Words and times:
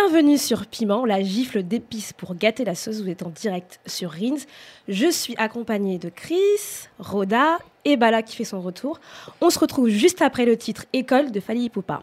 Bienvenue 0.00 0.38
sur 0.38 0.64
Piment, 0.66 1.04
la 1.04 1.24
gifle 1.24 1.64
d'épices 1.64 2.12
pour 2.12 2.36
gâter 2.36 2.64
la 2.64 2.76
sauce. 2.76 3.00
Vous 3.00 3.08
êtes 3.08 3.24
en 3.24 3.30
direct 3.30 3.80
sur 3.84 4.12
Rins. 4.12 4.36
Je 4.86 5.10
suis 5.10 5.34
accompagnée 5.38 5.98
de 5.98 6.08
Chris, 6.08 6.36
Roda 7.00 7.58
et 7.84 7.96
Bala 7.96 8.22
qui 8.22 8.36
fait 8.36 8.44
son 8.44 8.60
retour. 8.60 9.00
On 9.40 9.50
se 9.50 9.58
retrouve 9.58 9.88
juste 9.88 10.22
après 10.22 10.44
le 10.44 10.56
titre 10.56 10.84
École 10.92 11.32
de 11.32 11.40
Fali 11.40 11.68
Poupa. 11.68 12.02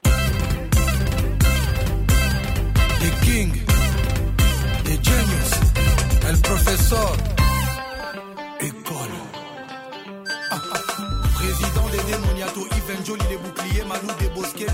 École. 8.59 9.07
Président 11.33 11.87
des 11.91 12.11
démoniato, 12.11 12.67
les 13.29 13.37
boucliers, 13.37 13.83
Bosquets, 14.35 14.67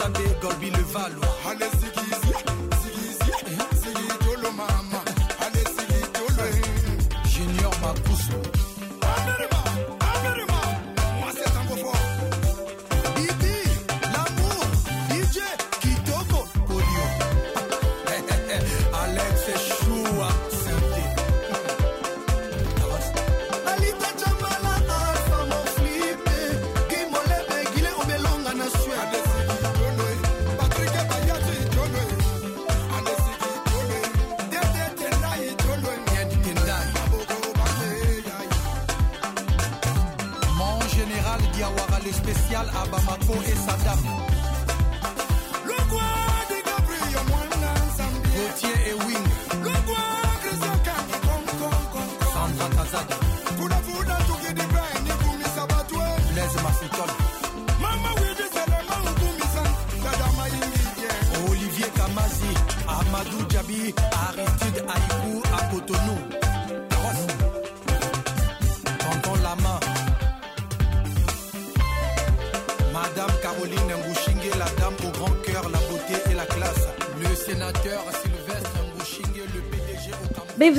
Sandé 0.00 0.24
Gorbi 0.40 0.70
le 0.70 0.82
Valois. 0.92 1.36
Allez-y, 1.46 1.99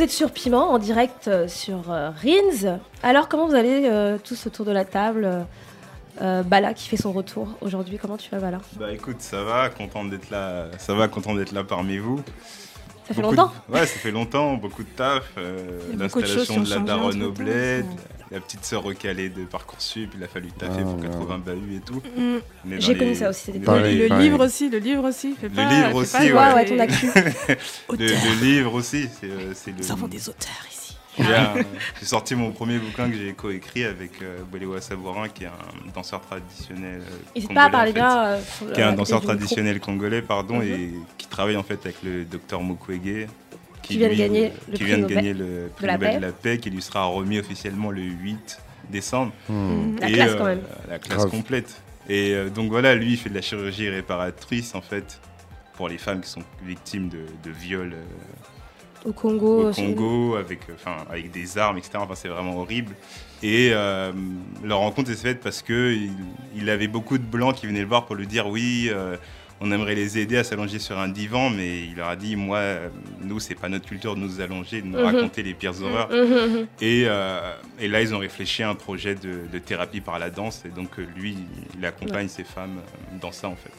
vous 0.01 0.05
êtes 0.05 0.11
sur 0.11 0.31
Piment 0.31 0.71
en 0.71 0.79
direct 0.79 1.27
euh, 1.27 1.47
sur 1.47 1.91
euh, 1.91 2.09
Rins. 2.09 2.79
Alors 3.03 3.29
comment 3.29 3.45
vous 3.45 3.53
allez 3.53 3.83
euh, 3.85 4.17
tous 4.17 4.47
autour 4.47 4.65
de 4.65 4.71
la 4.71 4.83
table 4.83 5.45
Euh, 6.21 6.41
Bala 6.43 6.73
qui 6.73 6.89
fait 6.89 6.97
son 6.97 7.11
retour 7.13 7.47
aujourd'hui. 7.61 7.97
Comment 8.01 8.17
tu 8.17 8.29
vas 8.31 8.39
Bala? 8.39 8.59
Bah 8.79 8.91
écoute, 8.91 9.17
ça 9.19 9.43
va, 9.43 9.69
content 9.69 10.03
d'être 10.03 10.29
là. 10.31 10.65
Ça 10.79 10.93
va, 10.95 11.07
content 11.07 11.35
d'être 11.35 11.51
là 11.51 11.63
parmi 11.63 11.99
vous. 11.99 12.19
Ça 13.07 13.13
fait 13.13 13.21
Beaucoup 13.21 13.35
longtemps? 13.35 13.53
De- 13.69 13.73
Ouais, 13.75 13.85
ça 13.85 13.99
fait 13.99 14.11
longtemps, 14.11 14.55
beaucoup 14.55 14.83
de 14.83 14.89
taf. 14.89 15.23
de 15.37 15.97
L'installation 15.99 16.61
de, 16.61 16.69
la 16.69 16.79
daronne 16.79 17.21
au 17.23 17.31
bled. 17.31 17.85
La 18.31 18.39
petite 18.39 18.63
sœur 18.63 18.83
recalée 18.83 19.29
de 19.29 19.43
Parcoursup, 19.43 20.11
il 20.17 20.23
a 20.23 20.27
fallu 20.27 20.47
taffer 20.53 20.79
Ah, 20.79 20.83
pour 20.83 20.95
ouais. 20.99 21.07
80 21.07 21.37
bahuts 21.39 21.75
et 21.75 21.79
tout. 21.81 22.01
Mm. 22.17 22.37
J'ai 22.79 22.93
les- 22.93 22.99
connu 22.99 23.15
ça 23.15 23.29
aussi, 23.29 23.41
c'était 23.45 23.59
Pareil, 23.59 23.95
les- 23.95 24.03
le 24.03 24.07
pareil. 24.07 24.23
livre 24.29 24.45
aussi, 24.45 24.69
le 24.69 24.77
livre 24.77 25.03
aussi. 25.09 25.35
Fais 25.39 25.49
Le 25.49 25.53
pas- 25.55 25.69
livre 25.69 25.89
fais 25.89 25.95
aussi, 25.95 26.11
pas 26.13 26.19
ouais. 26.19 26.29
le- 26.29 26.35
Ouais, 26.35 26.53
ouais, 26.53 26.65
ton 26.65 26.79
actu. 26.79 27.05
Le, 27.15 27.55
Auteur. 27.89 28.07
le 28.07 28.45
livre 28.45 28.73
aussi, 28.73 29.09
c'est 29.19 29.29
euh, 29.29 29.53
le. 29.67 29.73
Nous 29.79 29.91
avons 29.91 30.07
des 30.07 30.29
auteurs 30.29 30.65
ici. 30.71 30.77
J'ai 31.19 31.35
un- 31.35 31.55
j'ai 31.99 32.05
sorti 32.05 32.35
mon 32.35 32.51
premier 32.51 32.77
bouquin 32.79 33.09
que 33.09 33.17
j'ai 33.17 33.33
coécrit 33.33 33.83
avec 33.83 34.21
euh, 34.21 34.39
Bolewa 34.49 34.79
Sabourin, 34.79 35.27
qui 35.27 35.43
est 35.43 35.47
un 35.47 35.91
danseur 35.93 36.21
traditionnel. 36.21 37.01
euh, 37.01 37.17
N'hésite 37.35 37.53
pas 37.53 37.63
à 37.63 37.69
congolais, 37.69 37.71
parler 37.71 37.91
en 37.91 37.93
fait. 37.93 37.99
bien. 37.99 38.23
euh, 38.69 38.73
qui 38.73 38.79
est 38.79 38.83
euh, 38.83 38.89
un 38.89 38.93
danseur 38.93 39.21
traditionnel 39.21 39.79
congolais, 39.81 40.21
pardon, 40.21 40.61
et 40.61 40.91
qui 41.17 41.27
travaille 41.27 41.57
en 41.57 41.63
fait 41.63 41.81
avec 41.85 41.97
le 42.01 42.23
docteur 42.23 42.63
Mukwege. 42.63 43.27
Qui 43.91 43.97
vient 43.99 44.09
de 44.09 44.13
gagner 44.15 44.51
le 44.67 44.73
qui 44.73 44.83
prix 44.83 44.85
vient 44.85 44.97
de 44.97 45.01
Nobel 45.03 45.15
gagner 45.17 45.33
le 45.33 45.69
prix 45.75 45.85
la 45.87 45.93
Nobel 45.93 46.09
paix. 46.11 46.17
de 46.17 46.21
la 46.21 46.31
paix, 46.31 46.57
qui 46.57 46.69
lui 46.69 46.81
sera 46.81 47.05
remis 47.05 47.39
officiellement 47.39 47.91
le 47.91 48.01
8 48.01 48.59
décembre. 48.89 49.31
Hmm. 49.49 49.97
La 49.99 50.09
Et, 50.09 50.13
classe 50.13 50.31
euh, 50.31 50.37
quand 50.37 50.45
même. 50.45 50.61
La 50.89 50.99
classe 50.99 51.17
Grave. 51.19 51.29
complète. 51.29 51.81
Et 52.09 52.33
euh, 52.33 52.49
donc 52.49 52.69
voilà, 52.71 52.95
lui, 52.95 53.11
il 53.13 53.17
fait 53.17 53.29
de 53.29 53.35
la 53.35 53.41
chirurgie 53.41 53.87
réparatrice 53.89 54.73
en 54.75 54.81
fait 54.81 55.19
pour 55.75 55.87
les 55.87 55.97
femmes 55.97 56.21
qui 56.21 56.29
sont 56.29 56.43
victimes 56.65 57.09
de, 57.09 57.25
de 57.43 57.51
viols 57.51 57.93
euh, 57.93 59.09
Au 59.09 59.13
Congo. 59.13 59.69
au 59.69 59.73
Congo 59.73 60.35
avec, 60.35 60.69
euh, 60.69 60.73
enfin, 60.75 60.97
avec 61.09 61.31
des 61.31 61.57
armes, 61.57 61.77
etc. 61.77 61.93
Enfin, 61.97 62.15
c'est 62.15 62.27
vraiment 62.27 62.57
horrible. 62.57 62.93
Et 63.43 63.71
euh, 63.73 64.11
leur 64.63 64.79
rencontre 64.79 65.09
s'est 65.09 65.15
faite 65.15 65.39
parce 65.41 65.61
que 65.61 65.93
il, 65.93 66.11
il 66.55 66.69
avait 66.69 66.87
beaucoup 66.87 67.17
de 67.17 67.23
blancs 67.23 67.55
qui 67.55 67.65
venaient 67.67 67.81
le 67.81 67.87
voir 67.87 68.05
pour 68.05 68.15
lui 68.15 68.27
dire 68.27 68.47
oui, 68.47 68.89
euh, 68.91 69.15
on 69.63 69.71
aimerait 69.71 69.93
les 69.95 70.17
aider 70.17 70.37
à 70.37 70.43
s'allonger 70.43 70.79
sur 70.79 70.97
un 70.97 71.07
divan, 71.07 71.49
mais 71.51 71.83
il 71.83 71.95
leur 71.95 72.09
a 72.09 72.15
dit 72.15 72.35
moi, 72.35 72.61
nous, 73.21 73.39
c'est 73.39 73.55
pas 73.55 73.69
notre 73.69 73.85
culture 73.85 74.15
de 74.15 74.19
nous 74.19 74.41
allonger, 74.41 74.81
de 74.81 74.87
nous 74.87 74.97
Mhm. 74.97 75.05
raconter 75.05 75.43
les 75.43 75.53
pires 75.53 75.79
horreurs. 75.81 76.09
Mhm, 76.09 76.17
mhm. 76.57 76.67
Et, 76.81 77.03
euh, 77.07 77.53
et 77.79 77.87
là, 77.87 78.01
ils 78.01 78.13
ont 78.15 78.17
réfléchi 78.19 78.63
à 78.63 78.69
un 78.69 78.75
projet 78.75 79.13
de, 79.15 79.47
de 79.51 79.59
thérapie 79.59 80.01
par 80.01 80.17
la 80.19 80.29
danse. 80.31 80.63
Et 80.65 80.69
donc, 80.69 80.97
euh, 80.99 81.05
lui, 81.15 81.37
il 81.77 81.85
accompagne 81.85 82.27
ces 82.27 82.43
femmes 82.43 82.79
dans 83.21 83.31
ça, 83.31 83.47
en 83.47 83.55
fait. 83.55 83.71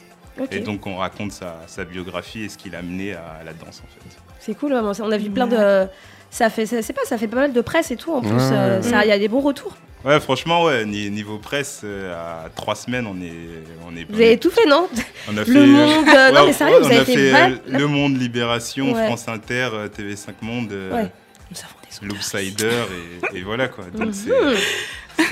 Et 0.51 0.61
donc, 0.61 0.87
on 0.87 0.95
raconte 0.97 1.31
sa, 1.31 1.61
sa 1.67 1.83
biographie 1.85 2.43
et 2.43 2.49
ce 2.49 2.57
qui 2.57 2.69
l'a 2.71 2.79
amené 2.79 3.13
à 3.13 3.41
la 3.45 3.53
danse, 3.53 3.83
en 3.85 3.87
fait. 3.87 4.17
C'est 4.39 4.55
cool, 4.57 4.71
vraiment. 4.71 4.93
On 5.01 5.11
a 5.11 5.17
vu 5.17 5.29
plein 5.29 5.47
de. 5.47 5.87
Ça 6.33 6.49
fait, 6.49 6.65
ça, 6.65 6.81
c'est 6.81 6.93
pas, 6.93 7.05
ça 7.05 7.19
fait 7.19 7.27
pas 7.27 7.35
mal 7.37 7.53
de 7.53 7.61
presse 7.61 7.91
et 7.91 7.95
tout. 7.95 8.11
En 8.11 8.21
plus, 8.21 8.31
Ouais, 8.31 8.39
euh, 8.51 8.81
ouais. 8.81 8.89
ça, 8.89 9.05
il 9.05 9.09
y 9.09 9.11
a 9.11 9.19
des 9.19 9.27
bons 9.27 9.39
retours. 9.41 9.77
Ouais, 10.03 10.19
franchement, 10.19 10.63
ouais, 10.63 10.83
ni- 10.83 11.11
niveau 11.11 11.37
presse, 11.37 11.81
euh, 11.83 12.11
à 12.45 12.49
trois 12.49 12.73
semaines, 12.73 13.05
on 13.05 13.21
est. 13.21 13.31
On, 13.87 13.95
est, 13.95 14.05
Vous 14.09 14.19
avez 14.19 14.39
tout 14.39 14.49
fait, 14.49 14.65
non? 14.67 14.89
On 15.29 15.37
a 15.37 15.43
Le 15.43 15.65
Monde. 15.67 16.07
euh, 16.07 16.31
non, 16.31 16.41
Ouais, 16.41 16.47
mais 16.47 16.53
sérieux, 16.53 16.73
ouais, 16.77 16.79
vous 16.81 16.87
on 16.87 16.89
avez 16.89 16.99
a 16.99 17.05
fait. 17.05 17.13
fait 17.15 17.31
mal- 17.31 17.53
euh, 17.53 17.77
Le 17.77 17.87
Monde, 17.87 18.17
Libération, 18.19 18.93
Ouais. 18.93 19.05
France 19.05 19.27
Inter, 19.27 19.69
euh, 19.73 19.87
TV5 19.87 20.33
Monde, 20.41 20.71
euh, 20.71 20.91
Ouais. 20.91 21.11
Nous 21.51 21.57
avons 21.59 21.75
des 21.87 21.97
auteurs. 21.97 22.09
L'Outsider, 22.09 22.71
et, 23.33 23.37
et 23.37 23.41
voilà 23.43 23.67
quoi. 23.67 23.85
Donc, 23.93 24.07
Mhm. 24.07 24.13
c'est. 24.13 24.29
c'est- 25.17 25.23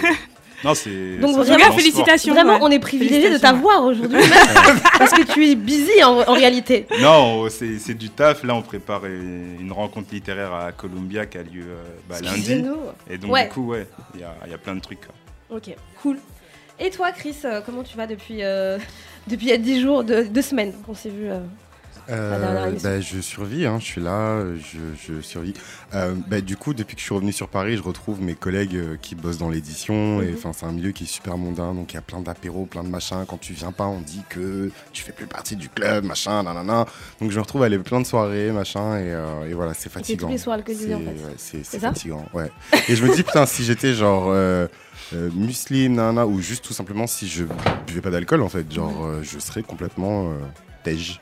Non, 0.64 0.74
c'est. 0.76 1.18
Donc, 1.18 1.36
vraiment, 1.38 1.72
félicitations. 1.76 2.34
Vraiment, 2.34 2.54
ouais. 2.54 2.60
on 2.62 2.70
est 2.72 2.80
privilégié 2.80 3.30
de 3.32 3.38
t'avoir 3.38 3.84
aujourd'hui, 3.84 4.20
parce 5.00 5.12
que 5.12 5.24
tu 5.24 5.48
es 5.50 5.56
busy 5.56 6.04
en, 6.04 6.20
en 6.20 6.34
réalité. 6.34 6.86
Non, 7.02 7.48
c'est 7.50 7.80
c'est 7.80 7.94
du 7.96 8.10
taf. 8.10 8.44
Là, 8.44 8.54
on 8.56 8.62
prépare 8.62 9.06
une 9.06 9.72
rencontre 9.72 10.14
littéraire 10.14 10.54
à 10.54 10.72
Columbia 10.72 11.26
qui 11.26 11.38
a 11.40 11.44
lieu 11.44 11.64
euh, 11.68 11.84
bah, 12.08 12.18
lundi. 12.22 12.64
Et 13.10 13.18
donc, 13.18 13.32
Ouais. 13.32 13.46
du 13.46 13.50
coup, 13.54 13.68
ouais, 13.68 13.88
il 14.14 14.22
y 14.22 14.24
a, 14.24 14.36
il 14.46 14.52
y 14.52 14.54
a 14.54 14.58
plein 14.58 14.76
de 14.76 14.82
trucs. 14.82 15.02
quoi. 15.06 15.58
Ok, 15.58 15.76
cool. 16.02 16.18
Et 16.80 16.90
toi, 16.90 17.12
Chris, 17.12 17.36
euh, 17.46 17.62
comment 17.66 17.84
tu 17.84 17.96
vas 17.98 18.08
depuis, 18.08 18.44
euh, 18.44 18.78
depuis 19.28 19.48
il 19.48 19.50
y 19.50 19.54
a 19.54 19.58
10 19.58 19.82
jours, 19.82 20.04
de- 20.04 20.24
deux 20.24 20.42
semaines 20.42 20.74
qu'on 20.86 20.96
s'est 20.96 21.10
vu 21.10 21.30
euh, 21.30 21.40
Euh, 22.12 22.72
bah, 22.84 23.00
je 23.00 23.20
survis, 23.22 23.66
hein, 23.66 23.78
je 23.80 23.86
suis 23.86 24.02
là, 24.02 24.44
je, 24.58 24.80
je 25.16 25.22
survis. 25.22 25.54
Euh, 25.94 26.14
bah, 26.28 26.42
du 26.42 26.58
coup, 26.58 26.74
depuis 26.74 26.96
que 26.96 27.00
je 27.02 27.06
suis 27.06 27.14
revenu 27.16 27.32
sur 27.32 27.48
Paris, 27.48 27.78
je 27.78 27.82
retrouve 27.82 28.22
mes 28.22 28.36
collègues 28.36 28.76
euh, 28.76 28.98
qui 29.02 29.16
bossent 29.16 29.38
dans 29.38 29.50
l'édition. 29.50 30.22
Et 30.22 30.28
Mhm. 30.28 30.34
enfin, 30.38 30.52
c'est 30.54 30.66
un 30.66 30.72
milieu 30.72 30.92
qui 30.92 31.06
est 31.06 31.08
super 31.08 31.38
mondain, 31.38 31.74
donc 31.74 31.94
il 31.94 31.96
y 31.96 32.00
a 32.00 32.02
plein 32.02 32.20
d'apéros, 32.20 32.66
plein 32.66 32.84
de 32.84 32.90
machins. 32.90 33.26
Quand 33.28 33.40
tu 33.40 33.54
viens 33.54 33.72
pas, 33.72 33.86
on 33.86 34.02
dit 34.02 34.22
que 34.30 34.72
tu 34.92 35.04
fais 35.04 35.12
plus 35.14 35.26
partie 35.28 35.56
du 35.56 35.70
club, 35.70 36.04
machin, 36.06 36.44
nanana. 36.44 36.86
Donc 37.20 37.32
je 37.32 37.36
me 37.38 37.42
retrouve 37.42 37.64
à 37.64 37.68
aller 37.68 37.80
plein 37.80 38.02
de 38.02 38.06
soirées, 38.06 38.52
machin, 38.52 38.98
et, 38.98 39.12
euh, 39.12 39.50
et 39.50 39.54
voilà, 39.54 39.74
c'est 39.74 39.84
C'est 39.84 39.90
fatigant. 39.90 40.28
tous 40.28 40.34
les 40.34 40.38
soirs 40.38 40.56
alcoolisés, 40.58 40.94
en 40.96 41.00
C'est- 41.00 41.06
fait. 41.06 41.16
c'est 41.38 41.58
C'est 41.58 41.64
c'est 41.64 41.80
fatigant, 41.80 42.26
ouais. 42.34 42.52
Et 42.90 42.96
je 42.96 43.06
me 43.06 43.16
dis, 43.16 43.24
putain, 43.24 43.46
si 43.46 43.64
j'étais 43.64 43.94
genre 43.94 44.26
euh, 44.30 44.68
musulman, 45.34 45.96
nanana, 45.96 46.28
ou 46.28 46.40
juste 46.42 46.64
tout 46.66 46.74
simplement 46.74 47.08
si 47.08 47.28
je 47.28 47.46
buvais 47.88 48.02
pas 48.02 48.12
d'alcool, 48.12 48.42
en 48.42 48.50
fait, 48.50 48.72
genre, 48.72 49.06
euh, 49.06 49.22
je 49.24 49.40
serais 49.40 49.64
complètement 49.64 50.30
euh, 50.32 50.36
tège. 50.84 51.20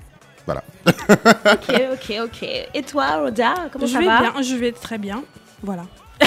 Voilà. 0.50 0.64
Ok, 0.88 1.76
ok, 1.94 2.16
ok. 2.26 2.50
Et 2.74 2.82
toi, 2.84 3.18
Roda, 3.18 3.54
comment 3.72 3.86
je 3.86 3.94
ça 3.94 4.00
vais 4.00 4.06
va 4.06 4.20
bien, 4.22 4.42
je 4.42 4.56
vais 4.56 4.72
très 4.72 4.98
bien. 4.98 5.24
Voilà. 5.62 5.84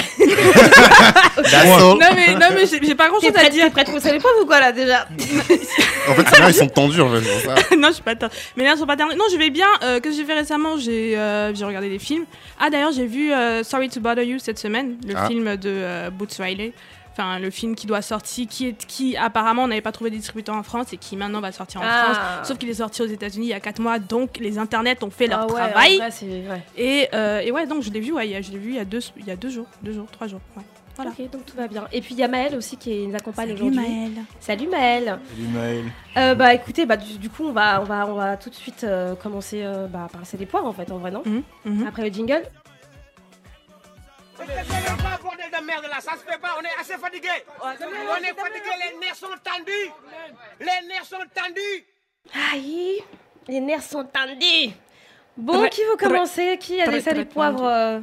Non 1.37 1.97
mais, 2.15 2.33
non, 2.33 2.47
mais 2.55 2.65
j'ai 2.65 2.79
j'ai 2.83 2.95
pas 2.95 3.09
grand 3.09 3.19
chose 3.19 3.31
à 3.35 3.49
dire. 3.49 3.65
t'es 3.65 3.69
prête, 3.71 3.89
vous 3.89 3.99
savez 3.99 4.19
pas 4.19 4.29
vous 4.39 4.45
quoi 4.45 4.59
là 4.59 4.71
déjà 4.71 5.07
En 6.09 6.13
fait, 6.15 6.39
là, 6.39 6.49
ils 6.49 6.53
sont 6.53 6.67
tendus, 6.67 6.99
en 7.01 7.09
fait, 7.11 7.21
pour 7.21 7.41
ça. 7.41 7.75
non, 7.77 7.89
je 7.89 7.93
suis 7.93 8.03
pas. 8.03 8.15
tendre. 8.15 8.33
Mais 8.57 8.63
là, 8.63 8.75
sont 8.75 8.85
pas 8.85 8.97
tendres. 8.97 9.15
Non, 9.15 9.25
je 9.31 9.37
vais 9.37 9.49
bien. 9.49 9.67
Euh, 9.83 9.99
Qu'est-ce 9.99 10.15
que 10.15 10.21
j'ai 10.21 10.25
fait 10.27 10.33
récemment? 10.33 10.77
J'ai 10.77 11.17
euh, 11.17 11.53
j'ai 11.53 11.65
regardé 11.65 11.89
des 11.89 11.99
films. 11.99 12.25
Ah, 12.59 12.69
d'ailleurs, 12.69 12.91
j'ai 12.91 13.05
vu 13.05 13.31
euh, 13.31 13.63
Sorry 13.63 13.89
to 13.89 13.99
Bother 13.99 14.23
You 14.25 14.39
cette 14.39 14.59
semaine, 14.59 14.97
le 15.07 15.13
Ah. 15.15 15.27
film 15.27 15.55
de 15.57 15.69
euh, 15.69 16.09
Boots 16.09 16.35
Riley. 16.39 16.73
Enfin, 17.13 17.37
le 17.37 17.51
film 17.51 17.75
qui 17.75 17.85
doit 17.85 18.01
sortir, 18.01 18.47
qui, 18.49 18.67
est, 18.69 18.85
qui 18.87 19.15
apparemment 19.15 19.67
n'avait 19.67 19.81
pas 19.81 19.91
trouvé 19.91 20.09
de 20.09 20.15
distributeur 20.15 20.55
en 20.55 20.63
France 20.63 20.93
et 20.93 20.97
qui 20.97 21.15
maintenant 21.15 21.41
va 21.41 21.51
sortir 21.51 21.81
en 21.81 21.83
Ah. 21.87 22.13
France. 22.39 22.47
Sauf 22.47 22.57
qu'il 22.57 22.69
est 22.69 22.73
sorti 22.73 23.03
aux 23.03 23.07
États-Unis 23.07 23.45
il 23.45 23.49
y 23.49 23.53
a 23.53 23.59
4 23.59 23.79
mois, 23.79 23.99
donc 23.99 24.37
les 24.39 24.57
internets 24.57 25.03
ont 25.03 25.11
fait 25.11 25.27
leur 25.27 25.41
Ah 25.41 25.45
ouais, 25.45 25.53
travail. 25.53 25.97
vrai, 25.97 26.09
vrai. 26.47 26.63
Et, 26.75 27.07
euh, 27.13 27.39
et 27.41 27.51
ouais, 27.51 27.67
donc 27.67 27.83
je 27.83 27.91
l'ai 27.91 27.99
vu, 27.99 28.11
ouais, 28.13 28.27
il 28.27 28.31
y 28.31 28.35
a- 28.35 28.41
je 28.41 28.51
l'ai 28.51 28.57
vu 28.57 28.69
il 28.71 28.75
y 28.75 28.79
a 28.79 28.85
deux, 28.85 28.99
il 29.17 29.25
y 29.27 29.31
a 29.31 29.35
deux 29.35 29.49
jours, 29.51 29.67
deux 29.83 29.93
jours, 29.93 30.07
trois 30.11 30.25
jours. 30.27 30.39
Ouais. 30.57 30.63
Voilà. 30.95 31.11
Ok, 31.11 31.29
donc 31.31 31.45
tout 31.45 31.57
va 31.57 31.67
bien. 31.67 31.85
Et 31.91 32.01
puis 32.01 32.13
il 32.13 32.19
y 32.19 32.23
a 32.23 32.27
Maëlle 32.27 32.55
aussi 32.55 32.77
qui 32.77 33.07
nous 33.07 33.15
accompagne 33.15 33.49
Salut, 33.49 33.61
aujourd'hui. 33.63 33.79
Maëlle. 33.79 34.11
Salut 34.39 34.67
Maëlle. 34.67 35.19
Salut 35.35 35.47
Maël. 35.53 35.83
Euh, 36.17 36.35
bah 36.35 36.53
écoutez, 36.53 36.85
bah, 36.85 36.97
du, 36.97 37.17
du 37.17 37.29
coup 37.31 37.45
on 37.45 37.51
va, 37.51 37.81
on 37.81 37.83
va, 37.83 38.07
on 38.07 38.13
va 38.13 38.37
tout 38.37 38.49
de 38.51 38.55
suite 38.55 38.83
euh, 38.83 39.15
commencer 39.15 39.61
euh, 39.63 39.87
bah, 39.87 40.07
par 40.11 40.21
passer 40.21 40.37
des 40.37 40.45
poires 40.45 40.65
en 40.65 40.73
fait, 40.73 40.91
en 40.91 40.97
vrai 40.99 41.09
non? 41.11 41.23
Mhm, 41.25 41.43
mhm. 41.65 41.87
Après 41.87 42.07
le 42.07 42.13
jingle. 42.13 42.43
Ne 44.43 44.63
fais 44.63 45.03
pas 45.03 45.17
bordel 45.21 45.49
de 45.49 45.65
merde 45.65 45.85
là, 45.89 46.01
ça 46.01 46.11
se 46.13 46.29
fait 46.29 46.37
pas, 46.37 46.57
on 46.59 46.63
est 46.63 46.79
assez 46.79 46.97
fatigué. 46.97 47.29
On 47.61 47.71
est 47.71 48.33
fatigué, 48.33 48.71
les 48.83 48.97
nerfs 48.99 49.15
sont 49.15 49.27
tendus. 49.43 49.91
Les 50.59 50.87
nerfs 50.87 51.05
sont 51.05 51.25
tendus. 51.33 51.85
Aïe, 52.51 53.03
les 53.47 53.59
nerfs 53.61 53.83
sont 53.83 54.03
tendus. 54.05 54.73
Bon, 55.37 55.67
qui 55.69 55.81
veut 55.85 55.95
commencer? 55.97 56.57
Qui 56.59 56.81
a 56.81 56.87
des 56.87 57.01
salés 57.01 57.25
poivres 57.25 58.01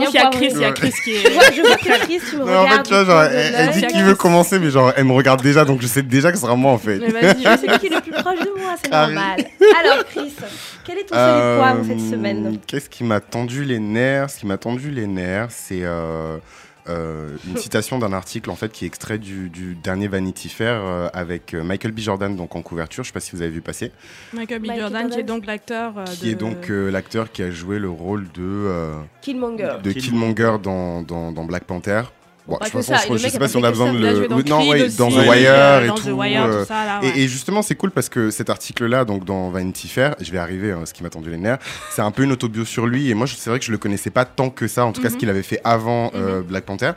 euh, 0.00 0.04
Je 0.04 0.04
pense 0.04 0.08
qu'il 0.10 0.20
y 0.20 0.22
a 0.22 0.30
Chris, 0.30 0.48
il 0.52 0.60
y 0.60 0.64
a. 0.64 0.72
Chris 0.72 0.92
qui 1.04 1.12
Je 1.14 1.26
est. 1.28 1.54
je 1.54 1.60
vois 1.62 1.76
que 1.76 2.04
Chris, 2.04 2.20
tu 2.30 2.36
me 2.36 2.44
Non, 2.44 2.58
en 2.58 2.62
fait, 2.66 2.68
regardes. 2.70 2.86
tu 2.86 2.94
vois, 2.94 3.04
genre, 3.04 3.22
elle, 3.22 3.70
dit 3.70 3.86
qu'il 3.86 4.02
veut 4.04 4.14
commencer, 4.14 4.58
mais 4.58 4.70
genre, 4.70 4.92
elle 4.96 5.04
me 5.04 5.12
regarde 5.12 5.42
déjà, 5.42 5.64
donc 5.64 5.80
je 5.82 5.86
sais 5.86 6.02
déjà 6.02 6.30
que 6.30 6.36
ce 6.38 6.42
sera 6.42 6.56
moi, 6.56 6.72
en 6.72 6.78
fait. 6.78 6.98
Mais 6.98 7.08
vas-y, 7.10 7.42
Je 7.42 7.42
sais 7.72 7.78
qui 7.80 7.86
est 7.86 7.94
le 7.94 8.00
plus 8.00 8.12
proche 8.12 8.40
de 8.40 8.50
moi, 8.60 8.74
c'est 8.82 8.90
normal. 8.90 9.36
Alors 9.84 10.04
Chris, 10.06 10.32
quel 10.84 10.98
est 10.98 11.04
ton 11.04 11.14
salé 11.14 11.58
poivre 11.58 11.84
cette 11.86 11.98
Euh, 11.98 12.10
semaine 12.10 12.58
Qu'est-ce 12.66 12.88
qui 12.90 13.04
m'a 13.04 13.20
tendu 13.20 13.64
les 13.64 13.78
nerfs? 13.78 14.30
Ce 14.30 14.38
qui 14.40 14.46
m'a 14.46 14.56
tendu 14.56 14.90
les 14.90 15.06
nerfs, 15.06 15.48
c'est 15.50 15.80
euh, 15.82 16.38
euh, 16.88 17.36
une 17.48 17.56
citation 17.56 17.98
d'un 17.98 18.12
article 18.12 18.50
en 18.50 18.56
fait 18.56 18.72
qui 18.72 18.84
est 18.84 18.88
extrait 18.88 19.18
du, 19.18 19.48
du 19.50 19.74
dernier 19.74 20.08
Vanity 20.08 20.48
Fair 20.48 20.80
euh, 20.82 21.08
avec 21.12 21.54
euh, 21.54 21.62
Michael 21.62 21.92
B. 21.92 21.98
Jordan 22.00 22.34
donc 22.36 22.56
en 22.56 22.62
couverture. 22.62 23.04
Je 23.04 23.08
sais 23.08 23.12
pas 23.12 23.20
si 23.20 23.32
vous 23.36 23.42
avez 23.42 23.50
vu 23.50 23.60
passer. 23.60 23.92
Michael 24.32 24.58
B. 24.60 24.62
Michael 24.66 24.80
Jordan, 24.80 25.10
qui 25.10 25.20
est 25.20 25.22
donc 25.22 25.46
l'acteur. 25.46 25.98
euh, 25.98 26.04
Qui 26.04 26.26
de- 26.26 26.30
est 26.32 26.34
donc 26.34 26.70
euh, 26.70 26.90
l'acteur 26.90 27.30
qui 27.30 27.42
a 27.42 27.50
joué 27.50 27.78
le 27.78 27.90
rôle 27.90 28.24
de 28.32 28.42
euh, 28.42 28.94
Killmonger. 29.20 29.76
de 29.82 29.92
Killmonger 29.92 30.56
dans, 30.62 31.02
dans, 31.02 31.30
dans 31.32 31.44
Black 31.44 31.64
Panther. 31.64 32.02
Bon, 32.48 32.56
pas 32.56 32.66
je 32.66 32.72
que 32.72 32.82
ça, 32.82 32.96
je 33.08 33.16
je 33.16 33.28
sais 33.28 33.38
pas 33.38 33.46
si 33.46 33.56
on 33.56 33.62
a 33.62 33.70
besoin 33.70 33.92
de 33.92 33.98
le. 33.98 34.26
dans 34.28 34.36
non, 34.36 34.58
Creed 34.58 34.70
ouais, 34.72 34.82
aussi, 34.86 34.96
dans 34.96 35.10
The 35.10 35.14
euh, 35.18 35.28
Wire 35.30 35.82
et 35.82 35.86
dans 35.86 35.94
tout. 35.94 36.08
The 36.08 36.12
Wire, 36.12 36.44
euh, 36.44 36.62
tout 36.62 36.66
ça, 36.68 36.84
là, 36.84 37.00
Et, 37.02 37.06
ouais. 37.06 37.18
et 37.20 37.28
justement, 37.28 37.62
c'est 37.62 37.76
cool 37.76 37.92
parce 37.92 38.08
que 38.08 38.30
cet 38.30 38.50
article-là, 38.50 39.04
donc 39.04 39.24
dans 39.24 39.50
Vanity 39.50 39.86
Fair, 39.88 40.16
je 40.20 40.32
vais 40.32 40.38
arriver, 40.38 40.72
hein, 40.72 40.80
ce 40.84 40.92
qui 40.92 41.02
m'a 41.04 41.10
tendu 41.10 41.30
les 41.30 41.38
nerfs, 41.38 41.58
c'est 41.90 42.02
un 42.02 42.10
peu 42.10 42.24
une 42.24 42.32
autobio 42.32 42.64
sur 42.64 42.86
lui. 42.86 43.10
Et 43.10 43.14
moi, 43.14 43.26
c'est 43.28 43.48
vrai 43.48 43.58
que 43.60 43.64
je 43.64 43.70
le 43.70 43.78
connaissais 43.78 44.10
pas 44.10 44.24
tant 44.24 44.50
que 44.50 44.66
ça, 44.66 44.84
en 44.84 44.92
tout 44.92 45.00
cas 45.00 45.08
ce 45.08 45.14
Mhm. 45.14 45.20
qu'il 45.20 45.30
avait 45.30 45.42
fait 45.44 45.60
avant 45.62 46.10
euh, 46.16 46.42
Black 46.42 46.64
Panther. 46.64 46.92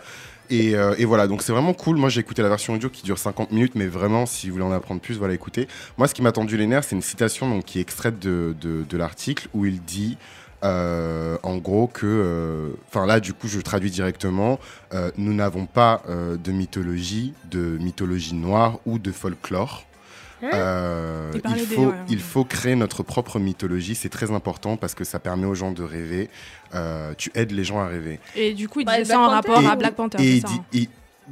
Et, 0.52 0.76
euh, 0.76 0.94
et 0.98 1.06
voilà, 1.06 1.28
donc 1.28 1.42
c'est 1.42 1.52
vraiment 1.52 1.74
cool. 1.74 1.98
Moi, 1.98 2.10
j'ai 2.10 2.20
écouté 2.22 2.42
la 2.44 2.50
version 2.50 2.74
audio 2.74 2.90
qui 2.90 3.04
dure 3.04 3.18
50 3.18 3.52
minutes, 3.52 3.74
mais 3.76 3.88
vraiment, 3.88 4.26
si 4.28 4.48
vous 4.48 4.54
voulez 4.54 4.66
en 4.66 4.72
apprendre 4.72 5.02
plus, 5.02 5.18
voilà, 5.18 5.34
écoutez. 5.34 5.68
Moi, 5.98 6.08
ce 6.08 6.14
qui 6.14 6.22
m'a 6.22 6.32
tendu 6.32 6.56
les 6.58 6.68
nerfs, 6.68 6.84
c'est 6.84 6.96
une 6.96 7.02
citation 7.02 7.50
donc, 7.50 7.66
qui 7.66 7.80
est 7.80 7.82
extraite 7.82 8.20
de, 8.20 8.56
de, 8.62 8.84
de 8.88 8.98
l'article 8.98 9.48
où 9.54 9.66
il 9.66 9.82
dit. 9.82 10.18
Euh, 10.64 11.38
en 11.44 11.58
gros 11.58 11.88
que, 11.88 12.06
euh, 12.06 12.70
enfin 12.88 13.06
là 13.06 13.20
du 13.20 13.34
coup 13.34 13.48
je 13.48 13.60
traduis 13.60 13.92
directement, 13.92 14.60
euh, 14.94 15.12
nous 15.18 15.34
n'avons 15.34 15.66
pas 15.66 16.02
euh, 16.10 16.38
de 16.38 16.52
mythologie, 16.52 17.34
de 17.52 17.78
mythologie 17.80 18.34
noire 18.36 18.80
ou 18.86 18.98
de 19.00 19.12
folklore. 19.12 19.86
Hein 20.44 20.50
Euh, 20.54 21.32
Il 21.50 21.66
faut, 21.66 21.86
ouais. 21.88 21.94
il 22.10 22.20
faut 22.20 22.44
créer 22.44 22.76
notre 22.76 23.04
propre 23.04 23.40
mythologie, 23.40 23.96
c'est 23.96 24.10
très 24.10 24.32
important 24.32 24.76
parce 24.78 24.94
que 24.94 25.04
ça 25.04 25.18
permet 25.20 25.46
aux 25.46 25.56
gens 25.56 25.72
de 25.72 25.82
rêver. 25.84 26.30
Euh, 26.74 27.14
tu 27.18 27.32
aides 27.36 27.52
les 27.52 27.64
gens 27.64 27.80
à 27.80 27.88
rêver. 27.88 28.20
Et 28.36 28.54
du 28.54 28.68
coup, 28.68 28.82
il 28.82 28.86
Bah, 28.86 28.98
disait 28.98 29.14
Black 29.14 29.18
ça 29.18 29.20
en 29.22 29.26
Panther, 29.42 29.50
rapport 29.52 29.64
Et- 29.64 29.68
à 29.72 29.76
Black 29.76 29.96
Panther. 29.96 30.18
Et 30.24 30.42
ça, 30.42 30.48
hein. 30.50 30.84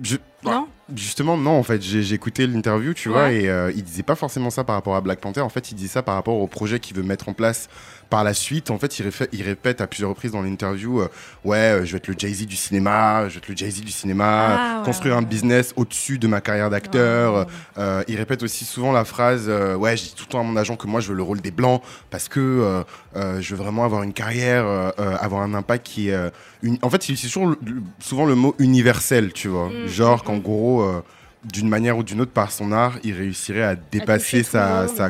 je- 0.02 0.18
Non 0.44 0.68
Justement, 0.96 1.38
non, 1.38 1.52
en 1.52 1.64
fait, 1.64 1.82
j'ai 1.82 2.14
écouté 2.14 2.46
l'interview, 2.46 2.94
tu 2.94 3.08
vois, 3.10 3.32
et 3.32 3.48
euh, 3.50 3.72
il 3.76 3.84
disait 3.84 4.04
pas 4.04 4.16
forcément 4.16 4.50
ça 4.50 4.64
par 4.66 4.76
rapport 4.76 4.96
à 4.96 5.02
Black 5.02 5.20
Panther. 5.20 5.40
En 5.42 5.50
fait, 5.50 5.72
il 5.72 5.76
dit 5.76 5.88
ça 5.88 6.02
par 6.04 6.16
rapport 6.16 6.36
au 6.36 6.48
projet 6.48 6.80
qu'il 6.80 6.96
veut 6.98 7.04
mettre 7.04 7.30
en 7.30 7.34
place 7.34 7.70
par 8.14 8.24
la 8.24 8.36
suite. 8.36 8.70
En 8.70 8.78
fait, 8.78 9.00
il, 9.00 9.42
répète 9.42 9.82
à 9.82 9.88
plusieurs 9.88 10.10
reprises 10.12 10.32
dans 10.34 10.44
l'interview 10.44 11.02
euh, 11.02 11.08
Ouais, 11.44 11.58
euh, 11.58 11.84
je 11.86 11.92
vais 11.94 11.98
être 11.98 12.08
le 12.08 12.14
Jay-Z 12.16 12.46
du 12.46 12.56
cinéma, 12.56 13.28
je 13.28 13.34
vais 13.34 13.38
être 13.40 13.48
le 13.50 13.58
Jay-Z 13.58 13.82
du 13.82 13.92
cinéma, 13.92 14.26
Ah, 14.60 14.80
ouais, 14.80 14.86
construire 14.86 15.16
ouais, 15.16 15.20
un 15.22 15.24
ouais. 15.24 15.30
business 15.30 15.74
au-dessus 15.78 16.20
de 16.20 16.28
ma 16.28 16.40
carrière 16.40 16.70
d'acteur. 16.70 17.48
Euh, 17.80 18.04
il 18.08 18.16
répète 18.18 18.44
aussi 18.44 18.66
souvent 18.66 18.92
la 18.92 19.04
phrase 19.04 19.50
Ouais, 19.50 19.98
je 19.98 20.04
dis 20.04 20.14
tout 20.16 20.26
le 20.28 20.32
temps 20.32 20.42
à 20.42 20.44
mon 20.44 20.56
agent 20.58 20.76
que 20.76 20.86
moi, 20.86 21.00
je 21.02 21.08
veux 21.10 21.16
le 21.16 21.24
rôle 21.24 21.42
des 21.42 21.50
blancs 21.50 21.82
parce 22.12 22.30
que 22.30 22.84
je 23.16 23.56
veux 23.56 23.62
vraiment 23.64 23.84
avoir 23.84 24.04
une 24.04 24.14
carrière, 24.14 24.66
avoir 24.98 25.42
un 25.42 25.56
impact 25.56 25.84
qui 25.84 26.10
est. 26.10 26.32
uni- 26.62 26.78
En 26.84 26.92
fait, 26.92 27.10
il 27.10 27.14
utilise 27.14 27.34
souvent 28.00 28.26
le 28.28 28.36
mot 28.36 28.54
universel, 28.60 29.34
tu 29.34 29.48
vois. 29.48 29.70
Mm, 29.70 29.88
Genre 29.88 30.24
qu'en 30.24 30.36
mm. 30.36 30.42
gros. 30.42 31.02
d'une 31.44 31.68
manière 31.68 31.98
ou 31.98 32.04
d'une 32.04 32.22
autre, 32.22 32.32
par 32.32 32.52
son 32.52 32.72
art, 32.72 32.94
il 33.04 33.14
réussirait 33.16 33.64
à 33.64 33.76
dépasser 33.76 34.44
sa, 34.44 34.86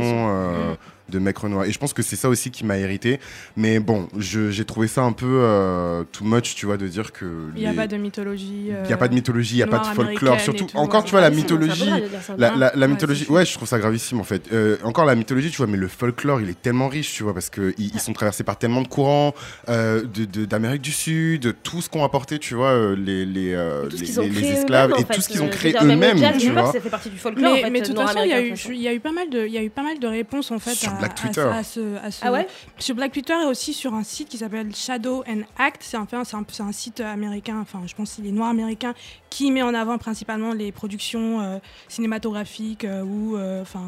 condition. 0.00 0.02
euh, 0.04 0.72
Mm. 0.74 0.76
De 1.12 1.18
mec 1.18 1.38
renoir. 1.38 1.64
Et 1.66 1.72
je 1.72 1.78
pense 1.78 1.92
que 1.92 2.02
c'est 2.02 2.16
ça 2.16 2.28
aussi 2.28 2.50
qui 2.50 2.64
m'a 2.64 2.78
hérité. 2.78 3.20
Mais 3.56 3.78
bon, 3.78 4.08
j'ai 4.18 4.64
trouvé 4.64 4.88
ça 4.88 5.02
un 5.02 5.12
peu 5.12 5.26
euh, 5.28 6.02
too 6.10 6.24
much, 6.24 6.54
tu 6.56 6.66
vois, 6.66 6.76
de 6.76 6.88
dire 6.88 7.12
que. 7.12 7.26
Il 7.54 7.60
n'y 7.60 7.66
a 7.68 7.72
pas 7.74 7.86
de 7.86 7.96
mythologie. 7.96 8.70
il 8.84 8.90
y 8.90 8.92
a 8.92 8.96
pas 8.96 9.08
de 9.08 9.14
mythologie, 9.14 9.54
il 9.54 9.56
n'y 9.58 9.62
a 9.62 9.66
pas 9.66 9.78
de 9.78 9.86
folklore. 9.86 10.40
Surtout, 10.40 10.64
tout, 10.64 10.76
encore, 10.76 11.00
ouais. 11.00 11.06
tu 11.06 11.10
vois, 11.12 11.20
la 11.20 11.30
mythologie. 11.30 11.90
ça. 12.26 12.34
La, 12.38 12.50
la- 12.56 12.72
la 12.74 12.86
Ouais, 12.86 12.88
mythologie, 12.88 13.26
ouais, 13.28 13.44
je 13.44 13.52
trouve 13.54 13.68
ça 13.68 13.78
gravissime 13.78 14.18
en 14.20 14.24
fait. 14.24 14.52
Euh, 14.52 14.76
encore 14.82 15.04
la 15.04 15.14
mythologie, 15.14 15.50
tu 15.50 15.58
vois, 15.58 15.66
mais 15.66 15.76
le 15.76 15.88
folklore, 15.88 16.40
il 16.40 16.48
est 16.48 16.60
tellement 16.60 16.88
riche, 16.88 17.12
tu 17.14 17.22
vois, 17.22 17.34
parce 17.34 17.50
qu'ils 17.50 17.74
ils 17.78 18.00
sont 18.00 18.12
traversés 18.12 18.42
par 18.44 18.56
tellement 18.58 18.82
de 18.82 18.88
courants 18.88 19.34
euh, 19.68 20.02
de- 20.02 20.24
de- 20.24 20.44
d'Amérique 20.46 20.82
du 20.82 20.90
Sud, 20.92 21.54
tout 21.62 21.80
ce 21.82 21.88
qu'ont 21.88 22.04
apporté, 22.04 22.38
tu 22.38 22.54
vois, 22.54 22.70
euh, 22.70 22.96
les, 22.96 23.24
les, 23.26 23.52
euh, 23.54 23.88
les- 23.90 24.50
esclaves 24.52 24.92
et 24.98 25.04
tout 25.04 25.20
ce 25.20 25.28
qu'ils 25.28 25.42
ont 25.42 25.46
Euh, 25.46 25.50
créé 25.50 25.74
eux-mêmes, 25.82 26.18
tu 26.38 26.50
vois. 26.50 26.72
ça 26.72 26.80
fait 26.80 26.88
partie 26.90 27.10
du 27.10 27.18
folklore, 27.18 27.56
Mais, 27.70 27.80
de 27.80 27.86
toute 27.86 27.96
façon, 27.98 28.20
il 28.24 28.28
y, 28.28 28.32
a 28.32 28.40
eu, 28.40 28.50
nord-américain, 28.50 28.70
il 28.74 28.80
y 28.82 28.88
a 28.88 28.94
eu 28.94 29.00
pas 29.00 29.12
mal 29.12 29.30
de, 29.30 29.46
il 29.46 29.52
y 29.52 29.58
a 29.58 29.62
eu 29.62 29.70
pas 29.70 29.82
mal 29.82 29.98
de 29.98 30.06
réponses 30.06 30.50
en 30.50 30.58
fait 30.58 30.74
Sur 30.74 30.92
Black 31.06 31.14
Twitter. 31.14 31.40
à 31.40 31.62
ce, 31.62 31.96
à 31.98 32.10
ce- 32.10 32.20
Ah 32.24 32.32
ouais? 32.32 32.46
Sur 32.78 32.94
Black 32.94 33.12
Twitter 33.12 33.34
et 33.42 33.46
aussi 33.46 33.72
sur 33.74 33.94
un 33.94 34.02
site 34.04 34.28
qui 34.28 34.38
s'appelle 34.38 34.74
Shadow 34.74 35.22
and 35.28 35.42
Act. 35.58 35.82
C'est 35.82 35.96
un, 35.96 36.06
c'est 36.10 36.16
un, 36.36 36.44
c'est 36.48 36.62
un 36.62 36.72
site 36.72 37.00
américain, 37.00 37.58
enfin 37.60 37.80
je 37.86 37.94
pense 37.94 38.14
qu'il 38.14 38.26
est 38.26 38.32
noir 38.32 38.48
américain, 38.50 38.94
qui 39.32 39.50
met 39.50 39.62
en 39.62 39.72
avant 39.72 39.96
principalement 39.96 40.52
les 40.52 40.72
productions 40.72 41.40
euh, 41.40 41.58
cinématographiques 41.88 42.84
euh, 42.84 43.02
ou 43.02 43.36
euh, 43.36 43.62
enfin 43.62 43.80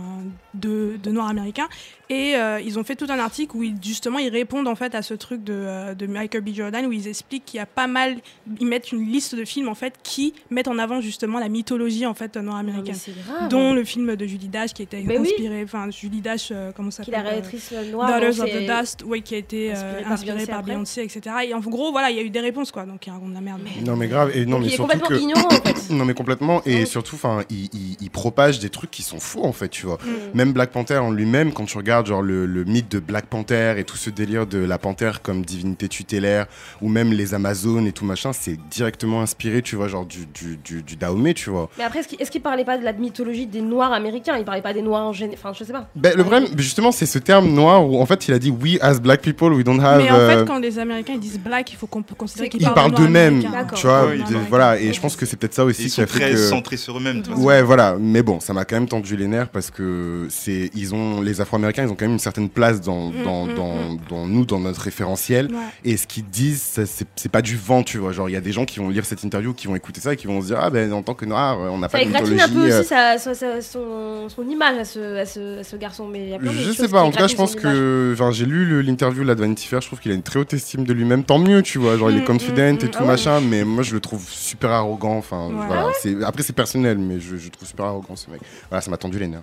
de, 0.55 0.97
de 1.03 1.11
noirs 1.11 1.29
américains. 1.29 1.69
Et 2.11 2.37
euh, 2.37 2.61
ils 2.61 2.79
ont 2.79 2.85
fait 2.85 2.97
tout 2.97 3.07
un 3.09 3.19
article 3.19 3.57
où 3.57 3.63
ils, 3.63 3.75
justement 3.83 4.19
ils 4.19 4.29
répondent 4.29 4.69
en 4.69 4.75
fait 4.75 4.95
à 4.95 5.03
ce 5.03 5.15
truc 5.15 5.43
de, 5.43 5.53
euh, 5.55 5.95
de 5.95 6.07
Michael 6.07 6.43
B. 6.43 6.51
Jordan 6.55 6.87
où 6.87 6.93
ils 6.93 7.09
expliquent 7.09 7.45
qu'il 7.47 7.57
y 7.59 7.61
a 7.61 7.67
pas 7.67 7.87
mal, 7.87 8.17
ils 8.61 8.67
mettent 8.67 8.93
une 8.93 9.05
liste 9.11 9.35
de 9.35 9.45
films 9.45 9.69
en 9.69 9.75
fait 9.75 9.95
qui 10.03 10.35
mettent 10.51 10.69
en 10.69 10.79
avant 10.79 11.01
justement 11.01 11.39
la 11.41 11.49
mythologie 11.49 12.07
en 12.07 12.15
fait 12.15 12.37
noire 12.37 12.57
Ah, 12.61 12.63
mais 12.63 12.71
américaine 12.73 12.95
c'est 12.95 13.15
grave. 13.27 13.49
dont 13.49 13.73
le 13.75 13.85
film 13.85 14.17
de 14.17 14.27
Julie 14.27 14.49
Dash 14.49 14.73
qui 14.75 14.83
était 14.83 15.03
Mais 15.05 15.19
oui. 15.19 15.29
inspiré, 15.29 15.63
enfin 15.65 15.91
Julie 15.91 16.21
Dash, 16.21 16.49
euh, 16.53 16.73
comment 16.77 16.91
ça 16.91 17.03
Qui 17.05 17.11
est 17.11 17.13
la 17.13 17.19
s'appelle 17.19 17.33
euh, 17.39 17.41
réalitrice 17.41 17.73
noire. 17.91 18.09
Daughters 18.09 18.41
of 18.45 18.51
the 18.51 18.81
Dust, 18.81 19.03
ouais, 19.05 19.21
qui 19.23 19.35
a 19.35 19.39
été 19.39 19.73
euh, 19.75 20.01
inspiré 20.07 20.47
par 20.47 20.47
Beyoncé 20.47 20.47
par 20.47 20.59
après. 20.59 20.73
Beyoncé, 20.73 21.03
etc. 21.03 21.37
Et 21.49 21.55
en 21.55 21.61
gros, 21.61 21.91
voilà, 21.91 22.11
il 22.11 22.17
y 22.17 22.21
a 22.21 22.23
eu 22.23 22.31
des 22.31 22.41
réponses, 22.41 22.71
quoi, 22.71 22.85
donc 22.85 23.07
ils 23.07 23.11
racontent 23.11 23.29
de 23.31 23.35
la 23.35 23.41
merde. 23.41 23.61
mais- 23.65 23.83
Non 23.83 23.97
mais 23.97 24.09
grave, 24.09 24.31
et 24.35 24.45
non 24.45 24.53
Donc 24.59 24.61
mais 24.63 24.67
il 24.69 24.73
surtout 24.75 24.99
que. 24.99 25.15
Ignorant, 25.35 25.49
en 25.49 25.51
fait. 25.51 25.91
Non 25.91 26.05
mais 26.05 26.15
complètement, 26.15 26.63
et 26.67 26.81
Ouais. 26.81 26.87
surtout, 26.87 27.17
enfin, 27.17 27.43
il, 27.51 27.65
il- 27.73 27.97
il 28.01 28.11
propage 28.11 28.59
des 28.59 28.71
trucs 28.71 28.91
qui 28.91 29.03
sont 29.03 29.21
faux 29.21 29.45
en 29.45 29.53
fait, 29.53 29.69
tu 29.69 29.87
vois. 29.87 29.99
Mm. 30.05 30.37
Même 30.37 30.53
Black 30.53 30.71
Panther 30.71 30.97
en 30.99 31.11
lui-même, 31.11 31.53
quand 31.53 31.65
tu 31.67 31.77
regardes 31.77 32.07
genre 32.07 32.23
le, 32.23 32.47
le 32.47 32.65
mythe 32.65 32.91
de 32.91 32.99
Black 33.01 33.27
Panther 33.27 33.75
et 33.79 33.85
tout 33.85 33.97
ce 33.97 34.11
délire 34.11 34.47
de 34.47 34.59
la 34.59 34.79
panthère 34.79 35.23
comme 35.23 35.45
divinité 35.45 35.89
tutélaire, 35.89 36.47
ou 36.81 36.89
même 36.89 37.13
les 37.13 37.35
Amazones 37.35 37.87
et 37.87 37.93
tout 37.93 38.05
machin, 38.05 38.33
c'est 38.33 38.59
directement 38.71 39.21
inspiré, 39.23 39.63
tu 39.63 39.77
vois, 39.77 39.89
genre 39.89 40.07
du, 40.07 40.27
du, 40.27 40.57
du, 40.57 40.83
du 40.83 40.97
Dahomey, 40.97 41.35
tu 41.35 41.51
vois. 41.51 41.69
Mais 41.79 41.85
après, 41.85 42.01
est-ce 42.19 42.31
qu'il 42.31 42.41
parlait 42.43 42.65
pas 42.65 42.79
de 42.79 42.85
la 42.85 42.93
mythologie 42.93 43.47
des 43.47 43.61
Noirs 43.61 43.93
américains? 43.93 44.37
Il 44.39 44.45
parlait 44.45 44.63
pas 44.63 44.73
des 44.73 44.83
Noirs 44.83 45.07
en 45.07 45.13
général. 45.13 45.39
Enfin, 45.43 45.53
je 45.59 45.65
sais 45.65 45.73
pas. 45.73 45.89
Ben, 45.97 46.17
le 46.17 46.23
problème, 46.25 46.47
justement, 46.57 46.93
c'est 46.93 47.07
ce 47.07 47.19
terme 47.19 47.49
noir 47.49 47.87
où 47.89 48.01
en 48.01 48.07
fait 48.07 48.29
il 48.29 48.35
a 48.35 48.39
dit 48.39 48.51
We 48.51 48.79
as 48.81 49.01
black 49.01 49.21
people, 49.23 49.53
we 49.53 49.65
don't 49.65 49.81
have. 49.81 50.03
Mais 50.03 50.11
en 50.11 50.15
euh, 50.15 50.39
fait, 50.41 50.47
quand 50.47 50.59
les 50.59 50.79
Américains 50.79 51.15
ils 51.15 51.21
disent 51.21 51.39
black, 51.41 51.73
il 51.73 51.77
faut 51.77 51.87
qu'on 51.87 52.03
peut 52.03 52.15
considérer 52.15 52.49
qu'ils 52.49 52.61
ils 52.61 52.65
parlent, 52.65 52.75
parlent 52.75 52.91
de 52.93 52.97
noirs 52.99 53.07
d'eux-mêmes, 53.09 53.43
tu 53.75 53.87
vois. 53.87 54.07
Ouais, 54.07 54.19
ils- 54.19 54.25
ils 54.31 54.49
voilà, 54.49 54.79
et 54.81 54.93
je 54.93 55.01
pense 55.01 55.17
c'est 55.17 55.24
que 55.25 55.31
c'est 55.31 55.37
peut-être 55.37 55.55
ça 55.55 55.65
aussi 55.65 55.83
Ils 55.83 55.85
qui 55.87 55.91
sont 55.91 56.03
a 56.03 56.07
fait 56.07 56.21
très 56.21 56.31
que. 56.33 56.37
centrés 56.37 56.77
sur 56.77 56.97
eux-mêmes. 56.97 57.23
Ouais, 57.37 57.63
voilà. 57.63 57.97
Mais 57.99 58.23
bon, 58.23 58.41
ça 58.41 58.53
m'a 58.53 58.65
quand 58.65 58.77
même 58.77 58.89
tendu 58.89 59.17
les 59.17 59.27
nerfs 59.27 59.49
parce 59.49 59.71
que 59.71 60.27
c'est, 60.31 60.71
ils 60.75 60.95
ont, 60.95 61.21
les 61.21 61.41
Afro-Américains, 61.41 61.83
ils 61.85 61.89
ont 61.91 61.95
quand 61.97 62.05
même 62.05 62.13
une 62.13 62.19
certaine 62.19 62.49
place 62.49 62.81
dans, 62.81 63.09
Mm, 63.11 63.25
dans, 63.25 63.47
mm, 63.47 63.55
dans, 63.55 63.75
dans 64.09 64.27
nous, 64.27 64.45
dans 64.47 64.61
notre 64.61 64.81
référentiel. 64.81 65.47
Ouais. 65.51 65.59
Et 65.85 65.97
ce 65.97 66.07
qu'ils 66.07 66.25
disent, 66.29 66.63
ça, 66.63 66.87
c'est, 66.87 67.07
c'est 67.17 67.29
pas 67.31 67.43
du 67.43 67.57
vent, 67.57 67.83
tu 67.83 67.99
vois. 67.99 68.13
Genre, 68.13 68.29
il 68.29 68.33
y 68.33 68.37
a 68.37 68.41
des 68.41 68.53
gens 68.53 68.65
qui 68.65 68.79
vont 68.79 68.89
lire 68.89 69.05
cette 69.05 69.23
interview, 69.25 69.53
qui 69.55 69.67
vont 69.67 69.77
écouter 69.77 70.01
ça 70.01 70.13
et 70.13 70.17
qui 70.17 70.27
vont 70.27 70.41
se 70.41 70.47
dire, 70.47 70.59
ah 70.61 70.71
ben, 70.71 70.93
en 70.93 71.03
tant 71.03 71.15
que 71.15 71.25
noir, 71.25 71.59
on 71.59 71.79
n'a 71.79 71.89
pas 71.89 71.99
de 71.99 72.05
égratine 72.05 72.41
un 72.41 72.49
peu 72.49 72.51
mythologie. 72.55 72.73
euh, 72.73 72.81
aussi 72.81 72.89
sa- 72.89 73.19
sa- 73.19 73.35
sa- 73.35 73.61
son, 73.63 74.29
son 74.29 74.49
image 74.49 74.79
à 74.79 74.85
ce, 74.85 75.17
à 75.19 75.27
ce, 75.27 75.61
à 75.61 75.65
ce 75.65 75.77
garçon. 75.77 76.09
Mais 76.11 76.23
il 76.25 76.29
y 76.31 76.35
a 76.35 76.39
plein 76.39 76.53
de 76.53 76.57
Je 76.57 76.73
sais 76.73 76.89
pas, 76.89 77.03
en 77.03 77.11
tout 77.11 77.19
cas, 77.19 77.27
je 77.29 77.35
pense 77.37 77.55
que. 77.57 78.13
Enfin, 78.15 78.31
j'ai 78.31 78.47
lu 78.47 78.65
le- 78.67 78.81
l'interview 78.83 79.25
là, 79.25 79.35
de 79.35 79.41
Vanity 79.41 79.67
Fair, 79.67 79.81
je 79.81 79.87
trouve 79.87 80.01
qu'il 80.01 80.13
a 80.13 80.15
une 80.15 80.23
très 80.23 80.39
haute 80.39 80.53
estime 80.55 80.85
de 80.85 80.93
lui-même. 80.93 81.25
Tant 81.25 81.39
mieux, 81.39 81.63
tu 81.63 81.79
vois. 81.79 81.97
Genre, 81.97 82.11
il 82.11 82.19
est 82.19 82.21
Mm, 82.21 82.25
confident 82.25 82.55
mm, 82.73 82.79
et 82.83 82.87
mm. 82.87 82.89
tout 82.91 82.99
Ah 83.01 83.05
machin, 83.05 83.41
mais 83.41 83.65
moi, 83.65 83.83
je 83.83 83.95
le 83.95 84.01
trouve 84.01 84.25
super 84.29 84.71
arrogant. 84.71 85.14
Enfin, 85.19 85.49
Ouais. 85.49 85.67
voilà. 85.67 85.87
Ah 85.89 85.93
c'est- 86.01 86.23
Après, 86.25 86.43
c'est 86.43 86.53
personnel, 86.53 86.99
mais 86.99 87.21
je, 87.21 87.37
je 87.37 87.49
trouve 87.51 87.67
super 87.69 87.87
arrogant 87.87 88.17
ce 88.17 88.31
mec. 88.31 88.41
Voilà, 88.71 88.81
ça 88.83 88.91
m'a 88.91 88.97
tendu 88.97 89.19
les 89.19 89.29
nerfs. 89.29 89.43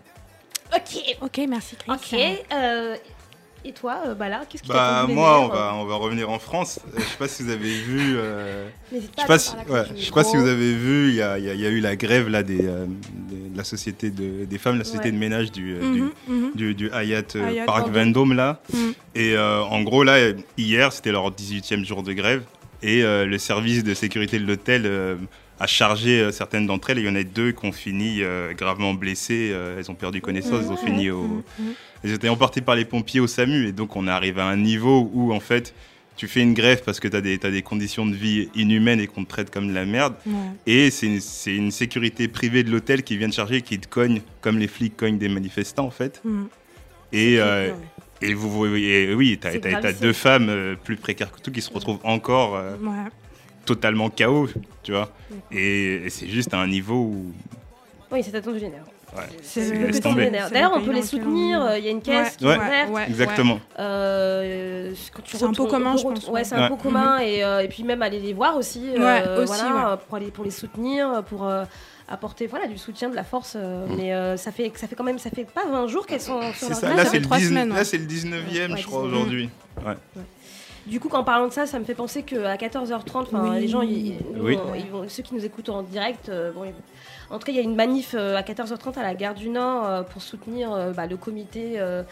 Ok, 0.74 1.18
Ok, 1.22 1.42
merci 1.50 1.76
Chris. 1.76 1.92
ok. 1.92 2.20
euh, 2.54 2.96
et 3.64 3.74
toi, 3.74 3.98
euh, 4.08 4.16
Bala, 4.16 4.42
qu'est-ce 4.50 4.64
qui 4.64 4.70
t'a 4.70 4.74
Bah 4.74 4.98
tendu 5.02 5.10
les 5.10 5.16
moi, 5.16 5.40
on 5.40 5.48
nerfs, 5.48 5.56
va, 5.56 5.76
on 5.76 5.86
va 5.86 5.96
revenir 5.96 6.30
en 6.30 6.40
France. 6.40 6.80
Euh, 6.88 7.00
Je 7.00 7.04
sais 7.04 7.18
pas 7.18 7.28
si 7.28 7.44
vous 7.44 7.50
avez 7.52 7.74
vu. 7.82 8.16
euh, 8.18 8.22
euh, 8.22 8.70
Je 8.94 8.98
sais 9.02 9.28
pas 9.28 9.38
si, 9.38 9.52
ouais, 9.70 9.84
je 9.98 10.04
sais 10.06 10.12
pas 10.12 10.24
si 10.24 10.38
vous 10.38 10.48
avez 10.48 10.74
vu, 10.74 11.10
il 11.10 11.16
y 11.16 11.22
a, 11.22 11.38
il 11.38 11.46
y 11.46 11.50
a- 11.50 11.54
il 11.54 11.60
y 11.60 11.66
a 11.66 11.70
eu 11.70 11.80
la 11.82 11.96
grève 11.98 12.28
là 12.30 12.42
des, 12.42 12.66
euh, 12.66 12.86
des- 12.88 13.50
de 13.50 13.58
la 13.58 13.64
société 13.66 14.10
de, 14.10 14.46
des 14.46 14.58
femmes, 14.58 14.78
la 14.78 14.84
société 14.86 15.08
Ouais. 15.10 15.12
de 15.12 15.18
ménage 15.18 15.52
du, 15.52 15.76
euh, 15.76 16.10
Mhm, 16.28 16.52
du, 16.56 16.90
euh, 16.92 17.04
Hyatt 17.04 17.38
Park 17.66 17.88
Vendôme. 17.88 17.94
Vendôme 18.06 18.34
là. 18.34 18.62
Mhm. 18.74 18.94
Et 19.16 19.36
euh, 19.36 19.62
en 19.62 19.82
gros 19.84 20.04
là, 20.06 20.18
hier 20.58 20.92
c'était 20.94 21.12
leur 21.12 21.30
18e 21.32 21.84
jour 21.86 22.02
de 22.02 22.14
grève 22.14 22.44
et 22.82 23.04
euh, 23.04 23.26
le 23.26 23.38
service 23.38 23.84
de 23.84 23.94
sécurité 23.94 24.40
de 24.40 24.46
l'hôtel 24.48 24.86
a 25.62 25.68
chargé 25.68 26.20
euh, 26.22 26.32
certaines 26.32 26.66
d'entre 26.68 26.90
elles. 26.90 26.98
Et 27.00 27.02
il 27.02 27.08
y 27.08 27.10
en 27.10 27.16
a 27.16 27.24
deux 27.24 27.52
qui 27.52 27.66
ont 27.66 27.72
fini 27.72 28.18
euh, 28.22 28.54
gravement 28.54 28.94
blessées. 28.94 29.50
euh, 29.54 29.78
elles 29.78 29.90
ont 29.92 29.96
perdu 29.96 30.22
connaissance, 30.22 30.64
elles 30.66 30.72
ont 30.72 30.78
fini 30.78 31.10
au, 31.10 31.22
Mhm, 31.24 31.44
mhm. 31.60 31.74
elles 32.04 32.12
étaient 32.14 32.30
emportées 32.30 32.62
par 32.62 32.76
les 32.76 32.86
pompiers 32.86 33.20
au 33.20 33.28
SAMU 33.28 33.68
et 33.68 33.72
donc 33.72 33.96
on 33.96 34.08
est 34.08 34.12
arrivé 34.12 34.42
à 34.42 34.46
un 34.46 34.58
niveau 34.58 35.10
où 35.14 35.34
en 35.34 35.40
fait 35.40 35.74
tu 36.18 36.28
fais 36.28 36.42
une 36.42 36.54
grève 36.54 36.82
parce 36.84 37.00
que 37.00 37.08
tu 37.08 37.16
as, 37.16 37.22
des 37.22 37.38
t'as 37.38 37.52
des 37.52 37.62
conditions 37.62 38.06
de 38.06 38.14
vie 38.16 38.50
inhumaines 38.56 39.00
et 39.00 39.08
qu'on 39.08 39.24
te 39.24 39.30
traite 39.30 39.50
comme 39.50 39.68
de 39.70 39.74
la 39.74 39.86
merde 39.86 40.16
Ouais. 40.26 40.34
et 40.68 40.92
c'est 40.92 41.08
une, 41.08 41.20
une 41.56 41.72
sécurité 41.72 42.28
privée 42.28 42.64
de 42.64 42.70
l'hôtel 42.72 43.04
qui 43.04 43.18
vient 43.18 43.30
te 43.30 43.36
charger 43.36 43.58
et 43.58 43.62
qui 43.62 43.80
te 43.80 43.88
cogne 43.88 44.22
comme 44.42 44.58
les 44.60 44.68
flics 44.68 44.98
cognent 44.98 45.18
des 45.18 45.30
manifestants 45.30 45.86
en 45.86 45.92
fait. 45.92 46.22
Mhm. 46.26 46.48
Et, 47.14 47.40
euh, 47.40 47.72
et 48.22 48.34
vous 48.34 48.50
voyez, 48.50 49.14
oui, 49.14 49.38
tu 49.42 49.48
as, 49.48 49.94
deux 49.94 50.14
femmes 50.14 50.48
euh, 50.50 50.76
plus 50.76 50.96
précaires 50.96 51.32
que 51.32 51.40
tout 51.42 51.52
qui 51.52 51.62
se 51.62 51.72
retrouvent 51.74 52.00
encore 52.04 52.56
euh, 52.56 52.76
Ouais. 52.82 53.10
Totalement 53.66 54.10
KO, 54.10 54.48
tu 54.84 54.92
vois. 54.92 55.10
Et, 55.52 55.96
et 56.06 56.10
c'est 56.10 56.28
juste 56.28 56.54
à 56.54 56.58
un 56.60 56.68
niveau 56.68 56.96
où... 56.96 57.32
Oui, 58.12 58.22
c'est 58.24 58.40
tendu 58.42 58.60
les 58.60 58.70
nerfs. 58.70 58.84
Ouais, 59.16 59.24
D'ailleurs, 60.52 60.76
le 60.76 60.82
on 60.82 60.86
peut 60.86 60.94
les 60.94 61.02
soutenir. 61.02 61.62
euh, 61.62 61.78
Il 61.78 61.84
y 61.84 61.88
a 61.88 61.92
une 61.92 62.02
caisse 62.02 62.38
qui 62.38 62.46
Ouais. 62.46 62.54
est 62.54 62.58
ouverte. 62.58 62.90
ouais, 62.92 63.06
Exactement. 63.08 63.60
Euh, 63.80 64.94
C'est 65.26 65.44
un 65.44 65.52
pot 65.54 65.68
commun, 65.68 65.98
je 65.98 66.04
pense, 66.04 66.26
Ouais, 66.28 66.32
ouais. 66.34 66.44
c'est 66.46 66.56
un 66.56 66.64
Ouais. 66.64 66.70
pot 66.70 66.78
commun 66.78 67.20
et, 67.20 67.44
euh, 67.44 67.60
et 67.62 67.68
puis 67.68 67.84
même 67.84 68.02
aller 68.02 68.20
les 68.20 68.34
voir 68.34 68.56
aussi. 68.58 68.82
euh, 68.96 69.00
Ouais, 69.38 69.44
aussi, 69.44 69.54
voilà, 69.62 69.92
ouais. 69.92 69.98
pour 70.08 70.16
aller 70.16 70.32
pour 70.32 70.44
les 70.46 70.52
soutenir, 70.52 71.24
pour 71.28 71.46
euh, 71.46 71.66
apporter 72.08 72.48
voilà 72.48 72.68
du 72.68 72.78
soutien, 72.78 73.10
de 73.10 73.16
la 73.16 73.24
force. 73.26 73.54
euh, 73.58 73.86
Mm. 73.88 73.96
Mais 73.98 74.14
euh, 74.14 74.38
ça 74.38 74.52
fait 74.54 74.72
ça 74.76 74.88
fait 74.88 74.96
quand 74.96 75.04
même 75.04 75.20
ça 75.20 75.30
fait 75.30 75.46
pas 75.46 75.66
20 75.70 75.88
jours 75.88 76.06
qu'elles 76.06 76.22
sont 76.22 76.42
sur 76.54 76.68
C'est 76.68 76.70
leur 76.70 76.78
ça, 76.80 76.94
là 76.94 77.04
ça 77.06 77.12
c'est 77.12 77.20
le, 77.20 77.24
trois 77.26 77.38
19 77.38 77.50
semaines, 77.50 77.70
là, 77.70 77.76
ouais. 77.76 77.84
c'est 77.86 77.98
le 77.98 78.06
19e, 78.06 78.72
Ouais, 78.72 78.78
je 78.78 78.86
crois, 78.88 79.02
19e. 79.04 79.06
aujourd'hui. 79.08 79.50
Ouais. 79.86 79.94
Du 80.88 81.00
coup, 81.00 81.10
en 81.10 81.24
parlant 81.24 81.48
de 81.48 81.54
ça, 81.54 81.66
ça 81.68 81.78
me 81.80 81.86
fait 81.86 81.94
penser 81.94 82.24
qu'à 82.24 82.56
14h30, 82.58 83.28
enfin, 83.28 83.50
Oui. 83.54 83.62
les 83.62 83.68
gens, 83.68 83.82
ils, 83.82 84.16
nous, 84.34 84.44
Oui. 84.46 84.58
on- 84.58 84.74
ils 84.74 84.88
vont- 84.90 85.08
ceux 85.08 85.22
qui 85.24 85.36
nous 85.36 85.46
écoutent 85.46 85.70
en 85.70 85.84
direct, 85.84 86.30
euh, 86.30 86.52
bon, 86.52 86.64
ils- 86.64 86.74
en 87.30 87.38
tout 87.40 87.46
cas, 87.46 87.52
il 87.52 87.56
y 87.56 87.60
a 87.60 87.64
une 87.64 87.76
manif 87.76 88.14
euh, 88.18 88.36
à 88.36 88.42
14h30 88.44 88.98
à 88.98 89.04
la 89.04 89.14
gare 89.14 89.36
du 89.36 89.50
Nord 89.50 89.86
euh, 89.88 90.02
pour 90.02 90.22
soutenir 90.22 90.74
euh, 90.74 90.92
bah, 90.92 91.06
le 91.08 91.18
comité 91.18 91.74
euh, 91.78 92.04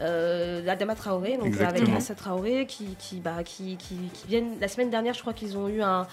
euh, 0.00 0.62
d'Adama 0.62 0.94
Traoré, 0.94 1.36
donc 1.38 1.54
euh, 1.60 1.66
avec. 1.66 1.88
Assa 1.88 2.14
Traoré, 2.14 2.66
qui, 2.66 2.84
qui, 2.98 3.16
bah, 3.16 3.42
qui, 3.44 3.76
qui, 3.76 3.94
qui 4.12 4.26
viennent. 4.28 4.52
La 4.60 4.68
semaine 4.68 4.90
dernière, 4.90 5.14
je 5.14 5.20
crois 5.20 5.32
qu'ils 5.32 5.56
ont 5.56 5.66
eu 5.68 5.82
un, 5.82 6.06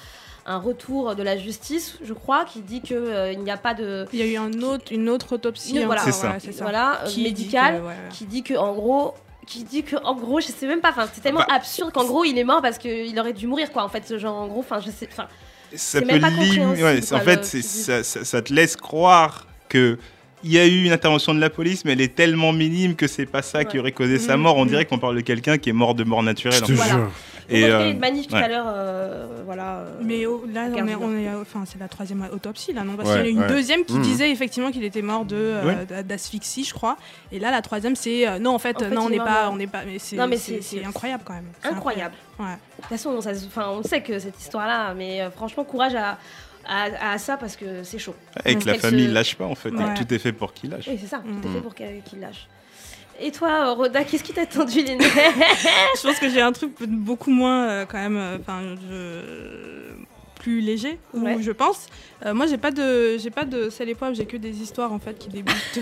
un 0.48 0.58
retour 0.58 1.16
de 1.16 1.22
la 1.22 1.38
justice, 1.38 1.98
je 2.04 2.14
crois, 2.14 2.46
qui 2.46 2.62
dit 2.62 2.82
qu'il 2.82 3.40
n'y 3.44 3.52
a 3.52 3.58
pas 3.58 3.74
de. 3.74 4.06
Il 4.14 4.20
y 4.20 4.22
a 4.24 4.26
eu 4.26 4.38
un 4.38 4.54
autre, 4.64 4.86
une 4.92 5.10
autre 5.10 5.34
autopsie. 5.36 5.84
Voilà. 5.84 6.02
C'est 6.02 6.12
ça. 6.14 6.64
Voilà, 6.64 7.02
euh, 7.04 7.08
dit 7.08 7.24
médicale, 7.24 7.76
que, 7.78 7.82
ouais, 7.82 7.88
ouais. 7.90 7.96
qui 8.12 8.26
dit 8.26 8.42
que 8.42 8.54
en 8.56 8.74
gros 8.74 9.14
qui 9.46 9.64
dit 9.64 9.84
que 9.84 9.96
en 10.04 10.16
gros 10.16 10.40
je 10.40 10.48
sais 10.48 10.68
même 10.68 10.82
pas 10.82 10.90
enfin 10.90 11.08
c'est 11.14 11.22
tellement 11.22 11.40
Bah. 11.48 11.56
absurde 11.56 11.92
qu'en 11.92 12.06
gros 12.06 12.24
il 12.26 12.38
est 12.38 12.44
mort 12.44 12.62
parce 12.62 12.78
qu'il 12.78 13.18
aurait 13.20 13.34
dû 13.34 13.48
mourir 13.48 13.72
quoi 13.72 13.84
en 13.84 13.90
fait 13.90 14.08
ce 14.08 14.18
genre 14.18 14.36
en 14.36 14.48
gros 14.48 14.60
enfin 14.62 14.80
je 14.80 14.90
sais 14.92 15.08
enfin 15.12 15.28
Ça 15.76 16.02
peut 16.02 16.08
même 16.08 16.22
pas 16.22 16.30
lim- 16.30 16.70
ouais, 16.82 17.14
en 17.14 17.20
fait, 17.20 17.54
le- 17.54 17.62
ça, 17.62 18.04
ça- 18.04 18.24
ça 18.26 18.42
te 18.42 18.54
laisse 18.54 18.76
croire 18.76 19.48
que 19.70 19.98
il 20.44 20.52
y 20.52 20.60
a 20.60 20.66
eu 20.68 20.84
une 20.84 20.92
intervention 20.92 21.34
de 21.34 21.40
la 21.40 21.50
police, 21.50 21.86
mais 21.86 21.94
elle 21.94 22.02
est 22.02 22.14
tellement 22.14 22.54
minime 22.54 22.96
que 22.96 23.08
c'est 23.08 23.26
pas 23.26 23.42
ça 23.42 23.66
qui 23.66 23.80
aurait 23.80 23.92
causé 23.94 24.20
sa 24.20 24.38
Mhm, 24.38 24.44
mort. 24.44 24.58
On 24.58 24.64
mhm. 24.66 24.70
dirait 24.70 24.86
qu'on 24.86 25.00
parle 25.00 25.16
de 25.16 25.22
quelqu'un 25.22 25.58
qui 25.58 25.70
est 25.72 25.74
mort 25.74 25.96
de 25.96 26.04
mort 26.04 26.22
naturelle. 26.22 26.60
Je 26.60 26.64
en 26.64 26.68
te 26.68 26.76
fait. 26.76 26.90
Jure. 26.90 27.12
Et, 27.50 27.60
il 27.62 27.68
y 27.68 27.72
a 27.72 27.80
euh, 27.80 27.88
eu 27.88 27.92
une 27.92 28.00
manif 28.00 28.28
tout 28.28 28.34
ouais. 28.36 28.42
à 28.44 28.48
l'heure 28.48 28.66
euh, 28.68 29.28
voilà 29.46 29.78
euh, 29.80 30.00
Mais 30.02 30.26
oh, 30.26 30.44
là, 30.52 30.66
on 30.72 30.88
est, 30.88 30.96
on 30.96 31.16
est, 31.18 31.30
enfin, 31.42 31.64
c'est 31.66 31.80
la 31.80 31.88
troisième 31.88 32.28
autopsie 32.34 32.74
là, 32.74 32.84
non? 32.84 32.96
Parce 32.96 33.10
Ouais, 33.10 33.22
qu'il 33.24 33.32
y 33.32 33.38
en 33.38 33.42
a 33.42 33.46
une 33.46 33.50
ouais. 33.52 33.56
deuxième 33.56 33.86
qui 33.86 33.94
Mhm. 33.94 34.02
disait 34.02 34.32
effectivement 34.32 34.72
qu'il 34.72 34.84
était 34.84 35.02
mort 35.02 35.26
de 35.26 35.36
euh, 35.36 36.04
d'asphyxie, 36.04 36.64
je 36.64 36.74
crois. 36.74 36.98
Et 37.32 37.40
là, 37.40 37.52
la 37.52 37.62
troisième, 37.62 37.96
c'est 37.96 38.28
euh, 38.28 38.40
non, 38.40 38.56
en 38.56 38.60
fait, 38.60 38.76
En 38.78 38.80
fait, 38.80 38.90
non, 38.90 39.04
on 39.06 39.10
n'est 39.10 39.18
pas, 39.18 39.50
on 39.52 39.56
n'est 39.58 39.68
pas, 39.68 39.84
mais 39.86 40.00
c'est, 40.00 40.16
Non, 40.16 40.28
mais 40.28 40.38
c'est, 40.38 40.62
c'est- 40.62 40.80
c'est 40.80 40.86
incroyable 40.86 41.24
quand 41.26 41.34
même. 41.34 41.50
Incroyable 41.64 42.16
Ouais. 42.40 42.46
de 42.48 42.82
toute 42.82 42.86
façon 42.90 43.22
ça 43.22 43.32
enfin 43.48 43.70
on 43.70 43.82
sait 43.82 44.02
que 44.02 44.20
cette 44.20 44.38
histoire 44.40 44.68
là 44.68 44.94
mais 44.94 45.22
euh, 45.22 45.32
franchement 45.32 45.64
courage 45.64 45.96
à, 45.96 46.18
à, 46.68 47.12
à 47.14 47.18
ça 47.18 47.38
parce 47.38 47.56
que 47.56 47.84
c'est 47.84 47.98
chaud 48.00 48.14
Et 48.44 48.56
que 48.58 48.66
la 48.68 48.74
famille 48.76 49.08
se- 49.08 49.14
lâche 49.14 49.36
pas 49.36 49.46
en 49.46 49.56
fait. 49.56 49.70
Ouais. 49.70 49.94
Tout 49.96 50.14
est 50.14 50.20
fait 50.20 50.34
pour 50.34 50.52
qu'il 50.54 50.72
lâche. 50.72 50.86
oui 50.90 50.98
c'est 51.00 51.08
ça 51.08 51.20
tout 51.20 51.30
est 51.30 51.48
Mhm. 51.50 51.54
fait 51.56 51.62
pour 51.62 51.74
qu'il 51.76 52.20
lâche 52.20 52.48
et 53.20 53.32
toi 53.32 53.74
Roda 53.74 54.04
qu'est-ce 54.04 54.24
qui 54.24 54.34
t'a 54.34 54.46
tendu 54.46 54.82
les 54.84 54.98
je 55.00 56.02
pense 56.08 56.20
que 56.20 56.30
j'ai 56.30 56.42
un 56.42 56.52
truc 56.52 56.72
beaucoup 56.88 57.32
moins 57.32 57.68
euh, 57.70 57.86
quand 57.86 57.98
même, 57.98 58.18
euh, 58.18 58.38
enfin, 58.40 58.62
je- 58.90 59.96
plus 60.46 60.62
léger, 60.62 61.00
je 61.42 61.52
pense. 61.52 61.88
Euh, 62.24 62.36
moi, 62.36 62.46
j'ai 62.46 62.60
pas 62.60 62.70
de, 62.70 63.18
j'ai 63.18 63.32
pas 63.32 63.46
de 63.46 63.72
sel 63.72 63.90
et 63.90 63.96
poivre, 63.96 64.14
j'ai 64.16 64.28
que 64.28 64.38
des 64.38 64.62
histoires 64.62 64.94
en 64.94 65.00
fait 65.00 65.18
qui 65.18 65.30
débouchent, 65.30 65.80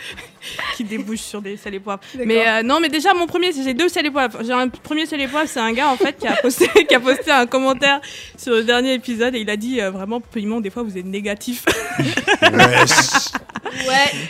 qui 0.76 0.82
débouchent 0.82 1.20
sur 1.20 1.40
des 1.40 1.56
sel 1.56 1.76
et 1.76 1.80
poivre. 1.80 2.00
Mais 2.16 2.48
euh, 2.48 2.64
non, 2.64 2.80
mais 2.80 2.88
déjà 2.88 3.14
mon 3.14 3.28
premier, 3.28 3.52
j'ai 3.52 3.72
deux 3.72 3.88
sel 3.88 4.06
et 4.06 4.10
poivre. 4.10 4.40
J'ai 4.42 4.52
un 4.52 4.68
premier 4.68 5.06
sel 5.06 5.20
et 5.20 5.28
poivre, 5.28 5.48
c'est 5.48 5.60
un 5.60 5.72
gars 5.72 5.90
en 5.90 5.96
fait 5.96 6.18
qui 6.18 6.26
a 6.26 6.34
posté, 6.42 6.66
qui 6.88 6.94
a 6.96 6.98
posté 6.98 7.30
un 7.30 7.46
commentaire 7.46 8.00
sur 8.36 8.52
le 8.52 8.64
dernier 8.64 8.94
épisode 8.94 9.36
et 9.36 9.40
il 9.42 9.50
a 9.50 9.56
dit 9.56 9.80
euh, 9.80 9.92
vraiment 9.92 10.20
Piment, 10.20 10.60
des 10.60 10.70
fois 10.70 10.82
vous 10.82 10.98
êtes 10.98 11.06
négatif. 11.06 11.64
ouais 12.00 12.08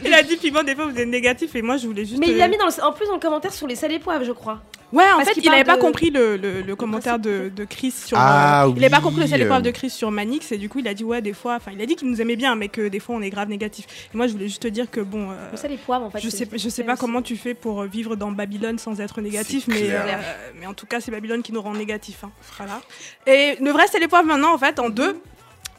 il 0.04 0.12
a 0.12 0.22
dit 0.22 0.36
Piment, 0.36 0.62
des 0.62 0.74
fois 0.74 0.88
vous 0.88 0.98
êtes 0.98 1.08
négatif 1.08 1.54
et 1.54 1.62
moi 1.62 1.78
je 1.78 1.86
voulais 1.86 2.04
juste. 2.04 2.18
mais 2.20 2.28
il 2.28 2.36
l'a 2.36 2.48
mis 2.48 2.58
dans 2.58 2.66
le- 2.66 2.84
en 2.84 2.92
plus 2.92 3.06
dans 3.06 3.14
le 3.14 3.20
commentaire 3.20 3.54
sur 3.54 3.66
les 3.66 3.76
salles 3.76 3.92
et 3.92 3.98
poivres 3.98 4.24
je 4.24 4.32
crois 4.32 4.60
Ouais, 4.92 5.04
en 5.04 5.18
Parce 5.18 5.28
fait, 5.28 5.40
il 5.40 5.48
n'avait 5.48 5.62
pas 5.62 5.76
de- 5.76 5.80
compris 5.80 6.10
le, 6.10 6.36
le, 6.36 6.62
le 6.62 6.76
commentaire 6.76 7.20
de, 7.20 7.48
de 7.54 7.64
Chris 7.64 7.92
sur. 7.92 8.16
Ah 8.18 8.64
euh, 8.64 8.72
il 8.74 8.80
n'avait 8.80 8.90
pas 8.90 9.00
compris 9.00 9.20
le 9.20 9.26
sel 9.28 9.40
et 9.40 9.46
poivre 9.46 9.60
euh. 9.62 9.64
de 9.64 9.70
Chris 9.70 9.90
sur 9.90 10.10
Manix 10.10 10.50
et 10.50 10.58
du 10.58 10.68
coup 10.68 10.80
il 10.80 10.88
a 10.88 10.94
dit 10.94 11.04
ouais 11.04 11.22
des 11.22 11.32
fois, 11.32 11.54
enfin 11.54 11.70
il 11.72 11.80
a 11.80 11.86
dit 11.86 11.94
qu'il 11.94 12.08
nous 12.10 12.20
aimait 12.20 12.34
bien 12.34 12.56
mais 12.56 12.68
que 12.68 12.88
des 12.88 12.98
fois 12.98 13.14
on 13.14 13.22
est 13.22 13.30
grave 13.30 13.48
négatif. 13.48 13.86
Et 14.12 14.16
moi 14.16 14.26
je 14.26 14.32
voulais 14.32 14.48
juste 14.48 14.62
te 14.62 14.68
dire 14.68 14.90
que 14.90 15.00
bon, 15.00 15.30
euh, 15.30 15.34
le 15.52 15.56
sel 15.56 15.70
et 15.70 15.76
poivres 15.76 16.06
en 16.06 16.10
fait 16.10 16.18
je 16.18 16.28
c'est- 16.28 16.38
sais 16.38 16.48
je 16.52 16.58
sais 16.58 16.70
c'est 16.70 16.82
pas 16.84 16.94
aussi- 16.94 17.00
comment 17.00 17.22
tu 17.22 17.36
fais 17.36 17.54
pour 17.54 17.84
vivre 17.84 18.16
dans 18.16 18.32
Babylone 18.32 18.78
sans 18.80 19.00
être 19.00 19.20
négatif, 19.20 19.64
C'est 19.68 19.72
mais 19.72 19.90
euh, 19.90 20.16
mais 20.58 20.66
en 20.66 20.74
tout 20.74 20.86
cas 20.86 21.00
c'est 21.00 21.12
Babylone 21.12 21.42
qui 21.42 21.52
nous 21.52 21.62
rend 21.62 21.74
négatif. 21.74 22.24
hein. 22.24 22.30
Voilà. 22.56 22.80
Et 23.28 23.56
le 23.62 23.70
vrai 23.70 23.86
sel 23.86 24.02
et 24.02 24.08
poivre 24.08 24.26
maintenant 24.26 24.52
en 24.54 24.58
fait 24.58 24.80
en 24.80 24.90
deux, 24.90 25.20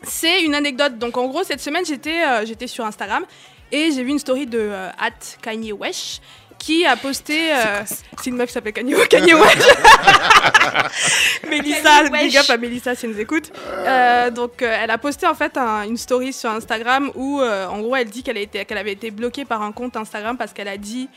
c'est 0.04 0.42
une 0.44 0.56
anecdote. 0.56 0.98
Donc 1.00 1.18
en 1.18 1.28
gros 1.28 1.44
cette 1.44 1.60
semaine 1.62 1.86
j'étais 1.86 2.24
euh, 2.26 2.46
j'étais 2.46 2.68
sur 2.68 2.86
Instagram 2.86 3.24
et 3.74 3.92
j'ai 3.92 4.04
vu 4.04 4.10
une 4.12 4.20
story 4.20 4.46
de 4.48 4.58
euh, 4.60 4.90
at 5.00 5.12
Kanye 5.42 5.74
Wesh 5.74 6.20
qui 6.62 6.86
a 6.86 6.96
posté. 6.96 7.54
euh, 7.54 7.82
c'est 8.22 8.30
une 8.30 8.36
meuf 8.36 8.48
qui 8.48 8.54
s'appelle 8.54 8.74
Kanye, 8.74 8.94
Kanye 9.10 9.34
Wesh. 9.42 9.58
Mélissa, 11.50 12.04
big 12.10 12.38
up 12.38 12.50
à 12.50 12.58
Mélissa 12.58 12.96
si 12.96 13.06
elle 13.06 13.14
nous 13.14 13.20
écoute. 13.20 13.52
Euh, 13.70 14.30
donc 14.30 14.62
euh, 14.62 14.78
elle 14.84 14.92
a 14.92 14.98
posté 14.98 15.26
en 15.28 15.34
fait 15.34 15.58
un- 15.58 15.84
une 15.84 15.98
story 15.98 16.34
sur 16.34 16.50
Instagram 16.52 17.12
où 17.16 17.42
euh, 17.42 17.66
en 17.68 17.80
gros 17.80 17.96
elle 17.96 18.10
dit 18.10 18.24
qu'elle 18.24 18.38
avait 18.78 18.92
été 18.92 19.12
bloquée 19.12 19.46
par 19.46 19.62
un 19.62 19.72
compte 19.72 19.98
Instagram 19.98 20.38
parce 20.38 20.54
qu'elle 20.54 20.68
a 20.68 20.78
dit 20.78 21.10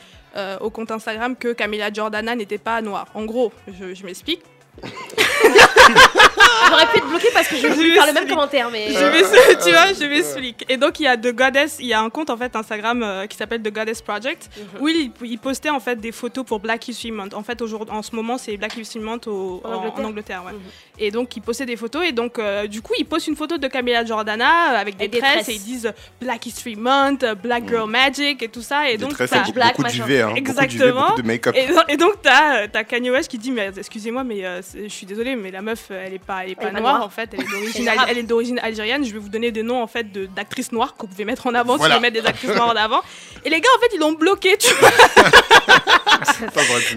au 0.59 0.69
compte 0.69 0.91
Instagram 0.91 1.33
que 1.37 1.53
Camila 1.53 1.93
Jordana 1.93 2.35
n'était 2.35 2.57
pas 2.57 2.81
noire. 2.81 3.05
En 3.13 3.23
gros, 3.23 3.53
je, 3.69 3.93
je 3.95 4.03
m'explique. 4.05 4.41
j'aurais 6.69 6.85
pu 6.87 6.97
être 6.97 7.07
bloquée 7.07 7.29
parce 7.33 7.47
que 7.47 7.55
je 7.57 7.67
voulais 7.67 7.89
Je 7.89 7.93
faire 7.95 8.05
le 8.07 8.13
même 8.13 8.27
commentaire 8.27 8.69
mais 8.71 8.87
Je 8.91 9.05
m'ex- 9.05 9.63
tu 9.63 9.71
vois, 9.71 9.93
je 9.93 10.05
m'explique. 10.05 10.65
Et 10.69 10.77
donc 10.77 10.99
il 10.99 11.03
y 11.03 11.07
a 11.07 11.17
The 11.17 11.33
Goddess, 11.33 11.77
il 11.79 11.87
y 11.87 11.93
a 11.93 12.01
un 12.01 12.09
compte 12.09 12.29
en 12.29 12.37
fait 12.37 12.55
Instagram 12.55 13.03
euh, 13.03 13.27
qui 13.27 13.37
s'appelle 13.37 13.61
The 13.61 13.71
Goddess 13.73 14.01
Project 14.01 14.49
Mhm. 14.57 14.81
où 14.81 14.87
il, 14.87 15.11
il 15.23 15.37
postait 15.39 15.69
en 15.69 15.79
fait 15.79 15.95
des 15.99 16.11
photos 16.11 16.45
pour 16.45 16.59
Black 16.59 16.87
History 16.87 17.11
Month. 17.11 17.33
En 17.33 17.43
fait 17.43 17.61
aujourd'hui, 17.61 17.93
en 17.93 18.01
ce 18.01 18.15
moment 18.15 18.37
c'est 18.37 18.57
Black 18.57 18.75
History 18.77 19.03
Month 19.03 19.27
au- 19.27 19.61
En 19.63 19.73
en, 19.73 19.87
en 20.01 20.03
Angleterre. 20.05 20.43
Mhm. 20.45 20.59
Et 20.97 21.11
donc 21.11 21.35
il 21.35 21.41
postait 21.41 21.65
des 21.65 21.75
photos 21.77 22.05
et 22.07 22.11
donc 22.11 22.39
euh, 22.39 22.67
du 22.67 22.81
coup 22.81 22.93
il 22.97 23.05
poste 23.05 23.27
une 23.27 23.35
photo 23.35 23.57
de 23.57 23.67
Camila 23.67 24.05
Jordana 24.05 24.73
euh, 24.73 24.77
avec 24.81 24.97
des, 24.97 25.07
des 25.07 25.19
tresses, 25.19 25.33
tresses. 25.43 25.49
et 25.49 25.53
ils 25.53 25.63
disent 25.63 25.85
euh, 25.87 25.91
Black 26.21 26.45
History 26.45 26.75
Month, 26.75 27.23
euh, 27.23 27.35
Black 27.35 27.67
Girl 27.67 27.89
Magic 27.89 28.41
et 28.41 28.47
tout 28.49 28.61
ça. 28.61 28.89
Et 28.89 28.97
Des 28.97 29.03
donc 29.03 29.13
tresses 29.13 29.33
avec 29.33 29.53
Black, 29.53 29.77
machin. 29.79 30.03
duvet, 30.03 30.21
hein, 30.21 30.33
Exactement. 30.35 31.09
beaucoup 31.09 31.21
de 31.21 31.27
make-up. 31.27 31.55
et, 31.57 31.67
donc- 31.67 31.83
et 31.89 31.97
donc, 31.97 32.13
t'as 32.21 32.67
as 32.73 32.83
Kanye 32.83 33.11
West 33.11 33.29
qui 33.29 33.37
dit 33.37 33.51
Mais 33.51 33.69
excusez-moi, 33.77 34.23
mais 34.23 34.45
euh, 34.45 34.61
je 34.73 34.87
suis 34.87 35.05
désolée, 35.05 35.35
mais 35.35 35.51
la 35.51 35.61
meuf, 35.61 35.91
elle 35.91 36.13
est 36.13 36.19
pas, 36.19 36.43
elle 36.43 36.51
est 36.51 36.55
pas 36.55 36.63
Elle 36.63 36.69
est 36.69 36.71
pas 36.73 36.79
noire, 36.79 36.93
noire. 36.95 37.07
en 37.07 37.09
fait, 37.09 37.29
elle 37.33 37.41
est 37.41 37.47
d'origine, 37.51 37.81
Elle 37.81 37.85
est 37.87 37.89
arabe. 37.97 38.07
elle 38.11 38.17
est 38.17 38.23
d'origine 38.23 38.59
algérienne. 38.59 39.03
Je 39.05 39.13
vais 39.13 39.19
vous 39.19 39.29
donner 39.29 39.51
des 39.51 39.63
noms 39.63 39.81
en 39.81 39.87
fait 39.87 40.11
de- 40.11 40.25
d'actrices 40.25 40.71
noires 40.71 40.95
que 40.95 41.01
vous 41.01 41.07
pouvez 41.07 41.25
mettre 41.25 41.47
en 41.47 41.53
avant 41.53 41.77
Voilà. 41.77 41.95
si 41.95 41.99
vous 41.99 42.01
mettre 42.01 42.21
des 42.21 42.27
actrices 42.27 42.49
noires 42.55 42.69
en 42.69 42.75
avant. 42.75 43.01
Et 43.43 43.49
les 43.49 43.61
gars, 43.61 43.69
en 43.77 43.79
fait, 43.81 43.95
ils 43.95 43.99
l'ont 43.99 44.13
bloqué, 44.13 44.57
tu 44.57 44.73
vois. 44.75 44.89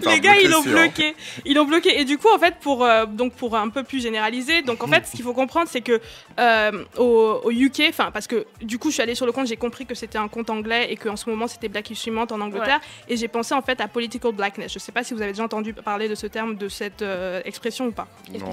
Les 0.06 0.20
gars, 0.20 0.36
ils 0.40 0.48
l'ont 0.50 0.62
celui-là. 0.62 0.82
bloqué. 0.86 1.14
Ils 1.44 1.54
l'ont 1.54 1.64
bloqué. 1.64 2.00
Et 2.00 2.04
du 2.04 2.18
coup, 2.18 2.28
en 2.34 2.38
fait, 2.38 2.54
pour, 2.60 2.84
euh, 2.84 3.06
donc 3.06 3.34
pour 3.34 3.56
un 3.56 3.68
peu 3.68 3.82
plus 3.82 4.00
généraliser, 4.02 4.62
donc 4.62 4.82
en 4.82 4.86
fait, 4.86 5.06
ce 5.06 5.12
qu'il 5.12 5.24
faut 5.24 5.32
comprendre, 5.34 5.68
c'est 5.70 5.80
que 5.80 6.00
euh, 6.38 6.84
au, 6.96 7.40
au 7.44 7.50
UK, 7.50 7.82
enfin, 7.88 8.10
parce 8.12 8.26
que 8.26 8.46
du 8.62 8.78
coup, 8.78 8.88
je 8.88 8.94
suis 8.94 9.02
allée 9.02 9.14
sur 9.14 9.26
le 9.26 9.32
compte, 9.32 9.46
j'ai 9.46 9.56
compris 9.56 9.86
que 9.86 9.94
c'était 9.94 10.18
un 10.18 10.28
compte 10.28 10.50
anglais 10.50 10.88
et 10.90 10.96
qu'en 10.96 11.16
ce 11.16 11.28
moment, 11.28 11.46
c'était 11.46 11.68
Black 11.68 11.90
History 11.90 12.10
Month 12.10 12.32
en 12.32 12.40
Angleterre. 12.40 12.80
Et 13.08 13.16
j'ai 13.16 13.28
pensé 13.28 13.54
en 13.54 13.62
fait 13.62 13.80
à 13.80 13.88
political 13.88 14.32
blackness. 14.32 14.72
Je 14.72 14.78
sais 14.78 14.92
pas 14.92 15.04
si 15.04 15.14
vous 15.14 15.22
avez 15.22 15.32
déjà 15.32 15.44
entendu 15.44 15.72
parler 15.74 16.08
de 16.08 16.14
ce 16.14 16.26
terme, 16.26 16.56
de 16.56 16.68
cette 16.68 17.02
euh, 17.02 17.40
expression 17.44 17.57
ou 17.86 17.92
pas. 17.92 18.06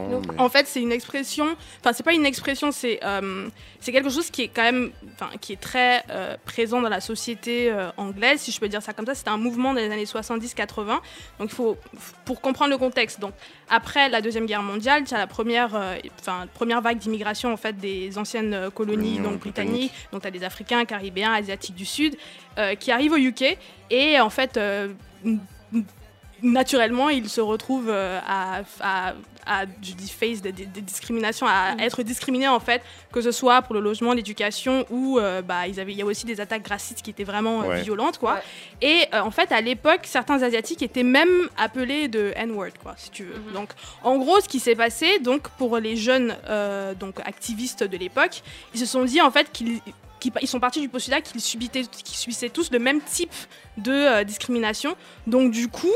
Non, 0.10 0.22
mais- 0.32 0.40
En 0.40 0.50
fait, 0.50 0.68
c'est 0.68 0.82
une 0.82 0.92
expression. 0.92 1.56
Enfin, 1.80 1.94
c'est 1.94 2.04
pas 2.04 2.14
une 2.14 2.26
expression, 2.26 2.72
c'est 2.72 3.00
euh, 3.04 3.48
c'est 3.80 3.92
quelque 3.92 4.10
chose 4.10 4.30
qui 4.32 4.44
est 4.44 4.48
quand 4.48 4.64
même, 4.64 4.92
enfin, 5.14 5.30
qui 5.40 5.54
est 5.54 5.60
très 5.62 6.04
euh, 6.10 6.36
présent 6.46 6.82
dans 6.82 6.90
la 6.90 7.02
société 7.02 7.72
euh, 7.72 7.90
anglaise, 7.98 8.42
si 8.42 8.52
je 8.52 8.60
peux 8.60 8.68
dire 8.68 8.82
ça 8.82 8.94
comme 8.94 9.06
ça. 9.06 9.14
C'était 9.16 9.30
un 9.30 9.38
mouvement 9.38 9.74
les 9.74 9.86
années 9.92 10.06
70-80. 10.06 10.86
Donc, 10.86 11.02
il 11.42 11.50
faut 11.50 11.78
pour 12.26 12.42
comprendre 12.42 12.72
le 12.72 12.78
contexte. 12.78 13.20
Donc, 13.20 13.34
après 13.70 14.10
la 14.10 14.22
deuxième 14.22 14.46
guerre 14.46 14.64
mondiale, 14.64 15.04
tu 15.06 15.14
as 15.14 15.18
la 15.18 15.28
première, 15.28 15.76
euh, 15.76 15.96
enfin, 16.20 16.46
première 16.54 16.82
vague 16.82 16.98
d'immigration 16.98 17.52
en 17.54 17.58
fait 17.58 17.78
des 17.78 18.18
anciennes 18.18 18.70
colonies 18.74 19.20
donc 19.20 19.40
britanniques. 19.40 19.92
Donc, 20.12 20.22
tu 20.22 20.28
as 20.28 20.32
des 20.32 20.44
Africains, 20.44 20.86
Caribéens, 20.86 21.34
Asiatiques 21.34 21.76
du 21.76 21.86
Sud 21.86 22.16
euh, 22.58 22.76
qui 22.76 22.92
arrivent 22.92 23.12
au 23.14 23.18
UK 23.18 23.58
et 23.90 24.20
en 24.20 24.30
fait. 24.30 24.58
euh, 24.58 24.90
Naturellement, 26.52 27.10
ils 27.10 27.28
se 27.28 27.42
retrouvent 27.42 27.90
euh, 27.90 28.20
à, 28.26 28.62
à, 28.80 29.14
à, 29.48 29.66
je 29.82 29.94
dis 29.94 30.10
face 30.10 30.42
des, 30.42 30.52
des- 30.52 30.68
des 30.68 30.82
discriminations, 30.82 31.48
à 31.48 31.74
Mhm. 31.74 31.80
être 31.80 32.04
discriminés 32.04 32.48
en 32.48 32.60
fait, 32.60 32.82
que 33.12 33.20
ce 33.20 33.32
soit 33.32 33.64
pour 33.64 33.74
le 33.74 33.80
logement, 33.82 34.14
l'éducation 34.14 34.86
ou 34.92 35.18
euh, 35.18 35.42
bah, 35.42 35.68
ils 35.68 35.80
avaient, 35.80 35.92
il 35.94 35.98
y 35.98 36.02
a 36.04 36.06
aussi 36.06 36.26
des 36.28 36.40
attaques 36.40 36.68
racistes 36.68 37.02
qui 37.02 37.10
étaient 37.10 37.24
vraiment 37.24 37.62
euh, 37.64 37.68
Ouais. 37.70 37.82
violentes 37.82 38.20
quoi. 38.20 38.36
Ouais. 38.36 38.42
Et 38.82 39.08
euh, 39.16 39.22
en 39.22 39.32
fait 39.32 39.52
à 39.52 39.60
l'époque, 39.62 40.02
certains 40.04 40.44
asiatiques 40.44 40.84
étaient 40.84 41.04
même 41.04 41.50
appelés 41.58 42.08
de 42.10 42.32
N-word 42.36 42.74
quoi, 42.82 42.94
si 42.98 43.10
tu 43.10 43.24
veux. 43.24 43.40
Mhm. 43.48 43.54
Donc 43.54 43.70
en 44.04 44.18
gros, 44.18 44.40
ce 44.40 44.48
qui 44.48 44.60
s'est 44.60 44.76
passé 44.76 45.18
donc 45.20 45.50
pour 45.58 45.78
les 45.80 45.96
jeunes 45.96 46.36
euh, 46.48 46.94
donc 46.94 47.20
activistes 47.26 47.84
de 47.84 47.98
l'époque, 47.98 48.44
ils 48.76 48.80
se 48.80 48.86
sont 48.86 49.04
dit 49.04 49.20
en 49.20 49.32
fait 49.32 49.52
qu'ils 49.52 49.80
ils 50.42 50.48
sont 50.48 50.60
partis 50.60 50.82
du 50.82 50.90
postulat 50.90 51.22
qu'ils 51.22 51.40
subissaient, 51.40 51.84
qu'ils 51.84 52.16
subissaient 52.16 52.50
tous 52.50 52.72
le 52.72 52.80
même 52.80 53.00
type 53.00 53.32
de 53.78 53.92
euh, 53.92 54.24
discrimination. 54.24 54.96
Donc 55.28 55.52
du 55.52 55.68
coup, 55.68 55.92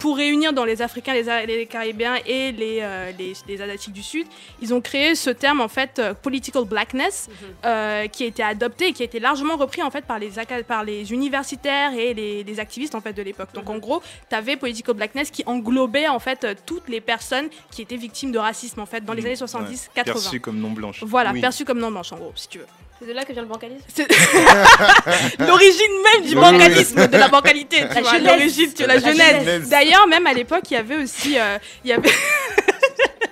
pour 0.00 0.16
réunir 0.16 0.52
dans 0.52 0.64
les 0.64 0.82
Africains, 0.82 1.12
les, 1.14 1.46
les 1.46 1.66
Caribéens 1.66 2.16
et 2.26 2.50
les, 2.52 2.78
euh, 2.80 3.12
les, 3.18 3.34
les 3.46 3.62
Asiatiques 3.62 3.92
du 3.92 4.02
Sud, 4.02 4.26
ils 4.60 4.74
ont 4.74 4.80
créé 4.80 5.14
ce 5.14 5.30
terme 5.30 5.60
en 5.60 5.68
fait 5.68 5.98
euh, 5.98 6.14
political 6.14 6.64
blackness 6.64 7.28
euh, 7.64 8.06
qui 8.08 8.24
a 8.24 8.26
été 8.26 8.42
adopté 8.42 8.88
et 8.88 8.92
qui 8.92 9.02
a 9.02 9.04
été 9.04 9.20
largement 9.20 9.56
repris 9.56 9.82
en 9.82 9.90
fait 9.90 10.04
par 10.06 10.18
les, 10.18 10.30
par 10.66 10.84
les 10.84 11.12
universitaires 11.12 11.92
et 11.94 12.14
les, 12.14 12.42
les 12.42 12.60
activistes 12.60 12.94
en 12.94 13.00
fait 13.00 13.12
de 13.12 13.22
l'époque. 13.22 13.50
Donc 13.54 13.68
en 13.70 13.78
gros, 13.78 14.02
tu 14.28 14.34
avais 14.34 14.56
political 14.56 14.94
blackness 14.96 15.30
qui 15.30 15.44
englobait 15.46 16.08
en 16.08 16.18
fait 16.18 16.44
euh, 16.44 16.54
toutes 16.66 16.88
les 16.88 17.00
personnes 17.00 17.48
qui 17.70 17.82
étaient 17.82 17.96
victimes 17.96 18.32
de 18.32 18.38
racisme 18.38 18.80
en 18.80 18.86
fait 18.86 19.04
dans 19.04 19.12
les 19.12 19.20
Mm, 19.22 19.26
années 19.26 19.40
ouais. 19.40 19.46
70-80. 19.46 20.04
Perçu 20.04 20.40
comme 20.40 20.58
non 20.58 20.70
blanche. 20.70 21.04
Voilà, 21.04 21.32
Oui. 21.32 21.40
perçu 21.42 21.64
comme 21.66 21.78
non 21.78 21.90
blanche 21.90 22.10
en 22.12 22.16
gros, 22.16 22.32
si 22.34 22.48
tu 22.48 22.58
veux. 22.58 22.66
C'est 23.00 23.06
de 23.08 23.12
là 23.14 23.24
que 23.24 23.32
vient 23.32 23.40
le 23.42 23.48
bancalisme 23.48 23.82
C'est 23.94 24.06
l'origine 25.38 25.92
même 26.04 26.28
du 26.28 26.34
bancalisme, 26.34 27.06
de 27.08 27.16
la 27.16 27.28
bancalité, 27.28 27.76
tu 27.88 27.94
La 27.94 28.00
vois, 28.02 28.18
l'origine, 28.18 28.70
la 28.80 28.86
La 28.86 28.98
jeunesse. 29.00 29.44
jeunesse. 29.44 29.68
D'ailleurs, 29.70 30.06
même 30.06 30.26
à 30.26 30.34
l'époque, 30.34 30.64
il 30.70 30.74
y 30.74 30.76
avait 30.76 30.96
aussi, 30.96 31.38
euh, 31.38 31.56
il 31.82 31.90
y 31.90 31.92
avait. 31.94 32.10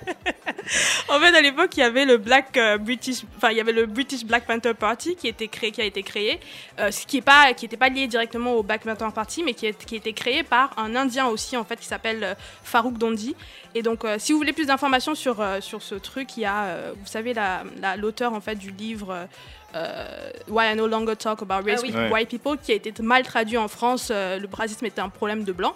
En 1.09 1.19
fait, 1.19 1.35
à 1.35 1.41
l'époque, 1.41 1.71
il 1.77 1.79
y 1.79 1.83
avait 1.83 2.05
le 2.05 2.17
Black 2.17 2.55
euh, 2.57 2.77
British, 2.77 3.21
enfin, 3.37 3.49
il 3.49 3.57
y 3.57 3.59
avait 3.59 3.71
le 3.71 3.85
British 3.87 4.23
Black 4.23 4.45
Panther 4.45 4.73
Party 4.75 5.15
qui 5.15 5.27
était 5.27 5.47
créé, 5.47 5.71
qui 5.71 5.81
a 5.81 5.85
été 5.85 6.03
créé, 6.03 6.39
euh, 6.79 6.91
ce 6.91 7.07
qui 7.07 7.17
est 7.17 7.21
pas, 7.21 7.53
qui 7.53 7.65
était 7.65 7.77
pas 7.77 7.89
lié 7.89 8.05
directement 8.07 8.53
au 8.53 8.61
Black 8.61 8.83
Panther 8.83 9.07
Party, 9.13 9.43
mais 9.43 9.53
qui, 9.55 9.65
est, 9.65 9.85
qui 9.85 9.95
a 9.95 9.97
été 9.97 10.13
créé 10.13 10.43
par 10.43 10.77
un 10.77 10.95
Indien 10.95 11.25
aussi, 11.27 11.57
en 11.57 11.63
fait, 11.63 11.77
qui 11.79 11.87
s'appelle 11.87 12.23
euh, 12.23 12.33
Farouk 12.63 12.97
Dondi. 12.99 13.35
Et 13.73 13.81
donc, 13.81 14.03
si 14.19 14.31
vous 14.31 14.37
voulez 14.39 14.53
plus 14.53 14.65
d'informations 14.67 15.13
sur 15.15 15.43
sur 15.61 15.81
ce 15.81 15.93
truc, 15.95 16.37
il 16.37 16.41
y 16.41 16.45
a, 16.45 16.91
vous 16.91 17.05
savez, 17.07 17.33
la- 17.35 17.63
la- 17.79 17.95
l'auteur 17.97 18.33
en 18.33 18.41
fait 18.41 18.55
du 18.55 18.71
livre. 18.71 19.27
euh, 19.75 20.31
Why 20.47 20.71
I 20.73 20.75
No 20.75 20.87
Longer 20.87 21.15
Talk 21.15 21.43
About 21.43 21.63
Race 21.67 21.79
Ah 21.79 21.81
oui. 21.83 21.89
with 21.89 21.95
Ouais. 21.95 22.09
White 22.11 22.29
People, 22.29 22.57
qui 22.57 22.71
a 22.71 22.75
été 22.75 22.91
mal 23.03 23.23
traduit 23.23 23.57
en 23.57 23.67
France. 23.67 24.09
euh, 24.11 24.39
le 24.39 24.49
racisme 24.51 24.85
était 24.87 25.01
un 25.01 25.09
problème 25.09 25.43
de 25.43 25.51
blanc. 25.51 25.75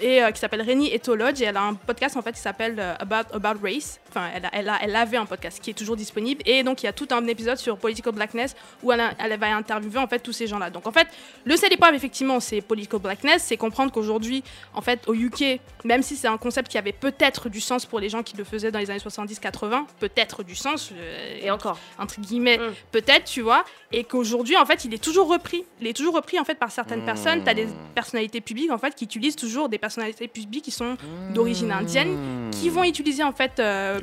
Et 0.00 0.22
euh, 0.22 0.30
qui 0.32 0.40
s'appelle 0.40 0.62
Rénie 0.62 0.92
Etholodge. 0.92 1.40
Et 1.40 1.44
elle 1.44 1.56
a 1.56 1.62
un 1.62 1.74
podcast 1.74 2.16
en 2.16 2.22
fait 2.22 2.32
qui 2.32 2.40
s'appelle 2.40 2.76
euh, 2.78 2.94
About, 2.98 3.34
About 3.34 3.60
Race. 3.62 4.00
Enfin, 4.08 4.28
elle, 4.34 4.44
a- 4.46 4.50
elle, 4.52 4.68
a- 4.68 4.78
elle 4.82 4.96
avait 4.96 5.16
un 5.16 5.26
podcast 5.26 5.60
qui 5.62 5.70
est 5.70 5.74
toujours 5.74 5.96
disponible. 5.96 6.42
Et 6.46 6.62
donc, 6.62 6.82
il 6.82 6.86
y 6.86 6.88
a 6.88 6.92
tout 6.92 7.08
un 7.12 7.26
épisode 7.26 7.56
sur 7.58 7.76
Political 7.78 8.12
Blackness 8.12 8.54
où 8.82 8.92
elle, 8.92 9.00
a- 9.00 9.12
elle 9.18 9.38
va 9.38 9.54
interviewer 9.56 9.98
en 9.98 10.06
fait 10.08 10.18
tous 10.20 10.32
ces 10.32 10.46
gens-là. 10.46 10.70
Donc, 10.70 10.86
en 10.86 10.92
fait, 10.92 11.06
le 11.44 11.56
seul 11.56 11.72
épreuve, 11.72 11.94
effectivement, 11.94 12.40
c'est 12.40 12.60
Political 12.60 13.00
Blackness. 13.00 13.42
C'est 13.44 13.56
comprendre 13.56 13.92
qu'aujourd'hui, 13.92 14.42
en 14.74 14.80
fait, 14.80 15.00
au 15.06 15.14
UK, 15.14 15.60
même 15.84 16.02
si 16.02 16.16
c'est 16.16 16.28
un 16.28 16.38
concept 16.38 16.70
qui 16.70 16.78
avait 16.78 16.92
peut-être 16.92 17.48
du 17.48 17.60
sens 17.60 17.86
pour 17.86 18.00
les 18.00 18.08
gens 18.08 18.22
qui 18.22 18.36
le 18.36 18.44
faisaient 18.44 18.70
dans 18.72 18.78
les 18.78 18.90
années 18.90 19.00
70-80, 19.00 19.86
peut-être 20.00 20.42
du 20.42 20.54
sens. 20.54 20.90
euh, 20.92 21.38
Et 21.42 21.50
encore. 21.50 21.78
entre 21.98 22.20
guillemets, 22.20 22.58
Mm. 22.58 22.72
peut-être, 22.92 23.24
tu 23.24 23.40
vois, 23.42 23.64
et 23.92 24.04
qu'aujourd'hui, 24.04 24.56
en 24.56 24.66
fait, 24.66 24.84
il 24.84 24.94
est 24.94 25.02
toujours 25.02 25.28
repris. 25.28 25.64
Il 25.80 25.86
est 25.86 25.92
toujours 25.92 26.14
repris, 26.14 26.38
en 26.40 26.44
fait, 26.44 26.54
par 26.56 26.70
certaines 26.70 27.02
Mm. 27.02 27.06
personnes. 27.06 27.44
Tu 27.44 27.50
as 27.50 27.54
des 27.54 27.68
personnalités 27.94 28.40
publiques, 28.40 28.70
en 28.70 28.78
fait, 28.78 28.94
qui 28.94 29.04
utilisent 29.04 29.36
toujours 29.36 29.68
des 29.68 29.78
personnalités 29.84 30.28
publiques 30.28 30.64
qui 30.64 30.70
sont 30.70 30.96
d'origine 31.34 31.70
indienne, 31.70 32.50
qui 32.50 32.70
vont 32.70 32.84
utiliser, 32.84 33.22
en 33.22 33.32
fait, 33.32 33.58
euh, 33.58 34.00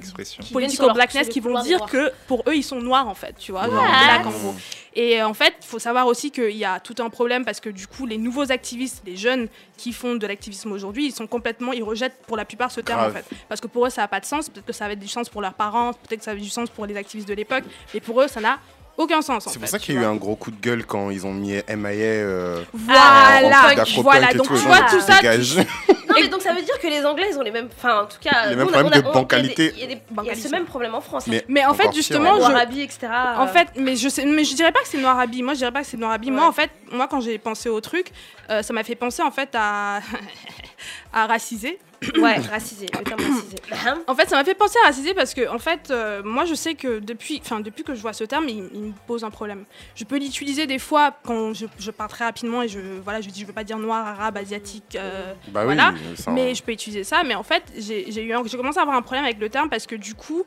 political 0.52 0.94
blackness, 0.94 1.28
qui 1.28 1.40
vont 1.40 1.60
dire 1.64 1.82
que 1.88 2.12
pour 2.28 2.44
eux, 2.48 2.56
ils 2.56 2.64
sont 2.64 2.80
noirs, 2.80 3.08
en 3.08 3.16
fait, 3.16 3.36
tu 3.40 3.52
vois, 3.52 3.66
genre 3.66 3.84
black, 3.84 4.26
en 4.28 4.30
gros. 4.30 4.54
Et 4.94 5.22
euh, 5.22 5.28
en 5.28 5.34
fait, 5.34 5.54
il 5.62 5.66
faut 5.66 5.80
savoir 5.80 6.06
aussi 6.06 6.32
qu'il 6.32 6.58
y 6.58 6.66
a 6.66 6.80
tout 6.80 6.96
un 7.00 7.10
problème 7.10 7.46
parce 7.46 7.60
que 7.62 7.70
du 7.70 7.88
coup, 7.88 8.06
les 8.06 8.18
nouveaux 8.18 8.52
activistes, 8.52 9.02
les 9.06 9.16
jeunes 9.16 9.48
qui 9.78 9.94
font 9.94 10.16
de 10.16 10.28
l'activisme 10.28 10.72
aujourd'hui, 10.72 11.06
ils 11.06 11.14
sont 11.14 11.28
complètement, 11.28 11.72
ils 11.72 11.84
rejettent 11.84 12.20
pour 12.28 12.36
la 12.36 12.46
plupart 12.46 12.72
ce 12.72 12.82
terme 12.82 13.00
en 13.10 13.10
fait. 13.10 13.26
Parce 13.48 13.62
que 13.62 13.68
pour 13.68 13.86
eux, 13.86 13.90
ça 13.90 14.02
n'a 14.02 14.10
pas 14.10 14.20
de 14.20 14.26
sens. 14.26 14.50
Peut-être 14.50 14.66
que 14.66 14.74
ça 14.74 14.86
avait 14.86 14.98
du 14.98 15.08
sens 15.08 15.30
pour 15.30 15.42
leurs 15.42 15.54
parents, 15.54 15.94
peut-être 15.94 16.20
que 16.20 16.26
ça 16.26 16.32
avait 16.32 16.42
du 16.42 16.50
sens 16.50 16.70
pour 16.70 16.86
les 16.86 16.98
activistes 16.98 17.30
de 17.30 17.34
l'époque, 17.34 17.64
mais 17.94 18.02
pour 18.02 18.22
eux, 18.22 18.28
ça 18.28 18.42
n'a 18.42 18.60
aucun 18.98 19.22
sens. 19.22 19.48
en 19.48 19.50
C'est 19.50 19.60
pour 19.60 19.68
fait, 19.68 19.72
ça 19.72 19.80
qu'il 19.80 19.96
y 19.96 19.98
a 19.98 20.02
eu 20.02 20.06
un 20.06 20.16
gros 20.16 20.36
coup 20.36 20.52
de 20.52 20.60
gueule 20.62 20.86
quand 20.86 21.10
ils 21.10 21.26
ont 21.26 21.34
mis 21.34 21.54
MIA. 21.68 21.92
Euh, 21.92 22.64
Voilà, 22.74 23.42
en 23.44 23.74
truc 23.84 24.04
voilà. 24.04 24.32
et 24.32 24.36
Donc 24.36 24.48
tout, 24.48 24.54
tu 24.56 24.60
vois 24.62 24.82
tout 24.82 25.00
ça. 25.02 25.16
dégage. 25.18 25.58
Non, 26.12 26.18
mais 26.22 26.28
donc 26.28 26.42
ça 26.42 26.52
veut 26.54 26.62
dire 26.62 26.78
que 26.78 26.88
les 26.88 27.06
Anglais, 27.06 27.28
ils 27.32 27.38
ont 27.38 27.42
les 27.42 27.52
mêmes. 27.52 27.70
Enfin, 27.78 28.02
en 28.02 28.06
tout 28.06 28.18
cas. 28.20 28.48
Les 28.50 28.58
mêmes 28.58 28.68
on 28.68 28.72
problèmes 28.72 28.92
on 28.94 28.98
a- 28.98 29.02
de 29.02 29.14
bancalité. 29.14 29.72
Il 29.76 29.78
y 29.78 29.82
y 29.82 29.84
a 29.86 29.88
des- 29.88 29.94
il 29.94 29.96
y 29.96 30.02
a 30.02 30.14
Bancalité. 30.14 30.42
ce 30.42 30.52
même 30.52 30.66
problème 30.66 30.94
en 30.94 31.00
France. 31.00 31.26
Mais, 31.28 31.46
Mais 31.48 31.64
en 31.66 31.74
fait, 31.74 31.84
pire, 31.84 31.94
justement, 31.94 32.36
ouais. 32.36 32.42
je- 32.74 32.80
etc. 32.82 33.08
En 33.38 33.48
fait, 33.48 33.70
mais 33.78 33.96
je 33.96 34.10
sais, 34.10 34.26
mais 34.26 34.44
je 34.44 34.54
dirais 34.54 34.74
pas 34.74 34.82
que 34.82 34.90
c'est 34.90 34.98
Noirabi. 34.98 35.42
Moi, 35.42 35.54
je 35.54 35.60
dirais 35.60 35.72
pas 35.72 35.84
que 35.84 35.88
c'est 35.88 35.96
Noirabi. 35.96 36.30
Moi, 36.30 36.46
en 36.46 36.52
fait, 36.52 36.70
moi, 36.92 37.08
quand 37.10 37.22
j'ai 37.22 37.38
pensé 37.38 37.70
au 37.70 37.80
truc, 37.80 38.08
euh, 38.50 38.62
ça 38.62 38.74
m'a 38.74 38.84
fait 38.84 38.96
penser 38.96 39.22
en 39.22 39.32
fait 39.32 39.52
à 39.56 40.02
à 41.14 41.28
raciser. 41.28 41.80
Ouais, 42.18 42.40
racisé, 42.40 42.88
le 42.98 43.04
terme 43.04 43.20
racisé. 43.22 43.56
Hein 43.88 44.02
En 44.08 44.16
fait, 44.16 44.28
ça 44.28 44.36
m'a 44.36 44.44
fait 44.44 44.56
penser 44.56 44.76
à 44.84 44.88
raciser 44.88 45.14
parce 45.14 45.36
que, 45.36 45.48
en 45.48 45.60
fait, 45.60 45.92
euh, 45.92 46.24
moi, 46.24 46.46
je 46.46 46.56
sais 46.56 46.74
que 46.74 46.98
depuis, 46.98 47.40
enfin, 47.46 47.60
depuis 47.60 47.84
que 47.84 47.94
je 47.94 48.02
vois 48.02 48.14
ce 48.14 48.24
terme, 48.24 48.50
il, 48.50 48.68
il 48.74 48.82
me 48.82 48.92
pose 49.06 49.24
un 49.24 49.30
problème. 49.30 49.66
Je 49.94 50.04
peux 50.04 50.18
l'utiliser 50.18 50.66
des 50.66 50.80
fois 50.80 51.16
quand 51.24 51.54
je, 51.54 51.68
je 51.78 51.92
parle 51.92 52.10
très 52.10 52.26
rapidement 52.26 52.64
et 52.64 52.68
je, 52.68 52.80
voilà, 53.04 53.22
je 53.22 53.30
dis, 53.30 53.42
je 53.42 53.46
veux 53.46 53.54
pas 53.54 53.64
dire 53.64 53.78
noir, 53.78 54.08
arabe, 54.08 54.38
asiatique. 54.38 54.96
euh, 54.96 55.32
Bah 55.50 55.60
oui, 55.62 55.76
Voilà, 55.76 55.94
ça- 56.18 56.32
mais 56.32 56.56
je 56.56 56.64
peux 56.64 56.72
utiliser 56.72 57.04
ça. 57.04 57.22
Mais 57.24 57.36
en 57.36 57.44
fait, 57.44 57.62
j'ai 57.78 58.10
eu 58.10 58.34
j'ai 58.48 58.58
commencé 58.58 58.80
à 58.80 58.82
avoir 58.82 58.98
un 58.98 59.04
problème 59.04 59.26
avec 59.26 59.40
le 59.40 59.50
terme 59.50 59.70
parce 59.70 59.86
que 59.86 59.94
du 59.96 60.16
coup, 60.16 60.44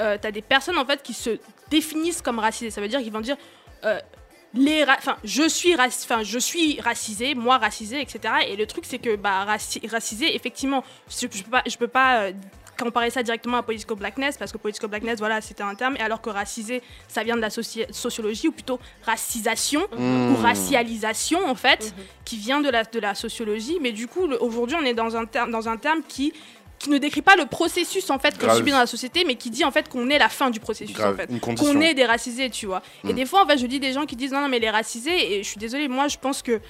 euh, 0.00 0.18
tu 0.20 0.26
as 0.28 0.30
des 0.30 0.42
personnes 0.42 0.76
en 0.76 0.84
fait 0.84 1.02
qui 1.02 1.14
se 1.14 1.38
définissent 1.70 2.20
comme 2.20 2.38
racisées. 2.38 2.70
Ça 2.70 2.82
veut 2.82 2.88
dire 2.88 3.00
qu'ils 3.00 3.12
vont 3.12 3.20
dire 3.20 3.36
euh, 3.86 3.98
les 4.54 4.84
enfin 4.84 5.16
je 5.24 5.48
suis 5.48 5.74
raci- 5.74 6.04
enfin 6.04 6.22
je 6.22 6.38
suis 6.38 6.80
racisé, 6.80 7.34
moi 7.34 7.58
racisé, 7.58 8.00
etc. 8.00 8.18
Et 8.48 8.56
le 8.56 8.66
truc 8.66 8.84
c'est 8.86 8.98
que 8.98 9.16
bah 9.16 9.44
raci- 9.46 9.86
racisé, 9.90 10.34
effectivement, 10.34 10.82
je, 11.10 11.26
je 11.30 11.42
peux 11.42 11.50
pas, 11.50 11.62
je 11.66 11.76
peux 11.76 11.88
pas 11.88 12.20
euh, 12.22 12.32
comparer 12.78 13.10
ça 13.10 13.24
directement 13.24 13.56
à 13.56 13.62
political 13.64 13.96
blackness 13.96 14.36
parce 14.36 14.52
que 14.52 14.56
political 14.58 14.88
blackness 14.88 15.18
voilà 15.18 15.40
c'était 15.40 15.64
un 15.64 15.74
terme 15.74 15.96
et 15.96 16.00
alors 16.00 16.20
que 16.20 16.30
racisé 16.30 16.80
ça 17.08 17.24
vient 17.24 17.34
de 17.34 17.40
la 17.40 17.48
soci- 17.48 17.92
sociologie 17.92 18.46
ou 18.46 18.52
plutôt 18.52 18.78
racisation 19.02 19.80
Mmh. 19.98 20.32
ou 20.32 20.36
racialisation 20.36 21.44
en 21.48 21.54
fait 21.56 21.86
Mhm. 21.96 22.04
qui 22.24 22.36
vient 22.36 22.60
de 22.60 22.68
la, 22.70 22.84
de 22.84 23.00
la 23.00 23.14
sociologie 23.16 23.78
mais 23.80 23.90
du 23.90 24.06
coup 24.06 24.28
aujourd'hui 24.40 24.76
on 24.80 24.84
est 24.84 24.94
dans 24.94 25.16
un 25.16 25.24
terme 25.26 25.50
dans 25.50 25.68
un 25.68 25.76
terme 25.76 26.02
qui 26.06 26.32
qui 26.78 26.90
ne 26.90 26.98
décrit 26.98 27.22
pas 27.22 27.36
le 27.36 27.46
processus 27.46 28.08
en 28.10 28.18
fait 28.18 28.38
qu'on 28.38 28.46
Grave. 28.46 28.56
subit 28.58 28.70
dans 28.70 28.78
la 28.78 28.86
société 28.86 29.24
mais 29.26 29.34
qui 29.34 29.50
dit 29.50 29.64
en 29.64 29.70
fait 29.70 29.88
qu'on 29.88 30.08
est 30.10 30.18
la 30.18 30.28
fin 30.28 30.50
du 30.50 30.60
processus 30.60 30.94
Grave, 30.96 31.14
en 31.14 31.16
fait 31.16 31.56
qu'on 31.56 31.80
est 31.80 31.94
des 31.94 32.04
racisés 32.06 32.50
tu 32.50 32.66
vois 32.66 32.82
et 33.04 33.12
Mm. 33.12 33.16
des 33.16 33.26
fois 33.26 33.42
en 33.44 33.46
fait 33.46 33.58
je 33.58 33.66
dis 33.66 33.80
des 33.80 33.92
gens 33.92 34.06
qui 34.06 34.16
disent 34.16 34.32
non 34.32 34.40
non 34.40 34.48
mais 34.48 34.58
les 34.60 34.70
racisés 34.70 35.34
et 35.38 35.42
je 35.42 35.48
suis 35.48 35.58
désolée 35.58 35.88
moi 35.88 36.08
je 36.08 36.16
pense 36.18 36.42
que 36.42 36.60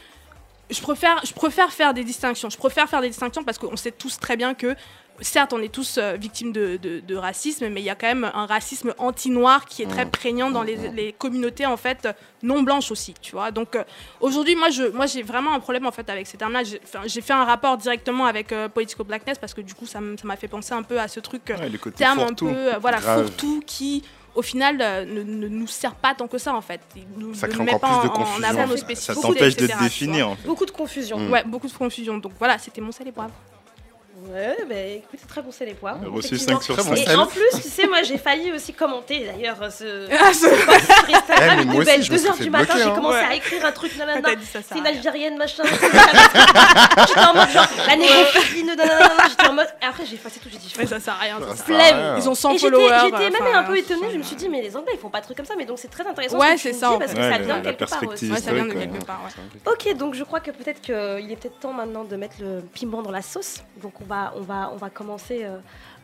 je 0.70 0.80
préfère, 0.82 1.18
je 1.24 1.32
préfère 1.32 1.72
faire 1.72 1.94
des 1.94 2.04
distinctions. 2.04 2.50
Je 2.50 2.58
préfère 2.58 2.90
faire 2.90 3.00
des 3.00 3.08
distinctions 3.08 3.42
parce 3.42 3.56
qu'on 3.56 3.74
sait 3.78 3.90
tous 3.90 4.18
très 4.18 4.36
bien 4.36 4.52
que, 4.52 4.76
certes, 5.20 5.52
on 5.52 5.60
est 5.60 5.72
tous 5.72 5.98
euh, 5.98 6.14
victimes 6.14 6.52
de, 6.52 6.76
de- 6.76 7.00
de 7.00 7.14
racisme, 7.16 7.68
mais 7.68 7.80
il 7.80 7.84
y 7.84 7.90
a 7.90 7.94
quand 7.94 8.06
même 8.06 8.30
un 8.34 8.46
racisme 8.46 8.94
anti-noir 8.98 9.64
qui 9.66 9.82
est 9.82 9.86
très 9.86 10.06
prégnant 10.06 10.50
dans 10.50 10.62
les, 10.62 10.76
les 10.90 11.12
communautés 11.12 11.66
en 11.66 11.76
fait 11.76 12.08
non 12.42 12.62
blanches 12.62 12.90
aussi, 12.90 13.14
tu 13.20 13.32
vois. 13.32 13.50
Donc 13.50 13.74
euh, 13.76 13.82
aujourd'hui, 14.20 14.54
moi, 14.56 14.70
je, 14.70 14.84
moi, 14.84 15.06
j'ai 15.06 15.22
vraiment 15.22 15.54
un 15.54 15.60
problème 15.60 15.86
en 15.86 15.90
fait 15.92 16.08
avec 16.10 16.26
ces 16.26 16.36
termes-là. 16.36 16.62
J'ai 17.06 17.20
fait 17.20 17.32
un 17.32 17.44
rapport 17.44 17.76
directement 17.76 18.26
avec 18.26 18.52
euh, 18.52 18.68
Political 18.68 19.06
Blackness 19.06 19.38
parce 19.38 19.54
que 19.54 19.60
du 19.60 19.74
coup, 19.74 19.86
ça 19.86 19.98
m- 19.98 20.16
ça 20.20 20.26
m'a 20.26 20.36
fait 20.36 20.48
penser 20.48 20.72
un 20.74 20.82
peu 20.82 20.98
à 21.00 21.08
ce 21.08 21.20
truc. 21.20 21.50
euh, 21.50 21.56
Ouais, 21.58 21.68
le 21.68 21.78
côté 21.78 21.96
terme 21.96 22.20
un 22.20 22.34
peu 22.34 22.46
euh, 22.74 22.78
voilà 22.80 22.98
fourre-tout 23.00 23.62
qui 23.66 24.04
au 24.34 24.42
final 24.42 24.78
euh, 24.80 25.04
ne, 25.04 25.22
ne 25.22 25.48
nous 25.48 25.66
sert 25.66 25.94
pas 25.96 26.14
tant 26.14 26.28
que 26.28 26.38
ça 26.38 26.54
en 26.54 26.60
fait 26.60 26.80
il 26.94 27.02
nous 27.16 27.34
Ça 27.34 27.48
ne 27.48 27.52
crée 27.52 27.64
met 27.64 27.74
encore 27.74 27.80
pas 27.90 27.98
plus 28.00 28.08
de 28.08 28.12
en- 28.12 28.14
en 28.14 28.24
confusion, 28.24 28.48
avant 28.48 28.62
en. 28.62 28.66
Ça 28.68 28.76
spécificités 28.76 29.20
t'empêche 29.22 29.56
de 29.56 29.66
te 29.66 29.82
définir 29.82 30.28
en 30.28 30.36
fait. 30.36 30.46
Beaucoup 30.46 30.66
de 30.66 30.70
confusion. 30.70 31.18
Mm. 31.18 31.30
ouais 31.32 31.44
beaucoup 31.44 31.66
de 31.66 31.72
confusion 31.72 32.18
donc 32.18 32.32
voilà 32.38 32.58
c'était 32.58 32.80
mon 32.80 32.92
sel 32.92 33.08
et 33.08 33.12
poivre 33.12 33.32
Ouais, 34.26 34.56
bah 34.68 34.74
écoute, 34.74 35.18
c'est 35.20 35.28
très 35.28 35.42
bon, 35.42 35.50
c'est 35.52 35.64
les. 35.64 35.76
J'ai 35.80 36.06
reçu 36.08 36.34
effectivement. 36.34 36.60
5 36.60 36.62
sur 36.64 36.74
Très 36.76 36.84
bon 36.90 36.96
5. 36.96 37.08
Et 37.12 37.14
en 37.14 37.26
plus, 37.26 37.40
tu 37.62 37.68
sais, 37.68 37.86
moi 37.86 38.02
j'ai 38.02 38.18
failli 38.18 38.50
aussi 38.52 38.72
commenter 38.72 39.26
d'ailleurs 39.26 39.56
ce 39.70 40.08
ah 40.20 40.32
ce- 40.32 40.38
sur 40.48 41.14
Instagram. 41.14 41.58
Eh, 41.60 41.64
me 41.66 41.82
suis 42.02 42.14
2h 42.14 42.34
fait 42.34 42.44
du 42.44 42.50
matin, 42.50 42.74
j'ai 42.76 42.82
hein. 42.82 42.92
commencé 42.94 43.18
Ouais. 43.18 43.24
à 43.24 43.34
écrire 43.34 43.64
un 43.64 43.72
truc, 43.72 43.96
nanana. 43.96 44.20
t'as 44.22 44.34
dit 44.34 44.44
ça 44.44 44.60
ça 44.60 44.68
C'est 44.72 44.78
une 44.78 44.86
algérienne, 44.86 45.36
machin. 45.36 45.62
J'étais 47.08 47.20
en 47.20 47.34
mode 47.34 47.50
genre, 47.50 47.66
la 47.86 47.96
nanana. 47.96 49.28
J'étais 49.28 49.46
en 49.48 49.52
mode. 49.52 49.68
Et 49.82 49.84
après, 49.84 50.04
j'ai 50.06 50.14
effacé 50.14 50.40
tout, 50.40 50.48
j'ai 50.50 50.58
dit, 50.58 50.72
Ouais, 50.78 50.86
ça 50.86 50.98
sert 51.00 51.14
à 51.14 51.18
rien 51.18 51.38
ça 51.40 51.56
Ça 51.56 51.64
sert 51.64 51.76
à 51.76 51.78
sert 51.78 51.94
à 51.94 51.98
rien. 51.98 52.12
rien. 52.14 52.16
ils 52.18 52.28
ont 52.28 52.34
100 52.34 52.50
Et 52.50 52.58
j'étais 52.58 52.70
followers 52.70 52.98
j'étais 53.04 53.30
même 53.30 53.54
un 53.54 53.62
peu 53.64 53.76
étonnée, 53.78 54.08
je 54.12 54.18
me 54.18 54.22
suis 54.22 54.36
dit, 54.36 54.48
mais 54.48 54.62
les 54.62 54.76
Anglais 54.76 54.92
ils 54.94 54.98
font 55.00 55.10
pas 55.10 55.20
de 55.20 55.24
trucs 55.24 55.36
comme 55.36 55.46
ça, 55.46 55.54
mais 55.56 55.64
donc 55.64 55.78
c'est 55.78 55.88
très 55.88 56.06
intéressant. 56.06 56.38
Ouais, 56.38 56.56
c'est 56.56 56.72
ça, 56.72 56.96
parce 56.98 57.14
que 57.14 57.20
ça 57.22 57.38
vient 57.38 57.60
quelque 57.60 57.84
part 57.84 58.02
aussi. 58.06 58.30
ouais 58.30 58.40
ça 58.40 58.52
vient 58.52 58.66
de 58.66 58.72
quelque 58.72 59.04
part 59.04 59.20
ouais. 59.24 59.72
Ok, 59.72 59.96
donc 59.96 60.14
je 60.14 60.24
crois 60.24 60.40
que 60.40 60.50
peut-être 60.50 60.80
qu'il 60.80 61.30
est 61.30 61.36
peut-être 61.36 61.60
temps 61.60 61.72
maintenant 61.72 62.04
de 62.04 62.16
mettre 62.16 62.36
le 62.40 62.60
piment 62.60 63.02
dans 63.02 63.10
la 63.12 63.22
sauce. 63.22 63.58
Donc 63.82 63.92
on 64.00 64.04
va, 64.08 64.32
on 64.36 64.40
va, 64.40 64.70
on 64.72 64.76
va 64.76 64.90
commencer 64.90 65.44
euh, 65.44 65.58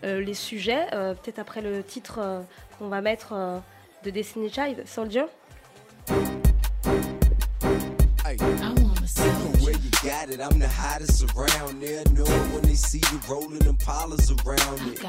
euh, 0.04 0.20
les 0.20 0.34
sujets, 0.34 0.86
euh, 0.92 1.14
peut-être 1.14 1.40
après 1.40 1.60
le 1.60 1.82
titre 1.82 2.18
euh, 2.18 2.40
qu'on 2.78 2.88
va 2.88 3.00
mettre 3.00 3.32
euh, 3.32 3.58
de 4.04 4.10
Destiny 4.10 4.50
Child, 4.50 4.86
Soldier. 4.86 5.24
I 8.26 8.36
wanna 8.60 9.06
see 9.06 9.22
where 9.64 9.72
you 9.74 9.90
got 10.02 10.28
it. 10.30 10.40
I'm 10.40 10.58
the 10.58 10.68
hottest 10.68 11.24
around. 11.34 11.80
They'll 11.80 12.04
know 12.12 12.24
it 12.24 12.52
when 12.52 12.62
they 12.62 12.74
see 12.74 13.00
you 13.10 13.20
rolling 13.28 13.60
them 13.60 13.76
polars 13.76 14.30
around 14.44 14.80
it. 14.88 15.02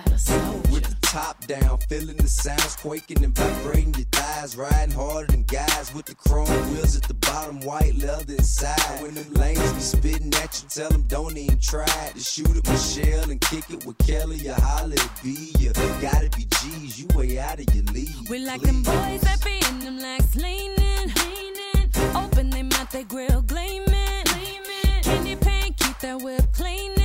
With 0.71 0.83
the 0.83 1.04
top 1.15 1.47
down, 1.47 1.77
feeling 1.87 2.17
the 2.17 2.27
sounds 2.27 2.75
quaking 2.75 3.23
and 3.23 3.33
vibrating 3.33 3.93
your 3.93 4.05
thighs. 4.11 4.57
Riding 4.57 4.93
harder 4.93 5.31
than 5.31 5.43
guys 5.43 5.93
with 5.95 6.05
the 6.07 6.15
chrome 6.15 6.49
wheels 6.71 6.97
at 6.97 7.03
the 7.03 7.13
bottom, 7.13 7.61
white 7.61 7.95
leather 7.95 8.33
inside. 8.33 9.01
When 9.01 9.13
them 9.13 9.31
lanes 9.33 9.71
be 9.71 9.79
spitting 9.79 10.33
at 10.43 10.61
you, 10.61 10.67
tell 10.67 10.89
them 10.89 11.03
don't 11.03 11.37
even 11.37 11.59
try 11.61 12.11
to 12.13 12.19
shoot 12.19 12.53
at 12.57 12.67
Michelle 12.67 13.29
and 13.31 13.39
kick 13.39 13.69
it 13.69 13.85
with 13.85 13.97
Kelly 13.99 14.45
or 14.49 14.55
holler 14.55 14.95
at 14.99 15.23
B. 15.23 15.53
You 15.57 15.71
gotta 16.01 16.29
be 16.35 16.47
G's, 16.59 16.99
you 16.99 17.07
way 17.15 17.39
out 17.39 17.61
of 17.61 17.73
your 17.73 17.85
league. 17.85 18.29
We 18.29 18.39
like 18.39 18.61
them 18.61 18.83
boys 18.83 19.21
that 19.21 19.39
be 19.45 19.55
in 19.69 19.79
them 19.79 19.99
legs 19.99 20.35
leaning, 20.35 21.13
leaning. 21.15 22.15
Open 22.17 22.49
them 22.49 22.69
out, 22.73 22.91
they 22.91 23.05
grill 23.05 23.41
gleaming, 23.41 24.23
gleaming. 24.25 25.03
Candy 25.03 25.37
paint, 25.37 25.77
keep 25.77 25.97
that 25.99 26.21
whip 26.21 26.51
cleaning. 26.51 27.04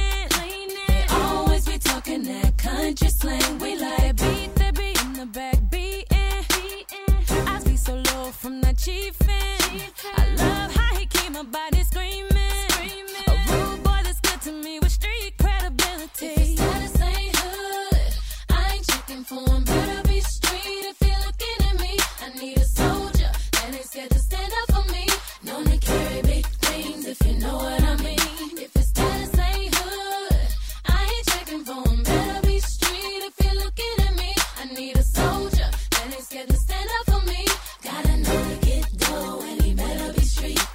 Talking 2.20 2.42
that 2.42 2.56
country 2.58 3.08
slang. 3.08 3.58
We 3.58 3.76
like 3.76 4.16
beat 4.16 4.54
that 4.56 4.74
beat 4.74 5.02
in 5.02 5.12
the 5.14 5.26
back 5.26 5.58
beating. 5.70 7.46
I 7.46 7.60
be 7.64 7.76
so 7.76 7.94
low 7.94 8.30
from 8.30 8.60
that 8.62 8.76
chiefin'. 8.76 9.82
I 10.16 10.34
love 10.34 10.74
how 10.74 10.96
he 10.96 11.06
keep 11.06 11.32
my 11.32 11.42
body 11.42 11.82
screaming, 11.82 12.28
screaming. 12.68 13.28
A 13.28 13.52
rude 13.52 13.82
boy 13.82 14.00
that's 14.04 14.20
good 14.20 14.40
to 14.42 14.52
me 14.52 14.80
with 14.80 14.92
street 14.92 15.34
credibility. 15.38 16.26
If 16.26 16.38
his 16.38 16.56
status 16.58 17.00
ain't 17.00 17.36
hood, 17.36 18.12
I 18.50 18.74
ain't 18.74 18.86
checking 18.86 19.24
for 19.24 19.48
him. 19.48 19.64
Better 19.64 20.08
be 20.08 20.20
street 20.20 20.84
if 20.92 21.00
you're 21.00 21.22
looking 21.26 21.58
at 21.70 21.80
me. 21.80 21.98
I 22.20 22.38
need 22.38 22.58
a 22.58 22.64
soldier 22.64 23.30
that 23.52 23.74
ain't 23.74 23.84
scared 23.84 24.10
to 24.10 24.18
stand 24.18 24.52
up 24.60 24.74
for 24.76 24.92
me. 24.92 25.06
Known 25.44 25.64
to 25.64 25.78
carry 25.78 26.22
big 26.22 26.46
things 26.46 27.06
if 27.06 27.26
you 27.26 27.38
know 27.38 27.56
what 27.56 27.79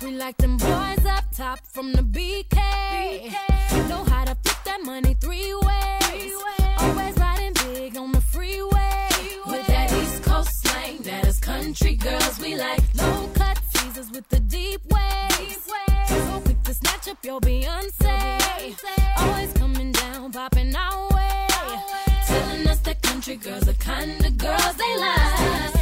We 0.05 0.11
like 0.11 0.37
them 0.37 0.57
boys 0.57 1.03
up 1.07 1.23
top 1.35 1.61
from 1.65 1.91
the 1.91 2.03
BK. 2.03 2.59
Know 3.89 4.03
how 4.03 4.23
to 4.25 4.35
flip 4.35 4.57
that 4.65 4.79
money 4.83 5.15
three 5.19 5.51
ways. 5.55 6.33
Always 6.77 7.17
riding 7.17 7.53
big 7.53 7.97
on 7.97 8.11
the 8.11 8.21
freeway. 8.21 9.09
With 9.47 9.65
that 9.65 9.91
East 9.91 10.21
Coast 10.21 10.61
slang, 10.61 10.97
that 10.99 11.25
is 11.25 11.39
country 11.39 11.95
girls 11.95 12.39
we 12.39 12.55
like. 12.55 12.83
low 12.93 13.31
cut 13.33 13.59
teasers 13.73 14.11
with 14.11 14.29
the 14.29 14.41
deep 14.41 14.81
waves. 14.93 15.71
So 16.07 16.41
quick 16.41 16.61
to 16.61 16.73
snatch 16.75 17.07
up 17.07 17.25
your 17.25 17.41
Beyonce. 17.41 18.77
Always 19.17 19.53
coming 19.53 19.91
down, 19.91 20.31
popping 20.31 20.75
our 20.75 21.07
way. 21.15 21.47
Telling 22.27 22.67
us 22.67 22.79
that 22.81 23.01
country 23.01 23.37
girls 23.37 23.63
the 23.63 23.73
kind 23.73 24.23
of 24.23 24.37
girls 24.37 24.75
they 24.75 24.97
like. 24.97 25.74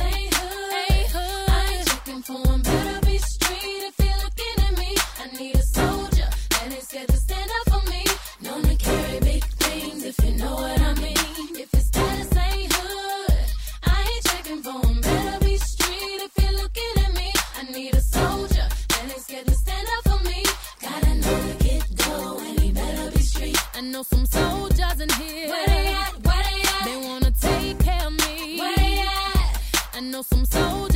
Scared 6.94 7.08
to 7.08 7.18
stand 7.18 7.50
up 7.60 7.74
for 7.74 7.90
me. 7.90 8.04
Known 8.42 8.62
to 8.70 8.76
carry 8.76 9.20
big 9.22 9.44
things 9.66 10.06
if 10.06 10.16
you 10.24 10.38
know 10.38 10.54
what 10.54 10.80
I 10.80 10.94
mean. 11.06 11.18
If 11.64 11.72
his 11.72 11.86
status 11.88 12.30
ain't 12.38 12.72
hood, 12.72 13.38
I 13.84 13.98
ain't 14.12 14.24
checking 14.32 14.62
for 14.62 14.78
'em. 14.86 15.02
Better 15.02 15.40
be 15.44 15.58
street 15.58 16.20
if 16.28 16.32
you're 16.40 16.58
looking 16.62 16.94
at 17.06 17.12
me. 17.20 17.30
I 17.60 17.64
need 17.76 17.96
a 17.96 18.02
soldier 18.18 18.68
that 18.90 19.04
ain't 19.12 19.24
scared 19.28 19.48
to 19.48 19.56
stand 19.56 19.88
up 19.96 20.04
for 20.10 20.20
me. 20.30 20.40
Gotta 20.86 21.14
know 21.24 21.38
to 21.48 21.54
get 21.66 21.84
dough 21.96 22.38
and 22.48 22.60
he 22.60 22.70
better 22.72 23.10
be 23.10 23.24
street. 23.24 23.60
I 23.74 23.82
know 23.82 24.04
some 24.04 24.28
soldiers 24.28 25.00
in 25.06 25.10
here. 25.22 25.50
Where 25.54 25.68
they 25.74 25.88
at? 26.04 26.14
Where 26.28 26.44
they 26.50 26.62
at? 26.76 26.84
They 26.90 26.98
wanna 27.08 27.32
take 27.50 27.80
care 27.88 28.06
of 28.10 28.14
me. 28.24 28.60
Where 28.62 28.76
they 28.84 28.96
at? 29.00 29.52
I 29.98 30.00
know 30.12 30.22
some 30.22 30.46
soldiers 30.46 30.93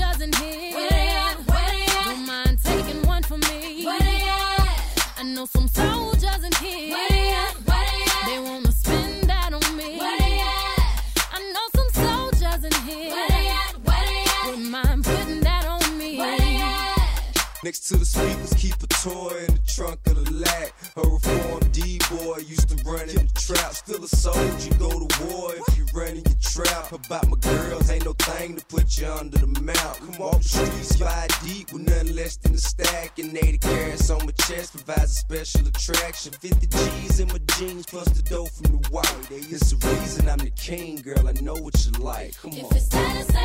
Next 17.68 17.90
to 17.90 17.98
the 17.98 18.06
speakers, 18.06 18.54
keep 18.54 18.82
a 18.82 18.88
toy 18.88 19.44
in 19.46 19.56
the 19.56 19.62
trunk 19.68 20.00
of 20.08 20.24
the 20.24 20.32
lag. 20.32 20.72
A 20.96 21.02
reformed 21.02 21.70
D-boy 21.74 22.38
used 22.48 22.70
to 22.70 22.82
run 22.90 23.10
in 23.10 23.28
the 23.28 23.32
trap. 23.36 23.74
Still 23.74 24.06
a 24.06 24.08
soldier, 24.08 24.74
go 24.80 24.88
to 24.88 25.26
war 25.26 25.52
if 25.54 25.78
you 25.78 25.84
run 25.94 26.16
in 26.16 26.24
your 26.24 26.40
trap. 26.40 26.94
About 26.94 27.28
my 27.28 27.36
girls, 27.42 27.90
ain't 27.90 28.06
no 28.06 28.14
thing 28.14 28.56
to 28.56 28.66
put 28.68 28.98
you 28.98 29.08
under 29.08 29.40
the 29.40 29.48
mount. 29.60 29.98
Come 30.00 30.16
off 30.24 30.44
the 30.44 30.48
streets, 30.48 30.96
five 30.96 31.28
deep 31.44 31.74
with 31.74 31.82
nothing 31.82 32.16
less 32.16 32.38
than 32.38 32.54
a 32.54 32.58
stack. 32.58 33.20
And 33.20 33.38
80 33.38 33.58
carats 33.58 34.10
on 34.12 34.26
my 34.26 34.32
chest 34.48 34.72
provides 34.72 35.12
a 35.12 35.16
special 35.28 35.68
attraction. 35.68 36.32
50 36.40 36.68
G's 36.68 37.20
in 37.20 37.28
my 37.28 37.40
jeans 37.58 37.86
plus 37.86 38.08
the 38.08 38.24
dough 38.24 38.46
from 38.46 38.80
the 38.80 38.88
white. 38.88 39.28
It's 39.30 39.72
the 39.72 39.88
reason 39.90 40.30
I'm 40.30 40.38
the 40.38 40.52
king, 40.52 41.02
girl. 41.02 41.28
I 41.28 41.34
know 41.42 41.56
what 41.56 41.76
you 41.86 41.92
like. 42.00 42.34
Come 42.38 42.54
on. 42.54 43.37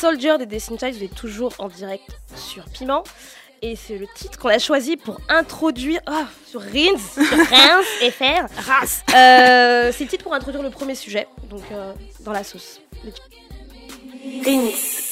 Soldier 0.00 0.38
des 0.38 0.46
Destiny 0.46 0.78
Child, 0.78 0.96
vous 0.96 1.04
êtes 1.04 1.14
toujours 1.14 1.52
en 1.58 1.68
direct 1.68 2.08
sur 2.34 2.64
Piment. 2.64 3.04
Et 3.60 3.76
c'est 3.76 3.98
le 3.98 4.06
titre 4.14 4.38
qu'on 4.38 4.48
a 4.48 4.58
choisi 4.58 4.96
pour 4.96 5.20
introduire. 5.28 6.00
Ah, 6.06 6.26
sur 6.46 6.62
Rins, 6.62 6.96
sur 6.96 7.22
Reims 7.50 7.86
FR. 8.10 8.46
Race. 8.66 9.02
Euh, 9.14 9.92
c'est 9.94 10.04
le 10.04 10.08
titre 10.08 10.24
pour 10.24 10.32
introduire 10.32 10.62
le 10.62 10.70
premier 10.70 10.94
sujet, 10.94 11.28
donc 11.50 11.64
euh, 11.70 11.92
dans 12.20 12.32
la 12.32 12.44
sauce. 12.44 12.80
Rins. 14.46 15.09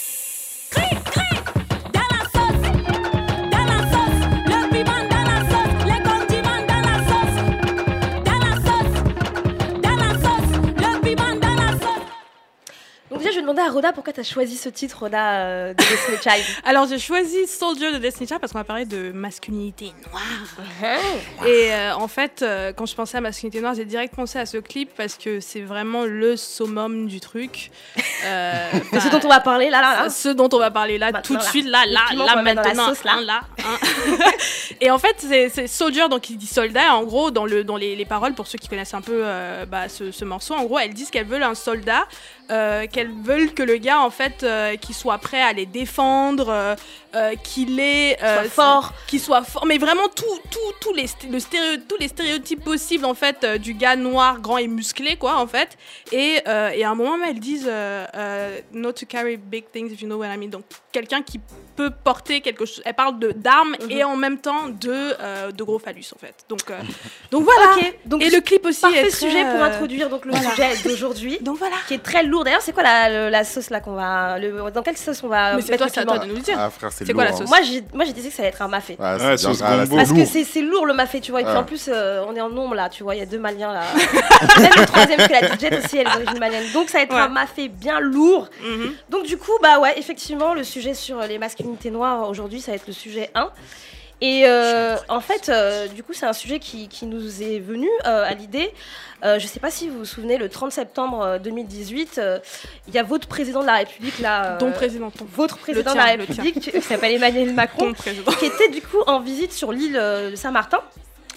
Vais 13.38 13.42
demander 13.42 13.62
à 13.62 13.70
Roda 13.70 13.92
pourquoi 13.92 14.12
tu 14.12 14.20
as 14.20 14.24
choisi 14.24 14.56
ce 14.56 14.68
titre, 14.68 14.98
Roda, 15.00 15.40
euh, 15.40 15.72
de 15.72 15.76
Destiny 15.78 16.16
Child. 16.22 16.44
Alors 16.64 16.86
j'ai 16.86 16.98
choisi 16.98 17.46
Soldier 17.46 17.92
de 17.92 17.98
Destiny 17.98 18.26
Child 18.26 18.40
parce 18.40 18.52
qu'on 18.52 18.58
va 18.58 18.64
parler 18.64 18.84
de 18.84 19.12
masculinité 19.12 19.92
noire. 20.10 20.22
Hein 20.82 21.46
Et 21.46 21.72
euh, 21.72 21.94
en 21.94 22.08
fait, 22.08 22.42
euh, 22.42 22.72
quand 22.72 22.86
je 22.86 22.94
pensais 22.94 23.16
à 23.18 23.20
masculinité 23.20 23.60
noire, 23.60 23.74
j'ai 23.74 23.84
direct 23.84 24.14
pensé 24.14 24.38
à 24.38 24.46
ce 24.46 24.56
clip 24.58 24.90
parce 24.96 25.14
que 25.16 25.40
c'est 25.40 25.60
vraiment 25.60 26.04
le 26.04 26.36
summum 26.36 27.06
du 27.06 27.20
truc. 27.20 27.70
Euh, 28.24 28.70
C'est 28.92 29.00
ce 29.00 29.08
bah, 29.08 29.18
dont 29.18 29.26
on 29.26 29.30
va 29.30 29.40
parler 29.40 29.70
là, 29.70 29.80
là, 29.80 30.02
là. 30.04 30.10
ce 30.10 30.28
dont 30.28 30.48
on 30.52 30.58
va 30.58 30.70
parler 30.70 30.98
là 30.98 31.12
Maintenant, 31.12 31.22
tout 31.22 31.36
de 31.36 31.42
suite 31.42 31.66
là 31.66 31.84
là 31.86 32.00
là 32.14 32.42
maintenant 32.42 32.88
sauce, 32.88 33.04
là. 33.04 33.12
hein, 33.16 33.20
là 33.22 33.40
hein. 33.64 33.78
et 34.80 34.90
en 34.90 34.98
fait 34.98 35.14
c'est 35.18 35.48
c'est 35.48 35.66
Soldier 35.66 36.08
donc 36.08 36.28
il 36.30 36.36
dit 36.36 36.46
soldat 36.46 36.94
en 36.94 37.04
gros 37.04 37.30
dans 37.30 37.44
le 37.46 37.62
dans 37.64 37.76
les, 37.76 37.94
les 37.94 38.04
paroles 38.04 38.34
pour 38.34 38.46
ceux 38.46 38.58
qui 38.58 38.68
connaissent 38.68 38.94
un 38.94 39.00
peu 39.00 39.20
euh, 39.24 39.64
bah, 39.66 39.88
ce, 39.88 40.10
ce 40.10 40.24
morceau 40.24 40.54
en 40.54 40.64
gros 40.64 40.78
elles 40.78 40.94
disent 40.94 41.10
qu'elles 41.10 41.26
veulent 41.26 41.42
un 41.42 41.54
soldat 41.54 42.06
euh, 42.50 42.86
qu'elles 42.90 43.12
veulent 43.22 43.37
que 43.46 43.62
le 43.62 43.76
gars 43.76 44.00
en 44.00 44.10
fait 44.10 44.42
euh, 44.42 44.76
qu'il 44.76 44.94
soit 44.94 45.18
prêt 45.18 45.40
à 45.40 45.52
les 45.52 45.66
défendre 45.66 46.76
euh, 47.14 47.34
qu'il 47.42 47.80
est 47.80 48.22
euh, 48.22 48.42
Soit 48.42 48.50
fort. 48.50 48.92
qu'il 49.06 49.20
soit 49.20 49.42
fort 49.42 49.64
mais 49.66 49.78
vraiment 49.78 50.08
tout 50.14 50.24
tout 50.50 50.72
tous 50.80 50.92
les 50.92 51.06
sté- 51.06 51.30
le 51.30 51.38
stéréo- 51.38 51.80
tous 51.88 51.96
les 51.98 52.08
stéréotypes 52.08 52.62
possibles 52.62 53.04
en 53.04 53.14
fait 53.14 53.44
euh, 53.44 53.58
du 53.58 53.74
gars 53.74 53.96
noir 53.96 54.40
grand 54.40 54.58
et 54.58 54.68
musclé 54.68 55.16
quoi 55.16 55.36
en 55.36 55.46
fait 55.46 55.76
et, 56.12 56.40
euh, 56.46 56.70
et 56.70 56.84
à 56.84 56.90
un 56.90 56.94
moment 56.94 57.16
elles 57.26 57.40
disent 57.40 57.66
euh, 57.68 58.04
euh, 58.14 58.58
not 58.72 58.92
to 58.92 59.06
carry 59.06 59.36
big 59.36 59.64
things 59.72 59.90
if 59.92 60.00
you 60.02 60.06
know 60.08 60.18
what 60.18 60.26
I 60.28 60.36
mean 60.36 60.48
donc 60.48 60.64
quelqu'un 60.92 61.22
qui 61.22 61.40
peut 61.76 61.90
porter 62.04 62.40
quelque 62.40 62.64
chose 62.66 62.82
elle 62.84 62.94
parle 62.94 63.18
de 63.18 63.32
d'armes 63.32 63.76
Mhm. 63.80 63.90
et 63.90 64.04
en 64.04 64.16
même 64.16 64.38
temps 64.38 64.68
de 64.68 65.14
euh, 65.20 65.50
de 65.52 65.62
gros 65.62 65.78
phallus 65.78 66.06
en 66.14 66.18
fait 66.18 66.34
donc 66.48 66.60
euh, 66.70 66.78
donc 67.30 67.44
voilà 67.44 67.76
donc 68.06 68.22
et 68.22 68.30
le 68.30 68.40
clip 68.40 68.64
aussi 68.66 68.80
parfait 68.80 68.98
est 68.98 69.02
très, 69.08 69.10
sujet 69.10 69.42
pour 69.44 69.60
euh, 69.62 69.64
introduire 69.64 70.08
donc 70.10 70.24
le 70.24 70.32
voilà. 70.32 70.50
sujet 70.50 70.68
d'aujourd'hui, 70.84 71.38
donc 71.42 71.58
voilà 71.58 71.76
qui 71.86 71.94
est 71.94 72.02
très 72.02 72.22
lourd. 72.22 72.44
D'ailleurs, 72.44 72.62
c'est 72.62 72.72
quoi 72.72 72.82
la, 72.82 73.44
sauce 73.44 73.70
là 73.70 73.80
qu'on 73.80 73.92
va, 73.94 74.38
le- 74.38 74.70
dans 74.70 74.82
quelle 74.82 74.96
sauce 74.96 75.22
on 75.22 75.28
va 75.28 75.54
mais 75.54 75.62
c'est 75.62 75.70
mettre 75.72 75.86
toi 75.92 76.02
le 76.02 76.06
toi 76.08 76.18
de 76.18 76.26
nous 76.26 76.34
le 76.34 76.40
dire 76.40 76.56
Ah 76.58 76.70
frère, 76.70 76.92
c'est 77.06 77.12
quoi 77.12 77.24
la 77.24 77.30
lourd, 77.30 77.40
hein. 77.42 77.46
sauce 77.46 77.48
Moi, 77.50 77.58
j'ai, 77.62 77.84
moi, 77.94 78.04
j'ai 78.04 78.12
dit 78.12 78.28
que 78.28 78.34
ça 78.34 78.42
allait 78.42 78.50
être 78.50 78.62
un 78.62 78.68
mafé. 78.68 78.96
Ah, 79.00 79.16
Ouais, 79.16 79.36
sauce 79.36 79.60
Ah, 79.64 79.78
gombo. 79.78 79.96
Parce 79.96 80.10
que 80.12 80.16
lourd. 80.16 80.26
c'est, 80.30 80.44
c'est 80.44 80.60
lourd 80.62 80.86
le 80.86 80.94
mafé, 80.94 81.20
tu 81.20 81.30
vois. 81.30 81.40
Et 81.40 81.44
puis 81.44 81.52
Ah. 81.54 81.60
en 81.60 81.64
plus, 81.64 81.88
euh, 81.88 82.24
on 82.28 82.34
est 82.36 82.40
en 82.40 82.50
nombre 82.50 82.74
là, 82.74 82.88
tu 82.88 83.02
vois. 83.02 83.14
Il 83.14 83.18
y 83.18 83.22
a 83.22 83.26
deux 83.26 83.38
Maliens 83.38 83.72
là. 83.72 83.82
Même 84.60 84.70
le 84.76 84.86
troisième, 84.86 85.18
que 85.18 85.32
la 85.32 85.48
DJ 85.48 85.84
aussi, 85.84 85.98
elle 85.98 86.08
est 86.08 86.12
d'origine 86.12 86.38
malienne. 86.38 86.64
Donc 86.72 86.88
ça 86.88 86.98
va 86.98 87.04
être 87.04 87.14
Ouais. 87.14 87.20
un 87.20 87.28
mafé 87.28 87.68
bien 87.68 88.00
lourd. 88.00 88.48
Mhm. 88.62 88.92
Donc 89.10 89.24
du 89.26 89.36
coup, 89.36 89.52
bah 89.62 89.78
ouais, 89.80 89.98
effectivement, 89.98 90.54
le 90.54 90.64
sujet 90.64 90.94
sur 90.94 91.20
les 91.22 91.38
masculinités 91.38 91.90
noires 91.90 92.28
aujourd'hui, 92.28 92.60
ça 92.60 92.72
va 92.72 92.76
être 92.76 92.86
le 92.86 92.92
sujet 92.92 93.30
1. 93.34 93.50
Et 94.20 94.42
euh, 94.46 94.96
en 95.08 95.20
fait, 95.20 95.48
euh, 95.48 95.86
du 95.86 96.02
coup, 96.02 96.12
c'est 96.12 96.26
un 96.26 96.32
sujet 96.32 96.58
qui, 96.58 96.88
qui 96.88 97.06
nous 97.06 97.40
est 97.42 97.60
venu 97.60 97.88
euh, 98.04 98.24
à 98.24 98.34
l'idée. 98.34 98.72
Euh, 99.24 99.38
je 99.38 99.44
ne 99.44 99.48
sais 99.48 99.60
pas 99.60 99.70
si 99.70 99.88
vous 99.88 99.98
vous 99.98 100.04
souvenez, 100.04 100.38
le 100.38 100.48
30 100.48 100.72
septembre 100.72 101.22
euh, 101.22 101.38
2018, 101.38 102.18
euh, 102.18 102.38
il 102.88 102.94
y 102.94 102.98
a 102.98 103.02
votre 103.04 103.28
président 103.28 103.60
de 103.60 103.66
la 103.66 103.76
République 103.76 104.18
là. 104.18 104.54
euh, 104.54 104.58
Ton 104.58 104.72
président, 104.72 105.10
ton, 105.10 105.24
Votre 105.24 105.58
président 105.58 105.92
tien, 105.92 106.02
de 106.14 106.18
la. 106.18 106.24
République, 106.24 106.60
qui 106.60 106.80
s'appelle 106.82 107.12
Emmanuel 107.12 107.54
Macron, 107.54 107.92
qui 107.94 108.46
était 108.46 108.68
du 108.70 108.80
coup 108.82 109.00
en 109.06 109.20
visite 109.20 109.52
sur 109.52 109.70
l'île 109.72 109.92
de 109.94 110.34
Saint-Martin, 110.34 110.80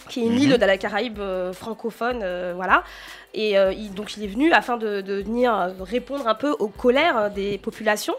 qui 0.10 0.22
est 0.22 0.24
une 0.26 0.34
Mhm. 0.34 0.38
île 0.40 0.58
de 0.58 0.66
la 0.66 0.78
Caraïbe 0.78 1.20
euh, 1.20 1.54
francophone, 1.54 2.22
euh, 2.24 2.54
voilà. 2.56 2.84
Et 3.34 3.58
euh, 3.58 3.72
il, 3.74 3.94
donc 3.94 4.18
il 4.18 4.24
est 4.26 4.28
venu 4.28 4.52
afin 4.52 4.76
de, 4.78 5.02
de 5.02 5.22
venir 5.22 5.72
répondre 5.80 6.28
un 6.28 6.36
peu 6.36 6.52
aux 6.60 6.68
colères 6.68 7.18
euh, 7.18 7.30
des 7.30 7.58
populations 7.60 8.16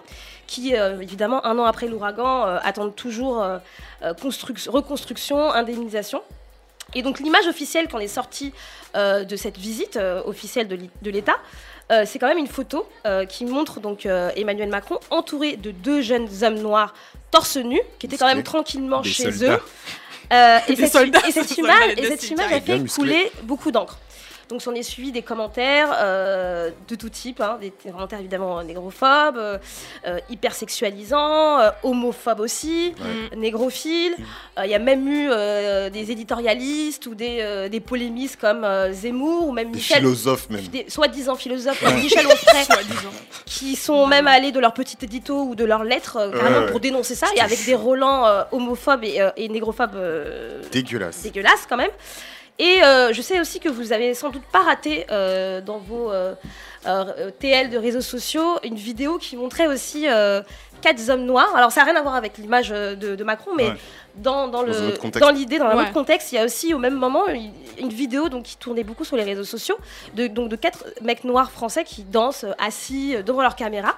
qui, 0.46 0.76
euh, 0.76 1.00
évidemment, 1.00 1.44
un 1.46 1.58
an 1.58 1.64
après 1.64 1.86
l'ouragan, 1.88 2.46
euh, 2.46 2.58
attendent 2.62 2.94
toujours 2.96 3.42
euh, 3.42 3.58
construc- 4.14 4.68
reconstruction, 4.68 5.50
indemnisation. 5.50 6.22
Et 6.94 7.02
donc 7.02 7.20
l'image 7.20 7.46
officielle 7.46 7.88
qu'on 7.88 8.00
est 8.00 8.08
sortie 8.08 8.52
euh, 8.96 9.24
de 9.24 9.36
cette 9.36 9.56
visite 9.56 9.96
euh, 9.96 10.22
officielle 10.26 10.68
de 10.68 11.10
l'État, 11.10 11.36
euh, 11.90 12.04
c'est 12.06 12.18
quand 12.18 12.28
même 12.28 12.38
une 12.38 12.46
photo 12.48 12.86
euh, 13.06 13.24
qui 13.24 13.44
montre 13.46 13.80
donc 13.80 14.04
euh, 14.04 14.30
Emmanuel 14.36 14.68
Macron 14.68 14.98
entouré 15.10 15.56
de 15.56 15.70
deux 15.70 16.02
jeunes 16.02 16.28
hommes 16.42 16.58
noirs 16.58 16.92
torse 17.30 17.56
nu, 17.56 17.80
qui 17.98 18.06
étaient 18.06 18.18
quand 18.18 18.26
même 18.26 18.42
tranquillement 18.42 19.00
Des 19.00 19.10
chez 19.10 19.32
soldats. 19.32 19.54
eux. 19.54 19.60
Euh, 20.32 20.58
et, 20.68 20.76
cette, 20.76 20.92
soldats, 20.92 21.20
et 21.26 21.32
cette 21.32 21.48
des 21.48 21.58
image, 21.60 21.94
et 21.96 22.04
cette 22.06 22.30
image 22.30 22.52
a 22.52 22.60
fait 22.60 22.84
couler 22.88 23.30
beaucoup 23.42 23.70
d'encre. 23.70 23.98
Donc 24.52 24.60
s'en 24.60 24.74
est 24.74 24.82
suivi 24.82 25.12
des 25.12 25.22
commentaires 25.22 25.88
euh, 25.98 26.70
de 26.86 26.94
tout 26.94 27.08
type, 27.08 27.40
hein, 27.40 27.56
des 27.58 27.70
commentaires 27.90 28.18
évidemment 28.20 28.62
négrophobes, 28.62 29.38
euh, 29.38 29.56
euh, 30.06 30.18
hypersexualisants, 30.28 31.58
euh, 31.58 31.70
homophobes 31.82 32.40
aussi, 32.40 32.94
négrophiles. 33.34 34.14
Euh, 34.58 34.66
Il 34.66 34.70
y 34.70 34.74
a 34.74 34.78
même 34.78 35.08
eu 35.08 35.28
euh, 35.30 35.88
des 35.88 36.10
éditorialistes 36.10 37.06
ou 37.06 37.14
des, 37.14 37.38
euh, 37.40 37.70
des 37.70 37.80
polémistes 37.80 38.38
comme 38.38 38.62
euh, 38.64 38.92
Zemmour 38.92 39.48
ou 39.48 39.52
même 39.52 39.70
Des 39.70 39.76
Michel, 39.76 39.98
philosophes 39.98 40.50
même. 40.50 40.66
des 40.66 40.84
soi-disant 40.88 41.36
philosophes 41.36 41.82
comme 41.82 41.94
Michel 41.94 42.26
Onfray, 42.26 42.66
qui 43.46 43.74
sont 43.74 44.06
même 44.06 44.26
allés 44.26 44.52
de 44.52 44.60
leur 44.60 44.74
petit 44.74 44.98
édito 45.02 45.44
ou 45.44 45.54
de 45.54 45.64
leur 45.64 45.82
lettre 45.82 46.18
euh, 46.20 46.30
carrément 46.30 46.52
Ouais, 46.58 46.64
ouais. 46.66 46.70
pour 46.70 46.80
dénoncer 46.80 47.14
ça, 47.14 47.28
et 47.34 47.40
avec 47.40 47.64
des 47.64 47.74
relents 47.74 48.26
euh, 48.26 48.42
homophobes 48.52 49.04
et, 49.04 49.22
euh, 49.22 49.30
et 49.38 49.48
négrophobes 49.48 49.94
euh, 49.96 50.60
Dégueulasse. 50.70 51.22
dégueulasse 51.22 51.66
quand 51.66 51.78
même. 51.78 51.90
Et 52.58 52.82
euh, 52.84 53.12
je 53.12 53.22
sais 53.22 53.40
aussi 53.40 53.60
que 53.60 53.68
vous 53.68 53.92
avez 53.92 54.14
sans 54.14 54.30
doute 54.30 54.42
pas 54.52 54.60
raté 54.60 55.06
euh, 55.10 55.60
dans 55.60 55.78
vos 55.78 56.12
euh, 56.12 56.34
euh, 56.86 57.30
TL 57.38 57.70
de 57.70 57.78
réseaux 57.78 58.00
sociaux 58.02 58.58
une 58.62 58.76
vidéo 58.76 59.18
qui 59.18 59.36
montrait 59.36 59.66
aussi 59.66 60.06
euh, 60.08 60.42
quatre 60.80 61.08
hommes 61.10 61.24
noirs. 61.24 61.54
Alors 61.56 61.72
ça 61.72 61.80
n'a 61.84 61.90
rien 61.92 61.98
à 62.00 62.02
voir 62.02 62.14
avec 62.14 62.38
l'image 62.38 62.68
de, 62.68 62.94
de 63.16 63.24
Macron, 63.24 63.52
mais 63.56 63.64
Ouais. 63.70 63.76
dans, 64.16 64.48
dans, 64.48 64.62
Dans 64.64 65.30
l'idée, 65.30 65.58
dans 65.58 65.64
un 65.66 65.76
Ouais. 65.76 65.82
autre 65.84 65.92
contexte, 65.92 66.30
il 66.32 66.36
y 66.36 66.38
a 66.38 66.44
aussi 66.44 66.74
au 66.74 66.78
même 66.78 66.94
moment 66.94 67.26
une, 67.28 67.52
une 67.78 67.88
vidéo 67.88 68.28
donc, 68.28 68.44
qui 68.44 68.56
tournait 68.56 68.84
beaucoup 68.84 69.04
sur 69.04 69.16
les 69.16 69.24
réseaux 69.24 69.44
sociaux 69.44 69.78
de, 70.14 70.26
donc, 70.26 70.48
de 70.50 70.56
quatre 70.56 70.84
mecs 71.00 71.24
noirs 71.24 71.50
français 71.50 71.84
qui 71.84 72.02
dansent 72.04 72.46
assis 72.58 73.16
devant 73.24 73.42
leur 73.42 73.56
caméra. 73.56 73.96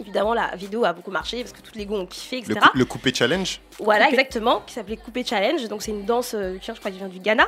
Évidemment, 0.00 0.34
la 0.34 0.54
vidéo 0.56 0.84
a 0.84 0.92
beaucoup 0.92 1.10
marché 1.12 1.40
parce 1.44 1.52
que 1.52 1.60
tous 1.62 1.76
les 1.78 1.86
gars 1.86 1.94
ont 1.94 2.06
kiffé, 2.06 2.38
etc. 2.38 2.54
Le, 2.54 2.60
coup- 2.60 2.78
le 2.78 2.84
coupé 2.84 3.14
challenge 3.14 3.60
Voilà, 3.78 4.06
Coupé. 4.06 4.14
exactement, 4.16 4.62
qui 4.66 4.74
s'appelait 4.74 4.96
Coupé 4.96 5.24
Challenge. 5.24 5.68
Donc 5.68 5.82
c'est 5.82 5.92
une 5.92 6.04
danse, 6.04 6.34
euh, 6.34 6.58
qui 6.58 6.66
je 6.66 6.78
crois, 6.78 6.90
qui 6.90 6.98
vient 6.98 7.08
du 7.08 7.20
Ghana. 7.20 7.46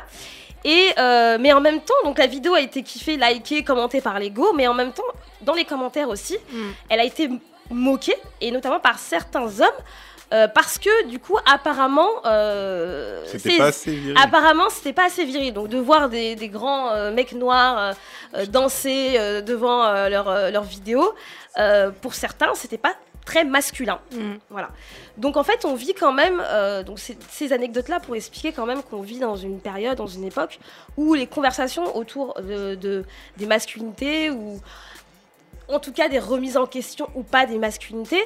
Et 0.64 0.90
euh, 0.98 1.38
mais 1.40 1.52
en 1.52 1.60
même 1.60 1.80
temps, 1.80 1.94
donc 2.04 2.18
la 2.18 2.26
vidéo 2.26 2.54
a 2.54 2.60
été 2.60 2.82
kiffée, 2.82 3.16
likée, 3.16 3.62
commentée 3.64 4.00
par 4.00 4.18
les 4.18 4.30
go, 4.30 4.52
mais 4.56 4.66
en 4.68 4.74
même 4.74 4.92
temps, 4.92 5.02
dans 5.42 5.54
les 5.54 5.64
commentaires 5.64 6.08
aussi, 6.08 6.36
Mm. 6.52 6.70
elle 6.88 7.00
a 7.00 7.04
été 7.04 7.28
moquée 7.70 8.14
et 8.40 8.50
notamment 8.52 8.78
par 8.80 8.98
certains 8.98 9.46
hommes. 9.60 9.82
Euh, 10.32 10.48
parce 10.48 10.78
que 10.78 11.06
du 11.06 11.18
coup 11.18 11.36
apparemment 11.46 12.08
euh, 12.24 13.22
C'était 13.26 13.56
pas 13.58 13.66
assez 13.66 13.92
viril. 13.94 14.16
Apparemment, 14.22 14.68
c'était 14.70 14.92
pas 14.92 15.06
assez 15.06 15.24
viril. 15.24 15.52
Donc, 15.52 15.68
de 15.68 15.78
voir 15.78 16.08
des, 16.08 16.34
des 16.34 16.48
grands 16.48 16.90
euh, 16.90 17.12
mecs 17.12 17.32
noirs 17.32 17.94
euh, 18.34 18.46
danser 18.46 19.14
euh, 19.18 19.40
devant 19.40 19.84
euh, 19.84 20.08
leurs 20.08 20.28
euh, 20.28 20.50
leurs 20.50 20.64
vidéos, 20.64 21.14
euh, 21.58 21.90
pour 22.02 22.14
certains, 22.14 22.52
c'était 22.54 22.78
pas 22.78 22.94
très 23.24 23.44
masculin. 23.44 23.98
Mm. 24.12 24.34
Voilà. 24.50 24.68
Donc, 25.16 25.36
en 25.36 25.42
fait, 25.44 25.64
on 25.64 25.74
vit 25.74 25.94
quand 25.94 26.12
même. 26.12 26.40
euh, 26.44 26.82
donc, 26.84 26.98
ces, 26.98 27.16
ces 27.30 27.52
anecdotes-là 27.52 27.98
pour 28.00 28.14
expliquer 28.16 28.52
quand 28.52 28.66
même 28.66 28.82
qu'on 28.82 29.00
vit 29.02 29.18
dans 29.18 29.36
une 29.36 29.58
période, 29.60 29.96
dans 29.98 30.06
une 30.06 30.24
époque 30.24 30.58
où 30.96 31.14
les 31.14 31.26
conversations 31.26 31.96
autour 31.96 32.34
de, 32.40 32.74
de- 32.76 33.04
des 33.36 33.46
masculinités 33.46 34.30
ou 34.30 34.60
en 35.68 35.80
tout 35.80 35.92
cas 35.92 36.08
des 36.08 36.20
remises 36.20 36.56
en 36.56 36.66
question 36.66 37.08
ou 37.16 37.24
pas 37.24 37.44
des 37.46 37.58
masculinités, 37.58 38.22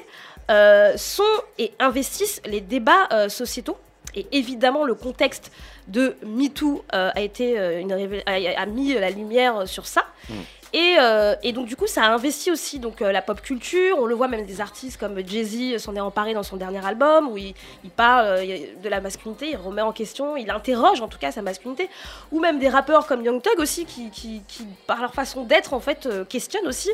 sont 0.97 1.23
et 1.59 1.73
investissent 1.79 2.43
les 2.45 2.61
débats 2.61 3.09
euh, 3.13 3.29
sociétaux. 3.29 3.77
Et 4.15 4.27
évidemment, 4.33 4.85
le 4.85 4.95
contexte 4.95 5.53
de 5.87 6.17
MeToo 6.27 6.85
euh, 6.95 7.11
a, 7.15 7.21
été, 7.21 7.59
euh, 7.59 7.81
une 7.81 7.93
a, 7.93 8.61
a 8.61 8.67
mis 8.67 8.93
la 8.95 9.11
lumière 9.11 9.69
sur 9.69 9.87
ça. 9.87 10.05
Mm. 10.29 10.35
Et, 10.73 10.97
euh, 11.01 11.35
et 11.43 11.53
donc, 11.53 11.67
du 11.67 11.75
coup, 11.75 11.89
ça 11.89 12.05
a 12.05 12.11
investi 12.11 12.51
aussi 12.51 12.79
donc, 12.79 13.03
euh, 13.03 13.11
la 13.11 13.23
pop 13.23 13.41
culture. 13.41 13.97
On 13.99 14.07
le 14.07 14.15
voit 14.15 14.29
même 14.29 14.47
des 14.47 14.61
artistes 14.61 15.01
comme 15.01 15.19
Jay-Z 15.27 15.79
s'en 15.79 15.97
est 15.97 16.01
emparé 16.01 16.33
dans 16.33 16.45
son 16.45 16.57
dernier 16.57 16.85
album, 16.85 17.29
où 17.29 17.37
il, 17.37 17.55
il 17.83 17.91
parle 17.91 18.27
euh, 18.27 18.59
de 18.83 18.89
la 18.89 19.01
masculinité, 19.01 19.51
il 19.51 19.57
remet 19.57 19.83
en 19.83 19.93
question, 19.93 20.37
il 20.37 20.51
interroge 20.51 21.01
en 21.01 21.09
tout 21.09 21.19
cas 21.19 21.33
sa 21.33 21.43
masculinité. 21.43 21.89
Ou 22.31 22.39
même 22.39 22.61
des 22.61 22.69
rappeurs 22.69 23.07
comme 23.07 23.25
Young 23.25 23.43
Thug 23.43 23.59
aussi, 23.59 23.85
qui, 23.85 24.11
qui, 24.11 24.43
qui, 24.47 24.65
par 24.87 25.01
leur 25.01 25.13
façon 25.13 25.43
d'être, 25.45 25.75
en 25.75 25.81
fait, 25.81 26.07
euh, 26.07 26.25
questionnent 26.25 26.69
aussi 26.69 26.91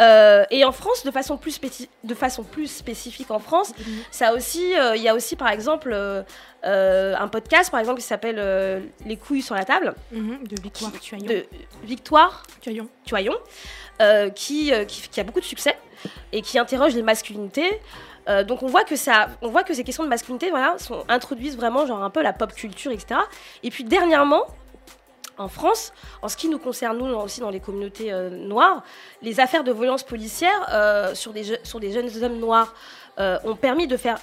Euh, 0.00 0.44
et 0.50 0.64
en 0.64 0.72
France, 0.72 1.04
de 1.04 1.10
façon 1.10 1.36
plus, 1.36 1.60
de 2.02 2.14
façon 2.14 2.42
plus 2.42 2.66
spécifique 2.66 3.30
en 3.30 3.38
France, 3.38 3.72
ça 4.10 4.32
aussi, 4.32 4.76
euh, 4.76 4.96
il 4.96 5.02
y 5.02 5.08
a 5.08 5.14
aussi 5.14 5.36
par 5.36 5.48
exemple 5.48 5.90
euh, 5.92 6.24
un 7.16 7.28
podcast 7.28 7.70
par 7.70 7.78
exemple 7.80 8.00
qui 8.00 8.06
s'appelle 8.06 8.82
Les 9.06 9.16
couilles 9.16 9.42
sur 9.42 9.54
la 9.54 9.64
table 9.64 9.94
Mhm, 10.10 10.46
de 10.48 10.60
Victoire 10.62 10.92
Tuaillon. 11.00 11.26
de 11.26 11.46
Victoire 11.84 12.42
Tuaillon. 12.60 12.88
Tuaillon, 13.04 13.34
qui, 14.34 14.72
qui, 14.88 15.08
qui 15.08 15.20
a 15.20 15.24
beaucoup 15.24 15.40
de 15.40 15.44
succès 15.44 15.76
et 16.32 16.42
qui 16.42 16.58
interroge 16.58 16.94
les 16.94 17.02
masculinités. 17.02 17.80
Donc 18.48 18.62
on 18.62 18.66
voit 18.66 18.84
que 18.84 18.96
ça, 18.96 19.28
on 19.42 19.48
voit 19.48 19.62
que 19.62 19.74
ces 19.74 19.84
questions 19.84 20.02
de 20.02 20.08
masculinité, 20.08 20.50
voilà, 20.50 20.76
sont, 20.78 21.04
introduisent 21.08 21.56
vraiment 21.56 21.86
genre 21.86 22.02
un 22.02 22.10
peu 22.10 22.22
la 22.22 22.32
pop 22.32 22.52
culture, 22.52 22.90
etc. 22.90 23.20
Et 23.62 23.70
puis 23.70 23.84
dernièrement, 23.84 24.44
en 25.38 25.48
France, 25.48 25.92
en 26.22 26.28
ce 26.28 26.36
qui 26.36 26.48
nous 26.48 26.58
concerne 26.58 26.98
nous 26.98 27.06
aussi 27.16 27.40
dans 27.40 27.50
les 27.50 27.60
communautés 27.60 28.12
euh, 28.12 28.30
noires, 28.30 28.82
les 29.22 29.40
affaires 29.40 29.64
de 29.64 29.72
violence 29.72 30.02
policière 30.02 30.66
euh, 30.70 31.14
sur, 31.14 31.32
des 31.32 31.44
je- 31.44 31.54
sur 31.64 31.80
des 31.80 31.92
jeunes 31.92 32.10
hommes 32.22 32.38
noirs 32.38 32.74
euh, 33.18 33.38
ont 33.44 33.56
permis 33.56 33.86
de 33.86 33.96
faire 33.96 34.18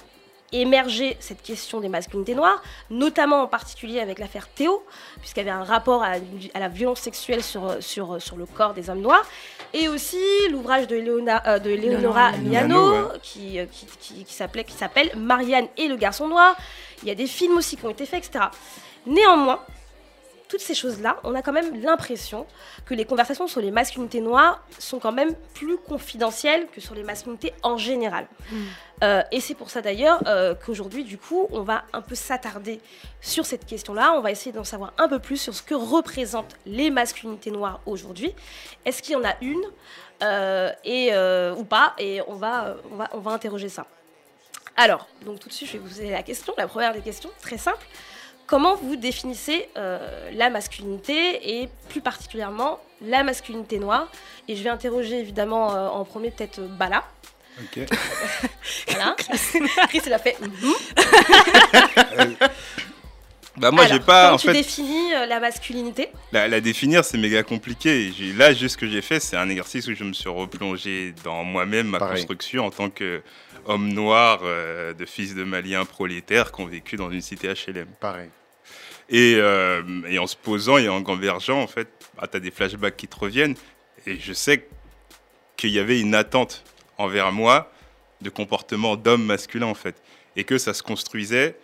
émerger 0.54 1.16
cette 1.18 1.40
question 1.42 1.80
des 1.80 1.88
masculinités 1.88 2.34
noires, 2.34 2.62
notamment 2.90 3.40
en 3.42 3.46
particulier 3.46 4.00
avec 4.00 4.18
l'affaire 4.18 4.48
Théo, 4.48 4.84
puisqu'il 5.20 5.38
y 5.40 5.48
avait 5.48 5.50
un 5.58 5.64
rapport 5.64 6.02
à, 6.02 6.12
à 6.52 6.60
la 6.60 6.68
violence 6.68 7.00
sexuelle 7.00 7.42
sur, 7.42 7.82
sur, 7.82 8.20
sur 8.20 8.36
le 8.36 8.44
corps 8.44 8.74
des 8.74 8.90
hommes 8.90 9.00
noirs, 9.00 9.24
et 9.72 9.88
aussi 9.88 10.18
l'ouvrage 10.50 10.86
de, 10.88 10.96
Léona- 10.96 11.40
euh, 11.46 11.58
de 11.58 11.70
Léonora 11.70 12.32
Miano, 12.32 12.90
ouais. 12.90 13.18
qui, 13.22 13.58
qui, 13.98 14.24
qui 14.26 14.74
s'appelle 14.74 15.10
Marianne 15.16 15.68
et 15.78 15.88
le 15.88 15.96
garçon 15.96 16.28
noir. 16.28 16.54
Il 17.02 17.08
y 17.08 17.10
a 17.10 17.14
des 17.14 17.26
films 17.26 17.56
aussi 17.56 17.78
qui 17.78 17.86
ont 17.86 17.90
été 17.90 18.04
faits, 18.04 18.26
etc. 18.26 18.44
Néanmoins, 19.06 19.58
toutes 20.52 20.60
ces 20.60 20.74
choses-là, 20.74 21.16
on 21.24 21.34
a 21.34 21.40
quand 21.40 21.54
même 21.54 21.80
l'impression 21.82 22.46
que 22.84 22.92
les 22.92 23.06
conversations 23.06 23.46
sur 23.48 23.62
les 23.62 23.70
masculinités 23.70 24.20
noires 24.20 24.62
sont 24.78 24.98
quand 24.98 25.10
même 25.10 25.34
plus 25.54 25.78
confidentielles 25.78 26.66
que 26.66 26.78
sur 26.78 26.94
les 26.94 27.02
masculinités 27.02 27.54
en 27.62 27.78
général. 27.78 28.26
Euh, 29.02 29.22
et 29.32 29.40
c'est 29.40 29.54
pour 29.54 29.70
ça 29.70 29.80
d'ailleurs 29.80 30.22
euh, 30.26 30.54
qu'aujourd'hui, 30.54 31.04
du 31.04 31.16
coup, 31.16 31.48
on 31.52 31.62
va 31.62 31.84
un 31.94 32.02
peu 32.02 32.14
s'attarder 32.14 32.80
sur 33.22 33.46
cette 33.46 33.64
question-là. 33.64 34.12
On 34.14 34.20
va 34.20 34.30
essayer 34.30 34.52
d'en 34.52 34.62
savoir 34.62 34.92
un 34.98 35.08
peu 35.08 35.20
plus 35.20 35.38
sur 35.38 35.54
ce 35.54 35.62
que 35.62 35.74
représentent 35.74 36.54
les 36.66 36.90
masculinités 36.90 37.50
noires 37.50 37.80
aujourd'hui. 37.86 38.34
Est-ce 38.84 39.00
qu'il 39.00 39.14
y 39.14 39.16
en 39.16 39.24
a 39.24 39.34
une 39.40 39.64
euh, 40.22 40.70
et, 40.84 41.14
ou 41.56 41.64
pas? 41.64 41.94
Et 41.96 42.20
on 42.26 42.34
va, 42.34 42.76
on, 42.92 42.96
va, 42.96 43.08
on 43.14 43.20
va 43.20 43.30
interroger 43.30 43.70
ça. 43.70 43.86
Alors, 44.76 45.08
donc 45.24 45.40
tout 45.40 45.48
de 45.48 45.54
suite, 45.54 45.68
je 45.68 45.72
vais 45.74 45.78
vous 45.78 45.88
poser 45.88 46.10
la 46.10 46.22
question, 46.22 46.52
la 46.58 46.68
première 46.68 46.92
des 46.92 47.00
questions, 47.00 47.30
très 47.40 47.56
simple. 47.56 47.86
Comment 48.46 48.74
vous 48.76 48.96
définissez 48.96 49.68
euh, 49.76 50.30
la 50.34 50.50
masculinité 50.50 51.60
et 51.60 51.68
plus 51.88 52.00
particulièrement 52.00 52.78
la 53.00 53.22
masculinité 53.24 53.78
noire 53.78 54.08
Et 54.48 54.56
je 54.56 54.62
vais 54.62 54.70
interroger 54.70 55.18
évidemment 55.20 55.74
euh, 55.74 55.88
en 55.88 56.04
premier 56.04 56.30
peut-être 56.30 56.58
euh, 56.60 56.66
Bala. 56.68 57.04
Ok. 57.60 57.80
Voilà. 58.88 59.14
Chris, 59.88 60.00
il 60.06 60.12
a 60.12 60.18
fait. 60.18 60.36
Mhm. 60.40 62.36
Bah 63.58 63.70
moi 63.70 63.86
j'ai 63.86 64.00
pas 64.00 64.22
comment 64.24 64.34
en 64.36 64.38
tu 64.38 64.46
fait 64.46 64.54
définis 64.54 65.12
euh, 65.14 65.26
la 65.26 65.38
masculinité? 65.38 66.08
La, 66.32 66.48
la 66.48 66.60
définir 66.62 67.04
c'est 67.04 67.18
méga 67.18 67.42
compliqué. 67.42 68.10
Là 68.36 68.54
juste 68.54 68.74
ce 68.74 68.78
que 68.78 68.88
j'ai 68.88 69.02
fait 69.02 69.20
c'est 69.20 69.36
un 69.36 69.48
exercice 69.50 69.86
où 69.88 69.94
je 69.94 70.04
me 70.04 70.14
suis 70.14 70.30
replongé 70.30 71.14
dans 71.22 71.44
moi-même 71.44 71.88
ma 71.88 71.98
Pareil. 71.98 72.16
construction 72.16 72.64
en 72.64 72.70
tant 72.70 72.88
que 72.88 73.22
homme 73.66 73.92
noir 73.92 74.40
euh, 74.42 74.92
de 74.92 75.04
fils 75.04 75.34
de 75.34 75.44
Maliens 75.44 75.84
prolétaires 75.84 76.52
qui 76.52 76.60
ont 76.60 76.66
vécu 76.66 76.96
dans 76.96 77.10
une 77.10 77.20
cité 77.20 77.48
HLM. 77.48 77.86
Pareil. 78.00 78.28
Et, 79.08 79.34
euh, 79.36 79.82
et 80.08 80.18
en 80.18 80.26
se 80.26 80.36
posant 80.36 80.78
et 80.78 80.88
en 80.88 81.02
convergeant, 81.02 81.60
en 81.60 81.66
fait, 81.66 81.88
bah, 82.16 82.26
tu 82.26 82.36
as 82.36 82.40
des 82.40 82.50
flashbacks 82.50 82.96
qui 82.96 83.08
te 83.08 83.18
reviennent. 83.18 83.56
Et 84.06 84.18
je 84.18 84.32
sais 84.32 84.66
qu'il 85.56 85.70
y 85.70 85.78
avait 85.78 86.00
une 86.00 86.14
attente 86.14 86.64
envers 86.98 87.32
moi 87.32 87.70
de 88.20 88.30
comportement 88.30 88.96
d'homme 88.96 89.24
masculin, 89.24 89.66
en 89.66 89.74
fait. 89.74 89.96
Et 90.36 90.44
que 90.44 90.58
ça 90.58 90.72
se 90.72 90.82
construisait. 90.82 91.56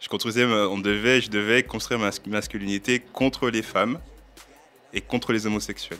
Je 0.00 0.08
construisais, 0.08 0.44
on 0.44 0.78
devait, 0.78 1.20
je 1.20 1.30
devais 1.30 1.62
construire 1.62 1.98
ma 1.98 2.06
mas- 2.06 2.26
masculinité 2.26 3.00
contre 3.00 3.50
les 3.50 3.62
femmes 3.62 3.98
et 4.92 5.00
contre 5.00 5.32
les 5.32 5.46
homosexuels. 5.46 5.98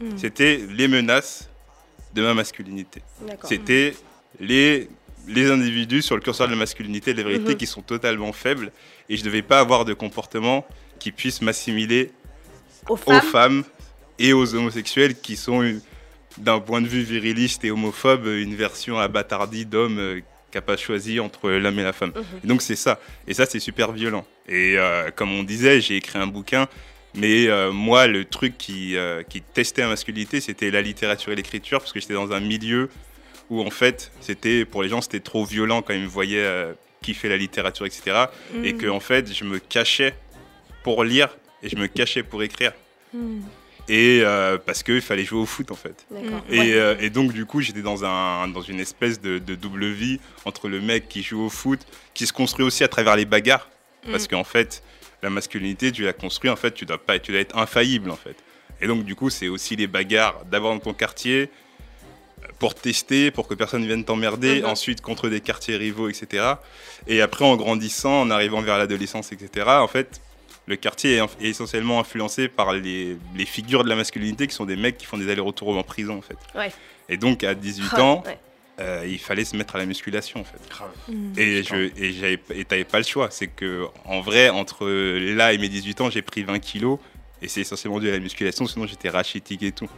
Mm. 0.00 0.16
C'était 0.16 0.56
les 0.68 0.88
menaces 0.88 1.48
de 2.14 2.22
ma 2.22 2.34
masculinité. 2.34 3.02
C'était 3.44 3.94
les, 4.40 4.88
les 5.28 5.50
individus 5.50 6.02
sur 6.02 6.16
le 6.16 6.22
curseur 6.22 6.46
de 6.48 6.52
la 6.52 6.58
masculinité, 6.58 7.14
les 7.14 7.22
vérités 7.22 7.52
Mhm. 7.52 7.56
qui 7.56 7.66
sont 7.66 7.82
totalement 7.82 8.32
faibles. 8.32 8.72
Et 9.08 9.16
je 9.16 9.22
ne 9.22 9.26
devais 9.26 9.42
pas 9.42 9.60
avoir 9.60 9.84
de 9.84 9.94
comportement 9.94 10.66
qui 10.98 11.12
puisse 11.12 11.42
m'assimiler 11.42 12.10
Aux 12.88 12.94
aux 13.06 13.20
femmes. 13.20 13.64
et 14.18 14.32
aux 14.32 14.54
homosexuels 14.54 15.14
qui 15.20 15.36
sont, 15.36 15.78
d'un 16.38 16.60
point 16.60 16.80
de 16.80 16.88
vue 16.88 17.02
viriliste 17.02 17.64
et 17.64 17.70
homophobe, 17.70 18.26
une 18.26 18.54
version 18.54 18.98
abattardie 18.98 19.66
d'homme 19.66 19.98
euh, 19.98 20.20
qui 20.50 20.56
n'a 20.58 20.62
pas 20.62 20.76
choisi 20.76 21.18
entre 21.20 21.50
l'homme 21.50 21.78
et 21.78 21.82
la 21.82 21.92
femme. 21.92 22.12
Mhm. 22.14 22.24
Et 22.44 22.46
donc 22.46 22.62
c'est 22.62 22.76
ça. 22.76 23.00
Et 23.26 23.34
ça, 23.34 23.46
c'est 23.46 23.60
super 23.60 23.92
violent. 23.92 24.26
Et 24.48 24.76
euh, 24.78 25.10
comme 25.14 25.32
on 25.32 25.42
disait, 25.42 25.80
j'ai 25.80 25.96
écrit 25.96 26.18
un 26.18 26.26
bouquin. 26.26 26.68
Mais 27.14 27.46
euh, 27.48 27.70
moi, 27.72 28.06
le 28.06 28.24
truc 28.24 28.56
qui, 28.56 28.96
euh, 28.96 29.22
qui 29.22 29.42
testait 29.42 29.82
la 29.82 29.88
masculinité, 29.88 30.40
c'était 30.40 30.70
la 30.70 30.80
littérature 30.80 31.30
et 31.32 31.36
l'écriture, 31.36 31.78
parce 31.80 31.92
que 31.92 32.00
j'étais 32.00 32.14
dans 32.14 32.32
un 32.32 32.40
milieu 32.40 32.88
où, 33.52 33.60
en 33.60 33.70
fait, 33.70 34.10
c'était 34.20 34.64
pour 34.64 34.82
les 34.82 34.88
gens, 34.88 35.00
c'était 35.00 35.20
trop 35.20 35.44
violent 35.44 35.82
quand 35.82 35.94
ils 35.94 36.02
me 36.02 36.06
voyaient 36.06 36.38
euh, 36.44 36.72
kiffer 37.02 37.28
la 37.28 37.36
littérature, 37.36 37.86
etc. 37.86 38.02
Et 38.64 38.72
Mm. 38.72 38.78
que, 38.78 38.86
en 38.88 39.00
fait, 39.00 39.32
je 39.32 39.44
me 39.44 39.58
cachais 39.58 40.14
pour 40.82 41.04
lire 41.04 41.28
et 41.62 41.68
je 41.68 41.76
me 41.76 41.86
cachais 41.86 42.22
pour 42.22 42.42
écrire. 42.42 42.72
Mm. 43.12 43.40
Et 43.88 44.20
euh, 44.22 44.58
parce 44.64 44.82
qu'il 44.82 45.00
fallait 45.00 45.24
jouer 45.24 45.40
au 45.40 45.46
foot, 45.46 45.70
en 45.70 45.74
fait. 45.74 46.06
Et, 46.50 46.58
Ouais. 46.58 46.72
euh, 46.74 46.94
et 47.00 47.10
donc, 47.10 47.32
du 47.32 47.44
coup, 47.46 47.60
j'étais 47.60 47.82
dans, 47.82 48.04
un, 48.04 48.48
dans 48.48 48.62
une 48.62 48.80
espèce 48.80 49.20
de, 49.20 49.38
de 49.38 49.54
double 49.54 49.86
vie 49.90 50.18
entre 50.44 50.68
le 50.68 50.80
mec 50.80 51.08
qui 51.08 51.22
joue 51.22 51.42
au 51.42 51.50
foot, 51.50 51.80
qui 52.14 52.26
se 52.26 52.32
construit 52.32 52.64
aussi 52.64 52.84
à 52.84 52.88
travers 52.88 53.16
les 53.16 53.24
bagarres. 53.26 53.68
Parce 54.10 54.24
Mm. 54.24 54.28
qu'en 54.28 54.44
fait, 54.44 54.82
la 55.22 55.30
masculinité, 55.30 55.92
tu 55.92 56.02
la 56.04 56.12
construis, 56.12 56.50
en 56.50 56.56
fait, 56.56 56.72
tu 56.72 56.86
dois, 56.86 56.98
pas, 56.98 57.18
tu 57.18 57.32
dois 57.32 57.40
être 57.40 57.56
infaillible, 57.58 58.10
en 58.10 58.16
fait. 58.16 58.36
Et 58.80 58.86
donc, 58.86 59.04
du 59.04 59.14
coup, 59.14 59.30
c'est 59.30 59.48
aussi 59.48 59.76
les 59.76 59.86
bagarres 59.86 60.44
d'abord 60.50 60.72
dans 60.72 60.80
ton 60.80 60.94
quartier, 60.94 61.42
euh, 61.42 61.46
pour 62.58 62.74
tester, 62.74 63.30
pour 63.30 63.48
que 63.48 63.54
personne 63.54 63.82
ne 63.82 63.86
vienne 63.86 64.04
t'emmerder, 64.04 64.60
Mhm. 64.60 64.66
ensuite 64.68 65.00
contre 65.00 65.28
des 65.28 65.40
quartiers 65.40 65.76
rivaux, 65.76 66.08
etc. 66.08 66.54
Et 67.06 67.20
après, 67.20 67.44
en 67.44 67.56
grandissant, 67.56 68.20
en 68.22 68.30
arrivant 68.30 68.60
vers 68.62 68.78
l'adolescence, 68.78 69.32
etc., 69.32 69.66
en 69.68 69.88
fait, 69.88 70.20
le 70.66 70.76
quartier 70.76 71.16
est, 71.16 71.24
essentiellement 71.40 71.98
influencé 71.98 72.46
par 72.48 72.72
les, 72.72 73.16
les 73.36 73.46
figures 73.46 73.82
de 73.82 73.88
la 73.88 73.96
masculinité 73.96 74.46
qui 74.46 74.54
sont 74.54 74.64
des 74.64 74.76
mecs 74.76 74.96
qui 74.96 75.06
font 75.06 75.18
des 75.18 75.28
allers-retours 75.30 75.76
en 75.76 75.82
prison, 75.82 76.18
en 76.18 76.22
fait. 76.22 76.36
Ouais. 76.54 76.70
Et 77.08 77.16
donc, 77.16 77.42
à 77.42 77.54
18 77.54 77.88
Ah, 77.94 78.02
ans, 78.02 78.22
ouais. 78.24 78.38
euh, 78.80 79.04
il 79.08 79.18
fallait 79.18 79.44
se 79.44 79.56
mettre 79.56 79.74
à 79.74 79.78
la 79.78 79.86
musculation, 79.86 80.40
en 80.40 80.44
fait. 80.44 80.60
Mm. 81.12 81.32
Et 81.36 81.62
je 81.64 81.90
et 82.00 82.12
j'avais 82.12 82.38
et 82.54 82.64
t'avais 82.64 82.84
pas 82.84 82.98
le 82.98 83.04
choix. 83.04 83.28
C'est 83.32 83.48
que 83.48 83.86
en 84.04 84.20
vrai, 84.20 84.50
entre 84.50 84.86
là 84.88 85.52
et 85.52 85.58
mes 85.58 85.68
18 85.68 86.00
ans, 86.00 86.10
j'ai 86.10 86.22
pris 86.22 86.44
20 86.44 86.60
kilos 86.60 86.98
et 87.42 87.48
c'est 87.48 87.62
essentiellement 87.62 87.98
dû 87.98 88.08
à 88.08 88.12
la 88.12 88.20
musculation. 88.20 88.64
Sinon, 88.68 88.86
j'étais 88.86 89.08
rachitique 89.10 89.64
et 89.64 89.72
tout. 89.72 89.88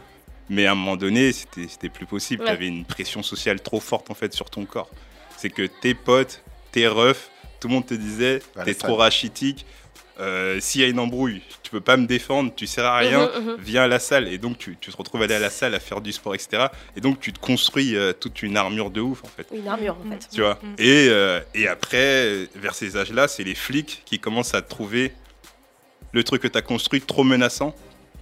Mais 0.49 0.65
à 0.67 0.71
un 0.73 0.75
moment 0.75 0.95
donné, 0.97 1.31
c'était 1.31 1.89
plus 1.89 2.05
possible. 2.05 2.43
Ouais. 2.43 2.49
T'avais 2.49 2.67
une 2.67 2.85
pression 2.85 3.23
sociale 3.23 3.61
trop 3.61 3.79
forte 3.79 4.11
en 4.11 4.13
fait 4.13 4.33
sur 4.33 4.49
ton 4.49 4.65
corps. 4.65 4.89
C'est 5.37 5.49
que 5.49 5.65
tes 5.65 5.93
potes, 5.93 6.43
tes 6.71 6.87
refs, 6.87 7.29
tout 7.59 7.67
le 7.67 7.73
monde 7.73 7.85
te 7.85 7.93
disait 7.93 8.41
À 8.55 8.63
t'es 8.63 8.75
trop 8.75 8.95
rachitique. 8.95 9.65
Euh, 10.17 10.61
S'il 10.61 10.79
y 10.79 10.83
a 10.85 10.87
une 10.87 10.99
embrouille, 10.99 11.41
tu 11.61 11.71
peux 11.71 11.81
pas 11.81 11.97
me 11.97 12.05
défendre, 12.05 12.53
tu 12.55 12.67
sers 12.67 12.85
à 12.85 12.97
rien. 12.99 13.29
Mhm, 13.37 13.45
mhm. 13.47 13.55
Viens 13.59 13.83
à 13.83 13.87
la 13.87 13.99
salle 13.99 14.29
et 14.29 14.37
donc 14.37 14.57
tu, 14.57 14.77
tu 14.79 14.89
te 14.89 14.95
retrouves 14.95 15.21
aller 15.21 15.33
à 15.35 15.39
la 15.39 15.49
salle 15.49 15.75
à 15.75 15.79
faire 15.81 15.99
du 15.99 16.13
sport, 16.13 16.33
etc. 16.35 16.67
Et 16.95 17.01
donc 17.01 17.19
tu 17.19 17.33
te 17.33 17.39
construis 17.39 17.97
euh, 17.97 18.13
toute 18.13 18.41
une 18.41 18.55
armure 18.55 18.91
de 18.91 19.01
ouf 19.01 19.23
en 19.25 19.27
fait 19.27 19.45
Une 19.53 19.67
armure, 19.67 19.97
en 20.05 20.09
fait. 20.09 20.29
tu 20.31 20.39
vois. 20.41 20.57
Mm. 20.63 20.75
Et, 20.77 21.07
euh, 21.09 21.41
et 21.53 21.67
après, 21.67 22.47
vers 22.55 22.75
ces 22.75 22.95
âges-là, 22.95 23.27
c'est 23.27 23.43
les 23.43 23.55
flics 23.55 24.03
qui 24.05 24.19
commencent 24.19 24.53
à 24.53 24.61
trouver 24.61 25.11
le 26.13 26.23
truc 26.23 26.41
que 26.43 26.47
tu 26.47 26.57
as 26.57 26.61
construit 26.61 27.01
trop 27.01 27.25
menaçant. 27.25 27.75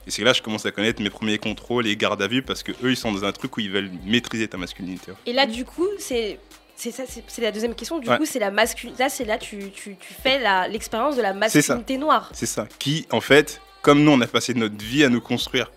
Et 0.07 0.11
c'est 0.11 0.23
là 0.23 0.31
que 0.31 0.37
je 0.37 0.43
commence 0.43 0.65
à 0.65 0.71
connaître 0.71 1.01
mes 1.01 1.09
premiers 1.09 1.37
contrôles 1.37 1.87
et 1.87 1.95
gardes 1.95 2.21
à 2.21 2.27
vue 2.27 2.41
parce 2.41 2.61
que 2.63 2.71
eux, 2.83 2.91
ils 2.91 2.97
sont 2.97 3.11
dans 3.11 3.23
un 3.23 3.31
truc 3.31 3.55
où 3.57 3.61
ils 3.61 3.71
veulent 3.71 3.91
maîtriser 4.05 4.47
ta 4.47 4.57
masculinité. 4.57 5.11
Et 5.25 5.33
là, 5.33 5.45
du 5.45 5.65
coup, 5.65 5.87
c'est. 5.97 6.39
C'est 6.75 6.89
ça, 6.91 7.03
c'est 7.27 7.41
la 7.43 7.51
deuxième 7.51 7.75
question. 7.75 7.99
Du 7.99 8.09
Ouais. 8.09 8.17
coup, 8.17 8.25
c'est 8.25 8.39
la 8.39 8.49
masculinité. 8.49 9.03
Là, 9.03 9.09
c'est 9.09 9.25
là 9.25 9.37
tu, 9.37 9.69
tu, 9.71 9.95
tu 9.95 10.13
fais 10.13 10.41
l'expérience 10.69 11.15
de 11.15 11.21
la 11.21 11.31
masculinité 11.33 11.97
noire. 11.97 12.29
C'est 12.33 12.47
ça. 12.47 12.67
Qui, 12.79 13.05
en 13.11 13.21
fait, 13.21 13.61
comme 13.83 14.03
nous, 14.03 14.11
on 14.11 14.19
a 14.21 14.27
passé 14.27 14.55
notre 14.55 14.83
vie 14.83 15.03
à 15.03 15.09
nous 15.09 15.21
construire 15.21 15.71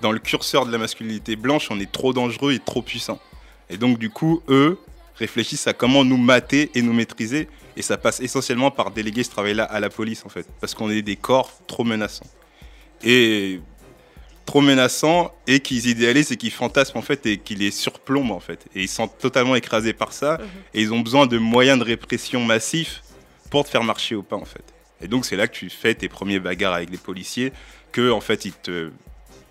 dans 0.00 0.10
le 0.10 0.18
curseur 0.18 0.64
de 0.64 0.72
la 0.72 0.78
masculinité 0.78 1.36
blanche, 1.36 1.68
on 1.70 1.78
est 1.78 1.92
trop 1.92 2.14
dangereux 2.14 2.54
et 2.54 2.58
trop 2.58 2.80
puissant. 2.80 3.20
Et 3.68 3.76
donc, 3.76 3.98
du 3.98 4.08
coup, 4.08 4.42
eux 4.48 4.78
réfléchissent 5.16 5.66
à 5.66 5.74
comment 5.74 6.02
nous 6.02 6.16
mater 6.16 6.70
et 6.74 6.80
nous 6.80 6.94
maîtriser. 6.94 7.46
Et 7.76 7.82
ça 7.82 7.98
passe 7.98 8.20
essentiellement 8.20 8.70
par 8.70 8.90
déléguer 8.92 9.22
ce 9.22 9.30
travail-là 9.30 9.64
à 9.64 9.80
la 9.80 9.90
police, 9.90 10.24
en 10.24 10.30
fait. 10.30 10.46
Parce 10.60 10.74
qu'on 10.74 10.90
est 10.90 11.02
des 11.02 11.16
corps 11.16 11.52
trop 11.66 11.84
menaçants. 11.84 12.26
Et 13.02 13.60
trop 14.46 14.60
menaçants 14.60 15.32
et 15.46 15.60
qu'ils 15.60 15.86
idéalisent 15.86 16.32
et 16.32 16.36
qu'ils 16.36 16.50
fantasment, 16.50 16.98
en 16.98 17.02
fait, 17.02 17.24
et 17.26 17.38
qui 17.38 17.54
les 17.54 17.70
surplombent, 17.70 18.32
en 18.32 18.40
fait. 18.40 18.66
Et 18.74 18.82
ils 18.82 18.88
sont 18.88 19.06
totalement 19.08 19.54
écrasés 19.54 19.92
par 19.92 20.12
ça. 20.12 20.38
Mhm. 20.38 20.46
Et 20.74 20.82
ils 20.82 20.92
ont 20.92 21.00
besoin 21.00 21.26
de 21.26 21.38
moyens 21.38 21.78
de 21.78 21.84
répression 21.84 22.44
massifs 22.44 23.02
pour 23.50 23.64
te 23.64 23.70
faire 23.70 23.84
marcher 23.84 24.14
au 24.14 24.22
pas, 24.22 24.36
en 24.36 24.44
fait. 24.44 24.64
Et 25.00 25.08
donc, 25.08 25.24
c'est 25.24 25.36
là 25.36 25.46
que 25.48 25.54
tu 25.54 25.70
fais 25.70 25.94
tes 25.94 26.08
premiers 26.08 26.40
bagarres 26.40 26.74
avec 26.74 26.90
les 26.90 26.98
policiers, 26.98 27.52
que, 27.92 28.10
en 28.10 28.20
fait, 28.20 28.44
ils 28.44 28.52
te, 28.52 28.90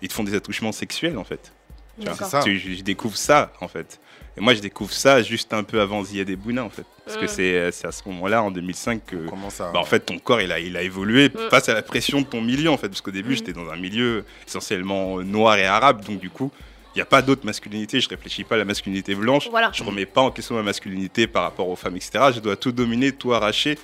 ils 0.02 0.08
te 0.08 0.12
font 0.14 0.24
des 0.24 0.34
attouchements 0.34 0.72
sexuels, 0.72 1.18
en 1.18 1.24
fait. 1.24 1.52
Tu 1.98 2.06
vois. 2.06 2.14
Ça. 2.28 2.40
Tu- 2.42 2.58
je, 2.58 2.74
je 2.74 2.82
découvre 2.82 3.16
ça, 3.16 3.52
en 3.60 3.68
fait. 3.68 4.00
Et 4.36 4.40
moi, 4.40 4.54
je 4.54 4.60
découvre 4.60 4.92
ça 4.92 5.22
juste 5.22 5.52
un 5.52 5.64
peu 5.64 5.80
avant 5.80 6.04
Zia 6.04 6.24
Bouna, 6.24 6.62
en 6.64 6.70
fait. 6.70 6.86
Parce 7.10 7.20
que 7.20 7.24
Mm. 7.24 7.34
c'est 7.34 7.72
c'est 7.72 7.86
à 7.86 7.92
ce 7.92 8.02
moment-là, 8.08 8.42
en 8.42 8.50
2005, 8.50 9.04
que 9.06 9.28
Comment 9.28 9.50
ça 9.50 9.70
bah, 9.72 9.80
en 9.80 9.84
fait, 9.84 10.00
ton 10.00 10.18
corps, 10.18 10.40
il 10.40 10.52
a, 10.52 10.58
il 10.60 10.76
a 10.76 10.82
évolué 10.82 11.28
Mm. 11.28 11.50
face 11.50 11.68
à 11.68 11.74
la 11.74 11.82
pression 11.82 12.20
de 12.20 12.26
ton 12.26 12.40
milieu, 12.40 12.70
en 12.70 12.76
fait. 12.76 12.88
Parce 12.88 13.00
qu'au 13.00 13.10
début, 13.10 13.32
Mm. 13.32 13.36
j'étais 13.36 13.52
dans 13.52 13.68
un 13.68 13.76
milieu 13.76 14.24
essentiellement 14.46 15.18
euh, 15.18 15.22
noir 15.22 15.56
et 15.56 15.66
arabe. 15.66 16.04
Donc, 16.04 16.18
du 16.20 16.30
coup, 16.30 16.50
il 16.94 16.98
n'y 16.98 17.02
a 17.02 17.06
pas 17.06 17.22
d'autre 17.22 17.44
masculinité. 17.46 18.00
Je 18.00 18.08
réfléchis 18.08 18.44
pas 18.44 18.54
à 18.56 18.58
la 18.58 18.64
masculinité 18.64 19.14
blanche. 19.14 19.48
Voilà. 19.50 19.70
Je 19.72 19.82
remets 19.84 20.06
pas 20.06 20.20
en 20.22 20.30
question 20.30 20.54
ma 20.56 20.62
masculinité 20.62 21.26
par 21.26 21.42
rapport 21.44 21.68
aux 21.68 21.76
femmes, 21.76 21.96
etc. 21.96 22.30
Je 22.34 22.40
dois 22.40 22.56
tout 22.56 22.72
dominer, 22.72 23.12
tout 23.12 23.32
arracher. 23.32 23.78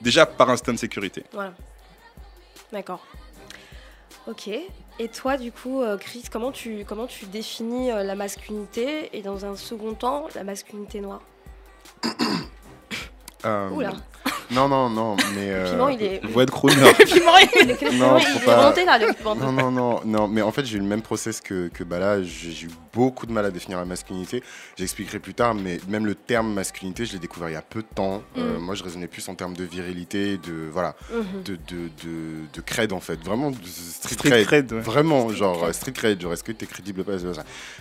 Déjà 0.00 0.24
par 0.26 0.48
instinct 0.50 0.72
de 0.72 0.78
sécurité. 0.78 1.24
Voilà. 1.32 1.52
D'accord. 2.72 3.04
Ok. 4.26 4.48
Et 4.98 5.08
toi, 5.08 5.36
du 5.38 5.50
coup, 5.50 5.80
euh, 5.82 5.96
Chris, 5.96 6.24
comment 6.30 6.52
tu, 6.52 6.84
comment 6.86 7.06
tu 7.06 7.24
définis 7.26 7.90
euh, 7.90 8.02
la 8.02 8.14
masculinité? 8.14 9.08
Et 9.16 9.22
dans 9.22 9.44
un 9.46 9.56
second 9.56 9.94
temps, 9.94 10.26
la 10.34 10.44
masculinité 10.44 11.00
noire? 11.00 11.22
Euh, 13.44 13.70
Oula. 13.70 13.92
Non, 14.50 14.68
non, 14.68 14.90
non, 14.90 15.16
mais. 15.34 15.46
Le 15.48 15.54
euh, 15.54 15.70
piment, 15.70 15.88
il 15.88 16.02
est. 16.02 16.26
Voix 16.26 16.44
de 16.44 16.50
crooner. 16.50 16.74
Le 16.98 17.04
piment, 17.06 17.36
il 17.38 17.70
est, 17.70 17.92
Non, 17.92 18.18
il 18.18 18.36
est 18.36 18.44
pas- 18.44 18.58
remonté 18.60 18.84
là, 18.84 18.98
le 18.98 19.12
piment. 19.14 19.34
Non, 19.36 19.52
non, 19.52 19.70
non, 19.70 20.00
non, 20.04 20.28
mais 20.28 20.42
en 20.42 20.50
fait, 20.50 20.64
j'ai 20.66 20.76
eu 20.76 20.80
le 20.80 20.86
même 20.86 21.02
process 21.02 21.40
que, 21.40 21.68
que 21.68 21.84
Bala. 21.84 22.22
J'ai 22.22 22.50
j'ai 22.50 22.66
eu 22.66 22.70
beaucoup 22.92 23.26
de 23.26 23.32
mal 23.32 23.46
à 23.46 23.50
définir 23.50 23.78
la 23.78 23.84
masculinité. 23.84 24.42
J'expliquerai 24.76 25.20
plus 25.20 25.34
tard, 25.34 25.54
mais 25.54 25.78
même 25.88 26.04
le 26.04 26.16
terme 26.16 26.52
masculinité, 26.52 27.06
je 27.06 27.12
l'ai 27.12 27.18
découvert 27.20 27.48
il 27.48 27.52
y 27.52 27.56
a 27.56 27.62
peu 27.62 27.80
de 27.82 27.88
temps. 27.94 28.22
Euh, 28.36 28.58
Mm. 28.58 28.60
moi, 28.60 28.74
je 28.74 28.82
raisonnais 28.82 29.06
plus 29.06 29.26
en 29.28 29.34
termes 29.36 29.56
de 29.56 29.64
virilité, 29.64 30.36
de. 30.36 30.68
Voilà, 30.70 30.96
Mhm. 31.12 31.42
de, 31.44 31.52
de, 31.54 31.58
de, 32.04 32.46
de 32.52 32.60
cred, 32.60 32.92
en 32.92 33.00
fait. 33.00 33.20
Vraiment, 33.24 33.52
de 33.52 33.56
street, 33.64 34.14
Street 34.14 34.30
cred. 34.30 34.46
cred, 34.46 34.72
ouais. 34.72 34.80
Vraiment, 34.80 35.26
Street 35.28 35.36
genre, 35.38 35.60
cred. 35.62 35.74
street 35.74 35.92
cred. 35.92 36.20
Genre, 36.20 36.32
est-ce 36.32 36.44
que 36.44 36.52
t'es 36.52 36.66
crédible 36.66 37.00
ou 37.02 37.04
pas. 37.04 37.12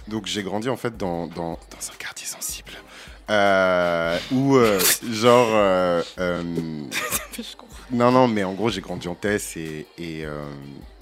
Donc, 0.07 0.27
j'ai 0.27 0.43
grandi, 0.43 0.69
en 0.69 0.77
fait, 0.77 0.95
dans, 0.95 1.25
dans, 1.27 1.53
dans 1.53 1.89
un 1.91 1.97
quartier 1.97 2.27
sensible. 2.27 2.71
Euh, 3.31 4.17
où, 4.31 4.55
euh, 4.55 4.79
genre. 5.11 5.38
Non, 7.91 8.11
non, 8.11 8.27
mais 8.27 8.43
en 8.43 8.53
gros, 8.53 8.69
j'ai 8.69 8.81
grandi 8.81 9.07
en 9.07 9.15
Tess 9.15 9.55
et, 9.57 9.85
et, 9.97 10.25
euh, 10.25 10.49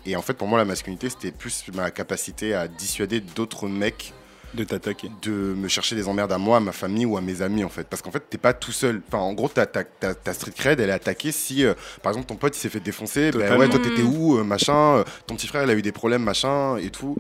et 0.06 0.16
en 0.16 0.22
fait, 0.22 0.34
pour 0.34 0.48
moi, 0.48 0.58
la 0.58 0.66
masculinité, 0.66 1.10
c'était 1.10 1.32
plus 1.32 1.64
ma 1.74 1.92
capacité 1.92 2.54
à 2.54 2.68
dissuader 2.68 3.20
d'autres 3.22 3.68
mecs 3.68 4.14
de 4.54 4.64
t'attaquer. 4.64 5.12
de 5.22 5.32
me 5.32 5.68
chercher 5.68 5.96
des 5.96 6.08
emmerdes 6.08 6.32
à 6.32 6.38
moi, 6.38 6.58
à 6.58 6.60
ma 6.62 6.72
famille 6.72 7.06
ou 7.06 7.18
à 7.18 7.22
mes 7.22 7.42
amis, 7.42 7.64
en 7.64 7.70
fait. 7.70 7.86
Parce 7.88 8.02
qu'en 8.02 8.12
fait, 8.12 8.24
t'es 8.30 8.38
pas 8.38 8.54
tout 8.54 8.72
seul. 8.72 9.02
Enfin, 9.08 9.20
en 9.20 9.34
gros, 9.34 9.50
ta, 9.50 9.66
ta, 9.66 9.84
ta, 9.84 10.16
ta 10.16 10.34
street 10.34 10.54
cred, 10.56 10.80
elle 10.80 10.90
est 10.90 10.94
attaquée 10.94 11.32
si, 11.32 11.66
euh, 11.66 11.74
par 12.02 12.12
exemple, 12.12 12.28
ton 12.28 12.36
pote, 12.36 12.56
il 12.56 12.60
s'est 12.60 12.70
fait 12.70 12.80
défoncer. 12.80 13.32
Ben 13.32 13.58
ouais, 13.60 13.70
toi, 13.70 13.80
t'étais 13.80 14.04
où, 14.04 14.38
euh, 14.38 14.44
machin. 14.44 14.98
euh, 14.98 15.04
ton 15.28 15.36
petit 15.36 15.48
frère, 15.48 15.64
il 15.64 15.70
a 15.70 15.74
eu 15.74 15.82
des 15.82 15.92
problèmes, 15.92 16.24
machin, 16.24 16.78
et 16.78 16.90
tout. 16.90 17.18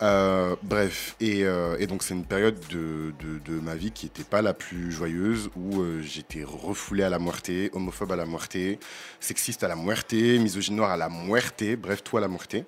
Euh, 0.00 0.54
bref, 0.62 1.16
et, 1.18 1.42
euh, 1.42 1.76
et 1.80 1.88
donc 1.88 2.04
c'est 2.04 2.14
une 2.14 2.24
période 2.24 2.56
de, 2.70 3.12
de, 3.18 3.40
de 3.44 3.60
ma 3.60 3.74
vie 3.74 3.90
qui 3.90 4.06
n'était 4.06 4.22
pas 4.22 4.42
la 4.42 4.54
plus 4.54 4.92
joyeuse, 4.92 5.50
où 5.56 5.80
euh, 5.82 6.00
j'étais 6.02 6.44
refoulé 6.44 7.02
à 7.02 7.08
la 7.10 7.18
moitié, 7.18 7.68
homophobe 7.72 8.12
à 8.12 8.16
la 8.16 8.24
moitié, 8.24 8.78
sexiste 9.18 9.64
à 9.64 9.68
la 9.68 9.74
moitié, 9.74 10.38
misogyne 10.38 10.76
noire 10.76 10.92
à 10.92 10.96
la 10.96 11.08
moitié, 11.08 11.74
bref, 11.74 12.04
tout 12.04 12.16
à 12.16 12.20
la 12.20 12.28
moitié. 12.28 12.64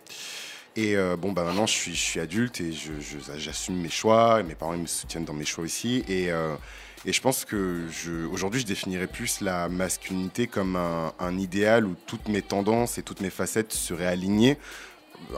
Et 0.77 0.97
euh, 0.97 1.17
bon, 1.17 1.33
bah 1.33 1.45
maintenant 1.45 1.67
je 1.67 1.73
suis, 1.75 1.95
je 1.95 2.01
suis 2.01 2.21
adulte 2.21 2.61
et 2.61 2.73
je- 2.73 2.93
j'assume 3.39 3.77
mes 3.81 3.91
choix, 3.91 4.41
et 4.41 4.43
mes 4.43 4.55
parents 4.57 4.75
ils 4.75 4.81
me 4.83 4.87
soutiennent 4.87 5.25
dans 5.25 5.33
mes 5.35 5.45
choix 5.45 5.65
aussi. 5.65 6.05
Et, 6.09 6.33
euh, 6.33 6.57
et 7.05 7.13
je 7.13 7.21
pense 7.21 7.45
que 7.45 7.87
je, 7.91 8.27
aujourd'hui 8.27 8.61
je 8.61 8.67
définirais 8.67 9.07
plus 9.07 9.41
la 9.41 9.69
masculinité 9.69 10.47
comme 10.49 10.77
un, 10.77 11.13
un 11.19 11.39
idéal 11.39 11.87
où 11.87 11.95
toutes 12.07 12.29
mes 12.29 12.43
tendances 12.43 12.99
et 12.99 13.03
toutes 13.03 13.21
mes 13.21 13.31
facettes 13.31 13.73
seraient 13.73 14.07
alignées 14.07 14.59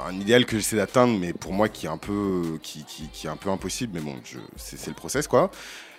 un 0.07 0.15
idéal 0.21 0.47
que 0.47 0.57
j'essaie 0.57 0.77
d'atteindre, 0.77 1.19
mais 1.19 1.33
pour 1.33 1.53
moi 1.53 1.69
qui 1.69 1.87
est 1.87 1.91
un 1.91 1.99
peu, 1.99 2.59
qui, 2.63 2.85
qui- 2.85 3.09
qui 3.13 3.27
est 3.27 3.31
un 3.31 3.37
peu 3.37 3.51
impossible. 3.51 3.93
Mais 3.95 4.01
bon, 4.01 4.17
c'est 4.57 4.87
le 4.89 4.95
process 4.95 5.27
quoi. 5.29 5.51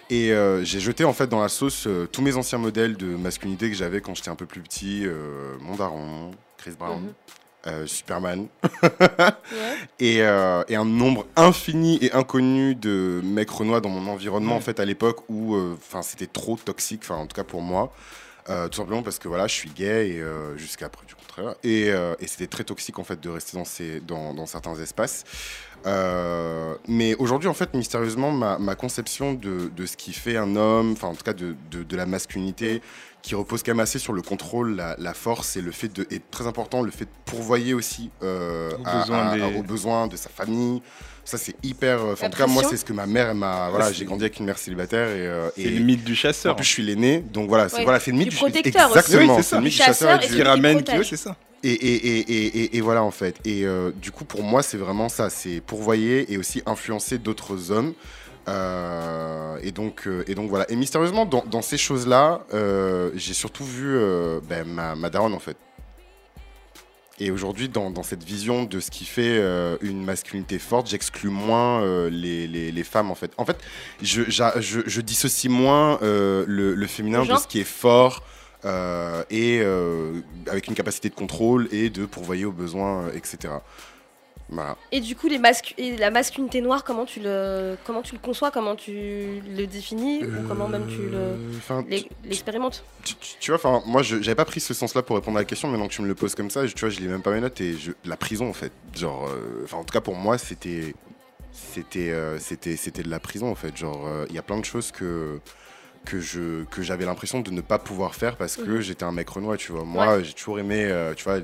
Et 0.09 0.31
euh, 0.31 0.63
j'ai 0.63 0.79
jeté 0.79 1.05
en 1.05 1.13
fait 1.13 1.27
dans 1.27 1.41
la 1.41 1.49
sauce 1.49 1.88
euh, 1.88 2.07
tous 2.11 2.21
mes 2.21 2.36
anciens 2.36 2.57
modèles 2.59 2.97
de 2.97 3.15
masculinité 3.15 3.69
que 3.69 3.75
j'avais 3.75 4.01
quand 4.01 4.13
j'étais 4.15 4.29
un 4.29 4.36
peu 4.36 4.45
plus 4.45 4.61
petit. 4.61 5.03
euh, 5.05 5.55
mon 5.61 5.75
daron, 5.75 6.31
Chris 6.57 6.73
Brown, 6.77 7.01
Mhm. 7.03 7.13
euh, 7.67 7.88
Superman. 7.88 8.47
Ouais. 8.84 9.31
Et, 9.99 10.17
et 10.17 10.75
un 10.75 10.86
nombre 10.86 11.25
infini 11.36 11.97
et 12.01 12.11
inconnu 12.13 12.75
de 12.75 13.21
mecs 13.23 13.49
renois 13.49 13.79
dans 13.81 13.89
mon 13.89 14.11
environnement 14.11 14.55
en 14.55 14.59
fait 14.61 14.79
à 14.79 14.86
l'époque 14.86 15.29
où 15.29 15.55
enfin 15.73 16.01
c'était 16.01 16.27
trop 16.27 16.57
toxique 16.57 17.01
enfin 17.03 17.15
en 17.15 17.27
tout 17.27 17.36
cas 17.36 17.43
pour 17.43 17.61
moi 17.61 17.93
Euh, 18.49 18.67
tout 18.67 18.75
simplement 18.77 19.01
parce 19.03 19.19
que 19.19 19.29
voilà 19.29 19.47
je 19.47 19.53
suis 19.53 19.69
gay 19.69 20.09
et 20.09 20.19
euh, 20.21 20.57
jusqu'à 20.57 20.89
preuve 20.89 21.05
du 21.05 21.15
contraire 21.15 21.55
et, 21.63 21.89
euh, 21.91 22.13
et 22.19 22.27
c'était 22.27 22.47
très 22.47 22.65
toxique 22.65 22.99
en 22.99 23.05
fait 23.05 23.17
de 23.21 23.29
rester 23.29 23.55
dans 23.55 23.63
ces 23.63 24.01
dans, 24.01 24.33
dans 24.33 24.45
certains 24.45 24.75
espaces 24.75 25.23
mais 26.87 27.15
aujourd'hui 27.15 27.47
en 27.47 27.53
fait 27.53 27.73
mystérieusement 27.73 28.31
ma, 28.31 28.57
ma 28.57 28.75
conception 28.75 29.33
de, 29.33 29.69
de 29.75 29.85
ce 29.85 29.95
qui 29.97 30.13
fait 30.13 30.37
un 30.37 30.55
homme 30.55 30.91
enfin 30.93 31.07
en 31.07 31.15
tout 31.15 31.23
cas 31.23 31.33
de, 31.33 31.55
de, 31.71 31.83
de 31.83 31.95
la 31.97 32.05
masculinité 32.05 32.81
qui 33.21 33.35
repose 33.35 33.63
quand 33.63 33.71
même 33.71 33.79
assez 33.79 33.99
sur 33.99 34.11
le 34.11 34.21
contrôle, 34.21 34.75
la, 34.75 34.97
la 34.99 35.13
force 35.13 35.55
et 35.55 35.61
le 35.61 35.71
fait 35.71 35.87
de, 35.87 36.05
et 36.11 36.19
très 36.19 36.45
important, 36.45 36.81
le 36.81 36.91
fait 36.91 37.05
de 37.05 37.09
pourvoyer 37.23 37.73
aussi 37.73 38.11
Aux 38.21 38.25
à- 38.25 38.99
besoins 38.99 39.27
à- 39.29 39.35
des- 39.37 39.41
à- 39.43 39.47
aux 39.57 39.63
besoins 39.63 40.07
de 40.07 40.17
sa 40.17 40.27
famille. 40.27 40.81
Ça, 41.26 41.38
c'est 41.38 41.55
hyper. 41.63 42.01
euh, 42.01 42.13
en 42.21 42.30
tout 42.30 42.38
cas, 42.38 42.47
moi, 42.47 42.63
c'est 42.69 42.78
ce 42.78 42.84
que 42.86 42.91
ma 42.93 43.05
mère 43.05 43.34
m'a. 43.34 43.69
Voilà, 43.69 43.91
j'ai 43.91 44.03
grandi 44.05 44.24
avec 44.26 44.39
une 44.39 44.45
mère 44.45 44.57
célibataire 44.57 45.07
et. 45.09 45.26
euh, 45.26 45.49
C'est 45.55 45.61
et 45.63 45.69
le 45.71 45.80
mythe 45.84 46.03
du 46.03 46.11
en 46.11 46.15
chasseur. 46.15 46.55
plus, 46.55 46.65
je 46.65 46.69
suis 46.69 46.84
l'aîné, 46.84 47.19
donc 47.19 47.47
voilà, 47.47 47.69
c'est 47.69 47.78
Ouais, 47.78 47.84
voilà, 47.84 47.99
c'est 47.99 48.11
le 48.11 48.17
mythe 48.17 48.30
du 48.30 48.36
du 48.36 48.38
protecteur 48.38 48.89
aussi. 48.91 48.99
Exactement, 48.99 49.36
Oui, 49.38 49.43
c'est 49.43 49.49
c'est 49.49 49.55
le 49.55 49.61
mythe 49.61 49.71
du 49.71 49.78
chasseur 49.78 50.21
et 50.24 50.28
du- 50.28 50.36
qui 50.36 50.41
ramène, 50.43 50.84
qui 50.84 51.05
c'est 51.05 51.15
ça. 51.17 51.36
et, 51.63 51.71
et, 51.71 51.95
et, 51.95 52.19
et, 52.19 52.45
et- 52.63 52.78
et 52.78 52.82
voilà 52.82 53.03
en 53.03 53.11
fait. 53.11 53.38
Et 53.45 53.63
euh, 53.65 53.91
du 53.95 54.11
coup, 54.11 54.26
pour 54.26 54.43
moi, 54.43 54.61
c'est 54.63 54.78
vraiment 54.78 55.07
ça. 55.07 55.30
C'est 55.30 55.61
pourvoyer 55.61 56.32
et 56.34 56.38
aussi 56.38 56.61
influencer 56.65 57.17
d'autres 57.19 57.71
hommes. 57.71 57.93
Euh, 58.49 59.57
et, 59.63 59.71
donc, 59.71 60.05
euh, 60.07 60.24
et 60.28 60.36
donc 60.36 60.49
voilà. 60.49 60.69
Et 60.69 60.76
mystérieusement, 60.76 61.26
dans, 61.26 61.45
dans 61.49 61.61
ces 61.61 61.78
choses-là, 61.78 62.41
euh, 62.53 63.11
j'ai 63.15 63.34
surtout 63.34 63.63
vu 63.63 63.95
euh, 63.95 64.41
ben, 64.49 64.65
ma, 64.67 64.95
ma 64.97 65.09
daronne 65.09 65.34
en 65.34 65.39
fait. 65.39 65.55
Et 67.20 67.30
aujourd'hui, 67.30 67.70
dans, 67.70 67.91
dans 67.91 68.01
cette 68.01 68.24
vision 68.24 68.64
de 68.64 68.80
ce 68.80 68.89
qui 68.89 69.05
fait 69.05 69.38
euh, 69.38 69.78
une 69.82 70.03
masculinité 70.03 70.57
forte, 70.57 70.88
j'exclus 70.89 71.30
moins 71.30 71.82
euh, 71.82 72.09
les, 72.09 72.47
les, 72.47 72.72
les 72.72 72.84
femmes 72.84 73.11
en 73.11 73.16
fait. 73.16 73.32
En 73.38 73.45
fait, 73.45 73.57
je, 74.01 74.24
je, 74.28 74.80
je 74.86 75.01
dissocie 75.01 75.51
moins 75.51 75.99
euh, 76.01 76.43
le, 76.47 76.74
le 76.74 76.88
féminin 76.88 77.24
de 77.24 77.36
ce 77.36 77.47
qui 77.47 77.59
est 77.59 77.64
fort 77.64 78.24
et 78.66 79.61
avec 80.47 80.68
une 80.68 80.74
capacité 80.74 81.09
de 81.09 81.16
contrôle 81.16 81.68
et 81.72 81.89
de 81.89 82.05
pourvoyer 82.05 82.45
aux 82.45 82.53
besoins, 82.53 83.09
etc. 83.09 83.55
Voilà. 84.49 84.77
Et 84.91 84.99
du 84.99 85.15
coup, 85.15 85.27
les 85.27 85.39
mascu- 85.39 85.73
et 85.77 85.97
la 85.97 86.11
masculinité 86.11 86.61
noire, 86.61 86.83
comment 86.83 87.05
tu 87.05 87.19
le, 87.21 87.75
comment 87.85 88.01
tu 88.01 88.13
le 88.13 88.19
conçois, 88.19 88.51
comment 88.51 88.75
tu 88.75 89.41
le 89.47 89.65
définis, 89.65 90.25
ou 90.25 90.41
comment 90.47 90.67
même 90.67 90.85
tu 90.85 91.09
Euh, 91.13 91.35
l'e- 91.89 92.05
l'expérimentes 92.25 92.83
tu, 93.03 93.15
tu- 93.15 93.35
tu 93.39 93.51
vois, 93.51 93.55
enfin, 93.57 93.81
moi, 93.87 94.01
j'avais 94.03 94.35
pas 94.35 94.45
pris 94.45 94.59
ce 94.59 94.73
sens-là 94.73 95.01
pour 95.01 95.15
répondre 95.15 95.37
à 95.37 95.41
la 95.41 95.45
question. 95.45 95.67
Maintenant 95.69 95.87
que 95.87 95.93
tu 95.93 96.01
me 96.01 96.07
le 96.07 96.15
poses 96.15 96.35
comme 96.35 96.49
ça, 96.49 96.67
je, 96.67 96.73
tu 96.73 96.81
vois, 96.81 96.89
je 96.89 96.99
lis 96.99 97.07
même 97.07 97.21
pas 97.23 97.31
mes 97.31 97.39
notes 97.41 97.59
et 97.61 97.73
je, 97.77 97.91
la 98.05 98.17
prison, 98.17 98.47
en 98.49 98.53
fait. 98.53 98.71
Genre, 98.95 99.27
euh, 99.27 99.61
enfin, 99.63 99.77
en 99.77 99.83
tout 99.83 99.93
cas 99.93 100.01
pour 100.01 100.15
moi, 100.15 100.37
c'était, 100.37 100.93
c'était, 101.51 102.11
euh, 102.11 102.37
c'était, 102.39 102.75
c'était 102.77 103.03
de 103.03 103.09
la 103.09 103.19
prison, 103.19 103.49
en 103.49 103.55
fait. 103.55 103.75
Genre, 103.75 104.05
euh, 104.07 104.25
il 104.29 104.35
y 104.35 104.39
a 104.39 104.43
plein 104.43 104.59
de 104.59 104.65
choses 104.65 104.91
que 104.91 105.39
que 106.06 106.20
je 106.20 106.64
que 106.66 106.82
j'avais 106.82 107.06
l'impression 107.06 107.39
de 107.39 107.49
ne 107.51 107.62
pas 107.62 107.80
pouvoir 107.80 108.14
faire 108.16 108.36
parce 108.36 108.58
que 108.58 108.62
Mhm. 108.70 108.82
j'étais 108.82 109.04
un 109.06 109.12
mec 109.14 109.30
renois 109.30 109.56
tu 109.58 109.72
vois 109.72 109.84
moi 109.86 110.22
j'ai 110.22 110.34
toujours 110.34 110.60
aimé 110.60 110.84
euh, 110.84 111.14
tu 111.14 111.24
vois 111.24 111.39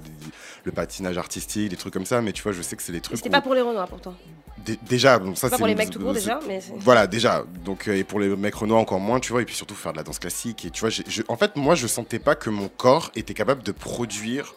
le 0.65 0.71
patinage 0.71 1.17
artistique 1.17 1.69
des 1.69 1.77
trucs 1.77 1.93
comme 1.93 2.05
ça 2.05 2.21
mais 2.21 2.33
tu 2.33 2.43
vois 2.43 2.51
je 2.51 2.61
sais 2.61 2.75
que 2.75 2.83
c'est 2.83 2.91
des 2.91 2.99
trucs 3.01 3.17
C'était 3.17 3.29
où- 3.29 3.31
pas 3.31 3.41
pour 3.41 3.55
les 3.55 3.61
Renois 3.61 3.87
pourtant. 3.87 4.15
Dé- 4.57 4.77
déjà 4.89 5.17
bon 5.17 5.33
ça 5.35 5.49
Pas 5.49 5.55
c'est 5.55 5.59
pour 5.61 5.67
les 5.67 5.75
mecs 5.75 5.89
tout 5.91 5.99
court 5.99 6.11
déjà, 6.13 6.39
mais 6.47 6.59
voilà 6.75 7.07
déjà 7.07 7.45
donc 7.63 7.87
euh, 7.87 7.95
et 7.95 8.03
pour 8.03 8.19
les 8.19 8.35
mecs 8.35 8.55
renois 8.55 8.79
encore 8.79 8.99
moins 8.99 9.21
tu 9.21 9.31
vois 9.31 9.41
et 9.41 9.45
puis 9.45 9.55
surtout 9.55 9.75
faire 9.75 9.93
de 9.93 9.97
la 9.97 10.03
danse 10.03 10.19
classique 10.19 10.65
et 10.65 10.71
tu 10.71 10.81
vois 10.81 10.89
je- 10.89 11.21
en 11.29 11.37
fait 11.37 11.55
moi 11.55 11.75
je 11.75 11.87
sentais 11.87 12.19
pas 12.19 12.35
que 12.35 12.49
mon 12.49 12.67
corps 12.67 13.11
était 13.15 13.33
capable 13.33 13.63
de 13.63 13.71
produire 13.71 14.53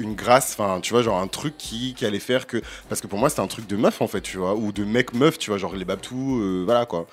une 0.00 0.14
grâce 0.14 0.52
enfin 0.58 0.80
tu 0.80 0.92
vois 0.92 1.02
genre 1.02 1.18
un 1.20 1.26
truc 1.28 1.56
qui, 1.58 1.94
qui 1.94 2.04
allait 2.06 2.18
faire 2.20 2.46
que 2.48 2.60
parce 2.88 3.00
que 3.00 3.06
pour 3.06 3.18
moi 3.18 3.28
c'était 3.30 3.40
un 3.42 3.46
truc 3.48 3.66
de 3.68 3.76
meuf 3.76 4.00
en 4.02 4.06
fait 4.08 4.20
tu 4.20 4.36
vois 4.38 4.54
ou 4.54 4.72
de 4.72 4.84
mec 4.84 5.12
meuf 5.14 5.38
tu 5.38 5.50
vois 5.50 5.58
genre 5.58 5.74
les 5.76 5.84
babtous 5.84 6.40
euh, 6.40 6.62
voilà 6.64 6.86
quoi 6.86 7.06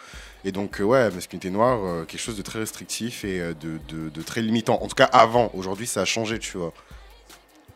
et 0.45 0.51
donc 0.53 0.79
euh, 0.79 0.83
ouais 0.85 1.09
masculinité 1.11 1.49
noire 1.49 1.79
euh, 1.83 2.05
quelque 2.05 2.21
chose 2.21 2.37
de 2.37 2.41
très 2.43 2.59
restrictif 2.59 3.25
et 3.25 3.41
euh, 3.41 3.53
de, 3.53 3.79
de- 3.93 4.09
de 4.09 4.21
très 4.21 4.41
limitant 4.41 4.79
en 4.81 4.87
tout 4.87 4.95
cas 4.95 5.09
avant 5.11 5.51
aujourd'hui 5.53 5.87
ça 5.87 6.01
a 6.01 6.05
changé 6.05 6.39
tu 6.39 6.57
vois 6.57 6.71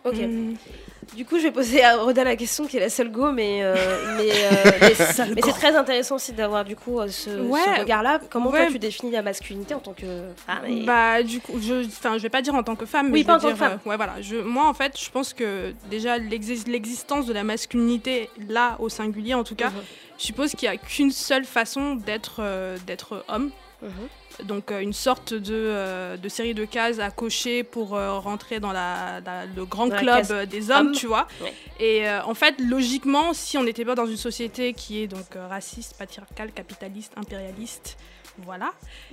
Ok. 0.05 0.15
Mm. 0.15 0.53
Du 1.13 1.25
coup, 1.25 1.37
je 1.39 1.43
vais 1.43 1.51
poser 1.51 1.83
à 1.83 1.97
Roda 1.97 2.23
la 2.23 2.37
question 2.37 2.65
qui 2.67 2.77
est 2.77 2.79
la 2.79 2.89
seule 2.89 3.11
go, 3.11 3.31
mais, 3.33 3.59
euh, 3.63 3.75
mais, 4.17 4.29
euh, 4.31 4.71
mais, 4.79 5.33
mais 5.35 5.41
c'est 5.43 5.51
très 5.51 5.75
intéressant 5.75 6.15
aussi 6.15 6.31
d'avoir 6.31 6.63
du 6.63 6.77
coup 6.77 6.99
ce, 7.07 7.11
ce 7.11 7.29
Ouais. 7.41 7.79
regard-là. 7.81 8.21
Comment 8.29 8.49
Ouais. 8.49 8.63
toi 8.63 8.71
tu 8.71 8.79
définis 8.79 9.11
la 9.11 9.21
masculinité 9.21 9.73
en 9.73 9.79
tant 9.79 9.91
que 9.91 10.05
femme 10.47 10.65
et- 10.67 10.85
Bah, 10.85 11.21
du 11.21 11.41
coup, 11.41 11.59
je, 11.61 11.85
enfin, 11.85 12.17
je 12.17 12.23
vais 12.23 12.29
pas 12.29 12.41
dire 12.41 12.55
en 12.55 12.63
tant 12.63 12.77
que 12.77 12.85
femme, 12.85 13.07
mais 13.07 13.13
Oui, 13.15 13.21
je 13.23 13.25
pas 13.27 13.35
en 13.35 13.39
tant 13.39 13.49
que 13.49 13.55
femme. 13.55 13.79
euh, 13.85 13.89
ouais, 13.89 13.97
voilà. 13.97 14.21
Je, 14.21 14.37
moi, 14.37 14.69
en 14.69 14.73
fait, 14.73 14.97
je 14.97 15.09
pense 15.09 15.33
que 15.33 15.73
déjà 15.89 16.17
l'exis- 16.17 16.63
l'existence 16.67 17.25
de 17.25 17.33
la 17.33 17.43
masculinité, 17.43 18.29
là, 18.47 18.77
au 18.79 18.87
singulier 18.87 19.33
en 19.33 19.43
tout 19.43 19.55
cas, 19.55 19.71
Mhm. 19.71 19.81
Je 20.19 20.23
suppose 20.25 20.51
qu'il 20.51 20.65
y 20.65 20.71
a 20.71 20.77
qu'une 20.77 21.11
seule 21.11 21.45
façon 21.45 21.95
d'être, 21.95 22.37
euh, 22.39 22.77
d'être 22.85 23.23
homme. 23.27 23.49
Mhm. 23.81 23.89
Donc 24.45 24.71
euh, 24.71 24.79
une 24.81 24.93
sorte 24.93 25.33
de, 25.33 25.53
euh, 25.53 26.15
de 26.17 26.29
série 26.29 26.53
de 26.53 26.63
cases 26.65 26.99
à 26.99 27.09
cocher 27.11 27.63
pour 27.63 27.89
rentrer 27.89 28.59
dans 28.59 28.71
la, 28.71 29.21
la- 29.25 29.45
le 29.45 29.65
grand 29.65 29.87
Dans 29.87 29.95
club 29.97 30.31
des 30.49 30.69
hommes, 30.69 30.87
homme. 30.87 30.91
tu 30.93 31.07
vois. 31.07 31.27
Ouais. 31.41 31.53
Et 31.79 32.07
euh, 32.07 32.21
en 32.23 32.33
fait, 32.35 32.55
logiquement, 32.59 33.33
si 33.33 33.57
on 33.57 33.63
n'était 33.63 33.85
pas 33.85 33.95
dans 33.95 34.05
une 34.05 34.17
société 34.17 34.73
qui 34.73 35.01
est 35.01 35.07
donc 35.07 35.25
raciste, 35.49 35.95
patriarcale, 35.97 36.51
capitaliste, 36.51 37.13
impérialiste, 37.17 37.97
voilà, 38.45 38.71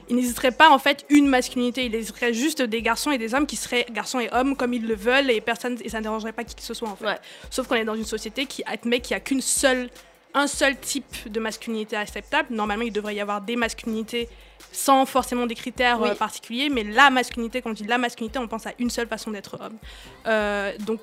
il 0.09 0.15
n'existerait 0.15 0.53
pas 0.53 0.71
en 0.71 0.79
fait 0.79 1.05
une 1.09 1.27
masculinité, 1.27 1.85
il 1.85 1.93
existerait 1.97 2.33
juste 2.33 2.63
des 2.63 2.81
garçons 2.81 3.11
et 3.11 3.19
des 3.19 3.35
hommes 3.35 3.47
qui 3.47 3.57
seraient 3.57 3.85
garçons 3.91 4.21
et 4.21 4.29
hommes 4.33 4.55
comme 4.57 4.73
ils 4.73 4.87
le 4.87 4.95
veulent 4.95 5.31
et 5.33 5.41
personne 5.41 5.77
et 5.83 5.89
ça 5.89 5.99
ne 5.99 6.05
dérangerait 6.05 6.33
pas 6.33 6.45
qui 6.45 6.55
que 6.55 6.63
ce 6.63 6.75
soit 6.75 6.89
en 6.89 6.95
fait. 6.95 7.07
Ouais. 7.07 7.19
Sauf 7.51 7.67
qu'on 7.67 7.75
est 7.75 7.85
dans 7.85 7.97
une 7.97 8.05
société 8.05 8.47
qui 8.47 8.63
admet 8.67 9.01
qu'il 9.01 9.15
n'y 9.15 9.17
a 9.17 9.21
qu'une 9.21 9.41
seule 9.41 9.91
un 10.37 10.47
seul 10.47 10.79
type 10.79 11.31
de 11.33 11.41
masculinité 11.41 11.97
acceptable. 11.97 12.49
Normalement, 12.55 12.85
il 12.85 12.93
devrait 12.93 13.15
y 13.17 13.21
avoir 13.21 13.41
des 13.41 13.57
masculinités 13.57 14.29
sans 14.71 15.07
forcément 15.07 15.47
des 15.47 15.55
critères 15.55 16.01
Oui. 16.01 16.11
euh, 16.11 16.15
particuliers, 16.15 16.69
mais 16.69 16.85
la 16.85 17.09
masculinité, 17.11 17.63
quand 17.63 17.71
on 17.71 17.73
dit 17.73 17.85
la 17.85 17.99
masculinité, 17.99 18.39
on 18.39 18.47
pense 18.47 18.67
à 18.67 18.73
une 18.79 18.91
seule 18.91 19.09
façon 19.09 19.31
d'être 19.31 19.59
homme. 19.61 19.79
Euh, 20.27 20.73
donc, 20.81 21.01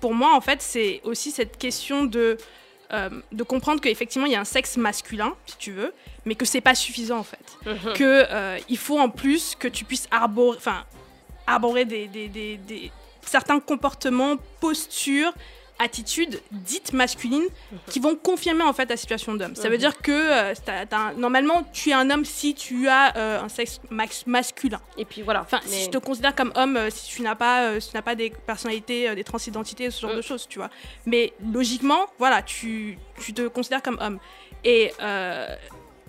pour 0.00 0.14
moi, 0.14 0.34
en 0.34 0.40
fait, 0.40 0.62
c'est 0.62 1.00
aussi 1.02 1.32
cette 1.32 1.58
question 1.58 2.04
de, 2.04 2.36
euh, 2.92 3.10
de 3.32 3.42
comprendre 3.42 3.80
qu'effectivement, 3.80 4.26
il 4.26 4.32
y 4.32 4.36
a 4.36 4.40
un 4.40 4.44
sexe 4.44 4.76
masculin, 4.76 5.34
si 5.46 5.56
tu 5.58 5.72
veux, 5.72 5.92
mais 6.24 6.36
que 6.36 6.44
c'est 6.44 6.60
pas 6.60 6.76
suffisant, 6.76 7.18
en 7.18 7.24
fait. 7.24 7.56
Mhm. 7.64 7.92
Que 7.94 8.26
euh, 8.30 8.58
il 8.68 8.78
faut 8.78 8.98
en 9.00 9.08
plus 9.08 9.56
que 9.58 9.66
tu 9.66 9.84
puisses 9.84 10.06
arborer, 10.12 10.58
arborer 11.46 11.84
des, 11.84 12.06
des- 12.06 12.28
des- 12.28 12.56
des- 12.58 12.92
certains 13.22 13.58
comportements, 13.58 14.36
postures, 14.60 15.32
attitudes 15.78 16.40
dites 16.52 16.92
masculines 16.92 17.44
qui 17.88 18.00
vont 18.00 18.14
confirmer 18.16 18.62
en 18.62 18.72
fait 18.72 18.86
ta 18.86 18.96
situation 18.96 19.34
d'homme. 19.34 19.54
Ça 19.54 19.68
veut 19.68 19.74
Mhm. 19.74 19.80
dire 19.80 19.98
que 19.98 20.10
euh, 20.12 20.54
un- 20.92 21.12
normalement 21.14 21.62
tu 21.72 21.90
es 21.90 21.92
un 21.92 22.08
homme 22.10 22.24
si 22.24 22.54
tu 22.54 22.88
as 22.88 23.16
euh, 23.16 23.40
un 23.42 23.48
sexe 23.48 23.80
masculin. 24.24 24.80
Et 24.96 25.04
puis 25.04 25.22
voilà. 25.22 25.42
Enfin, 25.42 25.60
Mais- 25.64 25.70
si 25.70 25.84
je 25.84 25.90
te 25.90 25.98
considère 25.98 26.34
comme 26.34 26.52
homme, 26.54 26.76
euh, 26.76 26.88
si 26.90 27.08
tu 27.08 27.22
n'as 27.22 27.34
pas, 27.34 27.78
si 27.80 27.90
tu 27.90 27.96
n'as 27.96 28.02
pas 28.02 28.14
des 28.14 28.30
personnalités, 28.30 29.14
des 29.14 29.24
transidentités, 29.24 29.90
ce 29.90 30.00
genre 30.00 30.12
Mm. 30.12 30.16
de 30.16 30.22
choses, 30.22 30.46
tu 30.48 30.58
vois. 30.58 30.70
Mais 31.04 31.32
logiquement, 31.52 32.06
voilà, 32.18 32.42
tu, 32.42 32.98
tu 33.20 33.32
te 33.34 33.46
considères 33.48 33.82
comme 33.82 33.98
homme. 34.00 34.18
Et 34.64 34.92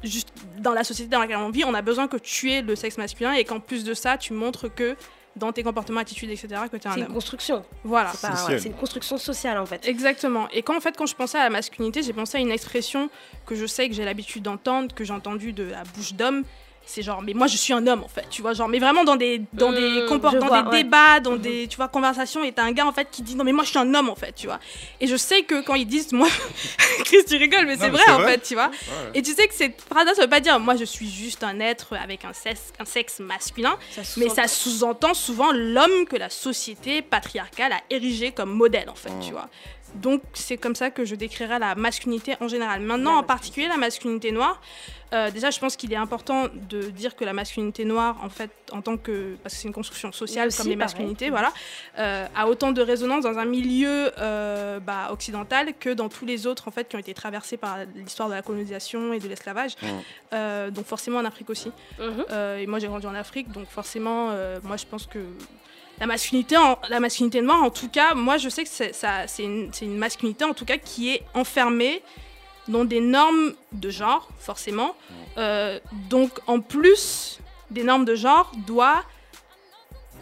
juste 0.04 0.30
dans 0.60 0.74
la 0.74 0.84
société 0.84 1.10
dans 1.10 1.20
laquelle 1.20 1.38
on 1.38 1.50
vit, 1.50 1.64
on 1.66 1.74
a 1.74 1.82
besoin 1.82 2.08
que 2.08 2.18
tu 2.18 2.52
aies 2.52 2.62
le 2.62 2.76
sexe 2.76 2.98
masculin 2.98 3.34
et 3.34 3.44
qu'en 3.44 3.60
plus 3.60 3.84
de 3.84 3.94
ça, 3.94 4.18
tu 4.18 4.34
montres 4.34 4.74
que 4.74 4.96
dans 5.38 5.52
tes 5.52 5.64
comportements, 5.64 6.00
attitudes, 6.00 6.30
etc., 6.30 6.48
que 6.72 6.78
tu 6.78 6.84
es 6.84 6.88
un 6.88 6.94
C'est 6.94 7.00
une 7.00 7.06
homme. 7.06 7.14
construction. 7.14 7.64
Voilà. 7.84 8.12
C'est 8.14 8.28
pas- 8.28 8.36
Social. 8.36 8.56
ouais, 8.56 8.60
c'est 8.62 8.70
une 8.70 8.76
construction 8.76 9.18
sociale 9.18 9.58
en 9.58 9.66
fait. 9.66 9.88
Exactement. 9.88 10.48
Et 10.52 10.62
quand 10.64 10.76
en 10.76 10.82
fait, 10.82 10.96
quand 10.98 11.06
je 11.06 11.16
pensais 11.16 11.38
à 11.38 11.44
la 11.44 11.50
masculinité, 11.50 12.02
j'ai 12.04 12.14
pensé 12.14 12.38
à 12.38 12.42
une 12.42 12.52
expression 12.52 13.10
que 13.46 13.56
je 13.56 13.66
sais 13.66 13.88
que 13.90 13.96
j'ai 13.96 14.06
l'habitude 14.06 14.44
d'entendre, 14.44 14.94
que 14.94 15.04
j'ai 15.04 15.14
entendue 15.14 15.54
de 15.54 15.64
la 15.64 15.84
bouche 15.96 16.14
d'homme. 16.14 16.44
C'est 16.90 17.02
genre, 17.02 17.22
mais 17.22 17.34
moi 17.34 17.48
je 17.48 17.58
suis 17.58 17.74
un 17.74 17.86
homme 17.86 18.02
en 18.02 18.08
fait, 18.08 18.26
tu 18.30 18.42
vois, 18.42 18.54
genre, 18.54 18.70
mais 18.70 18.80
vraiment 18.80 19.04
dans 19.04 19.18
des, 19.18 19.42
dans 19.52 19.74
des, 19.74 19.82
Mmh, 19.82 20.06
compor- 20.08 20.32
je 20.32 20.38
dans 20.38 20.48
vois, 20.48 20.62
des 20.62 20.70
ouais. 20.70 20.84
débats, 20.84 21.20
dans 21.20 21.34
Mhm. 21.34 21.38
des, 21.40 21.68
tu 21.68 21.76
vois, 21.76 21.90
conversations, 21.90 22.46
et 22.46 22.54
t'as 22.54 22.64
un 22.64 22.72
gars 22.72 22.86
en 22.88 22.94
fait 22.94 23.10
qui 23.12 23.22
dit, 23.22 23.36
non 23.36 23.44
mais 23.44 23.52
moi 23.52 23.66
je 23.66 23.70
suis 23.72 23.78
un 23.78 23.94
homme 23.94 24.08
en 24.10 24.16
fait, 24.16 24.32
tu 24.34 24.48
vois. 24.48 24.60
Et 25.02 25.08
je 25.08 25.18
sais 25.18 25.44
que 25.44 25.62
quand 25.66 25.76
ils 25.76 25.86
disent, 25.86 26.14
moi, 26.14 26.30
Chris 27.04 27.26
tu 27.28 27.36
rigoles, 27.36 27.66
mais 27.66 27.76
c'est 27.76 27.90
vrai 27.90 28.10
en 28.10 28.20
fait, 28.22 28.40
tu 28.42 28.54
vois. 28.54 28.72
Et 29.14 29.22
tu 29.22 29.34
sais 29.34 29.48
que 29.50 29.54
cette 29.54 29.82
phrase-là, 29.82 30.14
ça 30.16 30.22
veut 30.22 30.30
pas 30.30 30.40
dire, 30.40 30.58
moi 30.62 30.78
je 30.78 30.86
suis 30.86 31.10
juste 31.10 31.44
un 31.44 31.60
être 31.60 31.94
avec 31.98 32.24
un 32.24 32.32
sexe, 32.34 32.72
un 32.80 32.86
sexe 32.86 33.20
masculin, 33.20 33.76
mais 34.16 34.30
ça 34.30 34.48
sous-entend 34.48 35.14
souvent 35.14 35.52
l'homme 35.52 36.06
que 36.10 36.16
la 36.16 36.30
société 36.30 37.02
patriarcale 37.02 37.74
a 37.74 37.82
érigé 37.90 38.32
comme 38.32 38.52
modèle, 38.52 38.90
en 38.90 38.96
fait, 38.96 39.10
Mm. 39.10 39.20
tu 39.20 39.32
vois. 39.34 39.50
Donc, 39.96 40.22
c'est 40.34 40.58
comme 40.58 40.76
ça 40.76 40.92
que 40.92 41.06
je 41.06 41.16
décrirais 41.16 41.60
la 41.60 41.76
masculinité 41.76 42.36
en 42.40 42.48
général. 42.48 42.82
Maintenant, 42.82 43.14
La 43.14 43.20
en 43.20 43.24
particulier, 43.24 43.68
la 43.68 43.78
masculinité 43.78 44.32
noire, 44.32 44.62
euh, 45.14 45.32
déjà, 45.32 45.50
je 45.52 45.60
pense 45.60 45.78
qu'il 45.78 45.94
est 45.94 45.98
important 45.98 46.48
de 46.70 46.82
dire 46.90 47.16
que 47.16 47.24
la 47.24 47.32
masculinité 47.34 47.86
noire, 47.86 48.18
en 48.22 48.30
fait, 48.30 48.52
en 48.72 48.82
tant 48.82 48.98
que. 48.98 49.38
Parce 49.42 49.56
que 49.56 49.62
c'est 49.62 49.68
une 49.68 49.74
construction 49.74 50.12
sociale, 50.12 50.48
Aussi, 50.50 50.58
comme 50.58 50.68
les 50.68 50.76
pareil. 50.76 50.86
masculinités, 50.86 51.30
voilà, 51.30 51.54
euh, 51.98 52.28
a 52.36 52.48
autant 52.48 52.72
de 52.72 52.82
résonance 52.82 53.24
dans 53.24 53.38
un 53.38 53.46
milieu 53.46 54.12
euh, 54.18 54.80
bah, 54.80 55.10
occidental 55.12 55.74
que 55.80 55.92
dans 55.92 56.10
tous 56.10 56.26
les 56.26 56.46
autres, 56.46 56.68
en 56.68 56.72
fait, 56.72 56.90
qui 56.90 56.96
ont 56.98 57.00
été 57.00 57.14
traversés 57.14 57.56
par 57.58 57.78
l'histoire 57.96 58.28
de 58.28 58.34
la 58.34 58.42
colonisation 58.42 59.14
et 59.14 59.20
de 59.20 59.28
l'esclavage. 59.28 59.76
Mm. 59.82 59.88
Euh, 60.34 60.72
donc, 60.72 60.86
forcément, 60.86 61.20
en 61.20 61.26
Afrique 61.26 61.50
aussi. 61.50 61.72
Euh, 62.00 62.58
et 62.58 62.68
moi, 62.68 62.80
j'ai 62.80 62.88
grandi 62.88 63.08
en 63.08 63.16
Afrique, 63.16 63.50
donc 63.52 63.68
forcément, 63.70 64.32
moi, 64.64 64.76
je 64.76 64.86
pense 64.86 65.06
que 65.06 65.20
la 66.00 66.06
masculinité, 66.08 66.58
en- 66.58 66.78
la 66.90 67.00
masculinité 67.00 67.42
noire, 67.42 67.64
en 67.64 67.70
tout 67.70 67.90
cas, 67.90 68.14
moi, 68.14 68.38
je 68.38 68.50
sais 68.50 68.64
que 68.64 68.70
c'est 68.70 68.94
ça- 68.94 69.28
c'est 69.28 69.44
une, 69.44 69.70
c'est 69.74 69.86
une 69.86 69.98
masculinité, 69.98 70.46
en 70.46 70.54
tout 70.54 70.66
cas, 70.66 70.78
qui 70.78 71.10
est 71.14 71.24
enfermée 71.34 72.02
dans 72.68 72.86
des 72.86 73.00
normes 73.00 73.54
de 73.72 73.90
genre, 73.90 74.28
forcément. 74.40 74.96
Euh, 75.38 75.80
donc, 76.10 76.32
en 76.48 76.60
plus 76.60 77.40
des 77.72 77.84
normes 77.84 78.06
de 78.06 78.16
genre, 78.16 78.52
doit 78.66 79.04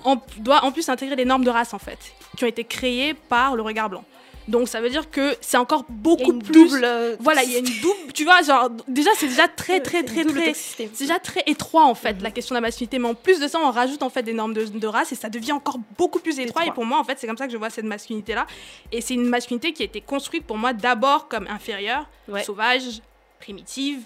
en, 0.04 0.18
doit 0.38 0.64
en 0.64 0.72
plus 0.72 0.88
intégrer 0.90 1.16
des 1.16 1.26
normes 1.26 1.44
de 1.44 1.50
race, 1.50 1.74
en 1.74 1.80
fait, 1.80 1.98
qui 2.38 2.44
ont 2.44 2.48
été 2.48 2.64
créées 2.64 3.14
par 3.16 3.56
le 3.56 3.62
regard 3.64 3.90
blanc. 3.90 4.06
Donc, 4.48 4.68
ça 4.68 4.80
veut 4.82 4.90
dire 4.90 5.10
que 5.10 5.36
c'est 5.42 5.58
encore 5.58 5.86
beaucoup 5.90 6.34
plus... 6.38 6.54
double. 6.54 6.82
euh, 6.84 7.16
Voilà, 7.20 7.44
il 7.44 7.52
y 7.52 7.56
a 7.56 7.60
une 7.60 7.66
double... 7.82 8.14
Tu 8.14 8.24
vois, 8.24 8.42
genre, 8.44 8.70
déjà, 8.88 9.10
c'est 9.18 9.28
déjà 9.28 9.48
très, 9.48 9.80
très, 9.80 10.04
très, 10.04 10.24
très... 10.24 10.54
C'est 10.54 10.98
déjà 11.00 11.18
très 11.20 11.44
étroit 11.48 11.86
en 11.86 11.96
fait 11.96 12.22
la 12.22 12.30
question 12.32 12.54
de 12.54 12.58
la 12.58 12.62
masculinité, 12.62 13.00
mais 13.00 13.08
en 13.10 13.16
plus 13.16 13.40
de 13.40 13.48
ça, 13.48 13.60
on 13.60 13.72
rajoute 13.72 14.04
en 14.04 14.10
fait 14.10 14.24
des 14.24 14.34
normes 14.34 14.54
de, 14.54 14.66
de 14.66 14.88
race 14.88 15.12
et 15.12 15.16
ça 15.16 15.30
devient 15.30 15.52
encore 15.54 15.78
beaucoup 15.98 16.20
plus 16.20 16.40
étroit. 16.40 16.62
Étroit. 16.64 16.66
Et 16.66 16.76
pour 16.76 16.86
moi, 16.86 17.00
en 17.00 17.04
fait, 17.04 17.18
c'est 17.20 17.26
comme 17.28 17.38
ça 17.38 17.48
que 17.48 17.52
je 17.54 17.58
vois 17.58 17.70
cette 17.70 17.86
masculinité 17.86 18.36
là. 18.36 18.46
Et 18.92 19.02
c'est 19.02 19.16
une 19.16 19.26
masculinité 19.28 19.74
qui 19.74 19.82
a 19.82 19.86
été 19.86 20.00
construite 20.02 20.46
pour 20.46 20.58
moi 20.58 20.74
d'abord 20.74 21.28
comme 21.28 21.48
inférieure, 21.48 22.08
Ouais. 22.28 22.44
sauvage, 22.44 23.02
primitive, 23.40 24.02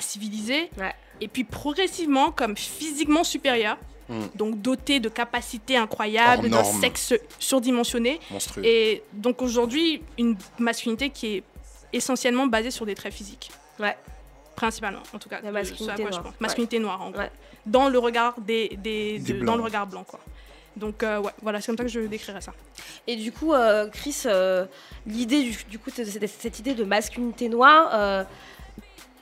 civilisée, 0.00 0.70
Ouais. 0.78 0.92
et 1.20 1.28
puis 1.28 1.44
progressivement 1.44 2.30
comme 2.32 2.56
physiquement 2.56 3.22
supérieure. 3.24 3.78
Mm. 4.08 4.20
Donc 4.34 4.60
dotée 4.60 5.00
de 5.00 5.08
capacités 5.08 5.76
incroyables, 5.76 6.50
d'un 6.50 6.64
sexe 6.64 7.14
surdimensionné. 7.38 8.20
Monstrueux. 8.30 8.64
Et 8.64 9.02
donc 9.12 9.40
aujourd'hui, 9.42 10.02
une 10.18 10.36
masculinité 10.58 11.10
qui 11.10 11.36
est 11.36 11.42
essentiellement 11.92 12.46
basée 12.46 12.70
sur 12.70 12.84
des 12.86 12.94
traits 12.94 13.14
physiques. 13.14 13.50
Ouais. 13.78 13.96
Principalement, 14.56 15.02
en 15.12 15.18
tout 15.18 15.28
cas. 15.28 15.40
La 15.42 15.50
masculinité 15.50 16.04
je 16.04 16.10
noire. 16.10 16.22
pense. 16.22 16.34
Masculinité 16.40 16.78
noire, 16.78 17.02
en 17.02 17.10
gros. 17.10 17.20
Ouais. 17.20 17.30
Dans 17.66 17.88
le 17.88 17.98
regard 17.98 18.38
des, 18.40 18.68
des, 18.82 19.18
Des 19.18 19.32
de- 19.32 19.38
blancs. 19.40 19.46
dans 19.46 19.56
le 19.56 19.62
regard 19.62 19.86
blanc, 19.86 20.04
quoi. 20.04 20.20
Donc 20.76 21.02
euh, 21.04 21.20
ouais, 21.20 21.30
voilà, 21.40 21.60
c'est 21.60 21.66
comme 21.66 21.76
ça 21.78 21.84
que 21.84 21.88
je 21.90 22.00
décrirais 22.00 22.40
ça. 22.40 22.52
Et 23.06 23.14
du 23.16 23.30
coup, 23.32 23.52
euh, 23.52 23.88
Chris, 23.90 24.22
euh, 24.26 24.66
l'idée 25.06 25.42
du, 25.44 25.56
du 25.70 25.78
coup, 25.78 25.90
de 25.90 26.04
cette, 26.04 26.28
cette 26.28 26.58
idée 26.58 26.74
de 26.74 26.82
masculinité 26.84 27.48
noire, 27.48 27.90
euh, 27.94 28.24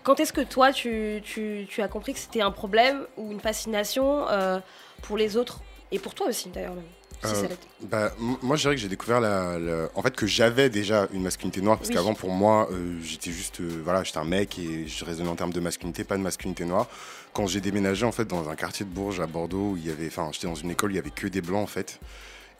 quand 0.03 0.20
est-ce 0.20 0.32
que 0.32 0.40
toi, 0.40 0.72
tu, 0.72 1.20
tu- 1.24 1.66
tu 1.68 1.82
as 1.82 1.88
compris 1.88 2.12
que 2.14 2.18
c'était 2.18 2.40
un 2.42 2.50
problème 2.50 3.07
ou 3.16 3.30
une 3.32 3.40
fascination 3.40 4.28
euh, 4.28 4.59
pour 5.03 5.16
les 5.16 5.36
autres 5.36 5.61
et 5.90 5.98
pour 5.98 6.14
toi 6.14 6.26
aussi 6.28 6.48
d'ailleurs 6.48 6.74
même 6.74 6.84
si 6.84 7.28
Euh. 7.44 7.48
Bah, 7.82 8.11
moi, 8.18 8.57
je 8.57 8.62
dirais 8.62 8.74
que 8.74 8.80
j'ai 8.80 8.88
découvert 8.88 9.20
la, 9.20 9.57
la- 9.59 9.88
en 9.94 10.03
fait 10.03 10.14
que 10.16 10.26
j'avais 10.26 10.68
déjà 10.70 11.07
une 11.12 11.22
masculinité 11.22 11.61
noire 11.61 11.76
parce 11.78 11.88
Oui. 11.88 11.94
qu'avant 11.94 12.14
pour 12.14 12.30
moi, 12.30 12.68
euh, 12.72 12.98
j'étais 13.03 13.30
juste, 13.30 13.61
euh, 13.61 13.80
voilà, 13.84 14.03
j'étais 14.03 14.18
un 14.18 14.24
mec 14.24 14.59
et 14.59 14.88
je 14.88 15.05
raisonnais 15.05 15.28
en 15.28 15.36
termes 15.36 15.53
de 15.53 15.61
masculinité, 15.61 16.03
pas 16.03 16.16
de 16.16 16.22
masculinité 16.22 16.64
noire. 16.64 16.88
Quand 17.32 17.46
j'ai 17.46 17.61
déménagé 17.61 18.05
en 18.05 18.11
fait 18.12 18.24
dans 18.24 18.48
un 18.48 18.57
quartier 18.57 18.84
de 18.84 18.90
Bourges 18.90 19.20
à 19.20 19.26
Bordeaux, 19.26 19.70
où 19.72 19.76
il 19.76 19.86
y 19.86 19.90
avait, 19.90 20.09
enfin, 20.09 20.30
j'étais 20.32 20.48
dans 20.48 20.55
une 20.57 20.70
école, 20.72 20.90
où 20.90 20.94
il 20.94 20.96
y 20.96 20.98
avait 20.98 21.11
que 21.11 21.28
des 21.28 21.42
blancs 21.42 21.62
en 21.62 21.66
fait, 21.68 22.00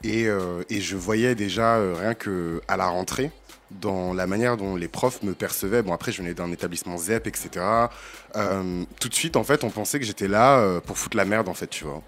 et, 0.03 0.27
euh, 0.27 0.63
et 0.69 0.81
je 0.81 0.95
voyais 0.95 1.35
déjà 1.35 1.75
euh, 1.75 1.95
rien 1.97 2.13
que 2.13 2.61
à 2.67 2.77
la 2.77 2.87
rentrée 2.87 3.31
dans 3.71 4.13
la 4.13 4.27
manière 4.27 4.57
dont 4.57 4.75
les 4.75 4.87
profs 4.87 5.23
me 5.23 5.33
percevaient. 5.33 5.81
Bon, 5.81 5.93
après, 5.93 6.11
je 6.11 6.21
venais 6.21 6.35
d'un 6.35 6.51
établissement 6.51 6.97
ZEP, 6.97 7.25
etc. 7.25 7.49
Euh, 8.35 8.83
tout 8.99 9.09
de 9.09 9.15
suite, 9.15 9.35
en 9.35 9.43
fait, 9.43 9.63
on 9.63 9.71
pensait 9.71 9.99
que 9.99 10.05
j'étais 10.05 10.27
là 10.27 10.79
pour 10.81 10.97
foutre 10.97 11.17
la 11.17 11.25
merde, 11.25 11.49
en 11.49 11.55
fait, 11.55 11.67
tu 11.67 11.85
vois. 11.85 12.03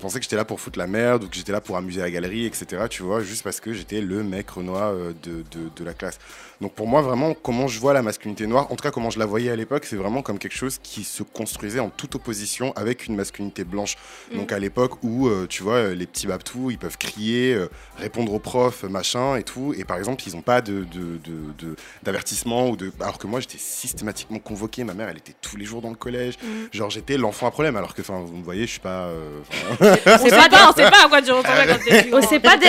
Pensait 0.00 0.18
que 0.18 0.24
j'étais 0.24 0.36
là 0.36 0.44
pour 0.44 0.60
foutre 0.60 0.78
la 0.78 0.86
merde 0.86 1.24
ou 1.24 1.28
que 1.28 1.36
j'étais 1.36 1.52
là 1.52 1.60
pour 1.60 1.76
amuser 1.76 2.00
la 2.00 2.10
galerie, 2.10 2.46
etc. 2.46 2.84
Tu 2.88 3.02
vois, 3.02 3.22
juste 3.22 3.42
parce 3.42 3.60
que 3.60 3.72
j'étais 3.72 4.00
le 4.00 4.22
mec 4.22 4.50
renois 4.50 4.92
euh, 4.92 5.12
de, 5.22 5.44
de, 5.50 5.70
de 5.74 5.84
la 5.84 5.92
classe. 5.94 6.18
Donc 6.60 6.74
pour 6.74 6.86
moi, 6.86 7.00
vraiment, 7.02 7.32
comment 7.34 7.68
je 7.68 7.78
vois 7.80 7.92
la 7.94 8.02
masculinité 8.02 8.46
noire, 8.46 8.70
en 8.70 8.76
tout 8.76 8.82
cas 8.82 8.90
comment 8.90 9.10
je 9.10 9.18
la 9.18 9.24
voyais 9.26 9.50
à 9.50 9.56
l'époque, 9.56 9.84
c'est 9.86 9.96
vraiment 9.96 10.20
comme 10.22 10.38
quelque 10.38 10.56
chose 10.56 10.78
qui 10.82 11.04
se 11.04 11.22
construisait 11.22 11.80
en 11.80 11.88
toute 11.88 12.14
opposition 12.16 12.72
avec 12.76 13.06
une 13.06 13.16
masculinité 13.16 13.64
blanche. 13.64 13.96
Donc 14.34 14.52
à 14.52 14.58
l'époque 14.58 15.02
où, 15.02 15.28
euh, 15.28 15.46
tu 15.48 15.62
vois, 15.62 15.88
les 15.94 16.06
petits 16.06 16.26
babtous, 16.26 16.70
ils 16.70 16.78
peuvent 16.78 16.98
crier, 16.98 17.54
euh, 17.54 17.68
répondre 17.98 18.32
aux 18.34 18.38
profs, 18.38 18.82
machin 18.84 19.36
et 19.36 19.42
tout. 19.42 19.74
Et 19.76 19.84
par 19.84 19.96
exemple, 19.96 20.22
ils 20.26 20.34
n'ont 20.34 20.42
pas 20.42 20.60
de, 20.60 20.84
de, 20.92 21.76
d'avertissement 22.02 22.68
ou 22.70 22.76
de. 22.76 22.92
Alors 23.00 23.18
que 23.18 23.26
moi, 23.26 23.40
j'étais 23.40 23.58
systématiquement 23.58 24.38
convoqué. 24.38 24.84
Ma 24.84 24.94
mère, 24.94 25.08
elle 25.08 25.18
était 25.18 25.34
tous 25.40 25.56
les 25.56 25.64
jours 25.64 25.80
dans 25.82 25.90
le 25.90 25.96
collège. 25.96 26.34
Genre, 26.72 26.90
j'étais 26.90 27.16
l'enfant 27.16 27.46
à 27.46 27.50
problème. 27.50 27.76
Alors 27.76 27.94
que, 27.94 28.00
enfin, 28.02 28.20
vous 28.24 28.36
me 28.36 28.44
voyez, 28.44 28.62
je 28.66 28.72
suis 28.72 28.80
pas. 28.80 29.04
euh, 29.06 29.40
On 30.06 30.18
sait 30.18 30.30
pas, 30.30 30.70
on 30.70 30.72
sait 30.74 30.90
pas 30.90 31.04
à 31.04 31.08
quoi 31.08 31.22
tu 31.22 31.30
ressemblais 31.32 31.66
quand 31.68 31.78
t'es 31.84 32.02
plus 32.02 32.14
On 32.14 32.18
grand. 32.18 32.28
sait 32.28 32.40
pas 32.40 32.56
des. 32.56 32.66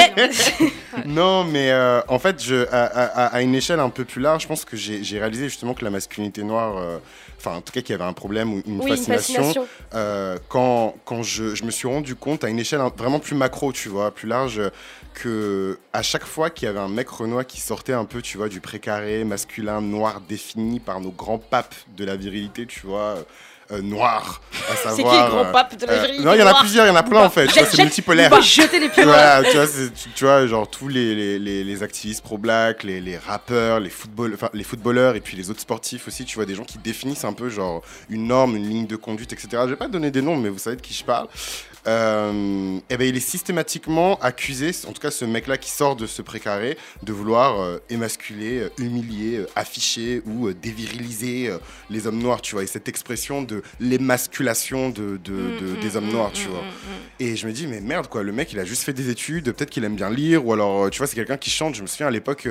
non, 1.06 1.44
mais 1.44 1.72
euh, 1.72 2.02
en 2.08 2.20
fait, 2.20 2.42
je, 2.44 2.68
à, 2.72 2.84
à- 2.86 3.26
à 3.28 3.42
une 3.42 3.56
échelle 3.56 3.80
un 3.80 3.90
peu 3.90 4.06
plus 4.06 4.22
large, 4.22 4.44
je 4.44 4.48
pense 4.48 4.66
que 4.66 4.76
j'ai 4.78 5.20
réalisé 5.20 5.46
justement 5.50 5.74
que 5.74 5.84
la 5.84 5.92
masculinité 5.92 6.44
noire, 6.44 6.78
euh, 6.78 6.98
enfin, 7.38 7.58
en 7.58 7.62
tout 7.62 7.72
cas, 7.74 7.82
qu'il 7.82 7.92
y 7.92 7.94
avait 7.94 8.04
un 8.10 8.14
problème 8.14 8.54
ou 8.54 8.62
une 8.66 8.80
Oui, 8.82 8.92
une 8.92 8.98
fascination. 8.98 9.68
euh, 9.94 10.38
quand 10.50 10.96
quand 11.06 11.24
je, 11.24 11.56
je 11.56 11.64
me 11.64 11.72
suis 11.72 11.88
rendu 11.88 12.16
compte 12.16 12.44
à 12.44 12.50
une 12.50 12.60
échelle 12.60 12.82
vraiment 12.98 13.20
plus 13.20 13.36
macro, 13.36 13.72
tu 13.72 13.90
vois, 13.90 14.12
plus 14.12 14.28
large, 14.28 14.62
que 15.14 15.78
à 15.94 16.02
chaque 16.02 16.26
fois 16.26 16.50
qu'il 16.50 16.66
y 16.66 16.70
avait 16.70 16.80
un 16.80 16.88
mec 16.90 17.10
renois 17.10 17.44
qui 17.44 17.60
sortait 17.60 17.94
un 17.94 18.06
peu, 18.06 18.22
tu 18.22 18.38
vois, 18.38 18.50
du 18.50 18.62
précaré 18.62 19.24
masculin 19.24 19.82
noir 19.82 20.22
défini 20.28 20.80
par 20.80 21.02
nos 21.02 21.12
grands 21.12 21.38
papes 21.40 21.76
de 21.98 22.06
la 22.06 22.16
virilité, 22.16 22.66
tu 22.66 22.86
vois. 22.86 23.16
Euh, 23.72 23.82
noir, 23.82 24.42
à 24.72 24.76
C'est 24.76 24.96
qui 24.98 25.02
le 25.04 25.30
grand 25.30 25.46
euh, 25.46 25.52
pape 25.52 25.78
de 25.78 25.86
la 25.86 25.94
euh, 25.94 26.08
Non, 26.20 26.34
il 26.34 26.40
y 26.40 26.44
en 26.44 26.48
a 26.48 26.60
plusieurs, 26.60 26.86
il 26.86 26.90
y 26.90 26.92
en 26.92 26.96
a 26.96 27.04
plein 27.04 27.24
en 27.26 27.30
fait. 27.30 27.48
tu 27.48 27.54
vois, 27.54 27.64
Jette- 27.64 27.76
C'est 27.76 27.82
multipolaire. 27.84 28.30
Bah, 28.30 28.42
jetez 28.42 28.80
les 28.80 28.90
pieds. 28.90 29.04
Voilà, 29.04 29.44
tu 29.44 29.56
vois, 29.56 29.68
tu, 29.68 30.10
tu 30.16 30.26
vois, 30.26 30.46
genre 30.48 30.70
tous 30.70 30.88
les, 30.88 31.16
les, 31.16 31.40
les, 31.40 31.64
les 31.64 31.84
activistes 31.84 32.24
pro-black, 32.24 32.84
les, 32.84 33.00
les 33.02 33.18
rappeurs, 33.18 33.80
les, 33.80 33.90
football, 33.90 34.38
les 34.54 34.64
footballeurs 34.64 35.16
et 35.16 35.22
puis 35.22 35.38
les 35.38 35.50
autres 35.50 35.62
sportifs 35.62 36.08
aussi, 36.08 36.26
tu 36.26 36.36
vois, 36.36 36.46
des 36.46 36.56
gens 36.56 36.64
qui 36.64 36.78
définissent 36.78 37.24
un 37.26 37.34
peu 37.34 37.50
genre 37.50 37.82
une 38.10 38.28
norme, 38.28 38.56
une 38.56 38.68
ligne 38.68 38.88
de 38.88 38.96
conduite, 38.96 39.34
etc. 39.34 39.50
Je 39.66 39.70
vais 39.72 39.76
pas 39.76 39.88
donner 39.88 40.12
des 40.12 40.22
noms, 40.22 40.36
mais 40.38 40.50
vous 40.50 40.60
savez 40.60 40.76
de 40.76 40.82
qui 40.82 40.94
je 40.94 41.04
parle. 41.04 41.28
Euh, 41.88 42.78
et 42.90 42.98
ben, 42.98 43.08
il 43.08 43.18
est 43.18 43.20
systématiquement 43.20 44.20
accusé, 44.20 44.72
en 44.88 44.92
tout 44.94 45.02
cas 45.02 45.12
ce 45.12 45.26
mec-là 45.26 45.58
qui 45.58 45.70
sort 45.72 45.96
de 45.96 46.06
ce 46.08 46.22
précaré, 46.22 46.78
de 47.04 47.12
vouloir 47.14 47.60
euh, 47.60 47.80
émasculer, 47.90 48.60
euh, 48.60 48.70
humilier, 48.78 49.38
euh, 49.38 49.48
afficher 49.56 50.22
ou 50.26 50.52
déviriliser 50.54 51.52
les 51.90 52.08
hommes 52.08 52.20
noirs, 52.20 52.42
tu 52.42 52.56
vois. 52.56 52.64
Et 52.64 52.68
cette 52.68 52.88
expression 52.88 53.42
de 53.42 53.64
l'émasculation 53.80 54.90
de, 54.90 55.20
de- 55.24 55.76
de- 55.76 55.82
des 55.82 55.96
hommes 55.98 56.10
noirs, 56.10 56.32
tu 56.34 56.48
vois. 56.48 56.64
Et 57.20 57.36
je 57.36 57.48
me 57.48 57.52
dis, 57.52 57.68
mais 57.68 57.82
merde, 57.82 58.08
quoi, 58.08 58.24
le 58.24 58.32
mec, 58.32 58.52
il 58.54 58.60
a 58.60 58.66
juste 58.66 58.84
fait 58.84 58.94
des 58.94 59.10
études, 59.10 59.46
peut-être 59.52 59.70
qu'il 59.70 59.84
aime 59.84 59.96
bien 59.96 60.10
lire, 60.10 60.46
ou 60.46 60.54
alors, 60.54 60.90
tu 60.90 61.00
vois, 61.00 61.08
c'est 61.08 61.16
quelqu'un 61.16 61.38
qui 61.38 61.50
chante. 61.50 61.76
Je 61.76 61.82
me 61.82 61.88
souviens 61.88 62.08
à 62.08 62.12
l'époque, 62.12 62.48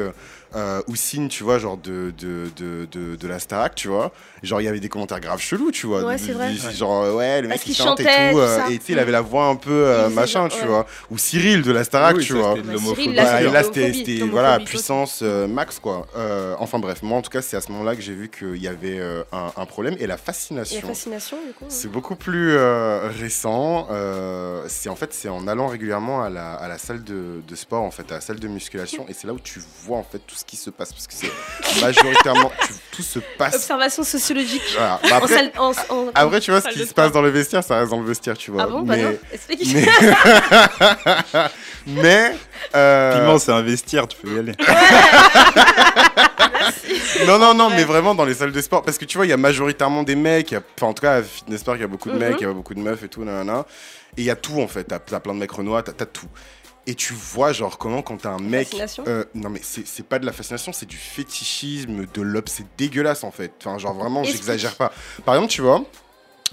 Houssine, 0.88 1.28
tu 1.28 1.44
vois, 1.44 1.58
genre 1.58 1.76
de, 1.76 2.12
de, 2.18 2.50
de, 2.56 2.88
de, 2.90 3.16
de 3.16 3.28
la 3.28 3.38
Starac, 3.38 3.74
tu 3.74 3.88
vois, 3.88 4.12
genre, 4.42 4.60
il 4.60 4.64
y 4.64 4.68
avait 4.68 4.80
des 4.80 4.88
commentaires 4.88 5.20
graves 5.20 5.40
chelous, 5.40 5.70
tu 5.70 5.86
vois. 5.86 6.04
Ouais, 6.04 6.18
c'est 6.18 6.32
vrai. 6.32 6.52
Genre, 6.74 7.14
ouais, 7.14 7.42
le 7.42 7.48
mec, 7.48 7.60
il 7.66 7.74
chante 7.74 8.00
chantait, 8.00 8.02
et 8.02 8.32
tout, 8.32 8.38
et 8.72 8.78
tu 8.78 8.84
sais, 8.86 8.92
il 8.92 8.98
avait 8.98 9.12
la 9.12 9.19
voix 9.20 9.46
un 9.46 9.56
peu 9.56 9.70
euh, 9.70 10.08
machin, 10.08 10.48
tu 10.48 10.60
ouais. 10.60 10.66
vois. 10.66 10.86
Ou 11.10 11.18
Cyril 11.18 11.62
de 11.62 11.72
la 11.72 11.84
Starac, 11.84 12.16
Oui, 12.16 12.24
tu 12.24 12.32
ça, 12.32 12.38
vois. 12.38 12.54
Bah. 12.56 12.62
Cyril, 12.78 12.96
c'était 12.96 13.40
et 13.40 13.50
là, 13.50 13.62
c'était, 13.64 14.18
voilà, 14.30 14.58
puissance 14.60 15.20
euh, 15.22 15.46
max, 15.46 15.78
quoi. 15.78 16.06
Euh, 16.16 16.54
enfin, 16.58 16.78
bref, 16.78 17.02
moi, 17.02 17.18
en 17.18 17.22
tout 17.22 17.30
cas, 17.30 17.42
c'est 17.42 17.56
à 17.56 17.60
ce 17.60 17.70
moment-là 17.72 17.94
que 17.96 18.02
j'ai 18.02 18.14
vu 18.14 18.28
qu'il 18.28 18.56
y 18.62 18.68
avait 18.68 18.98
euh, 18.98 19.22
un, 19.32 19.52
un 19.56 19.66
problème. 19.66 19.94
Et 19.98 20.06
la 20.06 20.14
La 20.14 20.16
fascination. 20.16 20.86
fascination, 20.86 21.36
du 21.46 21.52
coup. 21.54 21.64
C'est 21.68 21.90
beaucoup 21.90 22.16
plus 22.16 22.52
euh, 22.56 23.08
récent. 23.18 23.86
euh, 23.90 24.64
c'est 24.68 24.88
en 24.88 24.96
fait 24.96 25.12
c'est 25.12 25.28
en 25.28 25.46
allant 25.48 25.66
régulièrement 25.68 26.22
à 26.22 26.30
la, 26.30 26.54
à 26.54 26.68
la 26.68 26.78
salle 26.78 27.02
de, 27.04 27.40
de 27.46 27.54
sport 27.54 27.82
en 27.82 27.90
fait, 27.90 28.10
à 28.10 28.16
la 28.16 28.20
salle 28.20 28.38
de 28.38 28.48
musculation 28.48 29.06
et 29.08 29.14
c'est 29.14 29.26
là 29.26 29.32
où 29.32 29.38
tu 29.40 29.60
vois 29.84 29.98
en 29.98 30.02
fait 30.02 30.18
tout 30.26 30.34
ce 30.34 30.44
qui 30.44 30.56
se 30.56 30.70
passe 30.70 30.92
parce 30.92 31.06
que 31.06 31.14
c'est 31.14 31.80
majoritairement 31.80 32.50
tu- 32.66 32.72
tout 32.96 33.02
se 33.02 33.18
passe. 33.38 33.54
Observation 33.56 34.02
sociologique. 34.04 34.62
Voilà. 34.76 35.00
Bah, 35.02 35.08
En 35.12 35.16
après, 35.18 35.34
salle- 35.34 35.52
en- 35.58 35.72
en- 35.88 36.10
après, 36.14 36.40
tu 36.40 36.50
vois 36.50 36.60
ce 36.60 36.68
qui 36.68 36.84
se 36.86 36.94
passe 36.94 37.12
dans 37.12 37.22
le 37.22 37.30
vestiaire, 37.30 37.62
ça 37.64 37.78
reste 37.78 37.90
dans 37.90 38.00
le 38.00 38.06
vestiaire, 38.06 38.36
tu 38.36 38.50
vois. 38.50 38.62
Ah 38.64 38.66
bon, 38.66 38.82
bah 38.82 38.94
mais 38.96 39.09
non, 39.12 39.18
explique. 39.32 39.74
mais 39.74 39.86
mais 41.86 42.34
euh, 42.74 43.18
Piment, 43.20 43.38
c'est 43.38 43.52
un 43.52 43.62
vestiaire, 43.62 44.06
tu 44.08 44.16
peux 44.18 44.34
y 44.34 44.38
aller. 44.38 44.52
Non, 47.26 47.38
non, 47.38 47.54
non, 47.54 47.70
mais 47.70 47.84
vraiment 47.84 48.14
dans 48.14 48.24
les 48.24 48.34
salles 48.34 48.52
de 48.52 48.60
sport. 48.60 48.82
Parce 48.82 48.98
que 48.98 49.04
tu 49.04 49.18
vois, 49.18 49.26
il 49.26 49.30
y 49.30 49.32
a 49.32 49.36
majoritairement 49.36 50.02
des 50.02 50.16
mecs. 50.16 50.52
a- 50.52 50.62
Enfin, 50.76 50.88
en 50.88 50.94
tout 50.94 51.02
cas, 51.02 51.14
à 51.16 51.22
Fitness 51.22 51.62
Park, 51.62 51.78
il 51.78 51.82
y 51.82 51.84
a 51.84 51.88
beaucoup 51.88 52.08
de 52.10 52.14
Mhm. 52.14 52.20
mecs, 52.20 52.40
il 52.40 52.44
y 52.44 52.46
a 52.50 52.52
beaucoup 52.52 52.74
de 52.74 52.80
meufs 52.80 53.02
et 53.02 53.08
tout, 53.08 53.24
nanana. 53.24 53.66
Et 54.16 54.22
il 54.22 54.24
y 54.24 54.30
a 54.30 54.36
tout, 54.36 54.60
en 54.60 54.68
fait. 54.68 54.84
T'as 54.84 54.98
plein 54.98 55.34
de 55.34 55.38
mecs 55.38 55.50
renois, 55.52 55.82
t'as 55.82 55.92
tout. 56.06 56.26
Et 56.86 56.94
tu 56.94 57.12
vois, 57.12 57.52
genre, 57.52 57.76
comment 57.78 58.02
quand 58.02 58.16
t'as 58.16 58.30
un 58.30 58.38
mec. 58.38 58.68
Fascination 58.68 59.04
euh, 59.06 59.24
non, 59.34 59.50
mais 59.50 59.60
c'est 59.62 60.06
pas 60.06 60.18
de 60.18 60.26
la 60.26 60.32
fascination, 60.32 60.72
c'est 60.72 60.86
du 60.86 60.96
fétichisme, 60.96 62.06
de 62.12 62.22
l'op. 62.22 62.48
C'est 62.48 62.64
dégueulasse, 62.78 63.22
en 63.22 63.30
fait. 63.30 63.52
Enfin, 63.60 63.78
genre, 63.78 63.94
vraiment, 63.94 64.24
j'exagère 64.24 64.74
pas. 64.76 64.90
Par 65.24 65.34
exemple, 65.34 65.52
tu 65.52 65.60
vois. 65.62 65.82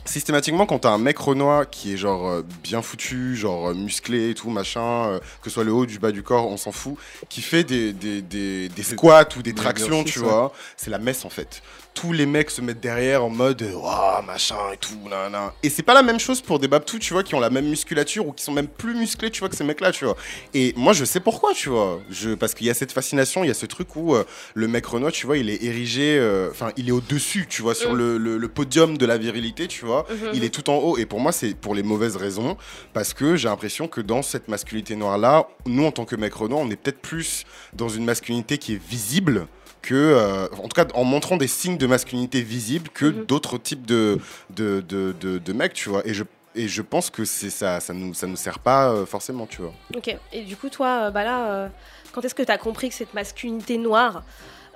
Systématiquement, 0.08 0.66
quand 0.66 0.80
t'as 0.80 0.90
un 0.90 0.98
mec 0.98 1.18
renois 1.18 1.66
qui 1.66 1.94
est 1.94 1.98
genre 1.98 2.28
euh, 2.28 2.42
bien 2.64 2.82
foutu, 2.82 3.36
genre 3.36 3.70
euh, 3.70 3.74
musclé 3.74 4.30
et 4.30 4.34
tout, 4.34 4.50
machin, 4.50 4.82
euh, 5.08 5.20
que 5.42 5.50
ce 5.50 5.56
soit 5.56 5.64
le 5.66 5.74
haut 5.74 5.86
du 5.86 6.00
bas 6.00 6.12
du 6.12 6.24
corps, 6.24 6.48
on 6.48 6.56
s'en 6.58 6.72
fout, 6.72 6.96
qui 7.30 7.42
fait 7.42 7.64
des, 7.64 7.92
des, 7.92 8.22
des, 8.22 8.70
des 8.70 8.84
squats 8.84 9.28
ou 9.38 9.42
des 9.42 9.54
tractions, 9.54 10.04
tu 10.06 10.20
vois, 10.20 10.54
c'est 10.78 10.90
la 10.90 10.98
messe 10.98 11.26
en 11.26 11.30
fait. 11.30 11.62
Tous 12.00 12.14
les 12.14 12.28
mecs 12.28 12.52
se 12.52 12.62
mettent 12.62 12.80
derrière 12.80 13.24
en 13.24 13.30
mode 13.32 13.64
Waouh, 13.74 14.22
machin 14.24 14.56
et 14.72 14.78
tout, 14.78 14.94
nanana. 15.10 15.52
Et 15.64 15.70
c'est 15.70 15.82
pas 15.82 15.96
la 15.96 16.04
même 16.04 16.20
chose 16.20 16.42
pour 16.42 16.60
des 16.60 16.68
babtous, 16.68 17.00
tu 17.00 17.12
vois, 17.14 17.24
qui 17.24 17.34
ont 17.34 17.40
la 17.40 17.50
même 17.50 17.66
musculature 17.68 18.28
ou 18.28 18.34
qui 18.34 18.44
sont 18.44 18.52
même 18.52 18.68
plus 18.68 18.94
musclés, 18.94 19.32
tu 19.32 19.40
vois, 19.40 19.50
que 19.50 19.56
ces 19.56 19.64
mecs-là, 19.64 19.92
tu 19.92 20.06
vois. 20.06 20.16
Et 20.54 20.74
moi, 20.78 20.94
je 20.94 21.04
sais 21.06 21.20
pourquoi, 21.20 21.54
tu 21.56 21.70
vois. 21.70 22.00
Je, 22.12 22.36
parce 22.36 22.54
qu'il 22.54 22.68
y 22.68 22.70
a 22.70 22.76
cette 22.76 22.92
fascination, 22.92 23.44
il 23.44 23.48
y 23.48 23.50
a 23.50 23.56
ce 23.56 23.66
truc 23.66 23.96
où 23.96 24.14
euh, 24.14 24.26
le 24.54 24.68
mec 24.68 24.86
renois, 24.86 25.12
tu 25.12 25.26
vois, 25.26 25.38
il 25.38 25.50
est 25.50 25.64
érigé, 25.64 26.20
euh, 26.20 26.50
enfin, 26.52 26.72
il 26.78 26.88
est 26.88 26.92
au-dessus, 26.92 27.48
tu 27.50 27.64
vois, 27.64 27.74
sur 27.74 27.94
Mm. 27.94 27.98
le, 27.98 28.18
le- 28.20 28.38
le 28.38 28.48
podium 28.48 28.96
de 29.00 29.06
la 29.08 29.18
virilité, 29.18 29.68
tu 29.68 29.84
vois. 29.84 30.06
Mhm. 30.12 30.30
Il 30.36 30.44
est 30.44 30.50
tout 30.54 30.70
en 30.70 30.76
haut. 30.76 30.98
Et 31.00 31.08
pour 31.08 31.20
moi, 31.20 31.32
c'est 31.32 31.56
pour 31.56 31.74
les 31.74 31.82
mauvaises 31.84 32.16
raisons. 32.16 32.58
Parce 32.94 33.16
que 33.16 33.36
j'ai 33.38 33.48
l'impression 33.48 33.88
que 33.88 34.02
dans 34.02 34.22
cette 34.22 34.50
masculinité 34.50 34.96
noire-là, 34.96 35.48
nous, 35.66 35.86
en 35.86 35.92
tant 35.92 36.06
que 36.06 36.16
mec 36.16 36.34
renois, 36.36 36.60
on 36.60 36.70
est 36.70 36.76
peut-être 36.76 37.02
plus 37.02 37.44
dans 37.74 37.90
une 37.90 38.06
masculinité 38.06 38.60
qui 38.60 38.74
est 38.76 38.82
visible 38.88 39.48
que, 39.82 39.94
euh, 39.96 40.48
en 40.64 40.68
tout 40.68 40.76
cas, 40.76 40.86
en 40.94 41.04
montrant 41.04 41.38
des 41.38 41.48
signes 41.48 41.78
de 41.78 41.88
masculinité 41.88 42.42
visibles 42.42 42.90
que 42.90 43.06
Mhm. 43.06 43.26
d'autres 43.26 43.58
types 43.58 43.86
de, 43.86 44.20
de, 44.50 44.82
de, 44.82 45.14
de- 45.20 45.38
de 45.38 45.54
mecs, 45.54 45.74
tu 45.74 45.90
vois. 45.90 46.06
Et 46.06 46.14
je, 46.14 46.24
et 46.56 46.68
je 46.68 46.82
pense 46.82 47.10
que 47.10 47.24
c'est 47.26 47.50
ça, 47.50 47.80
ça 47.80 47.94
nous, 47.94 48.14
ça 48.14 48.28
nous 48.28 48.36
sert 48.36 48.60
pas 48.60 48.90
euh, 48.92 49.06
forcément, 49.06 49.46
tu 49.46 49.62
vois. 49.62 49.74
Ok. 49.96 50.16
Et 50.34 50.42
du 50.44 50.56
coup, 50.58 50.70
toi, 50.70 51.04
euh, 51.08 51.12
bah 51.12 51.24
là, 51.24 51.52
euh, 51.52 51.68
quand 52.12 52.26
est-ce 52.26 52.36
que 52.36 52.44
tu 52.44 52.52
as 52.52 52.58
compris 52.58 52.90
que 52.90 52.96
cette 52.96 53.14
masculinité 53.14 53.78
noire, 53.78 54.24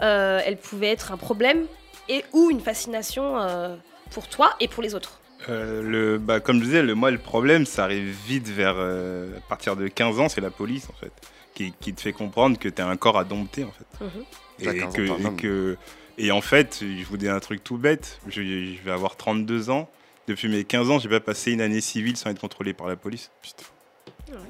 euh, 0.01 0.39
elle 0.45 0.57
pouvait 0.57 0.89
être 0.91 1.11
un 1.11 1.17
problème 1.17 1.65
et 2.09 2.23
ou 2.33 2.49
une 2.51 2.59
fascination 2.61 3.39
euh, 3.39 3.75
pour 4.11 4.27
toi 4.27 4.53
et 4.59 4.67
pour 4.67 4.83
les 4.83 4.93
autres? 4.95 5.19
Euh, 5.49 5.81
le, 5.81 6.17
bah, 6.19 6.39
comme 6.39 6.59
je 6.59 6.65
disais, 6.65 6.83
le, 6.83 6.93
moi, 6.93 7.09
le 7.09 7.17
problème, 7.17 7.65
ça 7.65 7.83
arrive 7.85 8.15
vite 8.27 8.47
vers. 8.47 8.75
euh, 8.77 9.35
à 9.37 9.41
partir 9.49 9.75
de 9.75 9.87
15 9.87 10.19
ans, 10.19 10.29
c'est 10.29 10.41
la 10.41 10.51
police, 10.51 10.87
en 10.89 10.93
fait, 10.99 11.11
qui, 11.55 11.73
qui 11.79 11.93
te 11.95 12.01
fait 12.01 12.13
comprendre 12.13 12.59
que 12.59 12.69
tu 12.69 12.79
as 12.79 12.87
un 12.87 12.95
corps 12.95 13.17
à 13.17 13.23
dompter, 13.23 13.63
en 13.63 13.71
fait. 13.71 14.05
Mhm. 14.05 14.23
T'as 14.63 14.73
Et, 14.73 14.77
15 14.79 14.87
ans, 14.87 14.91
que, 14.95 15.01
et, 15.01 15.09
homme. 15.11 15.35
que- 15.37 15.77
et 16.17 16.31
en 16.31 16.41
fait, 16.41 16.79
je 16.81 17.05
vous 17.05 17.17
dis 17.17 17.27
un 17.29 17.39
truc 17.39 17.63
tout 17.63 17.77
bête. 17.77 18.19
Je, 18.27 18.41
je 18.41 18.81
vais 18.83 18.91
avoir 18.91 19.15
32 19.15 19.69
ans. 19.69 19.89
Depuis 20.27 20.47
mes 20.49 20.63
15 20.63 20.89
ans, 20.91 20.99
j'ai 20.99 21.09
pas 21.09 21.19
passé 21.19 21.51
une 21.51 21.61
année 21.61 21.81
civile 21.81 22.15
sans 22.17 22.29
être 22.29 22.39
contrôlé 22.39 22.73
par 22.73 22.87
la 22.87 22.95
police. 22.95 23.31
Putain. 23.41 23.65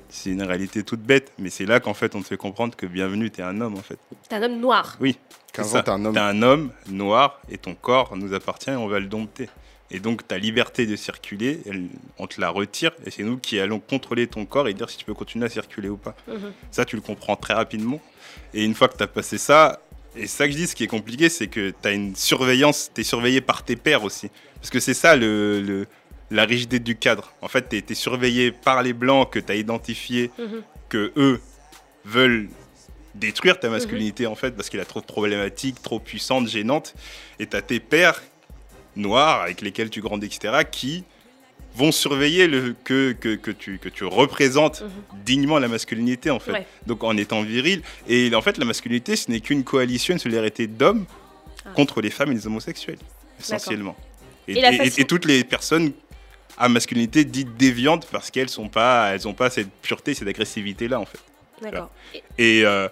C'est 0.09 0.29
une 0.29 0.43
réalité 0.43 0.83
toute 0.83 0.99
bête, 1.01 1.31
mais 1.39 1.49
c'est 1.49 1.65
là 1.65 1.79
qu'en 1.79 1.93
fait, 1.95 2.13
on 2.15 2.21
te 2.21 2.27
fait 2.27 2.37
comprendre 2.37 2.75
que 2.75 2.85
bienvenue, 2.85 3.31
t'es 3.31 3.41
un 3.41 3.61
homme, 3.61 3.75
en 3.75 3.81
fait. 3.81 3.97
T'es 4.29 4.35
un 4.35 4.43
homme 4.43 4.59
noir. 4.59 4.97
Oui. 4.99 5.17
15 5.53 5.69
C'est 5.71 5.77
ans, 5.77 5.81
t'es 5.83 5.89
un 5.89 6.05
homme. 6.05 6.13
T'es 6.13 6.19
un 6.19 6.41
homme 6.43 6.71
noir 6.89 7.39
et 7.49 7.57
ton 7.57 7.73
corps 7.73 8.15
nous 8.15 8.33
appartient 8.33 8.69
et 8.69 8.75
on 8.75 8.87
va 8.87 8.99
le 8.99 9.07
dompter. 9.07 9.49
Et 9.89 9.99
donc 9.99 10.25
ta 10.27 10.37
liberté 10.37 10.85
de 10.85 10.95
circuler, 10.95 11.61
elle- 11.65 11.87
on 12.17 12.27
te 12.27 12.39
la 12.39 12.49
retire 12.49 12.91
et 13.05 13.11
c'est 13.11 13.23
nous 13.23 13.37
qui 13.37 13.59
allons 13.59 13.79
contrôler 13.79 14.27
ton 14.27 14.45
corps 14.45 14.67
et 14.67 14.73
dire 14.73 14.89
si 14.89 14.97
tu 14.97 15.03
peux 15.05 15.13
continuer 15.13 15.45
à 15.47 15.49
circuler 15.49 15.89
ou 15.89 15.97
pas. 15.97 16.15
Mhm. 16.27 16.53
Ça, 16.69 16.85
tu 16.85 16.95
le 16.95 17.01
comprends 17.01 17.35
très 17.35 17.53
rapidement. 17.55 17.99
Et 18.53 18.63
une 18.63 18.75
fois 18.75 18.87
que 18.87 18.95
tu 18.97 19.03
as 19.03 19.07
passé 19.07 19.37
ça, 19.37 19.81
et 20.15 20.27
ça 20.27 20.45
que 20.47 20.51
je 20.53 20.57
dis, 20.57 20.67
ce 20.67 20.75
qui 20.75 20.83
est 20.83 20.87
compliqué, 20.87 21.29
c'est 21.29 21.47
que 21.47 21.71
tu 21.81 21.87
as 21.87 21.91
une 21.91 22.15
surveillance, 22.15 22.91
tu 22.93 23.01
es 23.01 23.03
surveillé 23.03 23.41
par 23.41 23.63
tes 23.63 23.75
pairs 23.75 24.03
aussi. 24.03 24.29
Parce 24.55 24.69
que 24.69 24.79
c'est 24.79 24.93
ça 24.93 25.15
le, 25.15 25.61
le- 25.61 25.87
la 26.29 26.43
rigidité 26.45 26.79
du 26.79 26.95
cadre. 26.95 27.33
En 27.41 27.47
fait, 27.47 27.67
tu 27.69 27.83
es, 27.89 27.95
surveillé 27.95 28.51
par 28.51 28.83
les 28.83 28.93
blancs 28.93 29.29
que 29.29 29.39
tu 29.39 29.51
as 29.51 29.55
identifiés, 29.55 30.31
Mhm. 30.37 30.61
que 30.89 31.11
eux 31.17 31.39
veulent 32.05 32.49
détruire 33.15 33.59
ta 33.59 33.69
masculinité 33.69 34.25
en 34.25 34.35
fait 34.35 34.51
parce 34.51 34.69
qu'elle 34.69 34.79
est 34.79 34.85
trop 34.85 35.01
problématique, 35.01 35.81
trop 35.81 35.99
puissante, 35.99 36.47
gênante 36.47 36.93
et 37.39 37.45
tu 37.45 37.57
as 37.57 37.61
tes 37.61 37.79
pères 37.81 38.21
noirs 38.95 39.41
avec 39.41 39.59
lesquels 39.61 39.89
tu 39.89 39.99
grandis 40.01 40.27
etc 40.27 40.63
qui 40.71 41.03
vont 41.75 41.91
surveiller 41.91 42.47
le, 42.47 42.75
que, 42.83 43.13
que, 43.13 43.35
que 43.35 43.51
tu, 43.51 43.77
que 43.79 43.89
tu 43.89 44.03
représentes 44.03 44.81
Mhm. 44.81 45.23
dignement 45.25 45.59
la 45.59 45.67
masculinité 45.67 46.29
en 46.29 46.39
fait 46.39 46.51
Ouais. 46.51 46.67
donc 46.87 47.03
en 47.03 47.15
étant 47.17 47.41
viril 47.43 47.81
et 48.07 48.33
en 48.35 48.41
fait 48.41 48.57
la 48.57 48.65
masculinité 48.65 49.15
ce 49.15 49.31
n'est 49.31 49.39
qu'une 49.39 49.63
coalition 49.63 50.13
une 50.13 50.19
solidarité 50.19 50.67
d'hommes 50.67 51.05
Ah. 51.65 51.69
contre 51.75 52.01
les 52.01 52.09
femmes 52.09 52.31
et 52.31 52.35
les 52.35 52.47
homosexuels 52.47 52.97
essentiellement 53.39 53.95
et, 54.47 54.57
Et 54.57 54.61
la 54.61 54.71
et- 54.73 54.77
façon- 54.77 54.99
et 55.01 55.05
toutes 55.05 55.25
les 55.25 55.43
personnes 55.43 55.91
à 56.57 56.67
masculinité 56.69 57.23
dites 57.23 57.55
déviantes 57.57 58.07
parce 58.11 58.29
qu'elles 58.31 58.49
sont 58.49 58.67
pas 58.67 59.11
elles 59.13 59.27
ont 59.27 59.33
pas 59.33 59.49
cette 59.49 59.69
pureté 59.81 60.13
cette 60.13 60.27
agressivité 60.27 60.87
là 60.87 60.99
en 60.99 61.05
fait 61.05 61.19
D'accord. 61.61 61.91
Et- 62.37 62.59
et, 62.59 62.65
euh, 62.65 62.87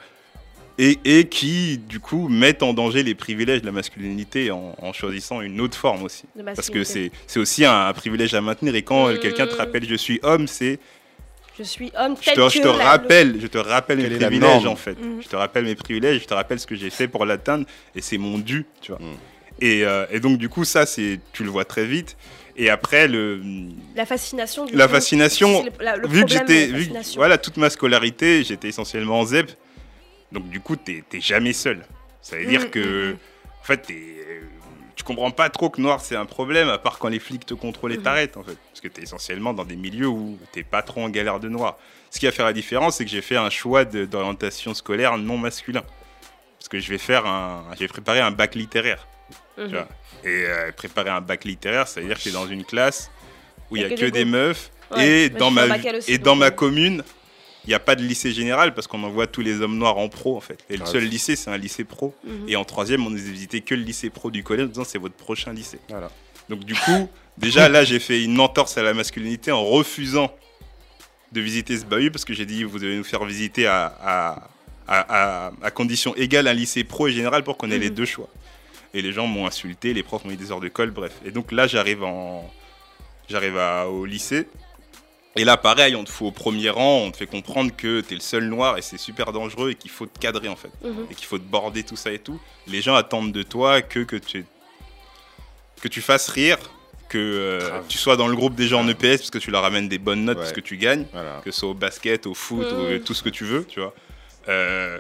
et, 0.82 0.98
et 1.04 1.26
qui, 1.28 1.78
du 1.78 2.00
coup, 2.00 2.30
mettent 2.30 2.64
en 2.64 2.74
danger 2.74 3.04
les 3.04 3.14
privilèges 3.14 3.60
de 3.62 3.66
la 3.66 3.72
masculinité 3.74 4.50
en, 4.50 4.74
en 4.82 4.94
choisissant 4.94 5.42
une 5.42 5.60
autre 5.60 5.78
forme 5.78 6.04
aussi. 6.04 6.24
Parce 6.56 6.70
que 6.70 6.84
c'est 6.86 7.12
c'est 7.28 7.40
aussi 7.40 7.66
un, 7.66 7.88
un 7.88 7.94
privilège 7.94 8.34
à 8.34 8.40
maintenir. 8.42 8.74
Et 8.76 8.82
quand 8.82 9.08
euh, 9.10 9.16
Mmh. 9.16 9.20
quelqu'un 9.20 9.46
te 9.48 9.56
rappelle 9.56 9.86
je 9.88 9.96
suis 9.96 10.20
homme, 10.24 10.48
c'est 10.48 10.80
Je 11.58 11.64
suis 11.64 11.92
homme 12.00 12.16
je 12.22 12.26
tel 12.26 12.36
te, 12.36 12.40
que 12.42 12.50
je 12.50 12.62
te 12.62 12.68
la- 12.68 12.74
rappelle, 12.86 13.36
je 13.42 13.48
te 13.48 13.58
rappelle 13.58 13.98
mes 13.98 14.08
Quelle 14.08 14.20
privilèges 14.20 14.66
en 14.66 14.78
fait. 14.78 14.98
Mhm. 15.00 15.22
Je 15.22 15.28
te 15.28 15.36
rappelle 15.36 15.66
mes 15.66 15.76
privilèges, 15.76 16.22
je 16.22 16.28
te 16.28 16.34
rappelle 16.34 16.60
ce 16.62 16.66
que 16.68 16.76
j'ai 16.76 16.90
fait 16.90 17.10
pour 17.10 17.26
l'atteindre 17.26 17.66
et 17.96 18.02
c'est 18.02 18.18
mon 18.18 18.38
dû, 18.40 18.66
tu 18.82 18.92
vois. 18.94 19.02
Mm. 19.02 19.18
Et, 19.62 19.84
euh, 19.84 20.06
et 20.10 20.22
donc 20.22 20.38
du 20.38 20.48
coup 20.48 20.64
ça 20.64 20.86
c'est 20.86 21.20
tu 21.34 21.44
le 21.44 21.50
vois 21.50 21.66
très 21.66 21.86
vite 21.86 22.16
Et 22.56 22.70
après, 22.70 23.08
le, 23.10 23.42
La 23.96 24.06
fascination. 24.06 24.66
Du 24.66 24.76
la 24.76 24.88
coup, 24.88 24.94
fascination, 24.94 25.64
c'est 25.64 25.78
le- 25.80 25.84
la- 25.86 25.98
le 25.98 26.08
vu 26.08 26.24
que 26.24 26.32
j'étais, 26.32 26.70
voilà, 27.16 27.38
toute 27.38 27.58
ma 27.58 27.70
scolarité, 27.70 28.44
j'étais 28.46 28.70
essentiellement 28.70 29.20
en 29.20 29.26
ZEP. 29.26 29.52
Donc 30.32 30.50
du 30.50 30.60
coup, 30.60 30.76
t'es 30.76 31.04
jamais 31.20 31.54
seul. 31.54 31.86
Ça 32.22 32.38
veut 32.38 32.46
dire 32.46 32.62
Mm, 32.66 32.70
que, 32.70 33.12
mm, 33.14 33.18
en 33.62 33.64
fait, 33.64 33.88
euh, 33.90 34.42
tu 34.96 35.04
comprends 35.04 35.32
pas 35.32 35.50
trop 35.50 35.70
que 35.70 35.80
noir 35.82 36.02
c'est 36.02 36.16
un 36.16 36.26
problème, 36.26 36.70
à 36.70 36.78
part 36.78 37.00
quand 37.00 37.08
les 37.10 37.20
flics 37.20 37.46
te 37.46 37.54
contrôlent 37.54 37.94
et 37.94 37.98
Mhm. 37.98 38.04
t'arrêtent, 38.04 38.38
en 38.38 38.44
fait. 38.44 38.58
Parce 38.70 38.82
que 38.82 38.88
t'es 38.90 39.02
essentiellement 39.04 39.54
dans 39.54 39.66
des 39.66 39.76
milieux 39.76 40.08
où 40.08 40.38
t'es 40.52 40.64
pas 40.64 40.82
trop 40.82 41.02
en 41.02 41.10
galère 41.10 41.40
de 41.40 41.50
noir. 41.50 41.78
Ce 42.12 42.20
qui 42.20 42.28
a 42.28 42.32
fait 42.32 42.44
la 42.44 42.54
différence, 42.54 42.98
c'est 42.98 43.06
que 43.06 43.12
j'ai 43.12 43.22
fait 43.22 43.38
un 43.38 43.50
choix 43.50 43.86
d'orientation 43.86 44.74
scolaire 44.74 45.18
non 45.18 45.38
masculin. 45.38 45.84
Parce 46.60 46.68
que 46.70 46.80
je 46.80 46.90
vais 46.90 46.98
faire 46.98 47.26
un, 47.26 47.64
j'ai 47.80 47.88
préparé 47.88 48.20
un 48.20 48.32
bac 48.32 48.56
littéraire. 48.56 49.08
Mhm. 49.58 49.68
tu 49.68 49.74
vois. 49.76 49.88
Et 50.26 50.44
euh, 50.46 50.72
préparer 50.74 51.10
un 51.10 51.22
bac 51.22 51.46
littéraire, 51.46 51.88
ça 51.88 52.02
veut 52.02 52.08
dire 52.08 52.18
que 52.18 52.24
t'es 52.24 52.32
dans 52.32 52.48
une 52.48 52.66
classe 52.66 53.10
où 53.72 53.78
il 53.78 53.82
y 53.84 53.86
a 53.86 53.90
que 53.90 54.06
des 54.10 54.26
meufs. 54.26 54.72
Ouais, 54.92 55.08
et 55.26 55.30
dans 55.30 55.52
ma, 55.52 55.66
et 56.08 56.18
dans 56.18 56.36
ma 56.36 56.48
euh. 56.48 56.52
commune, 56.52 57.04
il 57.66 57.70
n'y 57.70 57.74
a 57.74 57.80
pas 57.80 57.96
de 57.96 58.04
lycée 58.04 58.32
général 58.32 58.74
parce 58.74 58.88
qu'on 58.88 59.04
envoie 59.04 59.28
tous 59.28 59.42
les 59.42 59.62
hommes 59.62 59.78
noirs 59.78 59.98
en 59.98 60.08
pro 60.10 60.36
en 60.38 60.40
fait. 60.40 60.60
Et 60.70 60.78
le 60.78 60.84
Ah, 60.84 60.88
seul 60.88 61.04
lycée, 61.04 61.36
c'est 61.36 61.50
un 61.50 61.58
lycée 61.58 61.84
pro. 61.84 62.16
Mhm. 62.26 62.50
Et 62.50 62.56
en 62.56 62.64
troisième, 62.66 63.06
on 63.06 63.10
nous 63.10 63.20
a 63.20 63.30
visité 63.32 63.62
que 63.62 63.76
le 63.76 63.82
lycée 63.84 64.10
pro 64.10 64.32
du 64.32 64.44
collège 64.44 64.66
en 64.66 64.70
disant 64.70 64.84
c'est 64.86 64.98
votre 64.98 65.16
prochain 65.16 65.54
lycée. 65.54 65.80
Voilà. 65.90 66.10
Donc 66.50 66.62
du 66.64 66.74
coup, 66.74 67.10
déjà 67.38 67.70
là, 67.70 67.84
j'ai 67.84 68.00
fait 68.00 68.24
une 68.24 68.40
entorse 68.40 68.78
à 68.78 68.84
la 68.84 68.94
masculinité 68.94 69.52
en 69.52 69.64
refusant 69.64 70.34
de 71.32 71.42
visiter 71.42 71.78
ce 71.78 71.86
bahut 71.86 72.10
parce 72.12 72.26
que 72.26 72.34
j'ai 72.34 72.46
dit 72.46 72.64
vous 72.64 72.80
devez 72.80 72.98
nous 72.98 73.04
faire 73.04 73.24
visiter 73.26 73.68
à, 73.68 73.86
à, 74.02 74.50
à, 74.88 75.48
à- 75.48 75.52
à 75.62 75.72
condition 75.72 76.16
égale 76.16 76.48
un 76.48 76.54
lycée 76.54 76.84
pro 76.84 77.08
et 77.08 77.12
général 77.12 77.44
pour 77.44 77.58
qu'on 77.58 77.70
ait 77.70 77.78
les 77.78 77.90
Mhm. 77.90 77.96
deux 77.96 78.06
choix. 78.06 78.30
Et 78.96 79.04
les 79.04 79.12
gens 79.12 79.28
m'ont 79.28 79.46
insulté, 79.46 79.94
les 79.94 80.02
profs 80.02 80.24
m'ont 80.26 80.32
mis 80.32 80.38
des 80.38 80.52
heures 80.52 80.60
de 80.62 80.70
colle, 80.70 80.90
bref. 80.90 81.12
Et 81.24 81.30
donc 81.30 81.52
là, 81.52 81.68
j'arrive 81.68 82.04
en, 82.04 82.50
j'arrive 83.30 83.60
au 83.92 84.06
lycée. 84.06 84.48
Et 85.36 85.44
là, 85.44 85.58
pareil, 85.58 85.96
on 85.96 86.04
te 86.04 86.10
fout 86.10 86.28
au 86.28 86.32
premier 86.32 86.70
rang, 86.70 87.04
on 87.06 87.12
te 87.12 87.18
fait 87.18 87.28
comprendre 87.28 87.72
que 87.76 88.02
t'es 88.02 88.16
le 88.16 88.20
seul 88.22 88.46
noir 88.46 88.78
et 88.78 88.82
c'est 88.82 88.98
super 88.98 89.32
dangereux 89.32 89.72
et 89.72 89.76
qu'il 89.76 89.92
faut 89.92 90.06
te 90.08 90.18
cadrer 90.20 90.50
en 90.50 90.56
fait 90.56 90.72
Mhm. 90.84 91.06
et 91.12 91.16
qu'il 91.16 91.28
faut 91.28 91.38
te 91.38 91.44
border 91.44 91.84
tout 91.84 91.96
ça 91.96 92.12
et 92.12 92.20
tout. 92.20 92.40
Les 92.68 92.82
gens 92.82 92.96
attendent 92.96 93.32
de 93.32 93.44
toi 93.44 93.82
que, 93.82 94.00
que, 94.00 94.16
tu, 94.16 94.46
que 95.82 95.88
tu 95.88 96.02
fasses 96.02 96.28
rire, 96.30 96.58
que 97.10 97.18
euh, 97.18 97.80
tu 97.88 97.98
sois 97.98 98.18
dans 98.18 98.28
le 98.28 98.36
groupe 98.36 98.56
des 98.56 98.68
gens 98.68 98.82
en 98.82 98.88
EPS 98.88 99.18
parce 99.20 99.30
que 99.30 99.38
tu 99.38 99.52
leur 99.52 99.64
amènes 99.66 99.88
des 99.88 99.98
bonnes 100.00 100.26
notes 100.26 100.38
Ouais. 100.38 100.44
parce 100.44 100.54
que 100.54 100.62
tu 100.62 100.78
gagnes, 100.78 101.06
Voilà. 101.14 101.42
que 101.44 101.52
ce 101.52 101.60
soit 101.60 101.70
au 101.70 101.74
basket, 101.76 102.26
au 102.26 102.34
foot, 102.34 102.66
Mhm. 102.72 102.96
ou 102.96 103.00
tout 103.00 103.14
ce 103.14 103.24
que 103.24 103.30
tu 103.30 103.46
veux, 103.46 103.66
tu 103.66 103.80
vois. 103.80 103.94
Euh, 104.48 105.00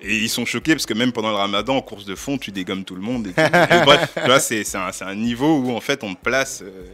et 0.00 0.16
ils 0.16 0.28
sont 0.30 0.46
choqués 0.46 0.72
parce 0.74 0.86
que 0.86 0.94
même 0.94 1.12
pendant 1.12 1.30
le 1.30 1.36
ramadan, 1.36 1.76
en 1.76 1.82
course 1.82 2.04
de 2.06 2.14
fond, 2.14 2.38
tu 2.38 2.52
dégommes 2.52 2.84
tout 2.84 2.94
le 2.94 3.00
monde. 3.02 3.26
Et 3.28 3.32
tout. 3.32 3.40
Et 3.74 3.84
bref, 3.84 4.12
tu 4.14 4.24
vois, 4.24 4.40
c'est 4.40 4.64
c'est 4.64 4.78
un, 4.78 4.92
c'est 4.92 5.04
un 5.04 5.14
niveau 5.14 5.58
où 5.58 5.76
en 5.76 5.80
fait 5.80 6.02
on 6.04 6.14
te 6.14 6.20
place 6.22 6.62
euh, 6.62 6.86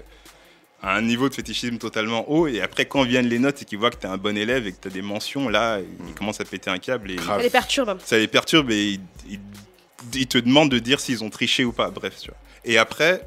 à 0.86 0.94
un 0.96 1.02
niveau 1.02 1.28
de 1.28 1.34
fétichisme 1.34 1.78
totalement 1.78 2.30
haut. 2.30 2.46
Et 2.46 2.60
après, 2.60 2.84
quand 2.84 3.02
viennent 3.04 3.28
les 3.28 3.38
notes 3.38 3.62
et 3.62 3.64
qu'ils 3.64 3.78
voient 3.78 3.90
que 3.90 3.96
tu 3.96 4.06
es 4.06 4.10
un 4.10 4.18
bon 4.18 4.36
élève 4.36 4.66
et 4.66 4.72
que 4.72 4.80
tu 4.80 4.88
as 4.88 4.90
des 4.90 5.02
mentions, 5.02 5.48
là, 5.48 5.80
ils 6.08 6.14
commencent 6.14 6.40
à 6.40 6.44
péter 6.44 6.68
un 6.70 6.78
câble. 6.78 7.10
Et. 7.10 7.18
Ça 7.18 7.38
les 7.38 7.48
perturbe. 7.50 7.98
ça 8.04 8.18
les 8.18 8.28
perturbe 8.28 8.70
et 8.70 8.84
ils, 8.92 9.00
ils- 9.30 9.40
ils 10.14 10.26
te 10.26 10.36
demandent 10.38 10.70
de 10.70 10.78
dire 10.78 11.00
s'ils 11.00 11.24
ont 11.24 11.30
triché 11.30 11.64
ou 11.64 11.72
pas. 11.72 11.90
Bref, 11.90 12.14
tu 12.20 12.28
vois. 12.28 12.36
Et 12.66 12.76
après, 12.76 13.26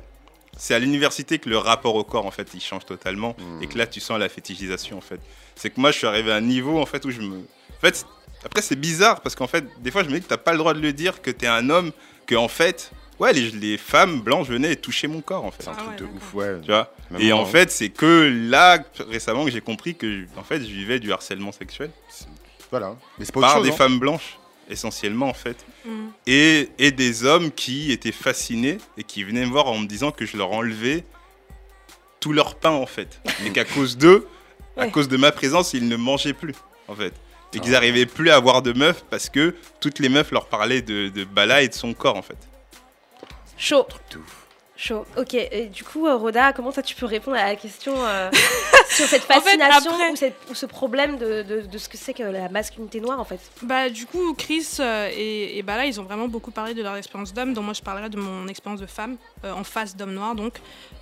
c'est 0.55 0.75
à 0.75 0.79
l'université 0.79 1.39
que 1.39 1.49
le 1.49 1.57
rapport 1.57 1.95
au 1.95 2.03
corps, 2.03 2.25
en 2.27 2.31
fait, 2.31 2.47
il 2.53 2.61
change 2.61 2.85
totalement 2.85 3.35
Mm. 3.39 3.63
et 3.63 3.67
que 3.67 3.77
là, 3.77 3.87
tu 3.87 3.99
sens 3.99 4.19
la 4.19 4.29
fétichisation, 4.29 4.97
en 4.97 5.01
fait. 5.01 5.19
C'est 5.55 5.71
que 5.71 5.79
moi, 5.81 5.91
je 5.91 5.97
suis 5.97 6.07
arrivé 6.07 6.31
à 6.31 6.35
un 6.35 6.41
niveau, 6.41 6.79
en 6.79 6.85
fait, 6.85 7.03
où 7.05 7.09
je 7.11 7.21
me... 7.21 7.37
En 7.39 7.79
fait, 7.81 8.05
après, 8.45 8.61
c'est 8.61 8.75
bizarre 8.75 9.21
parce 9.21 9.33
qu'en 9.35 9.47
fait, 9.47 9.65
des 9.81 9.89
fois, 9.89 10.03
je 10.03 10.09
me 10.09 10.13
dis 10.15 10.21
que 10.21 10.27
t'as 10.27 10.37
pas 10.37 10.51
le 10.51 10.59
droit 10.59 10.75
de 10.75 10.79
le 10.79 10.93
dire, 10.93 11.21
que 11.23 11.31
t'es 11.31 11.47
un 11.47 11.69
homme, 11.71 11.91
que, 12.27 12.35
en 12.35 12.47
fait, 12.47 12.91
ouais, 13.19 13.33
les, 13.33 13.51
les 13.51 13.77
femmes 13.77 14.21
blanches 14.21 14.47
venaient 14.47 14.75
toucher 14.75 15.07
mon 15.07 15.21
corps, 15.21 15.45
en 15.45 15.51
fait. 15.51 15.63
C'est 15.63 15.69
un 15.69 15.73
Ah 15.77 15.81
truc 15.83 15.89
ouais, 15.91 15.97
de 15.97 16.03
ouf, 16.05 16.33
ouais. 16.33 16.59
Tu 16.61 16.67
vois 16.71 16.93
Même 17.11 17.21
Et 17.21 17.31
en 17.33 17.43
hein. 17.43 17.45
fait, 17.45 17.71
c'est 17.71 17.89
que 17.89 18.31
là, 18.49 18.79
récemment, 19.09 19.45
que 19.45 19.51
j'ai 19.51 19.61
compris 19.61 19.95
que, 19.95 20.25
en 20.37 20.43
fait, 20.43 20.59
je 20.59 20.65
vivais 20.71 20.99
du 20.99 21.11
harcèlement 21.11 21.51
sexuel 21.51 21.89
Voilà. 22.71 22.95
Mais 23.17 23.25
c'est 23.25 23.33
pas 23.33 23.39
autre 23.39 23.47
par 23.47 23.57
chose. 23.57 23.65
des 23.67 23.73
hein. 23.73 23.77
femmes 23.77 23.99
blanches, 23.99 24.37
essentiellement, 24.69 25.27
en 25.29 25.33
fait 25.33 25.57
Mm. 25.85 26.07
et, 26.25 26.69
et 26.79 26.91
des 26.91 27.23
hommes 27.23 27.49
qui 27.51 27.93
étaient 27.93 28.11
fascinés 28.11 28.77
et 28.97 29.03
qui 29.05 29.23
venaient 29.23 29.45
me 29.45 29.51
voir 29.51 29.67
en 29.67 29.77
me 29.77 29.87
disant 29.87 30.11
que 30.11 30.25
je 30.25 30.35
leur 30.35 30.51
enlevais 30.51 31.05
tout 32.19 32.33
leur 32.33 32.55
pain 32.55 32.71
en 32.71 32.85
fait. 32.85 33.21
Et 33.45 33.51
qu'à 33.51 33.63
cause 33.63 33.97
d'eux, 33.97 34.27
à 34.75 34.87
cause 34.87 35.07
de 35.07 35.15
ma 35.15 35.31
présence, 35.31 35.73
ils 35.73 35.87
ne 35.87 35.95
mangeaient 35.95 36.33
plus 36.33 36.55
en 36.89 36.95
fait. 36.95 37.13
Et 37.53 37.59
qu'ils 37.59 37.69
Ah. 37.69 37.73
n'arrivaient 37.73 38.05
plus 38.05 38.29
à 38.31 38.35
avoir 38.35 38.61
de 38.61 38.73
meufs 38.73 39.05
parce 39.09 39.29
que 39.29 39.55
toutes 39.79 39.99
les 39.99 40.09
meufs 40.09 40.31
leur 40.31 40.47
parlaient 40.47 40.81
de, 40.81 41.07
de 41.07 41.23
Bala 41.23 41.61
et 41.61 41.69
de 41.69 41.73
son 41.73 41.93
corps 41.93 42.17
en 42.17 42.21
fait. 42.21 42.37
Chaud. 43.57 43.87
Ouf. 44.15 44.46
Chaud. 44.79 45.05
Ok. 45.17 45.33
Et 45.33 45.65
du 45.65 45.83
coup, 45.83 46.05
euh, 46.07 46.15
Rhoda, 46.15 46.53
comment 46.53 46.71
toi 46.71 46.83
tu 46.83 46.95
peux 46.95 47.07
répondre 47.07 47.35
à 47.35 47.45
la 47.45 47.55
question 47.55 47.93
euh, 47.97 48.29
sur 48.89 49.05
cette 49.07 49.23
En 49.23 49.41
fait, 49.41 49.57
fascination 49.57 49.91
après- 49.91 50.11
ou, 50.11 50.15
cette- 50.15 50.37
ou 50.51 50.53
ce 50.53 50.65
problème 50.67 51.17
de, 51.17 51.41
de- 51.41 51.61
de 51.61 51.77
ce 51.79 51.89
que 51.89 51.97
c'est 51.97 52.13
que 52.13 52.21
la 52.21 52.47
masculinité 52.49 53.01
noire 53.01 53.19
en 53.19 53.25
fait? 53.25 53.39
Bah, 53.63 53.89
du 53.89 54.05
coup, 54.05 54.35
Chris 54.35 54.67
euh, 54.79 55.09
et, 55.11 55.57
et 55.57 55.63
Bala, 55.63 55.85
ils 55.87 55.99
ont 55.99 56.03
vraiment 56.03 56.27
beaucoup 56.27 56.51
parlé 56.51 56.75
de 56.75 56.83
leur 56.83 56.95
expérience 56.95 57.33
d'homme, 57.33 57.53
donc 57.55 57.65
moi 57.65 57.73
je 57.73 57.81
parlerai 57.81 58.09
de 58.09 58.17
mon 58.17 58.47
expérience 58.47 58.79
de 58.79 58.85
femme, 58.85 59.17
euh, 59.45 59.51
en 59.51 59.63
face 59.63 59.95
d'homme 59.95 60.13
noir 60.13 60.35
donc. 60.35 60.53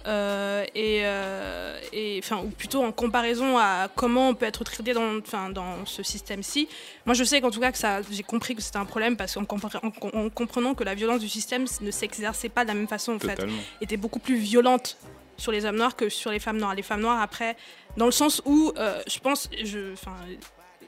Euh, 0.07 0.63
et, 0.75 1.01
euh, 1.03 1.77
et, 1.91 2.19
enfin, 2.23 2.37
ou 2.43 2.49
plutôt 2.49 2.83
en 2.83 2.91
comparaison 2.91 3.57
à 3.57 3.89
comment 3.95 4.29
on 4.29 4.35
peut 4.35 4.45
être 4.45 4.63
traité 4.63 4.93
dans, 4.93 5.17
enfin, 5.17 5.49
dans 5.49 5.85
ce 5.85 6.01
système-ci. 6.03 6.69
Moi 7.05 7.13
je 7.15 7.23
sais 7.23 7.41
qu'en 7.41 7.51
tout 7.51 7.59
cas 7.59 7.71
que 7.71 7.77
ça, 7.77 7.99
j'ai 8.09 8.23
compris 8.23 8.55
que 8.55 8.61
c'était 8.61 8.77
un 8.77 8.85
problème 8.85 9.17
parce 9.17 9.33
qu'en 9.33 9.43
compar- 9.43 9.79
en, 9.83 10.17
en 10.19 10.29
comprenant 10.29 10.75
que 10.75 10.83
la 10.83 10.95
violence 10.95 11.19
du 11.19 11.27
système 11.29 11.65
ne 11.81 11.91
s'exerçait 11.91 12.49
pas 12.49 12.63
de 12.63 12.69
la 12.69 12.73
même 12.75 12.87
façon 12.87 13.13
en 13.15 13.19
fait. 13.19 13.35
Était 13.81 13.97
beaucoup 13.97 14.19
plus 14.19 14.35
violente 14.37 14.97
sur 15.37 15.51
les 15.51 15.65
hommes 15.65 15.75
noirs 15.77 15.95
que 15.95 16.09
sur 16.09 16.31
les 16.31 16.39
femmes 16.39 16.57
noires. 16.57 16.75
Les 16.75 16.81
femmes 16.83 17.01
noires, 17.01 17.21
après, 17.21 17.57
dans 17.97 18.05
le 18.05 18.11
sens 18.11 18.41
où, 18.45 18.71
euh, 18.77 19.01
je 19.07 19.19
pense, 19.19 19.49
je, 19.63 19.93
enfin, 19.93 20.15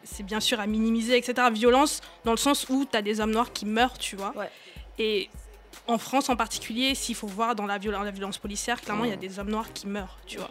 c'est 0.04 0.24
bien 0.24 0.40
sûr 0.40 0.60
à 0.60 0.68
minimiser, 0.68 1.18
etc. 1.18 1.48
Violence, 1.52 2.02
dans 2.24 2.32
le 2.32 2.38
sens 2.38 2.68
où 2.70 2.86
tu 2.90 2.96
as 2.98 3.02
des 3.02 3.20
hommes 3.20 3.32
noirs 3.32 3.52
qui 3.52 3.66
meurent, 3.66 3.98
tu 3.98 4.16
vois. 4.16 4.34
Ouais. 4.38 4.50
Et 5.00 5.30
en 5.86 5.98
France 5.98 6.30
en 6.30 6.36
particulier, 6.36 6.96
s'il 6.96 7.16
faut 7.16 7.28
voir 7.28 7.56
dans 7.56 7.66
la, 7.66 7.78
viol- 7.78 7.94
la 8.04 8.12
violence 8.12 8.38
policière, 8.38 8.82
clairement, 8.82 9.04
il 9.06 9.10
y 9.10 9.14
a 9.14 9.18
des 9.18 9.38
hommes 9.40 9.50
noirs 9.50 9.72
qui 9.74 9.88
meurent, 9.88 10.18
tu 10.26 10.38
vois. 10.38 10.50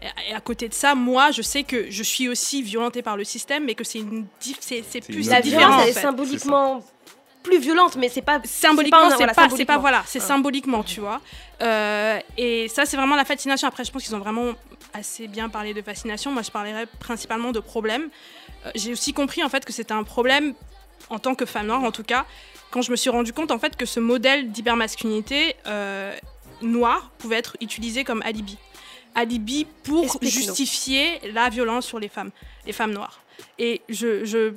Et, 0.00 0.30
et 0.30 0.34
à 0.34 0.40
côté 0.40 0.68
de 0.68 0.74
ça, 0.74 0.94
moi, 0.94 1.30
je 1.30 1.42
sais 1.42 1.62
que 1.64 1.90
je 1.90 2.02
suis 2.02 2.28
aussi 2.28 2.62
violentée 2.62 3.02
par 3.02 3.16
le 3.16 3.24
système, 3.24 3.64
mais 3.64 3.74
que 3.74 3.84
c'est 3.84 3.98
une 4.00 4.26
c'est 4.40 4.82
plus 5.04 5.24
une 5.26 5.30
La 5.30 5.40
violence, 5.40 5.82
elle 5.82 5.88
est 5.88 5.92
symboliquement 5.92 6.82
plus 7.42 7.58
violente, 7.58 7.96
mais 7.96 8.08
c'est 8.08 8.22
pas 8.22 8.40
symboliquement 8.44 9.10
c'est 9.10 9.26
pas- 9.26 9.26
voilà, 9.26 9.26
c'est 9.28 9.34
pas 9.34 9.42
symboliquement. 9.48 9.78
voilà 9.80 10.02
c'est 10.06 10.20
symboliquement 10.20 10.82
tu 10.84 11.00
vois. 11.00 11.20
Euh, 11.62 12.18
et 12.36 12.68
ça 12.68 12.86
c'est 12.86 12.96
vraiment 12.96 13.16
la 13.16 13.24
fascination. 13.24 13.68
Après 13.68 13.84
je 13.84 13.90
pense 13.92 14.02
qu'ils 14.04 14.14
ont 14.14 14.20
vraiment 14.20 14.52
assez 14.94 15.26
bien 15.28 15.48
parlé 15.48 15.74
de 15.74 15.82
fascination. 15.82 16.30
Moi 16.32 16.42
je 16.42 16.50
parlerais 16.50 16.86
principalement 17.00 17.52
de 17.52 17.60
problème 17.60 18.08
Euh, 18.64 18.70
j'ai 18.76 18.92
aussi 18.92 19.12
compris 19.12 19.42
en 19.42 19.48
fait 19.48 19.64
que 19.64 19.72
c'était 19.72 19.92
un 19.94 20.04
problème 20.04 20.54
en 21.10 21.18
tant 21.18 21.34
que 21.34 21.44
femme 21.46 21.66
noire 21.66 21.82
en 21.82 21.90
tout 21.90 22.04
cas 22.04 22.24
quand 22.70 22.80
je 22.80 22.92
me 22.92 22.96
suis 22.96 23.10
rendu 23.10 23.32
compte 23.32 23.50
en 23.50 23.58
fait 23.58 23.74
que 23.76 23.86
ce 23.86 23.98
modèle 23.98 24.52
d'hypermasculinité 24.52 25.56
euh, 25.66 26.14
noire 26.62 27.10
pouvait 27.18 27.38
être 27.38 27.56
utilisé 27.60 28.04
comme 28.04 28.22
alibi. 28.22 28.56
Alibi 29.16 29.66
pour 29.82 30.06
justifier 30.22 31.20
la 31.32 31.48
violence 31.50 31.86
sur 31.86 31.98
les 31.98 32.08
femmes 32.08 32.30
les 32.66 32.72
femmes 32.72 32.92
noires. 32.92 33.20
Et 33.58 33.82
je, 33.88 34.24
je 34.24 34.54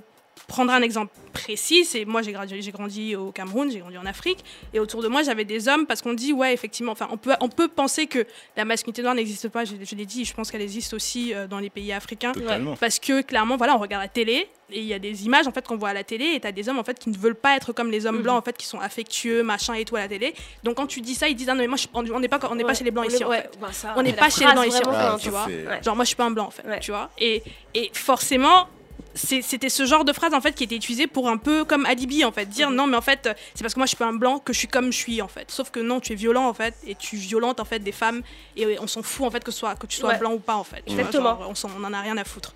prendrai 0.47 0.75
un 0.75 0.81
exemple 0.81 1.13
précis, 1.33 1.83
c'est 1.85 2.05
moi 2.05 2.21
j'ai 2.21 2.31
grandi, 2.31 2.61
j'ai 2.61 2.71
grandi 2.71 3.15
au 3.15 3.31
Cameroun, 3.31 3.69
j'ai 3.71 3.79
grandi 3.79 3.97
en 3.97 4.05
Afrique, 4.05 4.43
et 4.73 4.79
autour 4.79 5.01
de 5.01 5.07
moi 5.07 5.21
j'avais 5.23 5.43
des 5.45 5.67
hommes 5.67 5.85
parce 5.85 6.01
qu'on 6.01 6.13
dit 6.13 6.31
ouais 6.33 6.53
effectivement, 6.53 6.91
enfin 6.93 7.07
on 7.11 7.17
peut 7.17 7.33
on 7.41 7.49
peut 7.49 7.67
penser 7.67 8.07
que 8.07 8.25
la 8.55 8.63
masculinité 8.65 9.01
noire 9.01 9.15
n'existe 9.15 9.49
pas, 9.49 9.65
je, 9.65 9.73
je 9.81 9.95
l'ai 9.95 10.05
dit, 10.05 10.23
je 10.25 10.33
pense 10.33 10.49
qu'elle 10.51 10.61
existe 10.61 10.93
aussi 10.93 11.33
euh, 11.33 11.47
dans 11.47 11.59
les 11.59 11.69
pays 11.69 11.91
africains, 11.91 12.31
Totalement. 12.31 12.75
parce 12.77 12.99
que 12.99 13.21
clairement 13.21 13.57
voilà 13.57 13.75
on 13.75 13.79
regarde 13.79 14.01
la 14.03 14.07
télé 14.09 14.47
et 14.71 14.79
il 14.79 14.85
y 14.85 14.93
a 14.93 14.99
des 14.99 15.25
images 15.25 15.45
en 15.47 15.51
fait 15.51 15.67
qu'on 15.67 15.77
voit 15.77 15.89
à 15.89 15.93
la 15.93 16.03
télé 16.03 16.25
et 16.35 16.39
t'as 16.39 16.51
des 16.51 16.69
hommes 16.69 16.79
en 16.79 16.83
fait 16.83 16.97
qui 16.97 17.09
ne 17.09 17.17
veulent 17.17 17.35
pas 17.35 17.55
être 17.55 17.73
comme 17.73 17.91
les 17.91 18.05
hommes 18.05 18.15
Mhm. 18.17 18.23
blancs 18.23 18.37
en 18.37 18.41
fait 18.41 18.57
qui 18.57 18.65
sont 18.65 18.79
affectueux 18.79 19.43
machin 19.43 19.73
et 19.75 19.83
tout 19.85 19.95
à 19.97 19.99
la 19.99 20.07
télé, 20.07 20.33
donc 20.63 20.75
quand 20.77 20.87
tu 20.87 21.01
dis 21.01 21.15
ça 21.15 21.27
ils 21.27 21.35
disent 21.35 21.49
ah 21.49 21.53
non 21.53 21.61
mais 21.61 21.67
moi 21.67 21.77
je- 21.77 21.87
on 21.93 22.01
n'est 22.19 22.27
pas 22.29 22.39
on 22.49 22.55
n'est 22.55 22.63
pas 22.63 22.69
Ouais, 22.69 22.75
chez 22.75 22.83
les 22.85 22.91
blancs 22.91 23.05
on 23.07 23.13
ici 23.13 23.23
en 23.23 23.29
ouais, 23.29 23.41
fait. 23.41 23.51
bah, 23.59 23.67
ça, 23.73 23.93
On 23.97 24.01
n'est 24.03 24.13
pas 24.13 24.29
chez 24.29 24.45
les 24.45 24.51
blancs 24.53 24.67
ici, 24.67 24.81
en 24.85 25.17
fait, 25.17 25.23
tu 25.23 25.29
vois. 25.29 25.47
Genre 25.83 25.95
moi 25.95 26.05
je 26.05 26.07
suis 26.07 26.15
pas 26.15 26.25
un 26.25 26.31
blanc 26.31 26.45
en 26.45 26.51
fait, 26.51 26.65
Ouais. 26.67 26.79
tu 26.79 26.91
vois. 26.91 27.09
Et, 27.19 27.43
et 27.73 27.91
forcément, 27.93 28.67
c'était 29.15 29.69
ce 29.69 29.85
genre 29.85 30.03
de 30.05 30.11
phrase 30.13 30.33
en 30.33 30.41
fait 30.41 30.53
qui 30.53 30.63
était 30.65 30.75
utilisée 30.75 31.07
pour 31.07 31.29
un 31.29 31.37
peu 31.37 31.63
comme 31.63 31.85
alibi 31.85 32.25
en 32.25 32.31
fait, 32.31 32.45
dire 32.47 32.69
Mhm. 32.69 32.75
non 32.75 32.87
mais 32.87 32.97
en 32.97 33.01
fait 33.01 33.29
c'est 33.53 33.63
parce 33.63 33.73
que 33.73 33.79
moi 33.79 33.85
je 33.85 33.89
suis 33.89 33.97
pas 33.97 34.05
un 34.07 34.13
blanc 34.13 34.39
que 34.39 34.51
je 34.53 34.59
suis 34.59 34.67
comme 34.67 34.91
je 34.91 34.97
suis 34.97 35.21
en 35.21 35.27
fait. 35.27 35.49
Sauf 35.49 35.69
que 35.71 35.79
non, 35.79 35.99
tu 36.01 36.11
es 36.13 36.15
violent 36.15 36.47
en 36.47 36.53
fait 36.53 36.75
et 36.85 36.95
tu 36.95 37.15
violentes 37.15 37.59
en 37.59 37.65
fait 37.65 37.79
des 37.79 37.91
femmes 37.93 38.21
et 38.57 38.77
on 38.79 38.87
s'en 38.87 39.01
fout 39.03 39.25
en 39.25 39.31
fait 39.31 39.43
que, 39.43 39.51
soit, 39.51 39.75
que 39.75 39.87
tu 39.87 39.97
sois 39.97 40.09
Ouais. 40.09 40.17
blanc 40.19 40.33
ou 40.33 40.39
pas 40.39 40.55
en 40.55 40.63
fait. 40.65 40.83
vois, 40.85 40.95
Exactement. 40.99 41.23
genre, 41.39 41.47
on, 41.49 41.55
s'en- 41.55 41.69
on 41.79 41.83
en 41.83 41.93
a 41.93 42.01
rien 42.01 42.17
à 42.17 42.23
foutre. 42.25 42.53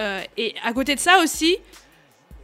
Euh, 0.00 0.20
et 0.36 0.54
à 0.64 0.72
côté 0.72 0.94
de 0.94 1.00
ça 1.00 1.20
aussi, 1.22 1.56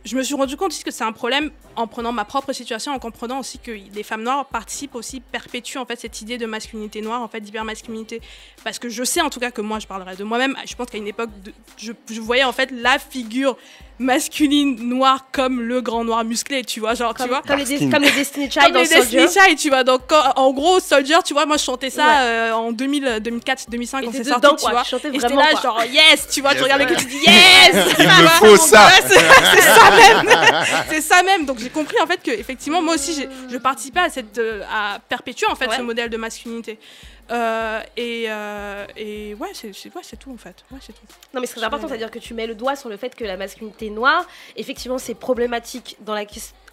je 0.06 0.16
me 0.16 0.22
suis 0.22 0.34
rendu 0.34 0.56
compte 0.56 0.70
aussi 0.70 0.84
que 0.84 0.92
c'est 0.92 1.04
un 1.04 1.12
problème 1.12 1.50
en 1.74 1.88
prenant 1.88 2.12
ma 2.12 2.24
propre 2.24 2.52
situation, 2.52 2.92
en 2.92 2.98
comprenant 3.00 3.40
aussi 3.40 3.58
que 3.58 3.72
les 3.72 4.02
femmes 4.04 4.22
noires 4.22 4.46
participent 4.46 4.94
aussi, 4.94 5.20
perpétuent 5.20 5.78
en 5.78 5.84
fait 5.84 6.00
cette 6.00 6.22
idée 6.22 6.38
de 6.38 6.46
masculinité 6.46 7.00
noire, 7.00 7.22
en 7.22 7.28
fait 7.28 7.40
d'hypermasculinité. 7.40 8.22
Parce 8.62 8.78
que 8.78 8.88
je 8.88 9.02
sais 9.02 9.20
en 9.20 9.30
tout 9.30 9.40
cas 9.40 9.50
que 9.50 9.60
moi, 9.60 9.80
je 9.80 9.86
parlerai 9.88 10.14
de 10.14 10.22
moi-même. 10.22 10.56
Je 10.64 10.76
pense 10.76 10.88
qu'à 10.88 10.98
une 10.98 11.08
époque, 11.08 11.30
je, 11.76 11.92
je 12.10 12.20
voyais 12.20 12.44
en 12.44 12.52
fait 12.52 12.70
la 12.70 13.00
figure 13.00 13.56
masculine 13.98 14.76
noire 14.88 15.26
comme 15.32 15.60
le 15.62 15.80
grand 15.80 16.04
noir 16.04 16.22
musclé, 16.24 16.62
tu 16.64 16.80
vois, 16.80 16.94
genre, 16.94 17.14
tu 17.14 17.26
vois. 17.26 17.42
comme 17.42 17.58
les, 17.58 17.88
comme 17.90 18.02
les 18.02 18.10
Destiny 18.10 18.50
Child 18.50 18.64
Comme 18.64 18.72
dans 18.74 18.80
les 18.80 18.88
Destiny. 18.88 19.22
Child, 19.28 19.58
tu 19.58 19.68
vois. 19.70 19.84
Donc, 19.84 20.02
quand- 20.06 20.32
en 20.36 20.52
gros, 20.52 20.80
Soldier, 20.80 21.16
tu 21.24 21.32
vois, 21.32 21.46
moi, 21.46 21.56
je 21.56 21.64
chantais 21.64 21.90
ça 21.90 22.04
Ouais. 22.06 22.12
euh, 22.20 22.52
en 22.54 22.72
2000, 22.72 23.18
2004, 23.22 23.70
2005 23.70 24.02
Et 24.02 24.04
quand 24.06 24.12
t'es 24.12 24.18
c'est 24.18 24.24
dedans, 24.24 24.40
sorti, 24.48 24.56
tu 24.56 24.62
quoi, 24.62 24.72
vois. 24.72 24.82
tu 24.84 24.90
chantais 24.90 25.08
Et 25.08 25.12
j'étais 25.20 25.34
là, 25.34 25.50
quoi. 25.52 25.60
genre, 25.62 25.82
yes, 25.90 26.28
tu 26.30 26.40
vois, 26.40 26.54
tu 26.54 26.62
regardes 26.62 26.80
les 26.82 26.86
clips, 26.86 26.98
tu 26.98 27.06
dis 27.06 27.16
yes 27.26 27.86
Il 27.98 28.06
me 28.06 28.28
faut 28.28 28.56
ça. 28.56 28.88
C'est 29.06 29.14
c'est 29.18 29.60
ça 29.62 29.90
même 29.90 30.28
C'est 30.90 31.00
ça 31.00 31.22
même 31.22 31.46
Donc, 31.46 31.58
j'ai 31.58 31.70
compris, 31.70 31.96
en 32.02 32.06
fait, 32.06 32.22
que, 32.22 32.30
effectivement, 32.30 32.82
moi 32.82 32.94
aussi, 32.94 33.14
j'ai- 33.14 33.28
je 33.50 33.56
participais 33.58 34.00
à, 34.00 34.10
cette, 34.10 34.38
euh, 34.38 34.62
à 34.70 34.98
perpétuer, 35.08 35.46
en 35.50 35.54
fait, 35.54 35.68
Ouais. 35.68 35.76
ce 35.76 35.82
modèle 35.82 36.10
de 36.10 36.16
masculinité. 36.16 36.78
Euh, 37.30 37.80
et, 37.96 38.26
euh, 38.28 38.86
et 38.96 39.34
ouais, 39.34 39.48
c'est 39.52 39.68
ouais, 39.68 40.02
tout, 40.18 40.32
en 40.32 40.36
fait. 40.36 40.64
Ouais, 40.70 40.78
c'est 40.80 40.92
tout. 40.92 41.00
Non, 41.34 41.40
mais 41.40 41.46
ce 41.46 41.54
qui 41.54 41.60
est 41.60 41.64
important, 41.64 41.88
c'est-à-dire 41.88 42.10
que 42.10 42.18
tu 42.20 42.34
mets 42.34 42.46
le 42.46 42.54
doigt 42.54 42.76
sur 42.76 42.88
le 42.88 42.96
fait 42.96 43.14
que 43.14 43.24
la 43.24 43.36
masculinité 43.36 43.90
noire, 43.90 44.24
effectivement, 44.56 44.98
c'est 44.98 45.14
problématique 45.14 45.96
dans 46.00 46.14
la. 46.14 46.24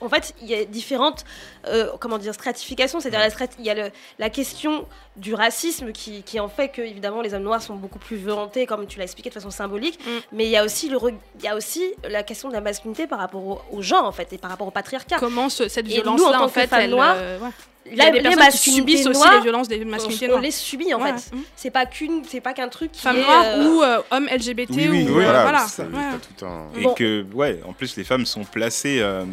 En 0.01 0.09
fait, 0.09 0.35
il 0.41 0.47
y 0.49 0.53
a 0.55 0.65
différentes, 0.65 1.23
euh, 1.67 1.87
comment 1.99 2.17
dire, 2.17 2.33
stratifications. 2.33 2.99
C'est-à-dire, 2.99 3.21
strat- 3.29 3.55
il 3.57 3.65
y 3.65 3.69
a 3.69 3.73
le- 3.73 3.91
la 4.19 4.29
question 4.29 4.85
du 5.15 5.33
racisme 5.33 5.91
qui, 5.91 6.23
qui 6.23 6.39
en 6.39 6.49
fait 6.49 6.69
que, 6.69 6.81
évidemment, 6.81 7.21
les 7.21 7.33
hommes 7.33 7.43
noirs 7.43 7.61
sont 7.61 7.75
beaucoup 7.75 7.99
plus 7.99 8.17
violentés, 8.17 8.65
comme 8.65 8.85
tu 8.85 8.97
l'as 8.99 9.05
expliqué 9.05 9.29
de 9.29 9.33
façon 9.33 9.49
symbolique. 9.49 9.99
Mm. 10.05 10.09
Mais 10.33 10.45
il 10.45 10.49
y 10.51 10.57
a 10.57 10.63
aussi 10.65 10.89
le, 10.89 10.97
il 11.39 11.45
y 11.45 11.47
a 11.47 11.55
aussi 11.55 11.93
la 12.07 12.21
question 12.23 12.49
de 12.49 12.53
la 12.53 12.61
masculinité 12.61 13.07
par 13.07 13.19
rapport 13.19 13.43
au, 13.45 13.61
au 13.71 13.81
genre, 13.81 14.05
en 14.05 14.11
fait, 14.11 14.31
et 14.33 14.37
par 14.37 14.51
rapport 14.51 14.67
au 14.67 14.71
patriarcat. 14.71 15.17
Comment 15.19 15.49
ce- 15.49 15.67
cette 15.69 15.85
en 15.85 15.89
violence-là, 15.89 16.41
en 16.41 16.45
que 16.47 16.51
fait, 16.51 16.69
elle, 16.73 16.89
noires, 16.91 17.15
euh, 17.17 17.39
ouais. 17.85 17.91
Il 17.91 17.93
y 17.93 17.95
Là, 17.97 18.05
a 18.05 18.11
des 18.11 18.19
les 18.19 18.35
personnes 18.35 18.51
qui 18.51 18.71
subissent 18.71 19.05
aussi 19.07 19.19
noires, 19.19 19.35
les 19.35 19.41
violences 19.41 19.67
des 19.67 19.83
masculinités 19.85 20.25
on, 20.25 20.29
on 20.29 20.31
noires. 20.31 20.41
les 20.43 20.51
subit, 20.51 20.93
en 20.93 21.01
Ouais, 21.01 21.13
fait. 21.13 21.35
ouais. 21.35 21.41
C'est 21.55 21.69
pas 21.71 21.85
qu'une, 21.85 22.23
c'est 22.25 22.41
pas 22.41 22.53
qu'un 22.53 22.69
truc 22.69 22.91
qui 22.91 23.01
Femmes 23.01 23.17
est, 23.17 23.21
noires 23.23 23.43
euh, 23.45 23.67
ou 23.69 23.81
euh, 23.83 24.01
hommes 24.11 24.27
LGBT 24.31 24.69
Oui, 24.71 24.87
oui, 24.87 24.87
ou 24.87 24.91
oui, 24.91 25.07
euh, 25.07 25.11
voilà, 25.23 25.41
voilà. 25.43 25.59
ça, 25.67 25.83
Ouais. 25.83 25.89
tout 26.37 26.45
un- 26.45 26.67
Et 26.79 26.83
Bon. 26.83 26.93
que, 26.93 27.25
ouais, 27.33 27.59
en 27.67 27.73
plus, 27.73 27.95
les 27.97 28.03
femmes 28.03 28.25
sont 28.25 28.43
placées 28.45 28.99
euh, 29.01 29.25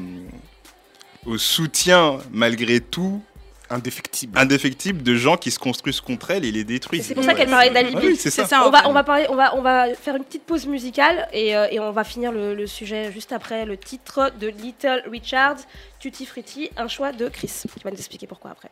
au 1.27 1.39
soutien, 1.39 2.19
malgré 2.33 2.81
tout, 2.81 3.23
Indéfectible. 3.71 4.37
indéfectible 4.37 5.03
de 5.03 5.15
gens 5.15 5.37
qui 5.37 5.51
se 5.53 5.59
construisent 5.59 6.01
contre 6.01 6.33
elles 6.33 6.45
et 6.45 6.51
les 6.51 6.65
détruisent. 6.65 7.07
C'est 7.07 7.15
pour 7.15 7.23
ça 7.23 7.35
qu'elle 7.35 7.49
parlait 7.49 7.71
d'alibi. 7.71 8.05
Oui, 8.05 8.17
c'est 8.17 8.31
ça. 8.31 8.43
C'est 8.43 8.49
ça, 8.49 8.67
on 8.67 8.71
va, 8.71 8.89
on 8.89 8.93
va 8.93 9.05
parler, 9.05 9.27
on 9.29 9.37
va, 9.37 9.55
on 9.57 9.63
va 9.63 9.95
faire 9.95 10.17
une 10.17 10.25
petite 10.25 10.43
pause 10.45 10.67
musicale 10.67 11.29
et, 11.33 11.57
euh, 11.57 11.69
et 11.71 11.79
on 11.79 11.93
va 11.93 12.03
finir 12.03 12.33
le, 12.33 12.55
le 12.55 12.67
sujet 12.67 13.13
juste 13.13 13.33
après 13.33 13.65
le 13.65 13.77
titre 13.77 14.33
de 14.41 14.49
Little 14.49 15.05
Richard, 15.09 15.57
Tutti 16.01 16.27
Frutti, 16.27 16.69
un 16.77 16.89
choix 16.89 17.13
de 17.13 17.29
Chris 17.29 17.53
qui 17.73 17.85
va 17.85 17.91
nous 17.91 17.97
expliquer 17.97 18.27
pourquoi 18.27 18.51
après. 18.51 18.71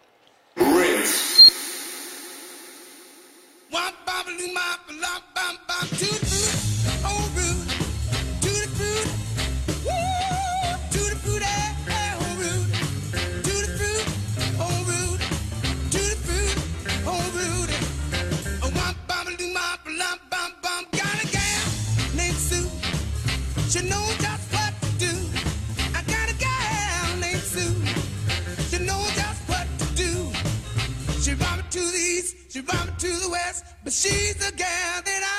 But 33.88 33.94
she's 33.94 34.34
the 34.34 34.52
gal 34.54 35.00
that 35.02 35.22
I 35.24 35.37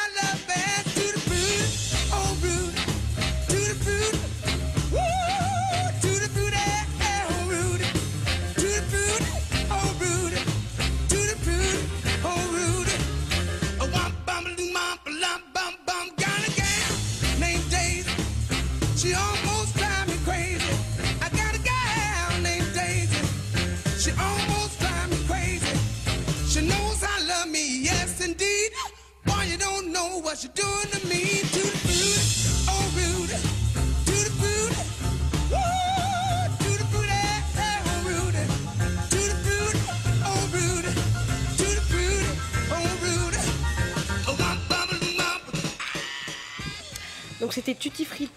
Donc 47.40 47.54
c'était 47.54 47.74
Tutti 47.74 48.06
Frutti, 48.06 48.30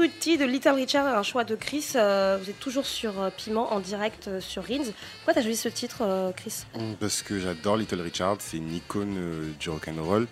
Frutti 0.00 0.36
de 0.36 0.44
Little 0.44 0.72
Richard, 0.74 1.06
un 1.06 1.22
choix 1.22 1.42
de 1.42 1.54
Chris. 1.54 1.92
Euh, 1.96 2.36
vous 2.38 2.50
êtes 2.50 2.60
toujours 2.60 2.84
sur 2.84 3.18
euh, 3.18 3.30
Piment 3.34 3.72
en 3.72 3.80
direct 3.80 4.28
euh, 4.28 4.42
sur 4.42 4.62
Rins. 4.62 4.84
Pourquoi 5.16 5.32
t'as 5.32 5.40
choisi 5.40 5.56
ce 5.56 5.70
titre, 5.70 6.32
Chris? 6.36 6.64
Parce 7.00 7.22
que 7.22 7.40
j'adore 7.40 7.78
Little 7.78 8.02
Richard, 8.02 8.36
c'est 8.40 8.58
une 8.58 8.74
icône 8.74 9.54
du 9.58 9.70
rock'n'roll. 9.70 10.26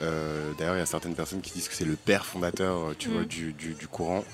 Euh, 0.00 0.52
D'ailleurs, 0.56 0.76
il 0.76 0.78
y 0.78 0.82
a 0.82 0.86
certaines 0.86 1.14
personnes 1.14 1.42
qui 1.42 1.52
disent 1.52 1.68
que 1.68 1.74
c'est 1.74 1.84
le 1.84 1.96
père 1.96 2.24
fondateur, 2.24 2.94
tu 2.98 3.10
Mm. 3.10 3.12
vois, 3.12 3.24
du, 3.24 3.52
du- 3.52 3.74
du 3.74 3.86
courant. 3.88 4.24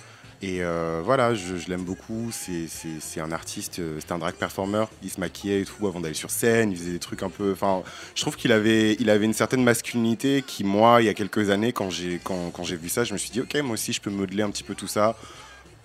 Et 0.42 0.62
euh, 0.62 1.00
voilà, 1.04 1.34
je, 1.34 1.54
l'aime 1.68 1.84
beaucoup. 1.84 2.30
C'est- 2.30 2.66
C'est 2.68 3.00
c'est 3.00 3.20
un 3.20 3.32
artiste, 3.32 3.78
euh, 3.78 3.98
c'était 4.00 4.12
un 4.12 4.18
drag 4.18 4.34
performer. 4.34 4.84
Il 5.02 5.10
se 5.10 5.18
maquillait 5.20 5.62
et 5.62 5.64
tout 5.64 5.86
avant 5.86 6.00
d'aller 6.00 6.14
sur 6.14 6.30
scène. 6.30 6.70
Il 6.72 6.76
faisait 6.78 6.92
des 6.92 6.98
trucs 6.98 7.22
un 7.22 7.30
peu. 7.30 7.52
Enfin, 7.52 7.82
je 8.14 8.20
trouve 8.20 8.36
qu'il 8.36 8.52
avait, 8.52 8.94
il 9.00 9.08
avait 9.10 9.24
une 9.24 9.32
certaine 9.32 9.64
masculinité 9.64 10.42
qui, 10.46 10.64
moi, 10.64 11.02
il 11.02 11.06
y 11.06 11.08
a 11.08 11.14
quelques 11.14 11.50
années, 11.50 11.72
quand 11.72 11.90
j'ai 11.90 12.20
quand, 12.22 12.50
quand 12.52 12.64
vu 12.64 12.88
ça, 12.88 13.04
je 13.04 13.12
me 13.14 13.18
suis 13.18 13.30
dit, 13.30 13.40
ok, 13.40 13.54
moi 13.56 13.74
aussi, 13.74 13.92
je 13.92 14.00
peux 14.00 14.10
modeler 14.10 14.42
un 14.42 14.50
petit 14.50 14.64
peu 14.64 14.74
tout 14.74 14.88
ça 14.88 15.16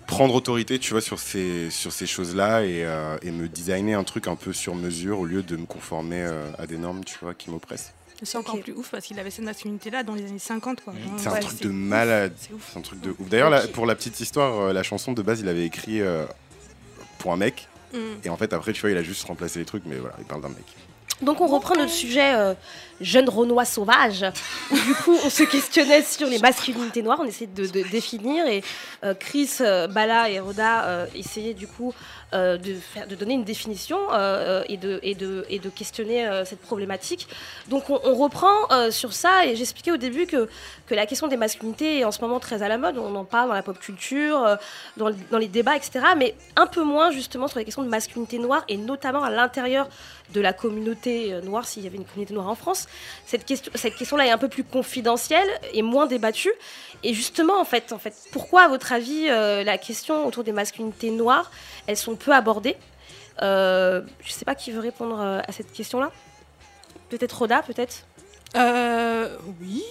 prendre 0.08 0.34
autorité, 0.34 0.78
tu 0.80 0.90
vois, 0.92 1.00
sur 1.00 1.18
ces, 1.20 1.70
sur 1.70 1.92
ces 1.92 2.06
choses-là 2.06 2.64
et, 2.64 2.84
euh, 2.84 3.16
me 3.24 3.46
designer 3.48 3.94
un 3.98 4.04
truc 4.04 4.26
un 4.26 4.34
peu 4.36 4.52
sur 4.52 4.74
mesure 4.74 5.20
au 5.20 5.24
lieu 5.24 5.42
de 5.42 5.56
me 5.56 5.64
conformer 5.64 6.28
à 6.58 6.66
des 6.66 6.76
normes, 6.76 7.04
tu 7.04 7.16
vois, 7.22 7.34
qui 7.34 7.50
m'oppressent. 7.50 7.94
C'est 8.22 8.38
encore 8.38 8.58
plus 8.60 8.72
ouf 8.72 8.90
parce 8.90 9.04
qu'il 9.06 9.18
avait 9.18 9.30
cette 9.30 9.44
masculinité-là 9.44 10.02
dans 10.02 10.14
les 10.14 10.24
années 10.26 10.38
50. 10.38 10.80
quoi. 10.82 10.94
C'est 11.16 11.28
un 11.28 11.32
Ouais, 11.32 11.40
truc 11.40 11.56
c'est 11.58 11.64
de 11.64 11.68
ouf. 11.70 11.74
malade. 11.74 12.32
C'est 12.36 12.52
ouf. 12.52 12.70
C'est 12.72 12.78
un 12.78 12.82
truc 12.82 13.00
de 13.00 13.10
ouf. 13.10 13.28
D'ailleurs, 13.28 13.70
pour 13.72 13.86
la 13.86 13.94
petite 13.94 14.20
histoire, 14.20 14.58
euh, 14.60 14.72
la 14.72 14.82
chanson 14.82 15.12
de 15.12 15.22
base, 15.22 15.40
il 15.40 15.48
avait 15.48 15.64
écrit 15.64 16.00
euh, 16.00 16.24
pour 17.18 17.32
un 17.32 17.36
mec. 17.36 17.68
Mm. 17.92 17.98
Et 18.24 18.28
en 18.28 18.36
fait, 18.36 18.52
après, 18.52 18.72
tu 18.72 18.80
vois, 18.80 18.90
il 18.90 18.96
a 18.96 19.02
juste 19.02 19.24
remplacé 19.26 19.58
les 19.58 19.64
trucs, 19.64 19.84
mais 19.86 19.96
voilà, 19.96 20.14
il 20.18 20.24
parle 20.24 20.42
d'un 20.42 20.48
mec. 20.48 20.64
Donc 21.20 21.40
on 21.40 21.46
reprend 21.46 21.76
notre 21.76 21.92
sujet 21.92 22.34
euh, 22.34 22.54
jeune 23.02 23.28
Renoir 23.28 23.66
sauvage. 23.66 24.24
où, 24.70 24.74
du 24.74 24.94
coup, 24.94 25.16
on 25.24 25.30
se 25.30 25.42
questionnait 25.42 26.02
sur 26.02 26.28
les 26.28 26.38
masculinités 26.38 27.02
noires. 27.02 27.18
On 27.20 27.24
essayait 27.26 27.50
de, 27.52 27.66
de 27.66 27.82
définir 27.90 28.46
et 28.46 28.62
euh, 29.04 29.14
Chris, 29.14 29.50
euh, 29.60 29.86
Bala 29.86 30.30
et 30.30 30.40
Roda 30.40 30.84
euh, 30.84 31.06
essayaient 31.14 31.54
du 31.54 31.66
coup 31.66 31.92
euh, 32.34 32.56
de, 32.56 32.74
faire, 32.74 33.06
de 33.06 33.14
donner 33.14 33.34
une 33.34 33.44
définition 33.44 33.98
et, 34.68 34.76
de, 34.76 35.00
et, 35.02 35.14
de, 35.14 35.44
et 35.50 35.58
de 35.58 35.68
questionner 35.68 36.42
cette 36.46 36.60
problématique. 36.60 37.28
Donc 37.68 37.90
on, 37.90 38.00
on 38.04 38.14
reprend 38.14 38.90
sur 38.90 39.12
ça 39.12 39.44
et 39.46 39.54
j'expliquais 39.56 39.92
au 39.92 39.96
début 39.98 40.26
que, 40.26 40.48
que 40.86 40.94
la 40.94 41.04
question 41.06 41.26
des 41.28 41.36
masculinités 41.36 41.98
est 42.00 42.04
en 42.04 42.10
ce 42.12 42.20
moment 42.22 42.40
très 42.40 42.62
à 42.62 42.68
la 42.68 42.78
mode. 42.78 42.96
On 42.96 43.14
en 43.16 43.24
parle 43.24 43.48
dans 43.48 43.54
la 43.54 43.62
pop 43.62 43.78
culture, 43.78 44.56
dans, 44.96 45.08
le- 45.08 45.16
dans 45.30 45.38
les 45.38 45.48
débats, 45.48 45.76
etc. 45.76 46.00
Mais 46.16 46.34
un 46.56 46.66
peu 46.66 46.82
moins 46.82 47.10
justement 47.10 47.48
sur 47.48 47.58
les 47.58 47.64
questions 47.64 47.82
de 47.82 47.88
masculinité 47.88 48.38
noire 48.38 48.64
et 48.68 48.76
notamment 48.76 49.22
à 49.22 49.30
l'intérieur 49.30 49.88
de 50.32 50.40
la 50.40 50.54
communauté 50.54 51.38
noire, 51.44 51.66
s'il 51.66 51.84
y 51.84 51.86
avait 51.86 51.98
une 51.98 52.04
communauté 52.06 52.32
noire 52.32 52.48
en 52.48 52.54
France. 52.54 52.86
Cette 53.26 53.46
question, 53.46 53.72
cette 53.74 53.96
question-là 53.96 54.26
est 54.26 54.30
un 54.30 54.38
peu 54.38 54.48
plus 54.48 54.64
confidentielle 54.64 55.48
et 55.72 55.82
moins 55.82 56.06
débattue. 56.06 56.52
Et 57.02 57.14
justement, 57.14 57.60
en 57.60 57.64
fait, 57.64 57.92
en 57.92 57.98
fait 57.98 58.14
pourquoi, 58.30 58.62
à 58.62 58.68
votre 58.68 58.92
avis, 58.92 59.26
euh, 59.28 59.64
la 59.64 59.78
question 59.78 60.26
autour 60.26 60.44
des 60.44 60.52
masculinités 60.52 61.10
noires, 61.10 61.50
elles 61.86 61.96
sont 61.96 62.14
peu 62.16 62.32
abordées? 62.32 62.76
Euh, 63.42 64.02
Je 64.20 64.28
ne 64.28 64.32
sais 64.32 64.44
pas 64.44 64.54
qui 64.54 64.70
veut 64.70 64.80
répondre 64.80 65.20
euh, 65.20 65.40
à 65.46 65.52
cette 65.52 65.72
question-là. 65.72 66.12
Peut-être 67.08 67.38
Roda, 67.38 67.62
peut-être? 67.62 68.04
Oui. 68.54 69.82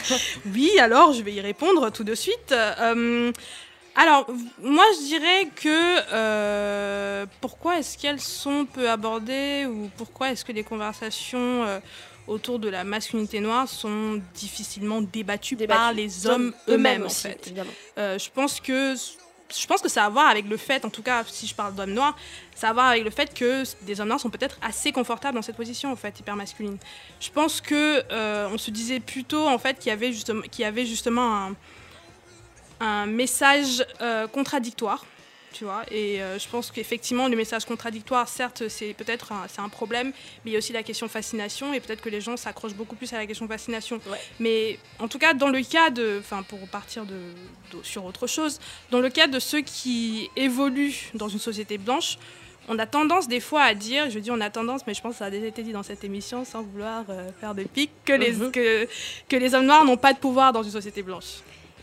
oui, 0.46 0.70
alors 0.78 1.12
je 1.12 1.22
vais 1.22 1.34
y 1.34 1.40
répondre 1.40 1.90
tout 1.90 2.04
de 2.04 2.14
suite. 2.14 2.54
Alors, 3.98 4.26
moi 4.62 4.84
je 4.94 5.06
dirais 5.06 5.48
que 5.54 7.26
pourquoi 7.40 7.78
est-ce 7.78 7.98
qu'elles 7.98 8.20
sont 8.20 8.64
peu 8.64 8.88
abordées 8.88 9.66
ou 9.66 9.90
pourquoi 9.98 10.30
est-ce 10.30 10.46
que 10.46 10.52
les 10.52 10.64
conversations 10.64 11.66
autour 12.26 12.58
de 12.58 12.68
la 12.68 12.84
masculinité 12.84 13.40
noire 13.40 13.68
sont 13.68 14.20
difficilement 14.34 15.00
débattues, 15.00 15.56
par 15.56 15.92
les 15.92 16.26
hommes 16.26 16.52
eux-mêmes 16.68 17.06
en 17.06 17.08
fait. 17.08 17.54
Euh, 17.98 18.18
je 18.18 18.30
pense 18.30 18.60
que 18.60 18.94
je 19.48 19.66
pense 19.68 19.80
que 19.80 19.88
ça 19.88 20.02
a 20.02 20.06
à 20.06 20.10
voir 20.10 20.28
avec 20.28 20.48
le 20.48 20.56
fait, 20.56 20.84
en 20.84 20.90
tout 20.90 21.02
cas 21.02 21.22
si 21.26 21.46
je 21.46 21.54
parle 21.54 21.74
d'hommes 21.74 21.92
noirs, 21.92 22.16
ça 22.54 22.68
a 22.68 22.70
à 22.70 22.72
voir 22.72 22.86
avec 22.86 23.04
le 23.04 23.10
fait 23.10 23.32
que 23.32 23.62
des 23.82 24.00
hommes 24.00 24.08
noirs 24.08 24.20
sont 24.20 24.30
peut-être 24.30 24.58
assez 24.60 24.90
confortables 24.90 25.36
dans 25.36 25.42
cette 25.42 25.56
position 25.56 25.92
en 25.92 25.96
fait 25.96 26.18
hyper 26.18 26.34
masculine. 26.34 26.78
Je 27.20 27.30
pense 27.30 27.60
que 27.60 28.02
euh, 28.10 28.48
on 28.52 28.58
se 28.58 28.70
disait 28.70 29.00
plutôt 29.00 29.46
en 29.46 29.58
fait 29.58 29.78
qu'il 29.78 29.90
y 29.90 29.92
avait 29.92 30.12
justement 30.12 30.42
qu'il 30.42 30.62
y 30.62 30.66
avait 30.66 30.86
justement 30.86 31.36
un 31.36 31.56
un 32.80 33.06
message 33.06 33.84
euh, 34.00 34.26
contradictoire. 34.26 35.04
Tu 35.56 35.64
vois, 35.64 35.84
et 35.90 36.20
euh, 36.20 36.38
je 36.38 36.46
pense 36.48 36.70
qu'effectivement, 36.70 37.28
le 37.28 37.36
message 37.36 37.64
contradictoire, 37.64 38.28
certes, 38.28 38.64
c'est 38.68 38.92
peut-être 38.92 39.32
un, 39.32 39.46
un 39.64 39.68
problème, 39.70 40.08
mais 40.44 40.50
il 40.50 40.52
y 40.52 40.56
a 40.56 40.58
aussi 40.58 40.74
la 40.74 40.82
question 40.82 41.08
fascination, 41.08 41.72
et 41.72 41.80
peut-être 41.80 42.02
que 42.02 42.10
les 42.10 42.20
gens 42.20 42.36
s'accrochent 42.36 42.74
beaucoup 42.74 42.94
plus 42.94 43.10
à 43.14 43.16
la 43.16 43.26
question 43.26 43.48
fascination. 43.48 43.98
Mais 44.38 44.78
en 44.98 45.08
tout 45.08 45.18
cas, 45.18 45.32
dans 45.32 45.48
le 45.48 45.62
cas 45.62 45.88
de, 45.88 46.18
enfin, 46.20 46.42
pour 46.42 46.58
partir 46.68 47.06
de, 47.06 47.14
de- 47.72 47.82
sur 47.82 48.04
autre 48.04 48.26
chose, 48.26 48.60
dans 48.90 49.00
le 49.00 49.08
cas 49.08 49.28
de 49.28 49.38
ceux 49.38 49.62
qui 49.62 50.28
évoluent 50.36 51.10
dans 51.14 51.28
une 51.28 51.38
société 51.38 51.78
blanche, 51.78 52.18
on 52.68 52.78
a 52.78 52.84
tendance 52.86 53.26
des 53.26 53.40
fois 53.40 53.62
à 53.62 53.74
dire, 53.74 54.10
je 54.10 54.18
dis 54.18 54.30
on 54.30 54.40
a 54.42 54.50
tendance, 54.50 54.82
mais 54.86 54.92
je 54.92 55.00
pense 55.00 55.12
que 55.12 55.18
ça 55.20 55.26
a 55.26 55.30
déjà 55.30 55.46
été 55.46 55.62
dit 55.62 55.72
dans 55.72 55.84
cette 55.84 56.04
émission 56.04 56.44
sans 56.44 56.62
vouloir 56.64 57.04
euh, 57.08 57.30
faire 57.40 57.54
de 57.54 57.62
pique, 57.62 57.92
que, 58.04 58.12
les, 58.12 58.32
Mhm. 58.32 58.50
que, 58.52 58.86
que 59.28 59.36
les 59.36 59.54
hommes 59.54 59.66
noirs 59.66 59.84
n'ont 59.86 59.96
pas 59.96 60.12
de 60.12 60.18
pouvoir 60.18 60.52
dans 60.52 60.62
une 60.64 60.72
société 60.72 61.02
blanche. 61.02 61.36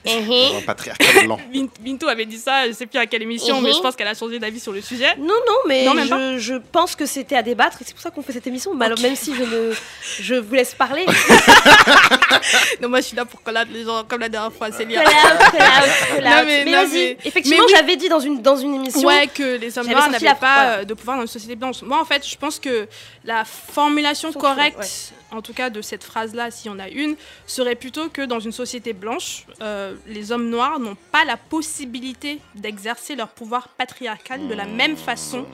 Un 0.06 0.62
patriarcat 0.66 1.24
blanc. 1.26 1.40
Bin- 1.54 1.68
Bintou 1.80 2.08
avait 2.08 2.26
dit 2.26 2.38
ça, 2.38 2.68
je 2.68 2.74
sais 2.74 2.86
plus 2.86 3.00
à 3.00 3.06
quelle 3.06 3.22
émission, 3.22 3.62
mais 3.62 3.72
je 3.72 3.80
pense 3.80 3.96
qu'elle 3.96 4.08
a 4.08 4.14
changé 4.14 4.40
d'avis 4.40 4.60
sur 4.60 4.72
le 4.72 4.82
sujet. 4.82 5.16
Non, 5.18 5.26
non, 5.28 5.56
mais 5.68 5.86
Non, 5.86 5.94
même 5.94 6.10
pas 6.10 6.34
je, 6.34 6.40
je 6.40 6.54
pense 6.72 6.96
que 6.96 7.06
c'était 7.06 7.36
à 7.36 7.44
débattre 7.44 7.78
et 7.82 7.86
c'est 7.86 7.94
pour 7.94 8.02
ça 8.02 8.12
qu'on 8.12 8.22
fait 8.22 8.34
cette 8.34 8.48
émission. 8.48 8.80
Alors, 8.80 9.00
même 9.00 9.16
si 9.16 9.34
je, 9.36 9.44
ne, 9.44 9.74
je 10.20 10.36
vous 10.36 10.54
laisse 10.56 10.74
parler. 10.76 11.06
non, 12.82 12.90
moi 12.90 13.02
je 13.02 13.08
suis 13.08 13.16
là 13.16 13.26
pour 13.26 13.42
collab 13.42 13.68
les 13.72 13.84
gens 13.84 14.04
comme 14.08 14.22
la 14.22 14.30
dernière 14.30 14.52
fois, 14.54 14.72
Célia. 14.72 15.04
Call 15.04 15.12
Non, 16.24 16.30
out. 16.30 16.46
mais- 16.46 16.66
mais 16.66 16.86
mais- 16.88 17.18
effectivement, 17.26 17.64
oui. 17.66 17.74
j'avais 17.76 17.96
dit 17.96 18.10
dans 18.10 18.20
une, 18.20 18.42
dans 18.42 18.56
une 18.58 18.76
émission. 18.76 19.08
Ouais, 19.08 19.28
que 19.28 19.58
les 19.58 19.78
hommes 19.78 19.88
noirs 19.88 20.10
n'avaient 20.10 20.36
pas 20.40 20.66
euh, 20.78 20.84
de 20.84 20.94
pouvoir 20.94 21.18
dans 21.18 21.24
une 21.24 21.28
société 21.28 21.56
blanche. 21.56 21.82
Moi, 21.82 22.00
en 22.00 22.06
fait, 22.06 22.28
je 22.28 22.36
pense 22.38 22.60
que 22.60 22.88
la 23.24 23.46
formulation 23.46 24.32
Son 24.32 24.40
correcte, 24.40 25.14
en 25.32 25.42
tout 25.42 25.54
cas 25.54 25.70
de 25.70 25.82
cette 25.82 26.04
phrase-là, 26.04 26.52
s'il 26.52 26.72
y 26.72 26.74
en 26.74 26.80
a 26.80 26.90
une, 26.90 27.16
serait 27.48 27.76
plutôt 27.76 28.10
que 28.10 28.22
dans 28.22 28.40
une 28.40 28.52
société 28.52 28.94
blanche, 28.94 29.46
euh, 29.62 29.96
les 30.08 30.32
hommes 30.32 30.50
noirs 30.50 30.80
n'ont 30.80 30.98
pas 31.12 31.26
la 31.26 31.38
possibilité 31.38 32.40
d'exercer 32.56 33.16
leur 33.16 33.30
pouvoir 33.30 33.68
patriarcal 33.70 34.48
de 34.48 34.54
la 34.54 34.66
même 34.66 34.96
façon 34.98 35.46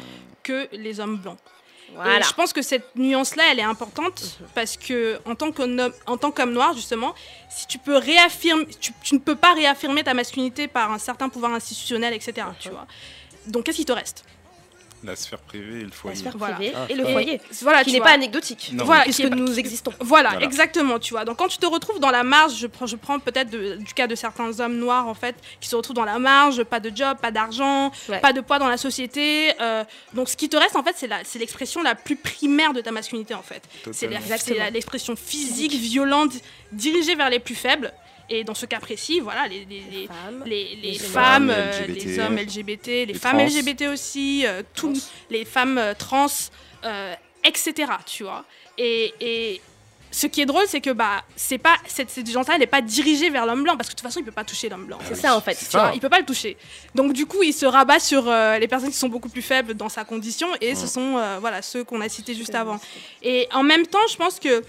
que 0.44 0.68
les 0.74 1.00
hommes 1.00 1.18
blancs. 1.18 1.38
Voilà. 1.96 2.20
Et 2.20 2.24
je 2.24 2.34
pense 2.34 2.54
que 2.54 2.62
cette 2.62 2.96
nuance-là, 2.96 3.44
elle 3.52 3.60
est 3.60 3.64
importante 3.64 4.40
parce 4.56 4.78
que 4.78 5.20
en 5.26 5.36
tant 5.36 5.52
qu'homme, 5.52 5.92
en 6.08 6.18
tant 6.18 6.32
qu'homme 6.32 6.54
noir, 6.54 6.74
justement, 6.74 7.14
si 7.50 7.68
tu 7.68 7.78
peux 7.78 7.98
réaffirmer, 7.98 8.66
tu, 8.80 8.94
tu 9.02 9.16
ne 9.16 9.20
peux 9.20 9.36
pas 9.36 9.54
réaffirmer 9.54 10.04
ta 10.04 10.14
masculinité 10.14 10.68
par 10.68 10.92
un 10.92 10.98
certain 10.98 11.30
pouvoir 11.30 11.54
institutionnel, 11.54 12.14
etc. 12.14 12.48
Tu 12.60 12.70
vois. 12.70 12.88
Donc, 13.48 13.66
qu'est-ce 13.66 13.78
qui 13.78 13.86
te 13.86 13.92
reste? 13.92 14.24
La 15.04 15.16
sphère 15.16 15.40
privée 15.40 15.80
et 15.80 15.84
le 15.86 15.92
foyer. 15.92 16.16
La 16.16 16.20
sphère 16.22 16.38
Voilà. 16.38 16.56
privée 16.56 16.74
Ah, 16.76 16.86
et 16.90 16.94
le 16.94 17.08
Et- 17.08 17.12
foyer. 17.14 17.42
Voilà, 17.62 17.84
qui 17.84 17.94
n'est 17.94 18.02
pas 18.02 18.12
anecdotique. 18.12 18.72
Non. 18.74 18.84
Voilà, 18.84 19.04
puisque 19.04 19.24
nous 19.24 19.58
existons. 19.58 19.94
Voilà, 20.02 20.32
Voilà. 20.32 20.46
exactement, 20.46 21.00
tu 21.00 21.14
vois. 21.14 21.24
Donc 21.24 21.38
quand 21.38 21.48
tu 21.48 21.58
te 21.58 21.66
retrouves 21.66 22.00
dans 22.00 22.12
la 22.12 22.24
marge, 22.24 22.56
je 22.58 22.68
prends, 22.68 22.86
je 22.86 22.98
prends 22.98 23.18
peut-être 23.20 23.50
du 23.50 23.94
cas 23.94 24.08
de 24.08 24.16
certains 24.16 24.60
hommes 24.60 24.78
noirs, 24.78 25.08
en 25.08 25.14
fait, 25.14 25.36
qui 25.62 25.70
se 25.70 25.76
retrouvent 25.76 25.96
dans 25.96 26.04
la 26.06 26.20
marge, 26.20 26.64
pas 26.64 26.80
de 26.82 26.92
job, 26.94 27.18
pas 27.22 27.32
d'argent, 27.32 27.92
Ouais. 28.10 28.20
pas 28.20 28.34
de 28.34 28.42
poids 28.42 28.60
dans 28.60 28.68
la 28.68 28.78
société. 28.78 29.54
euh, 29.62 29.84
donc 30.14 30.28
ce 30.30 30.36
qui 30.36 30.50
te 30.50 30.58
reste, 30.58 30.76
en 30.76 30.84
fait, 30.84 30.94
c'est 30.98 31.08
la- 31.08 31.24
c'est 31.24 31.40
l'expression 31.40 31.82
la, 31.82 31.96
plus 31.96 32.16
primaire 32.18 32.74
de 32.74 32.82
ta 32.82 32.92
masculinité, 32.92 33.34
en 33.34 33.42
fait. 33.42 33.64
C'est 33.94 34.08
l'expression 34.72 35.16
physique, 35.16 35.74
violente, 35.74 36.34
dirigée 36.72 37.16
vers 37.16 37.30
les 37.30 37.40
plus 37.40 37.56
faibles. 37.56 37.92
Et 38.30 38.44
dans 38.44 38.54
ce 38.54 38.66
cas 38.66 38.80
précis, 38.80 39.20
voilà, 39.22 39.48
les, 39.48 39.66
les- 39.66 39.84
les- 39.92 40.08
Femmes. 40.08 40.44
les, 40.46 40.76
les 40.82 40.92
Les 40.92 41.00
femmes, 41.00 41.50
femmes, 41.50 41.50
euh, 41.50 41.82
LGBT, 41.88 42.06
les 42.06 42.20
hommes 42.20 42.36
LGBT, 42.38 42.88
les, 42.88 43.06
les 43.08 43.14
femmes 43.16 43.38
trans. 43.38 43.46
LGBT 43.48 43.82
aussi, 43.92 44.44
euh, 44.46 44.62
tous, 44.76 45.10
les 45.30 45.46
femmes 45.46 45.78
euh, 45.78 45.94
trans, 45.98 46.28
euh, 46.86 47.14
etc. 47.44 47.74
Tu 48.06 48.24
vois. 48.24 48.46
Et, 48.78 49.14
et 49.20 49.62
ce 50.12 50.28
qui 50.28 50.42
est 50.42 50.46
drôle, 50.46 50.66
c'est 50.68 50.82
que 50.82 50.90
bah, 50.92 51.24
c'est 51.36 51.58
pas 51.58 51.76
cette, 51.88 52.10
cette 52.10 52.28
n'est 52.58 52.66
pas 52.68 52.82
dirigée 52.82 53.30
vers 53.30 53.46
l'homme 53.46 53.64
blanc 53.64 53.76
parce 53.78 53.90
que 53.90 53.94
de 53.94 54.00
toute 54.00 54.08
façon, 54.08 54.20
il 54.20 54.26
peut 54.26 54.32
pas 54.32 54.44
toucher 54.44 54.70
l'homme 54.70 54.86
blanc. 54.86 54.98
C'est 55.08 55.16
ça 55.16 55.36
en 55.36 55.42
fait. 55.42 55.56
Tu 55.56 55.66
vois, 55.78 55.92
il 55.94 56.00
peut 56.00 56.10
pas 56.10 56.20
le 56.20 56.26
toucher. 56.26 56.56
Donc 56.96 57.14
du 57.14 57.26
coup, 57.26 57.44
il 57.44 57.54
se 57.54 57.66
rabat 57.66 58.00
sur 58.00 58.28
euh, 58.30 58.58
les 58.60 58.68
personnes 58.68 58.90
qui 58.92 58.98
sont 58.98 59.10
beaucoup 59.10 59.30
plus 59.30 59.42
faibles 59.44 59.74
dans 59.76 59.90
sa 59.90 60.04
condition 60.06 60.48
et 60.62 60.76
ce 60.76 60.88
sont 60.88 61.18
euh, 61.18 61.38
voilà 61.40 61.62
ceux 61.62 61.84
qu'on 61.84 62.02
a 62.02 62.10
cités 62.10 62.34
juste 62.36 62.56
avant. 62.56 62.80
Et 63.22 63.48
en 63.54 63.64
même 63.64 63.86
temps, 63.88 64.06
je 64.10 64.16
pense 64.16 64.40
que 64.40 64.64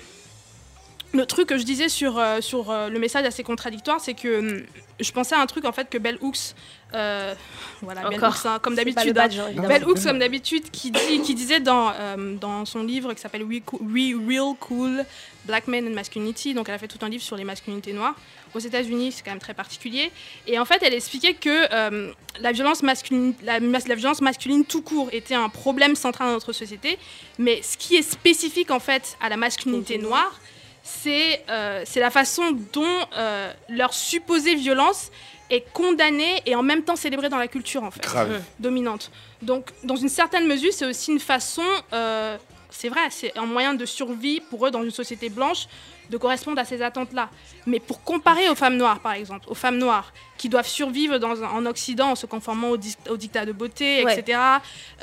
le 1.13 1.27
truc 1.27 1.49
que 1.49 1.59
je 1.59 1.65
disais 1.65 1.89
sur, 1.89 2.19
euh, 2.19 2.41
sur 2.41 2.71
euh, 2.71 2.89
le 2.89 2.99
message 2.99 3.25
assez 3.27 3.43
contradictoire, 3.43 4.01
c'est 4.01 4.15
que 4.15 4.39
hum, 4.39 4.63
je 5.01 5.13
pensais 5.13 5.35
à 5.35 5.41
un 5.41 5.47
truc 5.47 5.65
en 5.65 5.73
fait 5.73 5.89
que 5.89 5.99
Bell 5.99 6.19
Hooks, 6.21 6.55
euh, 6.95 7.35
voilà, 7.83 8.03
Bell 8.09 8.19
Encore. 8.19 8.35
Hooks, 8.35 8.47
hein, 8.47 8.59
comme 8.61 8.75
d'habitude, 8.75 9.17
hein. 9.17 9.29
Bell 9.69 9.85
Hooks, 9.85 10.03
comme 10.05 10.19
d'habitude, 10.19 10.71
qui, 10.71 10.91
dit, 10.91 11.23
qui 11.23 11.35
disait 11.35 11.61
dans, 11.61 11.93
euh, 11.99 12.35
dans 12.37 12.65
son 12.65 12.83
livre 12.83 13.13
qui 13.15 13.21
s'appelle 13.21 13.45
We, 13.45 13.63
We 13.81 14.15
Real 14.27 14.55
Cool 14.59 15.05
Black 15.45 15.69
Men 15.69 15.87
and 15.89 15.95
Masculinity, 15.95 16.55
donc 16.55 16.69
elle 16.69 16.75
a 16.75 16.79
fait 16.79 16.89
tout 16.89 16.99
un 17.05 17.09
livre 17.09 17.23
sur 17.23 17.37
les 17.37 17.45
masculinités 17.45 17.93
noires. 17.93 18.15
Aux 18.55 18.59
États-Unis, 18.59 19.13
c'est 19.13 19.23
quand 19.23 19.31
même 19.31 19.41
très 19.41 19.55
particulier. 19.55 20.11
Et 20.47 20.59
en 20.59 20.65
fait, 20.65 20.83
elle 20.83 20.93
expliquait 20.93 21.35
que 21.35 21.73
euh, 21.73 22.13
la, 22.41 22.53
violence 22.53 22.83
masculine, 22.83 23.33
la, 23.45 23.61
mas- 23.61 23.87
la 23.87 23.95
violence 23.95 24.21
masculine 24.21 24.65
tout 24.65 24.83
court 24.83 25.09
était 25.13 25.37
un 25.37 25.49
problème 25.49 25.95
central 25.95 26.29
dans 26.29 26.35
notre 26.35 26.53
société. 26.53 26.99
Mais 27.39 27.63
ce 27.63 27.77
qui 27.77 27.97
est 27.97 28.03
spécifique 28.03 28.71
en 28.71 28.81
fait 28.81 29.17
à 29.21 29.29
la 29.29 29.37
masculinité 29.37 29.99
noire, 29.99 30.41
c'est 30.83 31.45
euh, 31.49 31.83
c'est 31.85 32.01
la 32.01 32.11
façon 32.11 32.51
dont 32.73 32.99
euh, 33.17 33.53
leur 33.69 33.93
supposée 33.93 34.55
violence 34.55 35.11
est 35.51 35.65
condamnée 35.73 36.43
et 36.47 36.55
en 36.55 36.63
même 36.63 36.83
temps 36.83 36.97
célébrée 36.97 37.29
dans 37.29 37.39
la 37.39 37.49
culture 37.49 37.83
en 37.83 37.91
fait 37.91 38.03
Grave. 38.03 38.41
dominante. 38.59 39.11
Donc, 39.43 39.71
dans 39.83 39.97
une 39.97 40.09
certaine 40.09 40.47
mesure, 40.47 40.73
c'est 40.73 40.87
aussi 40.87 41.11
une 41.11 41.19
façon, 41.19 41.65
euh, 41.93 42.37
c'est 42.71 42.89
vrai, 42.89 43.01
c'est 43.11 43.37
un 43.37 43.47
moyen 43.47 43.75
de 43.75 43.85
survie 43.85 44.41
pour 44.41 44.67
eux 44.67 44.71
dans 44.71 44.83
une 44.83 44.91
société 44.91 45.29
blanche 45.29 45.67
de 46.11 46.17
correspondre 46.19 46.59
à 46.61 46.65
ces 46.65 46.83
attentes-là. 46.83 47.31
Mais 47.67 47.81
pour 47.81 48.03
comparer 48.03 48.49
aux 48.49 48.55
femmes 48.55 48.77
noires, 48.77 49.01
par 49.01 49.13
exemple, 49.13 49.47
aux 49.49 49.55
femmes 49.55 49.79
noires 49.79 50.13
qui 50.37 50.49
doivent 50.49 50.67
survivre 50.67 51.19
dans 51.19 51.41
en 51.43 51.65
Occident 51.67 52.11
en 52.11 52.15
se 52.15 52.27
conformant 52.27 52.71
au, 52.71 52.77
dis- 52.77 52.97
au 53.09 53.17
dictat 53.17 53.47
de 53.47 53.53
beauté, 53.53 54.05
Ouais. 54.05 54.19
etc., 54.19 54.39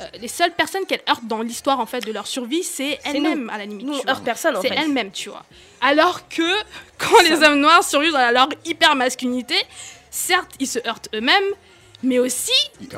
euh, 0.00 0.04
les 0.20 0.28
seules 0.28 0.52
personnes 0.52 0.84
qu'elles 0.86 1.02
heurtent 1.08 1.26
dans 1.26 1.42
l'histoire 1.42 1.80
en 1.80 1.86
fait 1.86 2.00
de 2.06 2.12
leur 2.12 2.26
survie, 2.26 2.62
c'est 2.62 2.98
C'est 3.04 3.16
elles-mêmes 3.16 3.48
à 3.50 3.58
la 3.58 3.64
limite. 3.66 3.86
Nous, 3.86 3.94
on 4.04 4.08
heurte 4.08 4.24
personne 4.24 4.56
en 4.56 4.60
C'est 4.62 4.68
fait. 4.68 4.74
elles-mêmes, 4.76 5.10
tu 5.12 5.30
vois. 5.30 5.44
Alors 5.80 6.28
que 6.28 6.42
quand 6.98 7.22
les 7.22 7.42
hommes 7.42 7.60
noirs 7.60 7.82
survivent 7.84 8.12
dans 8.12 8.30
leur 8.32 8.48
hyper 8.64 8.94
masculinité, 8.96 9.56
certes, 10.10 10.50
ils 10.60 10.66
se 10.66 10.78
heurtent 10.86 11.08
eux-mêmes, 11.14 11.44
mais 12.02 12.18
aussi 12.20 12.52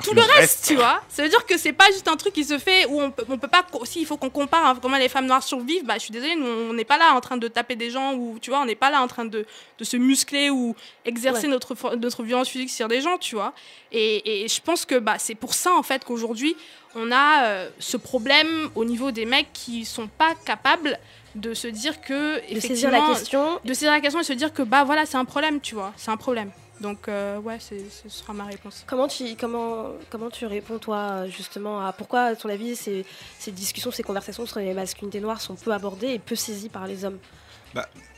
tout 0.04 0.12
le 0.14 0.20
reste, 0.20 0.66
tu 0.68 0.74
vois. 0.76 1.00
Ça 1.08 1.22
veut 1.22 1.28
dire 1.30 1.46
que 1.46 1.56
c'est 1.56 1.72
pas 1.72 1.86
juste 1.86 2.06
un 2.08 2.16
truc 2.16 2.34
qui 2.34 2.44
se 2.44 2.58
fait 2.58 2.84
où 2.86 3.00
on 3.00 3.10
peut, 3.10 3.24
on 3.28 3.38
peut 3.38 3.48
pas. 3.48 3.64
Aussi, 3.72 4.00
il 4.00 4.06
faut 4.06 4.16
qu'on 4.18 4.28
compare 4.28 4.66
hein, 4.66 4.78
comment 4.80 4.98
les 4.98 5.08
femmes 5.08 5.26
noires 5.26 5.42
survivent. 5.42 5.84
Bah, 5.84 5.94
je 5.94 6.00
suis 6.00 6.12
désolée, 6.12 6.36
nous, 6.36 6.46
on 6.46 6.72
n'est 6.74 6.84
pas 6.84 6.98
là 6.98 7.14
en 7.14 7.20
train 7.20 7.38
de 7.38 7.48
taper 7.48 7.76
des 7.76 7.90
gens 7.90 8.12
ou 8.14 8.38
tu 8.42 8.50
vois, 8.50 8.60
on 8.60 8.66
n'est 8.66 8.74
pas 8.74 8.90
là 8.90 9.00
en 9.00 9.06
train 9.08 9.24
de, 9.24 9.46
de 9.78 9.84
se 9.84 9.96
muscler 9.96 10.50
ou 10.50 10.76
exercer 11.06 11.46
Ouais. 11.46 11.48
notre, 11.52 11.96
notre 11.96 12.22
violence 12.22 12.48
physique 12.50 12.68
sur 12.70 12.88
des 12.88 13.00
gens, 13.00 13.16
tu 13.16 13.36
vois. 13.36 13.54
Et, 13.92 14.44
et 14.44 14.48
je 14.48 14.60
pense 14.60 14.84
que 14.84 14.96
bah, 14.96 15.16
c'est 15.18 15.34
pour 15.34 15.54
ça 15.54 15.72
en 15.72 15.82
fait 15.82 16.04
qu'aujourd'hui 16.04 16.54
on 16.94 17.10
a 17.12 17.44
euh, 17.44 17.70
ce 17.78 17.96
problème 17.96 18.68
au 18.74 18.84
niveau 18.84 19.10
des 19.12 19.24
mecs 19.24 19.52
qui 19.52 19.84
sont 19.84 20.08
pas 20.08 20.34
capables 20.44 20.98
de 21.36 21.54
se 21.54 21.68
dire 21.68 22.00
que 22.00 22.40
De 22.52 22.60
saisir 22.60 22.90
la 22.90 22.98
effectivement, 22.98 23.14
question. 23.14 23.60
de 23.64 23.72
saisir 23.74 23.92
la 23.92 24.00
question 24.00 24.20
et 24.20 24.24
se 24.24 24.32
dire 24.32 24.52
que 24.52 24.62
bah 24.62 24.82
voilà 24.84 25.06
c'est 25.06 25.16
un 25.16 25.24
problème 25.24 25.60
tu 25.60 25.74
vois 25.76 25.92
c'est 25.96 26.10
un 26.10 26.16
problème 26.16 26.50
donc 26.80 27.08
euh, 27.08 27.38
ouais 27.38 27.58
ce 27.60 27.74
sera 28.08 28.32
ma 28.32 28.44
réponse 28.44 28.84
Comment 28.86 29.06
tu, 29.08 29.36
comment, 29.36 29.88
comment 30.10 30.30
tu 30.30 30.46
réponds, 30.46 30.78
toi, 30.78 31.26
justement, 31.28 31.84
à 31.84 31.92
pourquoi, 31.92 32.22
à 32.22 32.36
ton 32.36 32.48
avis, 32.48 32.74
ces, 32.76 33.04
ces 33.38 33.52
discussions, 33.52 33.90
ces 33.90 34.02
conversations 34.02 34.46
sur 34.46 34.58
les 34.60 34.72
masculinités 34.74 35.20
noires 35.20 35.40
sont 35.40 35.54
peu 35.56 35.72
abordées 35.72 36.08
et 36.14 36.18
peu 36.18 36.34
saisies 36.34 36.68
par 36.70 36.86
les 36.86 37.04
hommes? 37.04 37.18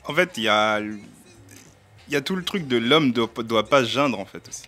En 0.08 0.14
fait, 0.14 0.30
il 0.36 0.44
y 0.44 0.48
a, 0.48 0.80
il 0.80 0.98
y 2.08 2.16
a 2.16 2.20
tout 2.20 2.34
le 2.36 2.44
truc 2.44 2.66
de 2.66 2.76
l'homme 2.76 3.08
ne 3.08 3.12
doit, 3.12 3.30
doit 3.44 3.68
pas 3.68 3.84
geindre, 3.84 4.18
en 4.18 4.24
fait, 4.24 4.46
aussi. 4.48 4.64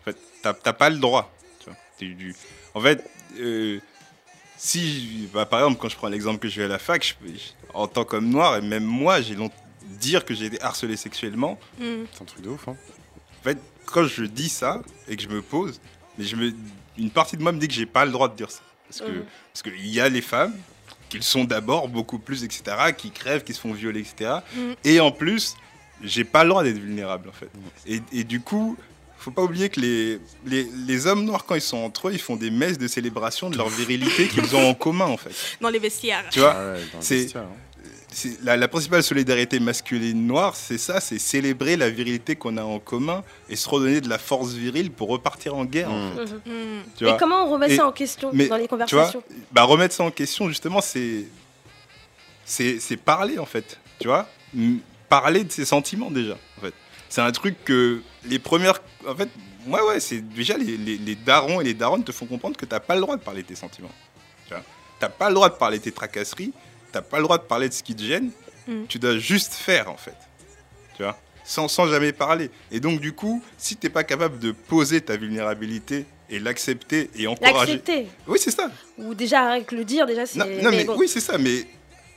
En 0.00 0.04
fait, 0.04 0.16
t'as 0.42 0.54
t'as 0.54 0.72
pas 0.72 0.88
le 0.90 0.96
droit. 0.98 1.30
tu 1.60 1.66
vois. 1.66 1.76
T'es 1.98 2.06
du- 2.06 2.34
En 2.74 2.80
fait, 2.80 3.08
euh, 3.38 3.78
si, 4.56 5.28
bah, 5.32 5.44
par 5.46 5.60
exemple, 5.60 5.78
quand 5.80 5.88
je 5.88 5.96
prends 5.96 6.08
l'exemple 6.08 6.38
que 6.38 6.48
je 6.48 6.58
vais 6.60 6.64
à 6.64 6.68
la 6.68 6.78
fac, 6.78 7.02
je- 7.04 7.28
je- 7.32 7.40
en 7.74 7.86
tant 7.88 8.04
qu'homme 8.04 8.28
noir, 8.28 8.56
et 8.56 8.62
même 8.62 8.84
moi, 8.84 9.20
j'ai 9.20 9.34
long- 9.34 9.50
dire 9.84 10.24
que 10.24 10.32
j'ai 10.34 10.46
été 10.46 10.62
harcelé 10.62 10.96
sexuellement, 10.96 11.58
Mm. 11.78 12.04
C'est 12.12 12.22
un 12.22 12.24
truc 12.24 12.42
de 12.42 12.48
ouf. 12.50 12.68
Hein. 12.68 12.76
En 13.42 13.44
fait, 13.44 13.58
quand 13.86 14.04
je 14.04 14.24
dis 14.24 14.48
ça 14.48 14.80
et 15.08 15.16
que 15.16 15.22
je 15.22 15.28
me 15.28 15.42
pose, 15.42 15.80
mais 16.16 16.24
je 16.24 16.36
me, 16.36 16.52
une 16.96 17.10
partie 17.10 17.36
de 17.36 17.42
moi 17.42 17.50
me 17.52 17.58
dit 17.58 17.66
que 17.68 17.74
j'ai 17.74 17.86
pas 17.86 18.04
le 18.04 18.12
droit 18.12 18.28
de 18.28 18.36
dire 18.36 18.50
ça. 18.50 18.60
Parce 18.88 19.00
que 19.00 19.16
Mhm. 19.16 19.24
parce 19.52 19.62
qu'il 19.62 19.86
y 19.88 20.00
a 20.00 20.08
les 20.08 20.20
femmes 20.22 20.54
qui 21.08 21.16
le 21.16 21.22
sont 21.22 21.44
d'abord 21.44 21.88
beaucoup 21.88 22.18
plus, 22.18 22.44
etc., 22.44 22.62
qui 22.96 23.10
crèvent, 23.10 23.42
qui 23.42 23.52
se 23.52 23.60
font 23.60 23.72
violer, 23.72 24.00
etc. 24.00 24.36
Mhm. 24.56 24.74
Et 24.84 25.00
en 25.00 25.10
plus, 25.10 25.56
j'ai 26.02 26.24
pas 26.24 26.44
le 26.44 26.50
droit 26.50 26.62
d'être 26.62 26.78
vulnérable, 26.78 27.28
en 27.28 27.32
fait. 27.32 27.50
Et, 27.86 28.00
et 28.12 28.24
du 28.24 28.40
coup, 28.40 28.76
faut 29.18 29.30
pas 29.30 29.42
oublier 29.42 29.68
que 29.68 29.80
les, 29.80 30.20
les, 30.46 30.64
les 30.86 31.06
hommes 31.06 31.24
noirs, 31.24 31.44
quand 31.44 31.54
ils 31.54 31.60
sont 31.60 31.78
entre 31.78 32.08
eux, 32.08 32.12
ils 32.12 32.18
font 32.20 32.36
des 32.36 32.50
messes 32.50 32.78
de 32.78 32.86
célébration 32.88 33.50
de 33.50 33.56
leur 33.56 33.68
virilité 33.68 34.28
qu'ils 34.28 34.54
ont 34.56 34.68
en 34.70 34.74
commun, 34.74 35.06
en 35.06 35.16
fait. 35.16 35.32
dans 35.60 35.68
les 35.70 35.78
vestiaires 35.78 36.24
Tu 36.30 36.38
vois 36.40 36.54
Ah 36.56 36.72
ouais, 36.72 36.80
dans 36.92 36.98
le 36.98 37.04
c'est- 37.04 37.36
hein. 37.36 37.46
La, 38.42 38.56
la 38.56 38.68
principale 38.68 39.02
solidarité 39.02 39.58
masculine 39.60 40.26
noire, 40.26 40.54
c'est 40.56 40.78
ça, 40.78 41.00
c'est 41.00 41.18
célébrer 41.18 41.76
la 41.76 41.88
virilité 41.90 42.36
qu'on 42.36 42.56
a 42.56 42.62
en 42.62 42.78
commun 42.78 43.22
et 43.48 43.56
se 43.56 43.68
redonner 43.68 44.00
de 44.00 44.08
la 44.08 44.18
force 44.18 44.52
virile 44.52 44.90
pour 44.90 45.08
repartir 45.08 45.54
en 45.54 45.64
guerre. 45.64 45.90
en 45.90 46.10
Mm. 46.10 46.14
fait, 46.16 46.34
Mm. 46.34 46.38
tu 46.96 47.04
Mais 47.04 47.10
vois. 47.10 47.18
comment 47.18 47.44
on 47.46 47.50
remet 47.52 47.72
Et- 47.72 47.76
ça 47.76 47.86
en 47.86 47.92
question 47.92 48.30
mais, 48.32 48.48
dans 48.48 48.56
les 48.56 48.64
Tu 48.64 48.68
vois, 48.76 48.86
conversations 48.86 49.22
bah, 49.52 49.62
remettre 49.64 49.94
ça 49.94 50.04
en 50.04 50.10
question, 50.10 50.48
justement, 50.48 50.80
c'est 50.80 51.26
parler 53.04 53.38
en 53.38 53.46
fait, 53.46 53.78
tu 53.98 54.08
vois, 54.08 54.28
parler 55.08 55.44
de 55.44 55.52
ses 55.52 55.64
sentiments 55.64 56.10
déjà, 56.10 56.36
en 56.58 56.60
fait. 56.60 56.74
C'est 57.08 57.20
un 57.20 57.32
truc 57.32 57.62
que 57.64 58.00
les 58.24 58.38
premières. 58.38 58.80
En 59.06 59.14
fait, 59.14 59.28
moi, 59.66 59.86
ouais, 59.86 60.00
c'est 60.00 60.20
déjà 60.20 60.56
les, 60.56 60.76
les, 60.76 60.96
les 60.96 61.14
darons 61.14 61.60
et 61.60 61.64
les 61.64 61.74
daronnes 61.74 62.04
te 62.04 62.12
font 62.12 62.26
comprendre 62.26 62.56
que 62.56 62.64
t'as 62.64 62.80
pas 62.80 62.94
le 62.94 63.00
droit 63.02 63.16
de 63.16 63.22
parler 63.22 63.42
de 63.42 63.48
tes 63.48 63.54
sentiments. 63.54 63.90
Tu 64.48 64.54
vois 64.54 64.62
T'as 64.98 65.08
pas 65.10 65.28
le 65.28 65.34
droit 65.34 65.48
de 65.50 65.54
parler 65.56 65.78
de 65.78 65.82
tes 65.84 65.92
tracasseries, 65.92 66.52
t'as 66.92 67.02
pas 67.02 67.16
le 67.18 67.24
droit 67.24 67.38
de 67.38 67.42
parler 67.44 67.68
de 67.68 67.74
ce 67.74 67.82
qui 67.82 67.94
te 67.94 68.02
gêne, 68.02 68.30
Mm. 68.68 68.84
tu 68.88 69.00
dois 69.00 69.18
juste 69.18 69.54
faire 69.54 69.90
en 69.90 69.96
fait. 69.96 70.14
Tu 70.96 71.02
vois? 71.02 71.18
Sans, 71.44 71.66
sans 71.66 71.88
jamais 71.88 72.12
parler. 72.12 72.48
Et 72.70 72.78
donc, 72.78 73.00
du 73.00 73.12
coup, 73.12 73.42
si 73.58 73.74
t'es 73.76 73.88
pas 73.88 74.04
capable 74.04 74.38
de 74.38 74.52
poser 74.52 75.00
ta 75.00 75.16
vulnérabilité 75.16 76.06
et 76.30 76.38
l'accepter 76.38 77.10
et 77.16 77.26
encourager. 77.26 77.72
L'accepter. 77.72 78.06
Oui, 78.28 78.38
c'est 78.40 78.52
ça. 78.52 78.70
Ou 78.98 79.14
déjà, 79.14 79.50
rien 79.50 79.64
que 79.64 79.74
le 79.74 79.84
dire, 79.84 80.06
déjà, 80.06 80.26
c'est. 80.26 80.38
Non, 80.38 80.46
non, 80.62 80.70
mais, 80.70 80.84
bon. 80.84 80.94
oui, 80.96 81.08
c'est 81.08 81.18
ça. 81.20 81.38
Mais 81.38 81.66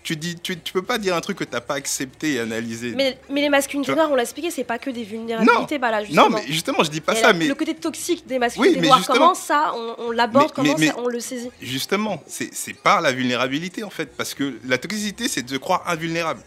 tu 0.05 0.15
dis, 0.15 0.35
tu, 0.35 0.59
tu 0.59 0.71
peux 0.71 0.83
pas 0.83 0.99
dire 0.99 1.15
un 1.15 1.19
truc 1.21 1.39
que 1.39 1.43
t'as 1.43 1.61
pas 1.61 1.73
accepté 1.73 2.33
et 2.33 2.39
analysé. 2.39 2.93
Mais, 2.95 3.17
mais 3.27 3.41
les 3.41 3.49
masculinités 3.49 3.95
noires, 3.95 4.11
on 4.11 4.15
l'a 4.15 4.21
expliqué, 4.21 4.51
c'est 4.51 4.63
pas 4.63 4.77
que 4.77 4.91
des 4.91 5.03
vulnérabilités, 5.03 5.79
bah 5.79 5.89
là, 5.89 6.03
non, 6.11 6.29
mais 6.29 6.43
justement, 6.47 6.83
je 6.83 6.91
dis 6.91 7.01
pas 7.01 7.13
Et 7.17 7.21
ça, 7.21 7.33
mais 7.33 7.47
Le 7.47 7.55
côté 7.55 7.73
toxique 7.73 8.27
des 8.27 8.37
masculinités 8.37 8.75
Oui, 8.75 8.81
mais 8.81 8.87
noires, 8.87 8.99
justement- 8.99 9.17
comment 9.17 9.33
ça, 9.33 9.73
on, 9.75 9.95
on 9.97 10.11
l'aborde, 10.11 10.51
comment 10.53 10.75
mais- 10.77 10.87
ça, 10.89 10.95
on 10.99 11.07
le 11.07 11.19
saisit? 11.19 11.49
Justement, 11.59 12.21
c'est 12.27 12.73
par 12.83 13.01
la 13.01 13.11
vulnérabilité 13.11 13.83
en 13.83 13.89
fait, 13.89 14.15
parce 14.15 14.35
que 14.35 14.59
la 14.65 14.77
toxicité, 14.77 15.27
c'est 15.27 15.41
de 15.41 15.49
se 15.49 15.55
croire 15.57 15.81
invulnérable. 15.87 16.41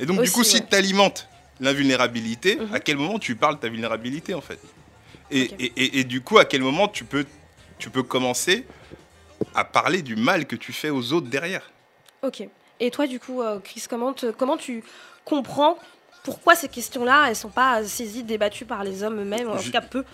Et 0.00 0.04
donc, 0.06 0.18
Aussi, 0.18 0.30
du 0.30 0.34
coup, 0.34 0.42
si 0.44 0.60
tu 0.60 0.74
alimentes 0.74 1.28
l'invulnérabilité, 1.60 2.56
Mhm. 2.56 2.74
à 2.74 2.80
quel 2.80 2.96
moment 2.96 3.20
tu 3.20 3.36
parles 3.36 3.54
de 3.54 3.60
ta 3.60 3.68
vulnérabilité 3.68 4.34
en 4.34 4.40
fait? 4.40 4.58
Et, 5.30 5.42
et- 5.60 5.72
et- 5.76 5.98
et 6.00 6.04
du 6.04 6.22
coup, 6.22 6.38
à 6.38 6.44
quel 6.44 6.62
moment 6.62 6.88
tu 6.88 7.04
peux, 7.04 7.24
tu 7.78 7.88
peux 7.88 8.02
commencer 8.02 8.66
à 9.54 9.64
parler 9.64 10.02
du 10.02 10.16
mal 10.16 10.46
que 10.46 10.56
tu 10.56 10.72
fais 10.72 10.90
aux 10.90 11.12
autres 11.12 11.28
derrière? 11.28 11.70
Ok. 12.22 12.48
Et 12.80 12.90
toi, 12.90 13.06
du 13.06 13.20
coup, 13.20 13.42
euh, 13.42 13.58
Chris, 13.62 13.84
comment, 13.88 14.12
te- 14.12 14.30
comment 14.30 14.56
tu 14.56 14.82
comprends 15.24 15.76
pourquoi 16.22 16.54
ces 16.54 16.68
questions-là, 16.68 17.26
elles 17.28 17.36
sont 17.36 17.48
pas 17.50 17.84
saisies, 17.84 18.22
débattues 18.24 18.64
par 18.64 18.84
les 18.84 19.02
hommes 19.02 19.20
eux-mêmes, 19.20 19.48
en 19.48 19.56
tout 19.56 19.70
cas 19.70 19.80
peu 19.80 20.04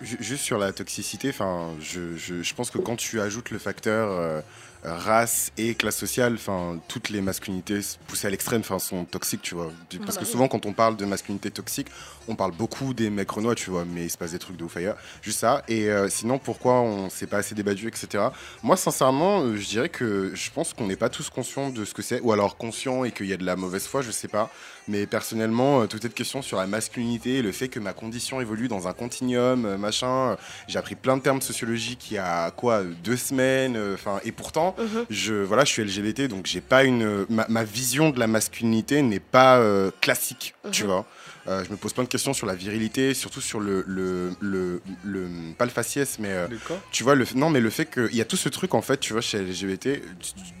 Ju- 0.00 0.18
Juste 0.20 0.42
sur 0.44 0.58
la 0.58 0.72
toxicité, 0.72 1.30
enfin, 1.30 1.70
je, 1.80 2.16
je, 2.16 2.42
je 2.42 2.54
pense 2.54 2.70
que 2.70 2.78
quand 2.78 2.96
tu 2.96 3.20
ajoutes 3.20 3.50
le 3.50 3.58
facteur 3.58 4.10
euh, 4.10 4.40
race 4.84 5.52
et 5.56 5.74
classe 5.74 5.96
sociale, 5.96 6.34
enfin, 6.34 6.78
toutes 6.88 7.10
les 7.10 7.20
masculinités 7.20 7.80
poussées 8.06 8.26
à 8.26 8.30
l'extrême, 8.30 8.60
enfin, 8.60 8.78
sont 8.78 9.04
toxiques, 9.04 9.42
tu 9.42 9.54
vois. 9.54 9.70
Parce 10.04 10.18
que 10.18 10.24
souvent, 10.24 10.48
quand 10.48 10.66
on 10.66 10.72
parle 10.72 10.96
de 10.96 11.04
masculinité 11.04 11.50
toxique, 11.50 11.88
on 12.28 12.34
parle 12.34 12.52
beaucoup 12.52 12.94
des 12.94 13.10
mecs 13.10 13.30
renois, 13.30 13.54
tu 13.54 13.70
vois, 13.70 13.84
mais 13.84 14.04
il 14.04 14.10
se 14.10 14.18
passe 14.18 14.32
des 14.32 14.38
trucs 14.38 14.56
de 14.56 14.64
ouf 14.64 14.76
ailleurs. 14.76 14.96
Juste 15.22 15.40
ça. 15.40 15.62
Et 15.68 15.90
euh, 15.90 16.08
sinon, 16.08 16.38
pourquoi 16.38 16.80
on 16.80 17.10
s'est 17.10 17.26
pas 17.26 17.38
assez 17.38 17.54
débattu, 17.54 17.88
etc. 17.88 18.24
Moi, 18.62 18.76
sincèrement, 18.76 19.40
euh, 19.40 19.56
je 19.56 19.66
dirais 19.66 19.88
que 19.88 20.32
je 20.34 20.50
pense 20.50 20.72
qu'on 20.72 20.86
n'est 20.86 20.96
pas 20.96 21.08
tous 21.08 21.30
conscients 21.30 21.70
de 21.70 21.84
ce 21.84 21.94
que 21.94 22.02
c'est, 22.02 22.20
ou 22.20 22.32
alors 22.32 22.56
conscients 22.56 23.04
et 23.04 23.12
qu'il 23.12 23.26
y 23.26 23.32
a 23.32 23.36
de 23.36 23.44
la 23.44 23.56
mauvaise 23.56 23.86
foi, 23.86 24.02
je 24.02 24.10
sais 24.10 24.28
pas. 24.28 24.50
Mais 24.88 25.06
personnellement, 25.06 25.82
euh, 25.82 25.86
toute 25.86 26.02
cette 26.02 26.14
question 26.14 26.42
sur 26.42 26.58
la 26.58 26.66
masculinité, 26.66 27.42
le 27.42 27.50
fait 27.52 27.68
que 27.68 27.80
ma 27.80 27.92
condition 27.92 28.40
évolue 28.40 28.68
dans 28.68 28.86
un 28.86 28.92
continuum, 28.92 29.64
euh, 29.64 29.76
machin, 29.76 30.36
j'ai 30.68 30.78
appris 30.78 30.94
plein 30.94 31.16
de 31.16 31.22
termes 31.22 31.42
sociologiques 31.42 32.10
il 32.10 32.14
y 32.14 32.18
a 32.18 32.50
quoi, 32.52 32.82
deux 33.02 33.16
semaines, 33.16 33.76
euh, 33.76 33.94
enfin, 33.94 34.20
et 34.24 34.30
pourtant, 34.32 34.76
Mhm. 34.78 35.06
je, 35.10 35.34
voilà, 35.34 35.64
je 35.64 35.70
suis 35.72 35.82
LGBT, 35.82 36.28
donc 36.28 36.46
j'ai 36.46 36.60
pas 36.60 36.84
une, 36.84 37.26
ma, 37.28 37.46
ma 37.48 37.64
vision 37.64 38.10
de 38.10 38.20
la 38.20 38.28
masculinité 38.28 39.02
n'est 39.02 39.18
pas 39.20 39.58
euh, 39.58 39.90
classique, 40.00 40.54
tu 40.70 40.82
Mhm. 40.84 40.88
vois. 40.90 41.06
Euh, 41.48 41.62
je 41.64 41.70
me 41.70 41.76
pose 41.76 41.92
plein 41.92 42.02
de 42.04 42.08
questions 42.08 42.32
sur 42.34 42.46
la 42.46 42.54
virilité, 42.54 43.14
surtout 43.14 43.40
sur 43.40 43.60
le, 43.60 43.84
le, 43.86 44.32
le, 44.40 44.82
le- 45.04 45.28
pas 45.56 45.64
le 45.64 45.70
faciès, 45.70 46.18
mais 46.18 46.30
euh, 46.30 46.46
tu 46.90 47.04
vois, 47.04 47.14
le, 47.14 47.24
non, 47.34 47.50
mais 47.50 47.60
le 47.60 47.70
fait 47.70 47.86
qu'il 47.86 48.14
y 48.16 48.20
a 48.20 48.24
tout 48.24 48.36
ce 48.36 48.48
truc 48.48 48.74
en 48.74 48.82
fait, 48.82 48.98
tu 48.98 49.12
vois, 49.12 49.22
chez 49.22 49.38
LGBT, 49.38 50.00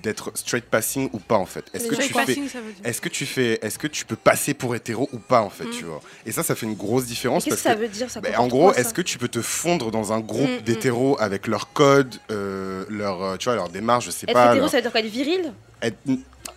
d'être 0.02 0.30
straight 0.36 0.64
passing 0.64 1.10
ou 1.12 1.18
pas 1.18 1.36
en 1.36 1.46
fait. 1.46 1.64
Est-ce 1.74 1.88
que 1.88 1.94
tu 1.96 2.02
straight 2.02 2.12
fais, 2.26 2.34
passing, 2.34 2.48
ça 2.48 2.60
veut 2.60 2.72
dire. 2.72 2.86
est-ce 2.86 3.00
que 3.00 3.08
tu 3.08 3.26
fais, 3.26 3.58
est-ce 3.62 3.78
que 3.78 3.86
tu 3.88 4.04
peux 4.04 4.16
passer 4.16 4.54
pour 4.54 4.74
hétéro 4.76 5.08
ou 5.12 5.18
pas 5.18 5.40
en 5.42 5.50
fait, 5.50 5.64
Mm. 5.64 5.70
tu 5.70 5.84
vois? 5.84 6.00
Et 6.24 6.32
ça, 6.32 6.42
ça 6.42 6.54
fait 6.54 6.66
une 6.66 6.74
grosse 6.76 7.06
différence 7.06 7.44
Qu'est-ce 7.44 7.56
que 7.56 7.60
ça 7.62 7.74
veut 7.74 7.88
dire 7.88 8.10
ça? 8.10 8.20
ben, 8.20 8.36
en 8.36 8.46
gros, 8.46 8.66
quoi, 8.66 8.74
ça? 8.74 8.80
est-ce 8.80 8.94
que 8.94 9.02
tu 9.02 9.18
peux 9.18 9.28
te 9.28 9.42
fondre 9.42 9.90
dans 9.90 10.12
un 10.12 10.20
groupe 10.20 10.48
Mm, 10.50 10.56
mm. 10.58 10.62
d'hétéros 10.62 11.16
avec 11.18 11.46
leur 11.48 11.72
code, 11.72 12.14
euh, 12.30 12.84
leur, 12.88 13.22
euh, 13.22 13.36
tu 13.36 13.46
vois, 13.46 13.56
leur 13.56 13.68
démarche, 13.70 14.06
je 14.06 14.10
sais 14.12 14.26
Être 14.28 14.34
pas. 14.34 14.46
hétéro, 14.46 14.60
leur- 14.60 14.70
ça 14.70 14.76
veut 14.76 14.82
dire 14.82 14.92
quoi 14.92 15.00
Être 15.00 15.06
viril? 15.06 15.52
Être- 15.82 15.96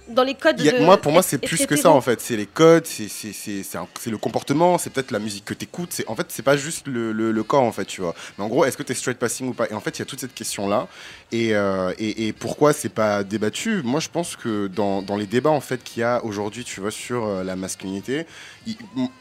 Dans 0.10 0.24
les 0.24 0.34
codes 0.34 0.60
a- 0.60 0.72
de... 0.72 0.84
moi, 0.86 0.98
pour 0.98 1.12
moi, 1.12 1.22
c'est 1.22 1.38
plus 1.38 1.66
que 1.66 1.76
ça 1.76 1.92
en 1.92 2.02
fait. 2.02 2.20
C'est 2.22 2.36
les 2.36 2.46
codes, 2.46 2.86
c'est 2.86 4.10
le 4.10 4.18
comportement, 4.18 4.78
c'est 4.78 4.90
peut-être 4.90 5.12
la 5.12 5.20
musique 5.20 5.46
que 5.46 5.54
tu 5.54 5.66
écoutes. 5.66 6.02
En 6.08 6.16
fait, 6.16 6.26
c'est 6.30 6.44
pas 6.44 6.58
juste 6.58 6.88
le, 6.88 7.12
le- 7.12 7.32
le 7.32 7.44
corps 7.44 7.64
en 7.64 7.72
fait, 7.72 7.86
tu 7.86 8.02
vois. 8.02 8.16
Mais 8.38 8.44
en 8.44 8.48
gros, 8.48 8.66
est-ce 8.66 8.76
que 8.78 8.84
tu 8.84 8.92
es 8.92 8.96
straight 8.96 9.18
passing 9.20 9.50
ou 9.50 9.54
pas? 9.54 9.68
Et 9.70 9.74
en 9.74 9.80
fait, 9.80 9.98
il 9.98 10.00
y 10.00 10.02
a 10.02 10.06
toute 10.06 10.20
cette 10.20 10.34
question 10.34 10.68
là. 10.68 10.88
Et, 11.32 11.56
euh, 11.56 11.94
et, 12.00 12.28
et 12.28 12.34
pourquoi 12.34 12.74
c'est 12.74 12.90
pas 12.90 13.24
débattu? 13.24 13.82
Moi, 13.84 14.00
je 14.00 14.10
pense 14.10 14.36
que 14.36 14.68
dans, 14.68 15.02
dans 15.02 15.16
les 15.18 15.28
débats 15.28 15.50
en 15.52 15.62
fait 15.62 15.84
qu'il 15.84 16.02
y 16.02 16.04
a 16.04 16.24
aujourd'hui, 16.26 16.64
tu 16.64 16.82
vois, 16.82 16.92
sur 16.92 17.26
euh, 17.26 17.44
la 17.44 17.56
masculinité, 17.56 18.26
il- 18.66 18.78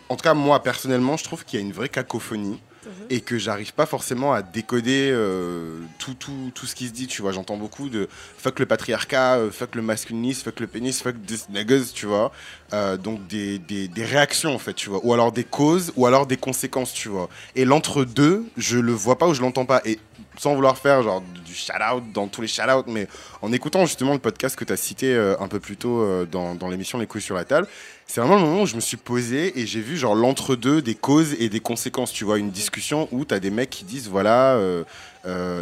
en 0.09 0.17
tout 0.17 0.23
cas, 0.23 0.35
moi 0.35 0.63
personnellement, 0.63 1.17
je 1.17 1.25
trouve 1.25 1.45
qu'il 1.45 1.61
y 1.61 1.63
a 1.63 1.67
une 1.67 1.73
vraie 1.73 1.89
cacophonie 1.91 2.61
Mhm. 2.89 3.07
et 3.11 3.21
que 3.21 3.39
j'arrive 3.39 3.75
pas 3.75 3.87
forcément 3.87 4.33
à 4.33 4.43
décoder 4.43 5.11
euh, 5.13 5.79
tout, 5.99 6.15
tout, 6.15 6.51
tout 6.55 6.67
ce 6.67 6.75
qui 6.75 6.89
se 6.89 6.93
dit, 6.93 7.07
tu 7.07 7.23
vois. 7.23 7.33
J'entends 7.33 7.57
beaucoup 7.57 7.89
de 7.89 8.09
fuck 8.39 8.59
le 8.59 8.67
patriarcat, 8.67 9.37
euh, 9.37 9.51
fuck 9.51 9.75
le 9.75 9.83
masculinisme, 9.83 10.45
fuck 10.45 10.61
le 10.61 10.67
pénis, 10.67 11.03
fuck 11.03 11.15
this 11.27 11.49
niggas, 11.51 11.93
tu 11.95 12.07
vois. 12.07 12.33
Euh, 12.73 12.97
donc 12.97 13.27
des, 13.27 13.59
des, 13.59 13.89
des 13.89 14.05
réactions, 14.05 14.55
en 14.55 14.59
fait, 14.59 14.75
tu 14.75 14.89
vois. 14.89 15.01
Ou 15.05 15.13
alors 15.13 15.33
des 15.33 15.45
causes, 15.45 15.93
ou 15.97 16.07
alors 16.07 16.27
des 16.27 16.37
conséquences, 16.37 16.93
tu 16.93 17.09
vois. 17.09 17.29
Et 17.55 17.65
l'entre-deux, 17.65 18.45
je 18.57 18.79
le 18.79 18.93
vois 18.93 19.19
pas 19.19 19.29
ou 19.29 19.35
je 19.35 19.41
l'entends 19.43 19.67
pas. 19.67 19.83
Et 19.85 19.99
sans 20.39 20.55
vouloir 20.55 20.79
faire 20.79 21.03
genre 21.03 21.21
du 21.45 21.55
shout-out 21.55 22.05
dans 22.15 22.29
tous 22.29 22.41
les 22.43 22.49
shout-out, 22.49 22.87
mais 22.87 23.09
en 23.43 23.53
écoutant 23.53 23.85
justement 23.87 24.13
le 24.13 24.19
podcast 24.21 24.55
que 24.57 24.65
tu 24.65 24.73
as 24.73 24.77
cité 24.77 25.15
euh, 25.15 25.35
un 25.41 25.49
peu 25.49 25.59
plus 25.61 25.77
tôt 25.77 26.01
euh, 26.01 26.25
dans, 26.27 26.55
dans 26.55 26.69
l'émission 26.69 26.99
Les 26.99 27.07
couilles 27.07 27.21
sur 27.23 27.35
la 27.35 27.45
table, 27.45 27.67
c'est 28.07 28.21
vraiment 28.21 28.37
le 28.37 28.43
moment 28.43 28.63
où 28.63 28.67
je 28.67 28.77
me 28.77 28.81
suis 28.81 28.97
posé 28.97 29.59
et 29.61 29.67
j'ai 29.67 29.81
vu 29.81 29.97
genre 29.97 30.15
l'entre-deux 30.15 30.81
des 30.81 30.95
causes 30.95 31.35
et 31.41 31.49
des 31.49 31.61
conséquences. 31.61 32.13
Tu 32.13 32.25
vois, 32.25 32.39
une 32.39 32.51
discussion 32.51 33.09
où 33.11 33.25
tu 33.25 33.35
as 33.35 33.41
des 33.41 33.51
mecs 33.51 33.71
qui 33.71 33.85
disent 33.85 34.09
voilà, 34.09 34.55
euh, 34.55 34.85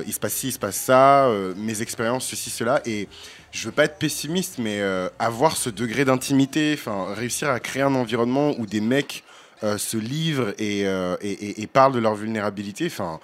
il 0.07 0.13
se 0.13 0.21
passe 0.21 0.35
ci, 0.35 0.49
il 0.49 0.53
se 0.53 0.59
passe 0.59 0.77
ça, 0.77 1.29
mes 1.57 1.81
expériences, 1.83 2.27
ceci, 2.27 2.51
cela. 2.51 2.81
Et 2.87 3.09
je 3.53 3.65
veux 3.67 3.73
pas 3.73 3.85
être 3.85 3.99
pessimiste, 3.99 4.59
mais 4.59 4.81
avoir 5.19 5.57
ce 5.57 5.71
degré 5.71 6.05
d'intimité, 6.05 6.79
réussir 7.17 7.49
à 7.51 7.59
créer 7.59 7.83
un 7.83 7.95
environnement 7.95 8.53
où 8.59 8.67
des 8.67 8.81
mecs 8.81 9.25
se 9.63 9.97
livrent 9.97 10.53
et, 10.59 10.83
et- 10.83 11.63
et 11.63 11.67
parlent 11.67 11.95
de 11.95 11.99
leur 11.99 12.15
vulnérabilité, 12.15 12.87
enfin 12.87 13.19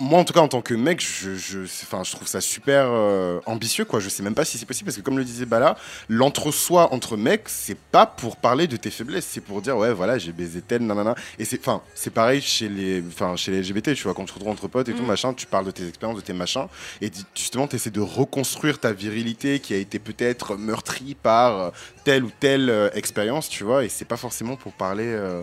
moi 0.00 0.18
en 0.20 0.24
tout 0.24 0.32
cas 0.32 0.40
en 0.40 0.48
tant 0.48 0.62
que 0.62 0.74
mec 0.74 1.00
je, 1.00 1.34
je, 1.36 1.64
je 1.64 2.12
trouve 2.12 2.26
ça 2.26 2.40
super 2.40 2.86
euh, 2.88 3.40
ambitieux 3.46 3.84
quoi 3.84 4.00
je 4.00 4.08
sais 4.08 4.22
même 4.22 4.34
pas 4.34 4.44
si 4.44 4.56
c'est 4.58 4.66
possible 4.66 4.86
parce 4.86 4.96
que 4.96 5.02
comme 5.02 5.18
le 5.18 5.24
disait 5.24 5.46
Bala 5.46 5.76
l'entre-soi 6.08 6.92
entre 6.92 7.16
mecs 7.16 7.48
c'est 7.48 7.76
pas 7.76 8.06
pour 8.06 8.36
parler 8.36 8.66
de 8.66 8.76
tes 8.76 8.90
faiblesses 8.90 9.26
c'est 9.26 9.40
pour 9.40 9.60
dire 9.60 9.76
ouais 9.76 9.92
voilà 9.92 10.18
j'ai 10.18 10.32
baisé 10.32 10.62
tel 10.62 10.86
nanana 10.86 11.14
et 11.38 11.44
c'est 11.44 11.60
enfin 11.60 11.82
c'est 11.94 12.10
pareil 12.12 12.40
chez 12.40 12.68
les 12.68 13.02
enfin 13.06 13.36
chez 13.36 13.52
les 13.52 13.62
LGBT 13.62 13.94
tu 13.94 14.04
vois 14.04 14.14
quand 14.14 14.24
tu 14.24 14.28
te 14.28 14.34
retrouves 14.34 14.52
entre 14.52 14.68
potes 14.68 14.88
et 14.88 14.94
tout 14.94 15.02
Mm. 15.02 15.06
machin 15.06 15.34
tu 15.34 15.46
parles 15.46 15.66
de 15.66 15.70
tes 15.70 15.86
expériences 15.86 16.18
de 16.18 16.24
tes 16.24 16.32
machins 16.32 16.66
et 17.00 17.10
justement 17.34 17.66
tu 17.66 17.76
essaies 17.76 17.90
de 17.90 18.00
reconstruire 18.00 18.78
ta 18.78 18.92
virilité 18.92 19.60
qui 19.60 19.74
a 19.74 19.76
été 19.76 19.98
peut-être 19.98 20.56
meurtrie 20.56 21.14
par 21.14 21.60
euh, 21.60 21.70
telle 22.04 22.24
ou 22.24 22.30
telle 22.40 22.70
euh, 22.70 22.90
expérience 22.94 23.48
tu 23.48 23.64
vois 23.64 23.84
et 23.84 23.88
c'est 23.88 24.04
pas 24.04 24.16
forcément 24.16 24.56
pour 24.56 24.72
parler 24.72 25.06
euh, 25.06 25.42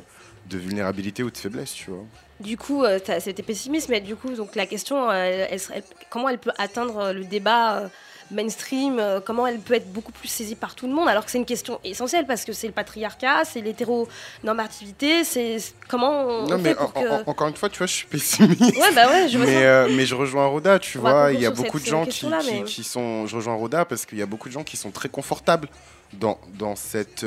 de 0.49 0.57
vulnérabilité 0.57 1.23
ou 1.23 1.31
de 1.31 1.37
faiblesse 1.37 1.73
tu 1.73 1.91
vois 1.91 2.03
Du 2.39 2.57
coup, 2.57 2.83
euh, 2.83 2.99
c'était 3.19 3.43
pessimiste, 3.43 3.89
mais 3.89 3.99
du 4.01 4.15
coup, 4.15 4.29
donc 4.33 4.55
la 4.55 4.65
question, 4.65 5.09
euh, 5.09 5.45
elle 5.49 5.59
serait- 5.59 5.83
comment 6.09 6.29
elle 6.29 6.37
peut 6.39 6.51
atteindre 6.57 6.97
euh, 6.97 7.13
le 7.13 7.23
débat 7.25 7.79
euh, 7.79 7.87
mainstream 8.29 9.01
Comment 9.25 9.47
elle 9.47 9.59
peut 9.59 9.73
être 9.75 9.89
beaucoup 9.93 10.11
plus 10.11 10.27
saisie 10.27 10.55
par 10.55 10.75
tout 10.75 10.85
le 10.85 10.93
monde 10.93 11.07
Alors 11.07 11.23
que 11.23 11.31
c'est 11.31 11.37
une 11.37 11.45
question 11.45 11.79
essentielle 11.85 12.25
parce 12.27 12.43
que 12.43 12.51
c'est 12.51 12.67
le 12.67 12.73
patriarcat, 12.73 13.45
c'est 13.45 13.61
l'hétéronormativité, 13.61 15.23
c'est 15.23 15.57
comment 15.87 16.25
on 16.25 16.41
Non, 16.47 16.57
fait 16.57 16.63
mais 16.63 16.75
pour 16.75 16.85
en- 16.97 17.01
que. 17.01 17.07
en- 17.09 17.29
encore 17.29 17.47
une 17.47 17.55
fois, 17.55 17.69
tu 17.69 17.77
vois, 17.77 17.87
je 17.87 17.93
suis 17.93 18.07
pessimiste. 18.07 18.59
Ouais, 18.61 18.93
bah 18.93 19.07
ouais, 19.09 19.29
je 19.29 19.37
mais, 19.37 19.95
mais 19.95 20.05
je 20.05 20.15
rejoins 20.15 20.45
Roda, 20.47 20.79
tu 20.79 20.97
vois. 20.97 21.31
Il 21.31 21.39
y 21.39 21.45
a 21.45 21.51
beaucoup 21.51 21.79
de 21.79 21.85
gens 21.85 22.05
qui, 22.05 22.19
qui- 22.21 22.27
mais- 22.51 22.63
qui 22.63 22.83
sont. 22.83 23.27
Je 23.27 23.35
rejoins 23.35 23.55
Roda 23.55 23.85
parce 23.85 24.05
qu'il 24.05 24.17
y 24.17 24.21
a 24.21 24.25
beaucoup 24.25 24.49
de 24.49 24.53
gens 24.53 24.63
qui 24.63 24.77
sont 24.77 24.91
très 24.91 25.09
confortables 25.09 25.69
dans, 26.13 26.37
dans, 26.59 26.75
cette, 26.75 27.23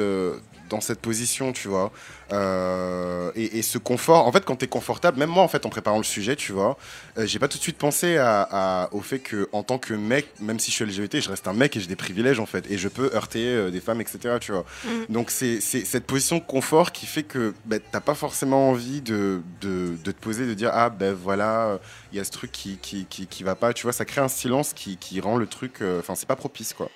dans 0.70 0.80
cette 0.80 1.00
position, 1.00 1.52
tu 1.52 1.68
vois. 1.68 1.92
Euh, 2.32 3.30
et, 3.34 3.58
et 3.58 3.62
ce 3.62 3.76
confort, 3.78 4.26
en 4.26 4.32
fait, 4.32 4.44
quand 4.44 4.56
tu 4.56 4.64
es 4.64 4.68
confortable, 4.68 5.18
même 5.18 5.28
moi, 5.30 5.42
en 5.42 5.48
fait, 5.48 5.66
en 5.66 5.68
préparant 5.68 5.98
le 5.98 6.04
sujet, 6.04 6.36
tu 6.36 6.52
vois, 6.52 6.78
euh, 7.18 7.26
j'ai 7.26 7.38
pas 7.38 7.48
tout 7.48 7.58
de 7.58 7.62
suite 7.62 7.76
pensé 7.76 8.16
à, 8.16 8.48
à- 8.50 8.88
au 8.92 9.00
fait 9.00 9.18
que, 9.18 9.48
en 9.52 9.62
tant 9.62 9.78
que 9.78 9.92
mec, 9.94 10.28
même 10.40 10.58
si 10.58 10.70
je 10.70 10.76
suis 10.76 10.84
LGBT, 10.84 11.20
je 11.20 11.28
reste 11.28 11.46
un 11.48 11.52
mec 11.52 11.76
et 11.76 11.80
j'ai 11.80 11.86
des 11.88 11.96
privilèges, 11.96 12.40
en 12.40 12.46
fait. 12.46 12.70
Et 12.70 12.78
je 12.78 12.88
peux 12.88 13.10
heurter 13.14 13.44
euh, 13.46 13.70
des 13.70 13.80
femmes, 13.80 14.00
etc., 14.00 14.36
tu 14.40 14.52
vois. 14.52 14.64
Mm. 14.84 15.12
Donc 15.12 15.30
c'est 15.30 15.60
cette 15.60 16.06
position 16.06 16.36
de 16.38 16.42
confort 16.44 16.92
qui 16.92 17.06
fait 17.06 17.24
que 17.24 17.52
ben, 17.66 17.80
t'as 17.92 18.00
pas 18.00 18.14
forcément 18.14 18.70
envie 18.70 19.00
de, 19.00 19.42
de, 19.60 19.96
de 20.02 20.12
te 20.12 20.20
poser, 20.20 20.46
de 20.46 20.54
dire 20.54 20.70
ah 20.72 20.88
ben 20.90 21.12
voilà, 21.14 21.78
il 22.12 22.18
y 22.18 22.20
a 22.20 22.24
ce 22.24 22.30
truc 22.30 22.52
qui, 22.52 22.78
qui, 22.78 23.06
qui, 23.06 23.26
qui 23.26 23.42
va 23.42 23.54
pas, 23.54 23.72
tu 23.72 23.82
vois, 23.82 23.92
ça 23.92 24.04
crée 24.04 24.20
un 24.20 24.28
silence 24.28 24.72
qui, 24.72 24.96
qui 24.96 25.20
rend 25.20 25.36
le 25.36 25.46
truc, 25.46 25.82
euh, 25.82 25.98
enfin 26.00 26.14
c'est 26.14 26.28
pas 26.28 26.36
propice 26.36 26.72
quoi. 26.74 26.90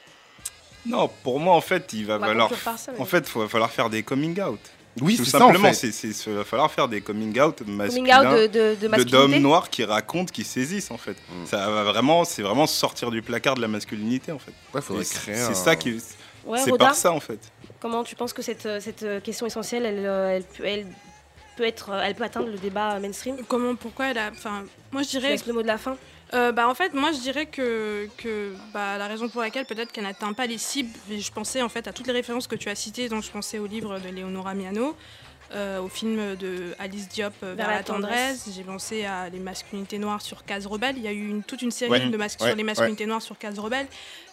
Non, 0.87 1.09
pour 1.23 1.41
moi, 1.41 1.55
en 1.55 1.61
fait, 1.61 1.93
il 1.93 2.07
va 2.07 2.17
On 2.17 2.19
va 2.19 2.27
falloir. 2.29 2.51
ça, 2.79 2.93
En 2.99 3.05
fait, 3.05 3.31
il 3.35 3.41
va 3.41 3.49
falloir 3.49 3.71
faire 3.71 3.89
des 3.91 4.03
coming 4.03 4.41
out. 4.43 4.61
Oui, 5.01 5.17
Tout 5.17 5.25
c'est 5.25 5.33
ça 5.33 5.39
en 5.39 5.41
simplement, 5.49 5.69
fait. 5.71 5.75
c'est- 5.93 6.13
c'est- 6.13 6.31
il 6.31 6.37
va 6.37 6.45
falloir 6.45 6.71
faire 6.71 6.87
des 6.87 7.01
coming 7.01 7.37
out 7.41 7.59
Coming 7.59 7.77
masculins. 7.77 8.33
out 8.33 8.39
de, 8.39 8.47
de, 8.47 8.75
de 8.77 8.81
de 8.83 8.89
masculinité. 8.89 9.11
d'hommes 9.11 9.37
noirs 9.43 9.69
qui 9.69 9.83
racontent, 9.85 10.31
qui 10.33 10.45
saisissent 10.45 10.93
en 10.93 10.99
fait. 10.99 11.17
Mm. 11.29 11.47
Ça 11.47 11.69
va 11.69 11.83
vraiment, 11.83 12.25
c'est 12.25 12.43
vraiment 12.43 12.67
sortir 12.69 13.11
du 13.11 13.21
placard 13.21 13.57
de 13.57 13.61
la 13.61 13.67
masculinité 13.67 14.31
en 14.31 14.39
fait. 14.39 14.53
Ouais, 14.73 14.81
faudrait 14.81 15.05
créer 15.05 15.35
c'est 15.35 15.43
un- 15.51 15.55
ça 15.55 15.75
qui, 15.75 15.99
Ouais, 16.47 16.59
c'est 16.63 16.71
Roda, 16.71 16.87
par 16.87 16.95
ça 16.95 17.11
en 17.11 17.19
fait. 17.19 17.41
comment 17.81 18.05
tu 18.05 18.15
penses 18.15 18.33
que 18.33 18.43
cette, 18.43 18.67
euh, 18.67 18.79
cette 18.79 19.03
euh, 19.03 19.19
question 19.21 19.47
essentielle, 19.47 19.85
elle, 19.85 20.07
euh, 20.07 20.37
elle, 20.37 20.45
peut- 20.45 20.65
elle 20.65 20.87
peut 21.57 21.65
être, 21.65 21.91
elle 22.05 22.15
peut 22.15 22.23
atteindre 22.25 22.47
le 22.51 22.59
débat 22.59 23.01
mainstream? 23.01 23.39
Comment, 23.49 23.75
pourquoi 23.75 24.11
elle 24.13 24.19
a. 24.19 24.31
Enfin, 24.31 24.63
moi 24.93 25.03
je 25.03 25.09
dirais. 25.09 25.35
le 25.45 25.53
mot 25.55 25.63
de 25.63 25.67
la 25.67 25.79
fin. 25.79 25.97
Euh, 26.33 26.53
bah, 26.53 26.69
en 26.69 26.75
fait, 26.75 26.95
moi 26.95 27.13
je 27.13 27.19
dirais 27.21 27.47
que, 27.47 28.09
bah, 28.73 28.99
la 28.99 29.07
raison 29.07 29.29
pour 29.29 29.43
laquelle 29.43 29.67
peut-être 29.67 29.93
qu'elle 29.93 30.05
n'atteint 30.05 30.33
pas 30.33 30.47
les 30.47 30.59
cibles, 30.59 30.91
je 31.09 31.31
pensais 31.31 31.63
en 31.63 31.69
fait 31.69 31.87
à 31.87 31.93
toutes 31.93 32.07
les 32.07 32.13
références 32.13 32.47
que 32.47 32.57
tu 32.57 32.69
as 32.69 32.75
citées, 32.75 33.09
donc 33.09 33.23
je 33.23 33.31
pensais 33.31 33.59
au 33.59 33.67
livre 33.67 33.99
de 34.01 34.09
Leonora 34.09 34.55
Miano, 34.55 34.97
euh, 35.55 35.81
au 35.81 35.89
film 35.89 36.35
de 36.37 36.75
Alice 36.79 37.09
Diop 37.09 37.33
euh, 37.43 37.55
Vers, 37.55 37.69
la 37.71 37.83
tendresse, 37.83 38.49
j'ai 38.55 38.63
pensé 38.65 39.05
à 39.05 39.29
les 39.29 39.39
masculinités 39.39 39.99
noires 39.99 40.21
sur 40.23 40.45
Case 40.45 40.67
Rebelle, 40.67 40.97
il 40.97 41.03
y 41.03 41.09
a 41.09 41.13
eu 41.13 41.29
une, 41.29 41.43
toute 41.43 41.63
une 41.63 41.71
série 41.71 41.91
Ouais. 41.91 42.01
de 42.01 42.17
mas- 42.17 42.37
Ouais, 42.41 42.49
sur 42.49 42.57
les 42.57 42.63
masculinités 42.65 43.07
noires 43.07 43.23
sur 43.23 43.39
Case 43.39 43.59
Rebelle, 43.59 43.87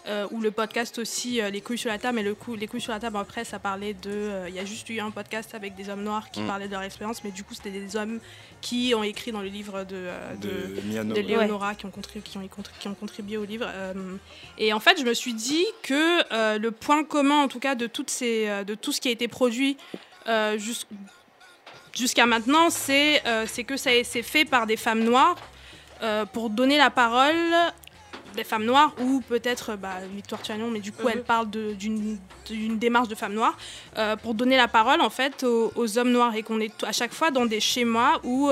euh, 0.08 0.28
ou 0.32 0.42
le 0.42 0.50
podcast 0.50 0.98
aussi 0.98 1.40
euh, 1.42 1.52
Les 1.52 1.62
couilles 1.62 1.78
sur 1.78 1.90
la 1.92 2.00
table, 2.00 2.16
mais 2.16 2.24
le 2.24 2.34
coup, 2.34 2.56
les 2.56 2.66
couilles 2.68 2.82
sur 2.82 2.92
la 2.92 3.00
table 3.00 3.18
après 3.18 3.44
ça 3.46 3.60
parlait 3.60 3.94
de... 3.94 4.10
euh, 4.10 4.46
Il 4.50 4.56
y 4.56 4.60
a 4.60 4.66
juste 4.66 4.90
eu 4.90 5.00
un 5.00 5.12
podcast 5.12 5.54
avec 5.54 5.76
des 5.76 5.90
hommes 5.90 6.04
noirs 6.04 6.32
qui 6.32 6.42
Mm. 6.42 6.48
parlaient 6.48 6.66
de 6.68 6.72
leur 6.72 6.82
expérience, 6.82 7.24
mais 7.24 7.30
du 7.32 7.44
coup 7.44 7.54
c'était 7.54 7.70
des 7.70 7.96
hommes 7.96 8.20
qui 8.62 8.94
ont 8.96 9.04
écrit 9.04 9.32
dans 9.32 9.42
le 9.42 9.48
livre 9.50 9.84
de, 9.84 9.96
euh, 9.96 10.36
de, 10.36 10.82
de 10.82 10.82
Miano. 10.88 11.14
de 11.14 11.20
ouais. 11.20 11.28
Léonora 11.28 11.76
qui, 11.76 11.86
ont 11.86 11.92
contribué, 11.92 12.22
qui, 12.28 12.38
ont, 12.40 12.42
contri- 12.42 12.72
qui 12.80 12.88
ont 12.88 12.96
contribué 12.96 13.38
au 13.38 13.46
livre. 13.46 13.68
euh, 13.70 13.94
et 14.58 14.74
en 14.74 14.80
fait, 14.80 15.00
je 15.00 15.06
me 15.06 15.14
suis 15.14 15.34
dit 15.36 15.66
que 15.84 16.34
euh, 16.34 16.58
le 16.58 16.72
point 16.72 17.04
commun, 17.04 17.44
en 17.44 17.48
tout 17.48 17.60
cas, 17.60 17.76
de, 17.76 17.86
toutes 17.86 18.10
ces, 18.10 18.48
euh, 18.48 18.64
de 18.64 18.74
tout 18.74 18.92
ce 18.92 19.02
qui 19.02 19.08
a 19.08 19.12
été 19.12 19.28
produit 19.28 19.78
euh, 20.28 20.58
jus- 20.58 20.86
jusqu'à 21.94 22.26
maintenant, 22.26 22.70
c'est 22.70 23.22
euh, 23.26 23.46
que 23.68 23.78
ça 23.78 23.92
c'est 24.04 24.24
fait 24.24 24.46
par 24.46 24.66
des 24.68 24.78
femmes 24.78 25.04
noires 25.04 25.36
euh, 26.02 26.26
pour 26.26 26.50
donner 26.50 26.78
la 26.78 26.90
parole 26.90 27.36
des 28.36 28.46
femmes 28.46 28.64
noires 28.64 28.94
ou 29.02 29.20
peut-être 29.28 29.76
bah, 29.76 29.98
Victoire 30.16 30.44
Chagnon, 30.46 30.70
mais 30.72 30.80
du 30.80 30.94
coup 30.94 31.04
Mhm. 31.04 31.12
elle 31.16 31.24
parle 31.24 31.50
de- 31.50 31.74
d'une 31.74 32.80
démarche 32.80 33.10
de 33.10 33.16
femmes 33.16 33.34
noires 33.34 33.58
euh, 33.98 34.16
pour 34.16 34.34
donner 34.36 34.56
la 34.56 34.70
parole 34.70 35.02
en 35.02 35.10
fait 35.10 35.44
aux, 35.44 35.74
aux 35.76 35.98
hommes 35.98 36.12
noirs 36.12 36.34
et 36.36 36.42
qu'on 36.42 36.62
est 36.62 36.82
à 36.86 36.94
chaque 36.94 37.12
fois 37.14 37.30
dans 37.30 37.46
des 37.46 37.60
schémas 37.60 38.20
où 38.24 38.50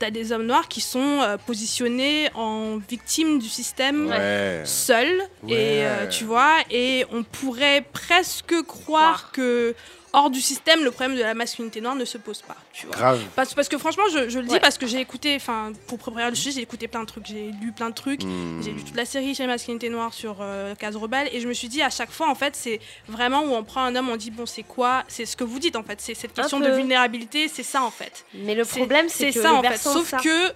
tu 0.00 0.06
as 0.06 0.10
des 0.10 0.32
hommes 0.32 0.46
noirs 0.46 0.66
qui 0.66 0.80
sont 0.80 1.20
euh, 1.20 1.36
positionnés 1.36 2.30
en 2.34 2.78
victimes 2.78 3.38
du 3.38 3.50
système 3.50 4.06
Ouais. 4.08 4.62
seuls 4.64 5.20
Ouais. 5.42 5.52
et 5.52 5.86
euh, 5.86 6.06
tu 6.08 6.24
vois 6.24 6.56
et 6.70 7.04
on 7.12 7.22
pourrait 7.22 7.84
presque 7.92 8.62
croire 8.62 9.30
que 9.30 9.74
hors 10.14 10.28
du 10.30 10.40
système 10.40 10.84
le 10.84 10.90
problème 10.90 11.16
de 11.16 11.22
la 11.22 11.32
masculinité 11.34 11.80
noire 11.80 11.94
ne 11.94 12.04
se 12.04 12.18
pose 12.18 12.42
pas 12.42 12.56
tu 12.72 12.86
vois 12.86 12.94
Grave. 12.96 13.20
parce, 13.34 13.54
parce 13.54 13.68
que 13.68 13.78
franchement 13.78 14.04
je, 14.12 14.28
je 14.28 14.38
le 14.40 14.46
dis 14.46 14.52
Ouais. 14.54 14.60
parce 14.60 14.76
que 14.76 14.86
j'ai 14.86 15.00
écouté 15.00 15.34
enfin 15.36 15.72
pour 15.86 15.98
préparer 15.98 16.28
le 16.28 16.34
sujet 16.36 16.50
j'ai 16.52 16.60
écouté 16.60 16.86
plein 16.88 17.00
de 17.00 17.06
trucs 17.06 17.26
j'ai 17.26 17.50
lu 17.62 17.72
plein 17.72 17.88
de 17.88 17.94
trucs 17.94 18.22
Hmm. 18.22 18.60
j'ai 18.62 18.72
lu 18.72 18.82
toute 18.84 18.94
la 18.96 19.04
série 19.06 19.34
chez 19.34 19.46
Masculinité 19.46 19.88
Noire 19.88 20.12
sur 20.12 20.36
euh, 20.40 20.74
Case 20.74 20.96
Rebelle 20.96 21.28
et 21.32 21.40
je 21.40 21.48
me 21.48 21.54
suis 21.54 21.68
dit 21.68 21.80
à 21.82 21.88
chaque 21.90 22.10
fois 22.10 22.28
en 22.28 22.34
fait 22.34 22.54
c'est 22.56 22.78
vraiment 23.08 23.42
où 23.42 23.54
on 23.54 23.64
prend 23.64 23.82
un 23.84 23.96
homme 23.96 24.10
on 24.10 24.16
dit 24.16 24.30
bon 24.30 24.44
c'est 24.46 24.62
quoi? 24.64 25.02
C'est 25.08 25.24
ce 25.24 25.36
que 25.36 25.44
vous 25.44 25.58
dites 25.58 25.76
en 25.76 25.82
fait 25.82 26.00
c'est 26.00 26.14
cette 26.14 26.34
question 26.34 26.60
de 26.60 26.68
vulnérabilité 26.70 27.48
c'est 27.48 27.62
ça 27.62 27.82
en 27.82 27.90
fait 27.90 28.24
Mais 28.34 28.54
le 28.54 28.64
problème, 28.66 29.08
c'est 29.08 29.30
que 29.32 29.40
ça 29.40 29.48
le 29.50 29.54
en 29.54 29.62
fait 29.62 29.78
sauf 29.78 30.08
ça- 30.10 30.18
que 30.18 30.52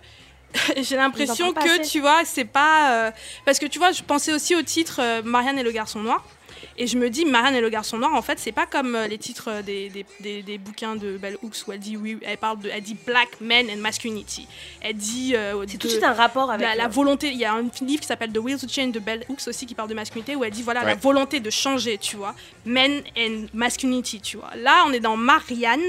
j'ai 0.83 0.97
l'impression 0.97 1.53
que 1.53 1.81
assez. 1.81 1.91
tu 1.91 2.01
vois 2.01 2.24
c'est 2.24 2.45
pas 2.45 2.93
euh, 3.07 3.11
parce 3.45 3.59
que 3.59 3.66
tu 3.66 3.78
vois 3.78 3.93
je 3.93 4.03
pensais 4.03 4.33
aussi 4.33 4.55
au 4.55 4.62
titre 4.62 5.01
euh, 5.01 5.23
Marianne 5.23 5.59
et 5.59 5.62
le 5.62 5.73
garçon 5.73 6.01
noir 6.01 6.24
et 6.78 6.87
je 6.87 6.97
me 6.99 7.11
dis 7.11 7.24
Marianne 7.24 7.55
et 7.57 7.61
le 7.61 7.69
garçon 7.70 7.99
noir 7.99 8.15
en 8.15 8.23
fait 8.23 8.39
c'est 8.39 8.53
pas 8.53 8.66
comme 8.66 8.95
euh, 8.95 9.07
les 9.07 9.19
titres 9.19 9.49
euh, 9.51 9.62
des, 9.62 9.89
des, 9.89 10.07
des, 10.20 10.43
des 10.43 10.59
bouquins 10.59 10.97
de 10.97 11.16
Bell 11.19 11.37
Hooks 11.43 11.57
où 11.66 11.73
elle 11.73 11.81
dit 11.81 11.97
oui 11.97 12.19
elle 12.23 12.39
parle 12.39 12.61
de 12.61 12.69
elle 12.69 12.83
dit 12.83 12.97
black 13.07 13.41
men 13.41 13.66
and 13.70 13.78
masculinity 13.78 14.47
elle 14.81 14.97
dit 14.97 15.35
euh, 15.35 15.65
C'est 15.69 15.78
tout 15.78 15.87
de 15.87 15.93
suite 15.93 16.05
un 16.05 16.12
rapport 16.12 16.51
avec. 16.51 16.66
la, 16.66 16.74
la 16.74 16.89
volonté, 16.89 17.28
il 17.31 17.39
y 17.39 17.45
a 17.45 17.55
un 17.55 17.62
livre 17.83 18.01
qui 18.01 18.07
s'appelle 18.07 18.33
The 18.33 18.39
Will 18.39 18.59
to 18.59 18.69
Change 18.69 18.93
de 18.93 19.01
Bell 19.01 19.24
Hooks 19.28 19.47
aussi 19.49 19.66
qui 19.66 19.74
parle 19.74 19.89
de 19.89 19.95
masculinité 19.95 20.37
où 20.37 20.45
elle 20.45 20.51
dit 20.51 20.62
voilà 20.62 20.85
la 20.85 20.95
volonté 20.95 21.41
de 21.41 21.51
changer, 21.51 21.99
tu 21.99 22.16
vois, 22.16 22.35
men 22.65 23.03
and 23.19 23.47
masculinity, 23.55 24.20
tu 24.20 24.37
vois. 24.37 24.51
Là, 24.57 24.85
on 24.87 24.93
est 24.93 25.01
dans 25.01 25.16
Marianne 25.16 25.81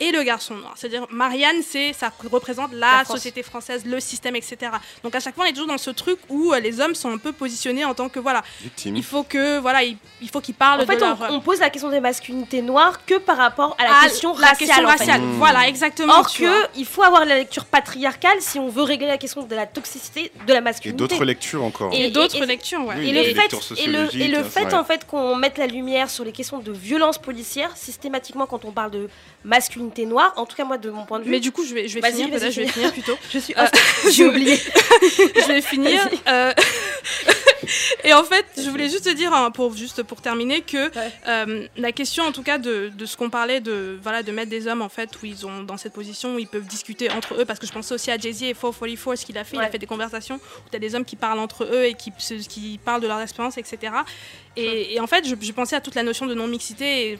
et 0.00 0.12
le 0.12 0.22
garçon 0.22 0.54
noir. 0.54 0.74
C'est-à-dire 0.76 1.06
Marianne, 1.10 1.62
c'est 1.66 1.92
ça 1.92 2.12
représente 2.30 2.72
la, 2.72 3.04
société 3.04 3.42
française, 3.42 3.84
le 3.86 4.00
système, 4.00 4.36
etc. 4.36 4.72
Donc 5.02 5.14
à 5.14 5.20
chaque 5.20 5.34
fois, 5.34 5.44
on 5.44 5.48
est 5.48 5.52
toujours 5.52 5.68
dans 5.68 5.78
ce 5.78 5.90
truc 5.90 6.18
où 6.28 6.52
euh, 6.52 6.60
les 6.60 6.80
hommes 6.80 6.94
sont 6.94 7.10
un 7.12 7.18
peu 7.18 7.32
positionnés 7.32 7.84
en 7.84 7.94
tant 7.94 8.08
que 8.08 8.18
voilà, 8.20 8.42
Victime. 8.62 8.96
il 8.96 9.02
faut 9.04 9.22
que 9.22 9.58
voilà, 9.58 9.82
il, 9.82 9.96
il 10.20 10.28
faut 10.28 10.40
qu'ils 10.40 10.54
parlent 10.54 10.80
En 10.82 10.86
fait, 10.86 10.96
de 10.96 11.02
on, 11.02 11.08
leur 11.08 11.22
euh, 11.22 11.28
on 11.30 11.40
pose 11.40 11.60
la 11.60 11.70
question 11.70 11.88
des 11.90 12.00
masculinités 12.00 12.62
noires 12.62 13.04
que 13.06 13.14
par 13.18 13.36
rapport 13.36 13.76
à 13.78 13.84
la 13.84 13.98
à 13.98 14.02
question 14.02 14.36
la 14.36 14.48
raciale. 14.48 14.58
question 14.68 14.84
en 14.84 14.90
fait. 14.92 14.98
raciale. 14.98 15.20
Mmh. 15.22 15.32
Voilà, 15.38 15.68
exactement. 15.68 16.12
Or 16.14 16.22
vois. 16.22 16.48
que 16.48 16.78
il 16.78 16.84
faut 16.86 17.02
avoir 17.02 17.24
la 17.24 17.36
lecture 17.36 17.64
patriarcale 17.64 18.38
si 18.40 18.58
on 18.58 18.68
veut 18.68 18.82
régler 18.82 19.06
la 19.06 19.18
question 19.18 19.42
de 19.44 19.54
la 19.54 19.66
toxicité 19.66 20.30
de 20.46 20.52
la 20.52 20.58
Et 20.58 20.62
masculinité. 20.62 20.98
d'autres 20.98 21.24
lectures 21.24 21.64
encore. 21.64 21.92
Et- 21.92 22.06
et 22.06 22.10
d'autres 22.10 22.42
et- 22.42 22.46
lectures, 22.46 22.84
ouais. 22.84 22.94
Oui, 22.98 23.08
Et 23.08 23.12
le 23.12 23.22
fait, 23.34 23.82
et 23.82 23.86
le, 23.86 23.98
et 23.98 23.98
le 23.98 24.06
sociologiques, 24.08 24.44
fait 24.52 24.64
ouais. 24.66 24.74
en 24.74 24.84
fait 24.84 25.06
qu'on 25.06 25.36
mette 25.36 25.58
la 25.58 25.66
lumière 25.66 26.10
sur 26.10 26.24
les 26.24 26.32
questions 26.32 26.58
de 26.58 26.72
violence 26.72 27.18
policière 27.18 27.76
systématiquement 27.76 28.46
quand 28.46 28.64
on 28.64 28.72
parle 28.72 28.90
de 28.90 29.08
masculinité 29.46 30.04
noire, 30.06 30.32
en 30.36 30.44
tout 30.44 30.56
cas 30.56 30.64
moi 30.64 30.76
de 30.76 30.90
mon 30.90 31.04
point 31.06 31.18
de 31.20 31.24
vue. 31.24 31.30
Mais 31.30 31.40
du 31.40 31.52
coup, 31.52 31.64
je 31.64 31.72
vais, 31.74 31.88
je 31.88 31.98
vais 31.98 32.10
finir, 32.10 32.28
peut-être, 32.30 32.50
je 32.52 32.60
vais 32.60 32.66
finir 32.68 32.92
plutôt. 32.92 33.16
je 33.32 33.38
suis 33.38 33.54
Euh, 33.56 33.64
j'ai 34.10 34.26
oublié. 34.26 34.56
je 34.56 35.46
vais 35.48 35.60
finir. 35.62 36.00
Euh, 36.28 36.52
et 38.04 38.12
en 38.12 38.22
fait, 38.22 38.44
je 38.58 38.68
voulais 38.70 38.88
juste 38.88 39.04
te 39.04 39.10
dire, 39.14 39.32
hein, 39.32 39.50
pour, 39.50 39.74
juste 39.76 40.02
pour 40.02 40.20
terminer, 40.20 40.60
que 40.60 40.76
Ouais. 40.96 41.12
euh, 41.26 41.66
la 41.76 41.90
question, 41.92 42.24
en 42.24 42.32
tout 42.32 42.42
cas, 42.42 42.58
de, 42.58 42.90
de 42.96 43.06
ce 43.06 43.16
qu'on 43.16 43.30
parlait, 43.30 43.60
de, 43.60 43.98
voilà, 44.02 44.22
de 44.22 44.30
mettre 44.30 44.50
des 44.50 44.68
hommes, 44.68 44.82
en 44.82 44.88
fait, 44.88 45.10
où 45.22 45.26
ils 45.26 45.46
ont 45.46 45.62
dans 45.62 45.76
cette 45.76 45.92
position, 45.92 46.34
où 46.36 46.38
ils 46.38 46.46
peuvent 46.46 46.66
discuter 46.66 47.10
entre 47.10 47.34
eux, 47.40 47.44
parce 47.44 47.58
que 47.58 47.66
je 47.66 47.72
pensais 47.72 47.94
aussi 47.94 48.10
à 48.10 48.18
Jay-Z 48.18 48.42
et 48.44 48.54
444, 48.54 49.16
ce 49.16 49.26
qu'il 49.26 49.36
a 49.38 49.44
fait. 49.44 49.56
Il 49.56 49.62
a 49.62 49.68
fait 49.70 49.78
des 49.78 49.86
conversations 49.86 50.36
où 50.36 50.70
tu 50.70 50.76
as 50.76 50.78
des 50.80 50.94
hommes 50.94 51.04
qui 51.04 51.16
parlent 51.16 51.38
entre 51.40 51.64
eux 51.64 51.84
et 51.86 51.94
qui, 51.94 52.12
qui 52.48 52.78
parlent 52.84 53.00
de 53.00 53.06
leur 53.08 53.20
expérience, 53.20 53.58
etc. 53.58 53.92
Et, 54.56 54.94
et 54.94 55.00
en 55.00 55.06
fait, 55.06 55.26
je, 55.28 55.34
je 55.38 55.52
pensais 55.52 55.76
à 55.76 55.80
toute 55.80 55.94
la 55.94 56.02
notion 56.02 56.26
de 56.26 56.34
non-mixité 56.34 57.10
et 57.12 57.18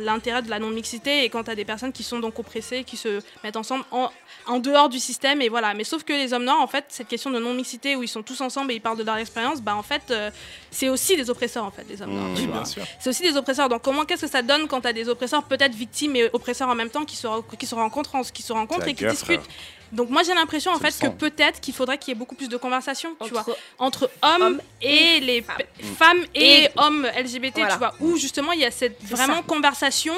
l'intérêt 0.00 0.42
de 0.42 0.48
la 0.50 0.58
non-mixité. 0.58 1.24
Et 1.24 1.28
quand 1.28 1.44
tu 1.44 1.50
as 1.50 1.54
des 1.54 1.64
personnes 1.64 1.92
qui 1.92 2.02
sont 2.02 2.18
donc 2.18 2.38
oppressées, 2.38 2.84
qui 2.84 2.96
se 2.96 3.20
mettent 3.44 3.56
ensemble 3.56 3.84
en, 3.90 4.10
en 4.46 4.58
dehors 4.58 4.88
du 4.88 4.98
système, 4.98 5.42
et 5.42 5.48
voilà. 5.48 5.74
Mais 5.74 5.84
sauf 5.84 6.02
que 6.02 6.12
les 6.12 6.32
hommes 6.32 6.44
noirs, 6.44 6.60
en 6.60 6.66
fait, 6.66 6.86
cette 6.88 7.08
question 7.08 7.30
de 7.30 7.38
non-mixité 7.38 7.94
où 7.96 8.02
ils 8.02 8.08
sont 8.08 8.22
tous 8.22 8.40
ensemble 8.40 8.72
et 8.72 8.76
ils 8.76 8.80
parlent 8.80 8.96
de 8.98 9.04
leur 9.04 9.16
expérience, 9.18 9.60
bah 9.60 9.76
en 9.76 9.82
fait, 9.82 10.02
euh, 10.10 10.30
c'est 10.70 10.88
aussi 10.88 11.16
des 11.16 11.28
oppresseurs, 11.28 11.64
en 11.64 11.70
fait, 11.70 11.84
les 11.88 12.00
hommes 12.00 12.12
noirs. 12.14 12.28
Mmh. 12.30 12.46
bien 12.52 12.64
sûr. 12.64 12.82
C'est 12.98 13.10
aussi 13.10 13.22
des 13.22 13.36
oppresseurs. 13.36 13.68
Donc 13.68 13.82
comment 13.82 14.04
qu'est-ce 14.06 14.22
que 14.22 14.30
ça 14.30 14.42
donne 14.42 14.66
quand 14.66 14.80
tu 14.80 14.88
as 14.88 14.92
des 14.94 15.08
oppresseurs, 15.08 15.42
peut-être 15.44 15.74
victimes 15.74 16.16
et 16.16 16.30
oppresseurs 16.32 16.68
en 16.68 16.74
même 16.74 16.90
temps, 16.90 17.04
qui 17.04 17.16
se, 17.16 17.26
re- 17.26 17.44
qui 17.58 17.66
se 17.66 17.74
rencontrent, 17.74 18.14
en- 18.14 18.22
qui 18.22 18.42
se 18.42 18.52
rencontrent 18.52 18.88
et 18.88 18.94
qui 18.94 19.02
guerre, 19.02 19.10
discutent. 19.12 19.42
frère. 19.42 19.54
Donc 19.92 20.10
moi 20.10 20.22
j'ai 20.22 20.34
l'impression 20.34 20.72
en 20.72 20.78
fait 20.78 20.96
que 20.98 21.08
peut-être 21.08 21.60
qu'il 21.60 21.72
faudrait 21.74 21.98
qu'il 21.98 22.12
y 22.12 22.16
ait 22.16 22.18
beaucoup 22.18 22.34
plus 22.34 22.48
de 22.48 22.56
conversations, 22.56 23.14
tu 23.24 23.30
vois, 23.30 23.44
Entre- 23.78 24.10
hommes, 24.22 24.42
hommes 24.42 24.60
et, 24.82 25.20
les 25.20 25.42
femmes. 25.98 26.24
et, 26.34 26.64
Et- 26.64 26.68
hommes 26.76 27.06
LGBT, 27.16 27.54
Voilà. 27.60 27.72
tu 27.72 27.78
vois, 27.78 27.94
où 28.00 28.16
justement 28.16 28.52
il 28.52 28.60
y 28.60 28.64
a 28.64 28.70
cette 28.70 29.02
vraiment 29.04 29.36
ça. 29.36 29.42
conversation 29.46 30.14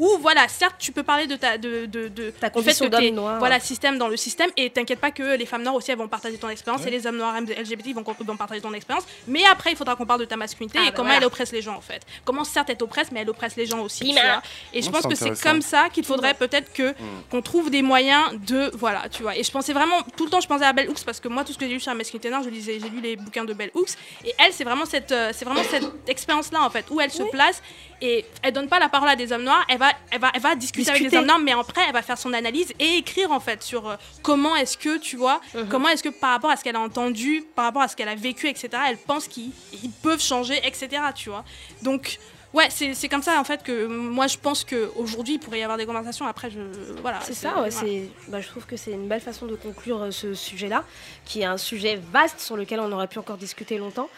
où 0.00 0.18
voilà, 0.20 0.48
certes 0.48 0.74
tu 0.78 0.90
peux 0.92 1.02
parler 1.04 1.26
de 1.28 1.36
ta 1.36 1.58
de, 1.58 1.86
de, 1.86 2.08
de 2.08 2.30
Ta 2.30 2.48
du 2.48 2.54
fait 2.54 2.60
condition 2.62 2.88
d'homme 2.88 3.06
noir. 3.10 3.38
voilà 3.38 3.60
système 3.60 3.98
dans 3.98 4.08
le 4.08 4.16
système 4.16 4.50
et 4.56 4.70
t'inquiète 4.70 4.98
pas 4.98 5.10
que 5.12 5.36
les 5.36 5.46
femmes 5.46 5.62
noires 5.62 5.74
aussi 5.76 5.90
elles 5.92 5.98
vont 5.98 6.08
partager 6.08 6.38
ton 6.38 6.48
expérience 6.48 6.82
Ouais. 6.82 6.88
et 6.88 6.90
les 6.92 7.06
hommes 7.06 7.18
noirs 7.18 7.34
LGBT 7.40 7.92
vont, 7.94 8.02
vont 8.02 8.36
partager 8.36 8.60
ton 8.62 8.72
expérience, 8.72 9.04
mais 9.28 9.44
après 9.52 9.70
il 9.72 9.76
faudra 9.76 9.94
qu'on 9.96 10.06
parle 10.06 10.20
de 10.20 10.24
ta 10.24 10.36
masculinité 10.36 10.78
Ah, 10.80 10.84
et 10.84 10.86
bah 10.86 10.92
comment 10.96 11.08
voilà. 11.10 11.18
elle 11.20 11.26
oppresse 11.26 11.52
les 11.52 11.62
gens 11.62 11.76
en 11.76 11.80
fait. 11.80 12.02
Comment 12.24 12.44
certes 12.44 12.70
elle 12.70 12.82
oppresse 12.82 13.12
mais 13.12 13.20
elle 13.20 13.30
oppresse 13.30 13.56
les 13.56 13.66
gens 13.66 13.80
aussi, 13.80 14.08
tu 14.08 14.14
Bim. 14.14 14.20
vois. 14.22 14.42
Et 14.72 14.82
je 14.82 14.90
pense 14.90 15.06
que 15.06 15.14
c'est 15.14 15.40
comme 15.42 15.60
ça 15.62 15.88
qu'il 15.92 16.04
faudrait 16.04 16.34
peut-être 16.34 16.72
que 16.72 16.94
qu'on 17.30 17.42
trouve 17.42 17.70
des 17.70 17.82
moyens 17.82 18.24
de 18.46 18.70
voilà 18.74 19.08
tu 19.10 19.22
vois 19.22 19.36
et 19.36 19.42
je 19.42 19.50
pensais 19.50 19.72
vraiment 19.74 19.96
tout 20.16 20.24
le 20.24 20.30
temps 20.30 20.40
je 20.40 20.48
pensais 20.48 20.64
à 20.64 20.72
Bell 20.72 20.88
Hooks 20.88 21.04
parce 21.04 21.20
que 21.20 21.28
moi 21.28 21.44
tout 21.44 21.52
ce 21.52 21.58
que 21.58 21.66
j'ai 21.66 21.74
lu 21.74 21.80
sur 21.80 21.90
la 21.90 21.96
masculinité 21.96 22.30
noire 22.30 22.42
je 22.42 22.48
lisais 22.48 22.78
j'ai 22.80 22.88
lu 22.88 23.00
les 23.02 23.16
bouquins 23.16 23.44
de 23.44 23.52
Bell 23.52 23.70
Hooks 23.74 23.90
et 24.24 24.32
elle 24.38 24.52
c'est 24.52 24.64
vraiment 24.64 24.86
cette 24.86 25.12
euh, 25.12 25.30
c'est 25.34 25.44
vraiment 25.44 25.62
cette 25.70 25.84
expérience 26.08 26.50
là 26.52 26.62
en 26.62 26.70
fait 26.70 26.86
où 26.90 27.00
elle 27.00 27.10
se 27.10 27.22
place 27.24 27.62
et 28.00 28.24
elle 28.42 28.52
donne 28.54 28.68
pas 28.68 28.78
la 28.78 28.88
parole 28.88 29.08
à 29.10 29.16
des 29.16 29.30
hommes 29.32 29.42
noirs 29.44 29.64
elle 29.68 29.78
va 29.78 29.89
elle 30.10 30.20
va 30.20 30.30
elle 30.34 30.40
va 30.40 30.54
discuter, 30.54 30.90
avec 30.90 31.08
des 31.08 31.16
hommes 31.16 31.44
mais 31.44 31.52
après 31.52 31.82
elle 31.86 31.92
va 31.92 32.02
faire 32.02 32.18
son 32.18 32.32
analyse 32.32 32.72
et 32.78 32.96
écrire 32.96 33.30
en 33.32 33.40
fait 33.40 33.62
sur 33.62 33.88
euh, 33.88 33.96
comment 34.22 34.56
est-ce 34.56 34.76
que 34.78 34.98
tu 34.98 35.16
vois 35.16 35.40
Mhm. 35.54 35.68
comment 35.68 35.88
est-ce 35.88 36.02
que 36.02 36.08
par 36.08 36.30
rapport 36.30 36.50
à 36.50 36.56
ce 36.56 36.64
qu'elle 36.64 36.76
a 36.76 36.80
entendu 36.80 37.44
par 37.54 37.64
rapport 37.66 37.82
à 37.82 37.88
ce 37.88 37.96
qu'elle 37.96 38.08
a 38.08 38.14
vécu 38.14 38.48
etc 38.48 38.68
elle 38.88 38.96
pense 38.98 39.28
qu'ils 39.28 39.50
ils 39.82 39.90
peuvent 39.90 40.22
changer 40.22 40.60
etc 40.66 41.02
tu 41.14 41.30
vois 41.30 41.44
donc 41.82 42.18
Ouais, 42.52 42.66
c'est 42.68 43.08
comme 43.08 43.22
ça 43.22 43.38
en 43.38 43.44
fait 43.44 43.62
que 43.62 43.86
moi 43.86 44.26
je 44.26 44.36
pense 44.36 44.64
qu'aujourd'hui 44.64 45.34
il 45.34 45.38
pourrait 45.38 45.60
y 45.60 45.62
avoir 45.62 45.78
des 45.78 45.86
conversations. 45.86 46.26
Après, 46.26 46.50
je. 46.50 46.58
Voilà. 47.00 47.20
C'est 47.22 47.32
ça, 47.32 47.62
ouais, 47.62 47.70
voilà. 47.70 48.02
bah, 48.26 48.40
je 48.40 48.48
trouve 48.48 48.66
que 48.66 48.76
c'est 48.76 48.90
une 48.90 49.06
belle 49.06 49.20
façon 49.20 49.46
de 49.46 49.54
conclure 49.54 50.02
euh, 50.02 50.10
ce 50.10 50.34
sujet-là, 50.34 50.82
qui 51.24 51.42
est 51.42 51.44
un 51.44 51.56
sujet 51.58 52.00
vaste 52.12 52.40
sur 52.40 52.56
lequel 52.56 52.80
on 52.80 52.90
aurait 52.90 53.06
pu 53.06 53.20
encore 53.20 53.36
discuter 53.36 53.78
longtemps. 53.78 54.10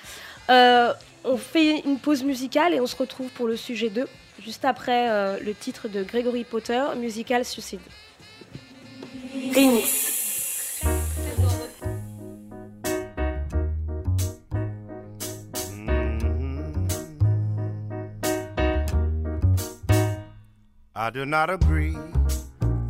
Euh, 0.48 0.94
on 1.24 1.36
fait 1.36 1.80
une 1.84 1.98
pause 1.98 2.22
musicale 2.24 2.72
et 2.72 2.80
on 2.80 2.86
se 2.86 2.96
retrouve 2.96 3.28
pour 3.32 3.46
le 3.46 3.56
sujet 3.58 3.90
2, 3.90 4.08
juste 4.44 4.64
après 4.64 5.08
euh, 5.10 5.38
le 5.40 5.54
titre 5.54 5.88
de 5.88 6.02
Gregory 6.02 6.44
Potter, 6.44 6.84
Musical 6.96 7.44
Suicide. 7.44 7.80
Remix. 9.54 10.82
I 20.94 21.10
do 21.10 21.26
not 21.26 21.50
agree. 21.50 21.96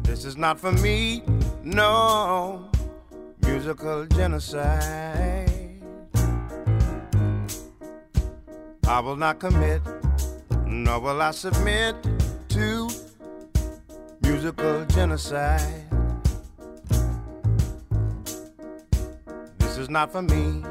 This 0.02 0.26
is 0.26 0.36
not 0.36 0.58
for 0.60 0.72
me. 0.72 1.22
No 1.64 2.68
musical 3.46 4.06
genocide. 4.06 5.48
I 8.86 9.00
will 9.00 9.16
not 9.16 9.38
commit, 9.38 9.80
nor 10.72 11.00
will 11.00 11.20
I 11.20 11.32
submit 11.32 11.94
to 12.48 12.88
musical 14.22 14.84
genocide. 14.86 15.84
This 19.58 19.76
is 19.76 19.90
not 19.90 20.10
for 20.10 20.22
me. 20.22 20.64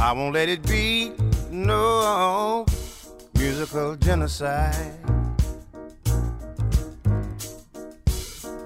I 0.00 0.12
won't 0.12 0.34
let 0.34 0.48
it 0.48 0.66
be. 0.66 1.12
No 1.50 2.66
musical 3.34 3.94
genocide. 3.96 4.92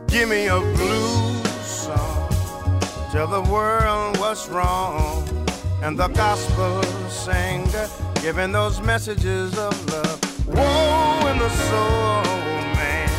Give 0.09 0.29
me 0.29 0.47
a 0.47 0.59
blues 0.59 1.61
song. 1.65 2.81
Tell 3.13 3.27
the 3.27 3.43
world 3.43 4.19
what's 4.19 4.49
wrong. 4.49 5.29
And 5.83 5.99
the 5.99 6.09
gospel 6.09 6.83
singer 7.09 7.89
giving 8.23 8.53
those 8.53 8.81
messages 8.83 9.57
of 9.59 9.75
love. 9.91 10.30
Woe 10.57 11.27
in 11.31 11.39
the 11.39 11.49
soul, 11.49 12.23
man. 12.75 13.11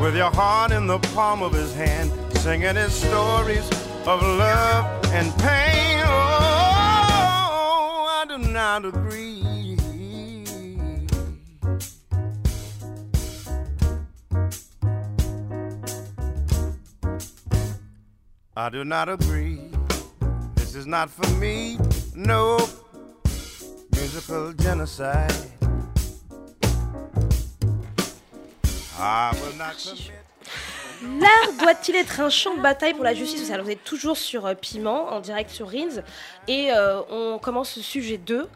With 0.00 0.16
your 0.16 0.30
heart 0.30 0.72
in 0.72 0.86
the 0.86 0.98
palm 1.14 1.42
of 1.42 1.52
his 1.52 1.74
hand, 1.74 2.12
singing 2.38 2.76
his 2.76 2.92
stories 2.92 3.68
of 4.06 4.22
love 4.22 5.04
and 5.06 5.32
pain. 5.38 6.02
Oh, 6.06 7.26
I 8.20 8.24
do 8.28 8.38
not 8.38 8.84
agree. 8.84 9.40
I 18.56 18.68
do 18.68 18.84
not 18.84 19.08
agree. 19.08 19.58
This 20.56 20.74
is 20.74 20.86
not 20.86 21.08
for 21.08 21.26
me. 21.36 21.78
No 22.14 22.58
musical 23.92 24.52
genocide. 24.52 25.32
L'art 31.02 31.52
doit-il 31.58 31.96
être 31.96 32.20
un 32.20 32.28
champ 32.28 32.54
de 32.54 32.60
bataille 32.60 32.92
pour 32.92 33.04
la 33.04 33.14
justice 33.14 33.40
sociale 33.40 33.62
Vous 33.62 33.70
êtes 33.70 33.84
toujours 33.84 34.18
sur 34.18 34.44
euh, 34.44 34.54
Piment, 34.54 35.10
en 35.10 35.20
direct 35.20 35.50
sur 35.50 35.70
Rins, 35.70 36.02
et 36.46 36.70
euh, 36.72 37.00
on 37.10 37.38
commence 37.38 37.70
ce 37.70 37.80
sujet 37.80 38.18
2. 38.18 38.46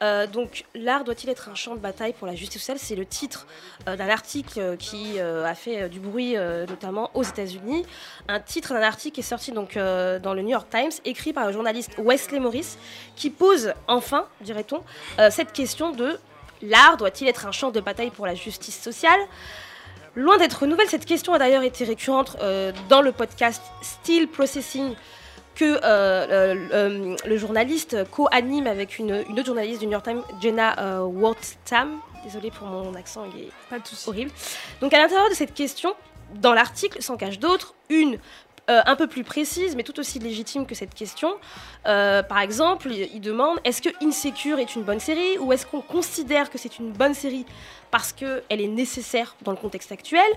Euh, 0.00 0.28
donc, 0.28 0.64
l'art 0.76 1.02
doit-il 1.02 1.28
être 1.28 1.48
un 1.48 1.56
champ 1.56 1.74
de 1.74 1.80
bataille 1.80 2.12
pour 2.12 2.28
la 2.28 2.36
justice 2.36 2.60
sociale 2.60 2.78
C'est 2.78 2.94
le 2.94 3.04
titre 3.04 3.48
d'un 3.86 4.08
article 4.08 4.76
qui 4.76 5.18
a 5.18 5.54
fait 5.56 5.88
du 5.88 5.98
bruit, 5.98 6.36
notamment 6.68 7.10
aux 7.14 7.24
États-Unis. 7.24 7.84
Un 8.28 8.38
titre 8.38 8.74
d'un 8.74 8.82
article 8.82 9.18
est 9.18 9.24
sorti 9.24 9.50
donc 9.50 9.74
dans 9.74 10.34
le 10.34 10.42
New 10.42 10.50
York 10.50 10.68
Times, 10.70 10.92
écrit 11.04 11.32
par 11.32 11.48
le 11.48 11.52
journaliste 11.52 11.96
Wesley 11.98 12.38
Morris, 12.38 12.76
qui 13.16 13.30
pose 13.30 13.72
enfin, 13.88 14.28
dirait-on, 14.40 14.82
cette 15.30 15.52
question 15.52 15.90
de 15.90 16.20
l'art 16.62 16.96
doit-il 16.96 17.26
être 17.26 17.46
un 17.46 17.52
champ 17.52 17.72
de 17.72 17.80
bataille 17.80 18.10
pour 18.10 18.26
la 18.26 18.36
justice 18.36 18.80
sociale 18.80 19.18
Loin 20.14 20.38
d'être 20.38 20.66
nouvelle, 20.66 20.88
cette 20.88 21.04
question 21.04 21.32
a 21.34 21.38
d'ailleurs 21.38 21.62
été 21.62 21.84
récurrente 21.84 22.36
euh, 22.40 22.72
dans 22.88 23.02
le 23.02 23.12
podcast 23.12 23.62
Still 23.82 24.28
Processing 24.28 24.94
que 25.54 25.64
euh, 25.64 26.54
euh, 26.72 27.16
le 27.24 27.36
journaliste 27.36 27.96
co-anime 28.10 28.66
avec 28.66 28.98
une, 28.98 29.24
une 29.28 29.38
autre 29.38 29.46
journaliste 29.46 29.80
du 29.80 29.86
New 29.86 29.92
York 29.92 30.04
Times, 30.04 30.22
Jenna 30.40 31.02
Wortham. 31.04 32.00
Désolée 32.24 32.50
pour 32.50 32.66
mon 32.66 32.94
accent, 32.94 33.24
il 33.34 33.42
est 33.42 33.48
Pas 33.70 33.78
de 33.78 33.84
horrible. 34.06 34.30
Donc 34.80 34.92
à 34.92 34.98
l'intérieur 34.98 35.28
de 35.28 35.34
cette 35.34 35.54
question, 35.54 35.94
dans 36.34 36.52
l'article, 36.52 37.02
s'en 37.02 37.16
cache 37.16 37.38
d'autres, 37.38 37.74
une 37.88 38.18
euh, 38.68 38.80
un 38.84 38.96
peu 38.96 39.06
plus 39.06 39.24
précise, 39.24 39.74
mais 39.76 39.82
tout 39.82 39.98
aussi 39.98 40.18
légitime 40.18 40.66
que 40.66 40.74
cette 40.74 40.94
question. 40.94 41.34
Euh, 41.86 42.22
par 42.22 42.40
exemple, 42.40 42.90
il 42.92 43.20
demande 43.20 43.58
est-ce 43.64 43.80
que 43.80 43.88
Insecure 44.02 44.58
est 44.58 44.76
une 44.76 44.82
bonne 44.82 45.00
série 45.00 45.38
ou 45.38 45.52
est-ce 45.52 45.66
qu'on 45.66 45.80
considère 45.80 46.50
que 46.50 46.58
c'est 46.58 46.78
une 46.78 46.92
bonne 46.92 47.14
série 47.14 47.46
parce 47.90 48.12
qu'elle 48.12 48.42
est 48.50 48.68
nécessaire 48.68 49.36
dans 49.42 49.52
le 49.52 49.56
contexte 49.56 49.90
actuel 49.92 50.30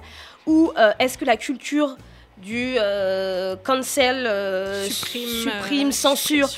ou 0.45 0.71
euh, 0.77 0.91
est-ce 0.99 1.17
que 1.17 1.25
la 1.25 1.37
culture 1.37 1.97
du 2.37 2.75
cancel, 3.63 4.25
Supprime, 4.89 5.27
supprime, 5.27 5.91
censure, 5.91 6.49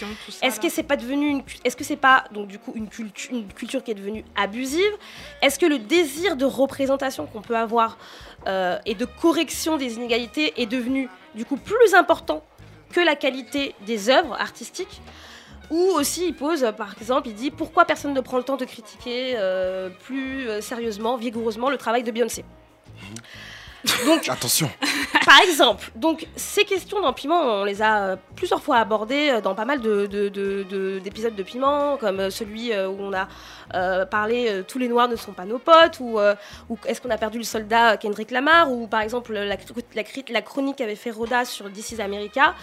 est-ce 0.42 0.60
que 0.60 0.70
c'est 0.70 0.84
pas 0.84 0.96
devenu 0.96 1.28
une, 1.28 1.44
est-ce 1.66 1.76
que 1.76 1.84
c'est 1.84 1.98
pas 1.98 2.24
donc 2.32 2.48
du 2.48 2.58
coup 2.58 2.72
une, 2.76 2.88
cultu- 2.88 3.32
une 3.32 3.48
culture 3.48 3.84
qui 3.84 3.92
est 3.92 3.96
devenue 3.96 4.24
abusive? 4.36 4.94
Est-ce 5.42 5.60
que 5.60 5.66
le 5.66 5.80
désir 5.80 6.38
de 6.38 6.46
représentation 6.46 7.26
qu'on 7.26 7.42
peut 7.42 7.58
avoir 7.58 7.98
et 8.46 8.96
de 8.96 9.06
correction 9.06 9.76
des 9.76 9.96
inégalités 9.96 10.54
est 10.62 10.68
devenu 10.68 11.10
du 11.36 11.46
coup 11.46 11.58
plus 11.58 11.94
important 11.94 12.44
que 12.92 13.00
la 13.00 13.16
qualité 13.16 13.76
des 13.86 14.10
œuvres 14.10 14.34
artistiques 14.40 15.02
ou 15.70 15.78
aussi 15.96 16.28
il 16.28 16.34
pose, 16.34 16.72
par 16.78 16.94
exemple, 17.00 17.30
il 17.30 17.34
dit 17.34 17.50
pourquoi 17.50 17.86
personne 17.86 18.14
ne 18.14 18.22
prend 18.22 18.38
le 18.38 18.44
temps 18.44 18.58
de 18.58 18.66
critiquer 18.66 19.34
euh, 19.38 19.90
plus 19.90 20.48
euh, 20.48 20.62
sérieusement, 20.62 21.18
vigoureusement 21.18 21.70
le 21.70 21.78
travail 21.78 22.04
de 22.04 22.12
Beyoncé? 22.12 22.46
Donc, 24.06 24.30
Attention. 24.30 24.70
par 25.26 25.40
exemple, 25.42 25.92
donc 25.96 26.26
ces 26.36 26.64
questions 26.64 27.02
dans 27.02 27.12
Piment, 27.14 27.42
on 27.42 27.64
les 27.66 27.82
a 27.82 27.98
euh, 28.04 28.16
plusieurs 28.36 28.62
fois 28.62 28.78
abordées 28.78 29.30
euh, 29.30 29.42
dans 29.42 29.56
pas 29.56 29.66
mal 29.66 29.82
de- 29.82 30.06
de- 30.06 30.30
de- 30.30 30.64
de- 30.64 31.00
d'épisodes 31.00 31.36
de, 31.36 31.44
Piment, 31.44 31.98
comme 31.98 32.20
euh, 32.20 32.30
celui 32.30 32.72
où 32.74 32.98
on 33.00 33.14
a 33.14 33.28
euh, 33.76 34.06
parlé 34.06 34.64
Tous 34.68 34.78
les 34.80 34.88
Noirs 34.88 35.08
ne 35.08 35.16
sont 35.16 35.34
pas 35.34 35.46
nos 35.46 35.60
potes, 35.60 36.00
ou, 36.00 36.20
euh, 36.20 36.36
ou 36.70 36.78
Est-ce 36.86 37.02
qu'on 37.02 37.10
a 37.10 37.18
perdu 37.18 37.38
le 37.40 37.44
soldat 37.44 37.98
Kendrick 37.98 38.32
Lamar, 38.32 38.72
ou 38.72 38.88
par 38.88 39.02
exemple 39.02 39.34
la, 39.34 39.46
la, 39.46 39.58
cri- 39.58 40.26
la 40.32 40.42
chronique 40.42 40.78
qu'avait 40.78 40.96
fait 40.96 41.12
Roda 41.12 41.44
sur 41.46 41.72
This 41.72 41.92
is 41.92 42.02
America. 42.02 42.54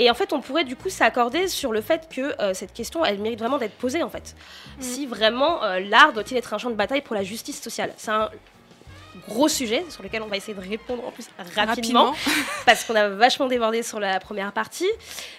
Et 0.00 0.10
en 0.10 0.14
fait, 0.14 0.32
on 0.32 0.40
pourrait 0.40 0.64
du 0.64 0.76
coup 0.76 0.90
s'accorder 0.90 1.48
sur 1.48 1.72
le 1.72 1.80
fait 1.80 2.08
que 2.14 2.34
euh, 2.40 2.54
cette 2.54 2.72
question, 2.72 3.04
elle 3.04 3.18
mérite 3.18 3.38
vraiment 3.40 3.58
d'être 3.58 3.74
posée 3.76 4.02
en 4.02 4.08
fait. 4.08 4.36
Si 4.78 5.06
vraiment 5.06 5.62
euh, 5.64 5.80
l'art 5.80 6.12
doit-il 6.12 6.36
être 6.36 6.54
un 6.54 6.58
champ 6.58 6.70
de 6.70 6.76
bataille 6.76 7.00
pour 7.02 7.16
la 7.16 7.24
justice 7.24 7.60
sociale? 7.60 7.92
C'est 7.96 8.10
un 8.12 8.30
gros 9.26 9.48
sujet 9.48 9.84
sur 9.88 10.02
lequel 10.02 10.22
on 10.22 10.26
va 10.26 10.36
essayer 10.36 10.54
de 10.54 10.60
répondre 10.60 11.06
en 11.06 11.10
plus 11.10 11.26
rapidement, 11.38 11.66
Rapidement. 11.66 12.14
parce 12.66 12.84
qu'on 12.84 12.94
a 12.94 13.08
vachement 13.08 13.46
débordé 13.46 13.82
sur 13.82 14.00
la 14.00 14.20
première 14.20 14.52
partie. 14.52 14.88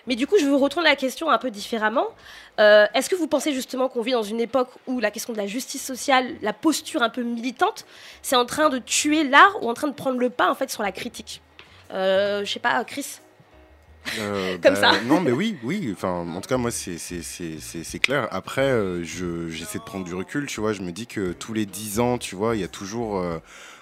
Mais 0.07 0.15
du 0.15 0.27
coup, 0.27 0.35
je 0.39 0.45
vous 0.45 0.57
retourne 0.57 0.85
la 0.85 0.95
question 0.95 1.29
un 1.29 1.37
peu 1.37 1.51
différemment. 1.51 2.07
Euh, 2.59 2.85
Est-ce 2.93 3.09
que 3.09 3.15
vous 3.15 3.27
pensez 3.27 3.53
justement 3.53 3.87
qu'on 3.89 4.01
vit 4.01 4.11
dans 4.11 4.23
une 4.23 4.39
époque 4.39 4.69
où 4.87 4.99
la 4.99 5.11
question 5.11 5.33
de 5.33 5.37
la 5.37 5.47
justice 5.47 5.85
sociale, 5.85 6.35
la 6.41 6.53
posture 6.53 7.01
un 7.01 7.09
peu 7.09 7.21
militante, 7.23 7.85
c'est 8.21 8.35
en 8.35 8.45
train 8.45 8.69
de 8.69 8.79
tuer 8.79 9.23
l'art 9.23 9.57
ou 9.61 9.69
en 9.69 9.73
train 9.73 9.87
de 9.87 9.93
prendre 9.93 10.19
le 10.19 10.29
pas 10.29 10.49
en 10.49 10.55
fait 10.55 10.69
sur 10.69 10.83
la 10.83 10.91
critique? 10.91 11.41
Euh, 11.93 12.43
Je 12.45 12.51
sais 12.51 12.59
pas, 12.59 12.83
Chris 12.83 13.19
Euh, 14.19 14.57
Comme 14.61 14.75
ça. 14.75 14.93
Non, 15.05 15.21
mais 15.21 15.31
oui, 15.31 15.57
oui. 15.63 15.89
Enfin, 15.93 16.25
en 16.35 16.41
tout 16.41 16.49
cas, 16.49 16.57
moi, 16.57 16.71
c'est 16.71 16.97
c'est- 16.97 17.21
c'est- 17.21 17.59
c'est- 17.59 17.83
c'est 17.83 17.99
clair. 17.99 18.27
Après, 18.31 18.61
euh, 18.69 19.03
je- 19.03 19.49
j'essaie 19.49 19.79
de 19.79 19.83
prendre 19.83 20.05
du 20.05 20.13
recul, 20.15 20.45
tu 20.47 20.59
vois. 20.61 20.73
Je 20.73 20.81
me 20.81 20.91
dis 20.91 21.07
que 21.07 21.33
tous 21.33 21.53
les 21.53 21.65
10 21.65 21.99
ans, 21.99 22.17
tu 22.17 22.35
vois, 22.35 22.55
il 22.55 22.61
y 22.61 22.63
a 22.65 22.67
toujours 22.67 23.19
euh, 23.19 23.39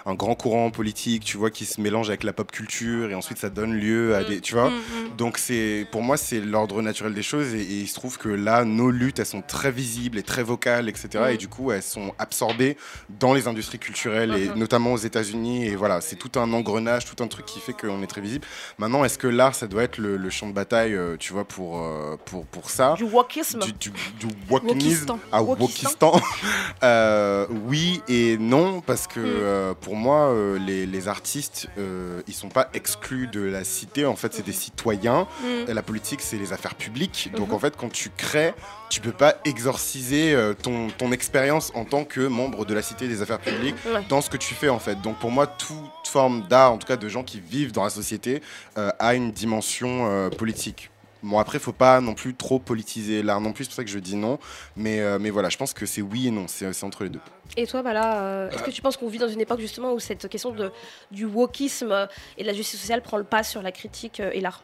un 0.08 0.16
grand 0.16 0.36
courant 0.36 0.72
politique, 0.72 1.24
tu 1.26 1.38
vois, 1.38 1.52
qui 1.52 1.66
se 1.66 1.80
mélange 1.82 2.08
avec 2.10 2.24
la 2.24 2.34
pop 2.34 2.50
culture 2.52 3.12
et 3.12 3.14
ensuite 3.14 3.38
ça 3.38 3.50
donne 3.50 3.74
lieu 3.76 4.16
à 4.16 4.24
des. 4.24 4.40
Tu 4.42 4.54
vois 4.56 4.70
Mm, 4.70 4.74
mm. 4.74 5.16
Donc, 5.18 5.38
c'est 5.38 5.86
pour 5.92 6.02
moi, 6.02 6.18
c'est 6.18 6.40
l'ordre 6.40 6.82
naturel 6.82 7.14
des 7.14 7.22
choses 7.24 7.54
et, 7.54 7.60
et 7.62 7.80
il 7.82 7.88
se 7.88 7.94
trouve 7.96 8.18
que 8.18 8.30
là, 8.30 8.64
nos 8.66 8.90
luttes, 8.90 9.20
elles 9.20 9.26
sont 9.26 9.42
très 9.42 9.70
visibles 9.72 10.18
et 10.18 10.24
très 10.24 10.44
vocales, 10.44 10.88
etc. 10.90 11.26
Et 11.34 11.38
du 11.38 11.48
coup, 11.48 11.72
elles 11.72 11.84
sont 11.84 12.14
absorbées 12.20 12.78
dans 13.20 13.34
les 13.34 13.48
industries 13.48 13.80
culturelles 13.80 14.34
et 14.34 14.50
notamment 14.58 14.94
aux 14.94 14.98
États-Unis. 14.98 15.66
Et 15.68 15.76
voilà, 15.76 16.00
c'est 16.02 16.16
tout 16.16 16.40
un 16.40 16.52
engrenage, 16.54 17.06
tout 17.06 17.22
un 17.24 17.28
truc 17.28 17.46
qui 17.46 17.60
fait 17.60 17.74
qu'on 17.74 18.02
est 18.02 18.08
très 18.08 18.22
visible. 18.22 18.46
Maintenant, 18.80 19.04
est-ce 19.04 19.18
que 19.18 19.28
l'art, 19.28 19.56
ça 19.56 19.68
doit 19.68 19.84
être 19.84 19.98
le, 19.98 20.16
le 20.18 20.30
champ 20.30 20.48
de 20.48 20.54
bataille, 20.54 20.94
euh, 20.96 21.18
tu 21.20 21.34
vois, 21.34 21.44
pour, 21.46 21.80
euh, 21.82 22.16
pour, 22.26 22.46
pour 22.46 22.70
ça? 22.70 22.94
Du 22.98 23.04
wokisme 23.04 23.60
du, 23.60 23.74
du, 23.74 23.92
du 24.20 24.28
Wokistan. 24.50 25.20
à 25.32 25.44
Wokistan. 25.44 26.12
Wokistan 26.14 26.22
Euh, 26.84 27.46
Oui 27.68 28.02
et 28.08 28.38
non, 28.38 28.82
parce 28.82 29.08
que 29.08 29.20
Mm. 29.20 29.24
euh, 29.26 29.74
pour 29.74 29.96
moi, 29.98 30.28
euh, 30.28 30.58
les, 30.60 30.86
les 30.86 31.08
artistes, 31.10 31.68
euh, 31.78 32.22
ils 32.28 32.34
sont 32.34 32.48
pas 32.50 32.70
exclus 32.74 33.28
de 33.28 33.42
la 33.42 33.64
cité. 33.64 34.06
En 34.06 34.16
fait, 34.16 34.34
c'est 34.34 34.46
des 34.46 34.54
citoyens. 34.54 35.28
Mm. 35.44 35.72
La 35.74 35.82
politique, 35.82 36.22
c'est 36.22 36.38
les 36.38 36.54
affaires 36.54 36.76
publiques. 36.76 37.30
Donc, 37.36 37.50
Mhm. 37.50 37.54
en 37.56 37.60
fait, 37.60 37.76
quand 37.76 37.92
tu 37.92 38.10
crées, 38.16 38.54
tu 38.90 39.02
peux 39.02 39.12
pas 39.12 39.36
exorciser 39.44 40.34
euh, 40.34 40.54
ton, 40.54 40.88
ton 40.98 41.12
expérience 41.12 41.72
en 41.76 41.84
tant 41.84 42.06
que 42.06 42.22
membre 42.22 42.66
de 42.66 42.74
la 42.74 42.82
cité 42.82 43.08
des 43.08 43.22
affaires 43.22 43.40
publiques 43.40 43.76
Ouais. 43.86 44.02
dans 44.08 44.22
ce 44.22 44.30
que 44.30 44.38
tu 44.38 44.54
fais, 44.54 44.70
en 44.70 44.80
fait. 44.80 45.02
Donc, 45.02 45.18
pour 45.20 45.32
moi, 45.32 45.48
toute 45.48 46.08
forme 46.08 46.48
d'art, 46.48 46.72
en 46.74 46.78
tout 46.78 46.88
cas 46.88 46.96
de 46.98 47.10
gens 47.10 47.24
qui 47.24 47.40
vivent 47.42 47.72
dans 47.74 47.84
la 47.84 47.90
société, 47.90 48.42
euh, 48.78 48.92
a 49.00 49.14
une 49.16 49.32
dimension 49.32 50.30
politique. 50.38 50.90
Bon, 51.24 51.40
après, 51.40 51.60
faut 51.60 51.72
pas 51.74 52.00
non 52.00 52.14
plus 52.14 52.36
trop 52.36 52.60
politiser 52.60 53.24
l'art 53.24 53.42
non 53.42 53.52
plus, 53.54 53.64
c'est 53.66 53.70
pour 53.70 53.76
ça 53.76 53.84
que 53.84 53.90
je 53.90 54.00
dis 54.00 54.16
non. 54.16 54.40
Mais, 54.76 55.00
euh, 55.00 55.18
mais 55.20 55.30
voilà, 55.30 55.50
je 55.50 55.58
pense 55.58 55.74
que 55.74 55.86
c'est 55.86 56.02
oui 56.02 56.28
et 56.28 56.32
non, 56.32 56.48
c'est 56.48 56.72
c'est 56.74 56.86
entre 56.86 57.04
les 57.04 57.10
deux. 57.10 57.22
Et 57.56 57.66
toi, 57.66 57.82
bah 57.82 57.94
là, 57.94 58.22
euh, 58.22 58.50
est-ce 58.52 58.64
que 58.64 58.72
tu 58.72 58.82
penses 58.82 58.98
qu'on 58.98 59.08
vit 59.08 59.18
dans 59.18 59.28
une 59.28 59.42
époque 59.42 59.60
justement 59.60 59.94
où 59.94 60.00
cette 60.00 60.28
question 60.28 60.52
de, 60.52 60.72
du 61.12 61.26
wokisme 61.26 61.92
euh, 61.92 62.06
et 62.38 62.44
de 62.44 62.48
la 62.48 62.54
justice 62.54 62.80
sociale 62.80 63.02
prend 63.02 63.18
le 63.18 63.24
pas 63.24 63.44
sur 63.44 63.62
la 63.62 63.72
critique 63.72 64.20
euh, 64.20 64.32
et 64.34 64.42
l'art? 64.42 64.64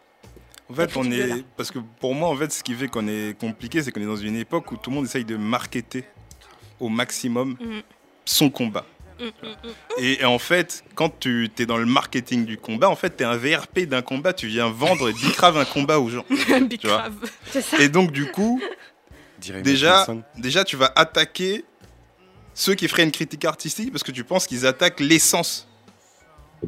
En 0.70 0.76
fait, 0.76 0.96
on 0.96 1.12
est. 1.12 1.44
Parce 1.58 1.72
que 1.72 1.80
pour 2.00 2.16
moi, 2.16 2.30
en 2.30 2.36
fait, 2.36 2.52
ce 2.52 2.64
qui 2.64 2.74
fait 2.74 2.88
qu'on 2.88 3.08
est 3.08 3.38
compliqué, 3.38 3.82
c'est 3.84 3.92
qu'on 3.92 4.02
est 4.02 4.06
dans 4.06 4.16
une 4.16 4.36
époque 4.38 4.72
où 4.72 4.78
tout 4.78 4.90
le 4.90 4.96
monde 4.96 5.06
essaye 5.06 5.26
de 5.26 5.36
marketer 5.38 6.06
au 6.80 6.90
maximum 6.90 7.58
Mm. 7.60 7.80
son 8.26 8.50
combat. 8.50 8.86
Et 9.98 10.24
en 10.26 10.40
fait, 10.40 10.84
quand 10.96 11.20
tu 11.20 11.50
es 11.58 11.66
dans 11.66 11.78
le 11.78 11.86
marketing 11.86 12.46
du 12.46 12.58
combat, 12.58 12.90
en 12.90 12.96
fait, 12.96 13.18
tu 13.18 13.24
es 13.24 13.26
un 13.26 13.38
VRP 13.38 13.82
d'un 13.82 14.02
combat, 14.02 14.34
tu 14.34 14.48
viens 14.48 14.70
vendre 14.70 15.10
et 15.10 15.14
grave 15.14 15.58
un 15.58 15.66
combat 15.66 16.00
aux 16.00 16.10
gens. 16.10 16.26
Tu 16.80 16.88
vois. 16.88 17.06
Et 17.80 17.90
donc, 17.90 18.12
du 18.12 18.26
coup, 18.32 18.62
déjà, 19.64 20.08
déjà, 20.38 20.64
tu 20.64 20.76
vas 20.76 20.92
attaquer 20.96 21.66
ceux 22.54 22.76
qui 22.76 22.88
feraient 22.88 23.04
une 23.04 23.12
critique 23.12 23.46
artistique 23.46 23.92
parce 23.92 24.04
que 24.04 24.12
tu 24.12 24.24
penses 24.24 24.48
qu'ils 24.48 24.66
attaquent 24.66 25.00
l'essence 25.00 25.68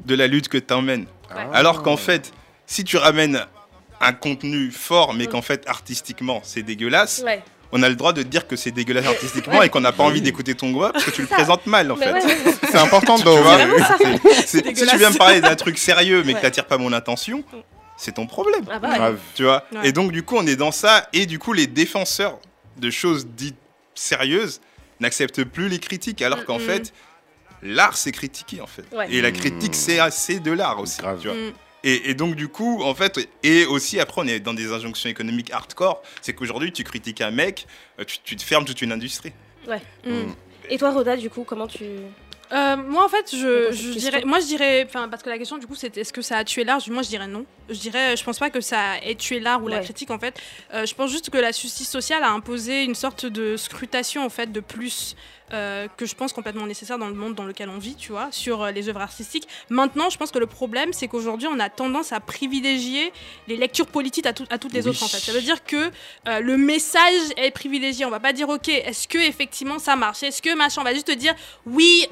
de 0.05 0.15
la 0.15 0.27
lutte 0.27 0.47
que 0.47 0.57
tu 0.57 0.73
emmènes. 0.73 1.05
Ah. 1.29 1.49
Alors 1.53 1.83
qu'en 1.83 1.97
fait, 1.97 2.31
si 2.65 2.83
tu 2.83 2.97
ramènes 2.97 3.45
un 4.01 4.13
contenu 4.13 4.71
fort, 4.71 5.13
mais 5.13 5.27
qu'en 5.27 5.41
fait, 5.41 5.67
artistiquement, 5.67 6.41
c'est 6.43 6.63
dégueulasse, 6.63 7.23
Ouais. 7.25 7.41
On 7.77 7.83
a 7.83 7.89
le 7.89 7.95
droit 7.95 8.13
de 8.13 8.23
dire 8.23 8.47
que 8.47 8.55
c'est 8.55 8.71
dégueulasse 8.71 9.05
artistiquement 9.05 9.61
et 9.61 9.69
qu'on 9.69 9.81
n'a 9.81 9.91
pas 9.91 10.03
envie 10.03 10.21
d'écouter 10.21 10.55
ton 10.55 10.71
groupe 10.71 10.93
parce 10.93 11.03
que 11.03 11.11
tu 11.11 11.21
le 11.21 11.27
présentes 11.27 11.65
mal, 11.65 11.91
en 11.91 11.97
fait. 11.97 12.11
ouais, 12.11 12.23
ouais, 12.23 12.35
ouais. 12.45 12.53
C'est 12.71 12.77
important 12.77 13.17
de 13.17 13.23
c'est- 14.45 14.75
si 14.75 14.87
tu 14.87 14.97
viens 14.97 15.09
me 15.11 15.17
parler 15.17 15.41
d'un 15.41 15.55
truc 15.55 15.77
sérieux 15.77 16.23
mais 16.25 16.33
que 16.33 16.39
t'attires 16.41 16.65
pas 16.67 16.77
mon 16.77 16.93
attention, 16.93 17.43
c'est 17.97 18.13
ton 18.15 18.27
problème. 18.27 18.63
Ah 18.71 18.79
bah 18.79 18.89
ouais. 18.89 18.95
Grave. 18.97 19.17
Tu 19.35 19.43
vois 19.43 19.63
Ouais. 19.73 19.89
Et 19.89 19.91
donc, 19.91 20.11
du 20.11 20.23
coup, 20.23 20.35
on 20.37 20.45
est 20.47 20.55
dans 20.55 20.71
ça. 20.71 21.07
Et 21.13 21.25
du 21.25 21.39
coup, 21.39 21.53
les 21.53 21.67
défenseurs 21.67 22.39
de 22.77 22.89
choses 22.89 23.25
dites 23.27 23.55
sérieuses 23.93 24.61
n'acceptent 24.99 25.43
plus 25.43 25.69
les 25.69 25.79
critiques. 25.79 26.21
Alors 26.21 26.43
qu'en 26.45 26.59
fait, 26.59 26.93
l'art, 27.63 27.95
c'est 27.97 28.11
critiquer, 28.11 28.61
en 28.61 28.67
fait. 28.67 28.83
Ouais. 28.93 29.07
Et 29.09 29.21
la 29.21 29.31
critique, 29.31 29.75
c'est 29.75 29.99
assez 29.99 30.39
de 30.39 30.51
l'art 30.51 30.79
aussi. 30.79 30.99
Grave. 30.99 31.19
Tu 31.21 31.27
vois 31.27 31.35
Mm. 31.37 31.51
Et, 31.85 32.09
et 32.09 32.13
donc, 32.15 32.35
du 32.35 32.47
coup, 32.49 32.81
en 32.83 32.93
fait, 32.95 33.29
et 33.43 33.65
aussi, 33.65 33.99
après, 33.99 34.21
on 34.21 34.27
est 34.27 34.39
dans 34.39 34.53
des 34.53 34.71
injonctions 34.73 35.09
économiques 35.09 35.51
hardcore. 35.51 36.01
C'est 36.21 36.33
qu'aujourd'hui, 36.33 36.71
tu 36.73 36.83
critiques 36.83 37.21
un 37.21 37.31
mec, 37.31 37.67
euh, 37.99 38.03
tu, 38.03 38.17
tu 38.23 38.35
te 38.35 38.43
fermes 38.43 38.65
toute 38.65 38.81
une 38.81 38.91
industrie. 38.91 39.33
Mm. 40.05 40.31
Et 40.69 40.77
toi, 40.77 40.91
Roda, 40.91 41.15
du 41.15 41.29
coup, 41.29 41.43
comment 41.43 41.67
tu. 41.67 41.83
Euh, 42.51 42.75
moi 42.77 43.03
en 43.03 43.09
fait 43.09 43.31
je, 43.35 43.71
je 43.71 43.89
dirais 43.97 44.11
question. 44.11 44.27
moi 44.29 44.39
je 44.39 44.45
dirais 44.45 44.85
enfin 44.87 45.09
parce 45.09 45.23
que 45.23 45.31
la 45.31 45.39
question 45.39 45.57
du 45.57 45.65
coup 45.65 45.73
c'était 45.73 46.01
est-ce 46.01 46.13
que 46.13 46.21
ça 46.21 46.37
a 46.37 46.43
tué 46.43 46.63
l'art? 46.63 46.79
Moi 46.91 47.01
je 47.01 47.07
dirais 47.09 47.25
non 47.25 47.43
je 47.71 47.73
dirais 47.79 48.15
je 48.15 48.23
pense 48.23 48.37
pas 48.37 48.51
que 48.51 48.61
ça 48.61 48.99
ait 49.03 49.15
tué 49.15 49.39
l'art 49.39 49.63
ou 49.63 49.67
la 49.67 49.77
Ouais. 49.77 49.83
critique 49.83 50.11
en 50.11 50.19
fait 50.19 50.39
Euh, 50.71 50.85
je 50.85 50.93
pense 50.93 51.09
juste 51.09 51.31
que 51.31 51.39
la 51.39 51.51
justice 51.51 51.89
sociale 51.89 52.21
a 52.21 52.29
imposé 52.29 52.83
une 52.83 52.93
sorte 52.93 53.25
de 53.25 53.57
scrutation 53.57 54.23
en 54.23 54.29
fait 54.29 54.51
de 54.51 54.59
plus 54.59 55.15
euh, 55.53 55.87
que 55.97 56.05
je 56.05 56.15
pense 56.15 56.33
complètement 56.33 56.65
nécessaire 56.65 56.97
dans 56.97 57.07
le 57.07 57.13
monde 57.13 57.35
dans 57.35 57.43
lequel 57.43 57.69
on 57.69 57.77
vit, 57.77 57.95
tu 57.95 58.11
vois, 58.11 58.29
sur 58.31 58.63
euh, 58.63 58.71
les 58.71 58.89
œuvres 58.89 59.01
artistiques. 59.01 59.47
Maintenant, 59.69 60.09
je 60.09 60.17
pense 60.17 60.31
que 60.31 60.39
le 60.39 60.47
problème, 60.47 60.91
c'est 60.93 61.07
qu'aujourd'hui, 61.07 61.47
on 61.47 61.59
a 61.59 61.69
tendance 61.69 62.11
à 62.11 62.19
privilégier 62.19 63.11
les 63.47 63.55
lectures 63.57 63.87
politiques 63.87 64.25
à, 64.25 64.33
tout- 64.33 64.45
à 64.49 64.57
toutes 64.57 64.73
les 64.73 64.83
Oui. 64.83 64.89
autres, 64.89 65.03
en 65.03 65.07
fait. 65.07 65.19
Ça 65.19 65.31
veut 65.31 65.41
dire 65.41 65.63
que 65.63 65.91
euh, 66.27 66.39
le 66.39 66.57
message 66.57 67.29
est 67.37 67.51
privilégié. 67.51 68.05
On 68.05 68.09
va 68.09 68.19
pas 68.19 68.33
dire, 68.33 68.49
ok, 68.49 68.69
est-ce 68.69 69.07
que 69.07 69.17
effectivement 69.17 69.77
ça 69.79 69.95
marche? 69.95 70.23
Est-ce 70.23 70.41
que 70.41 70.55
machin? 70.55 70.81
On 70.81 70.83
va 70.83 70.93
juste 70.93 71.07
te 71.07 71.11
dire, 71.13 71.35
oui, 71.65 72.07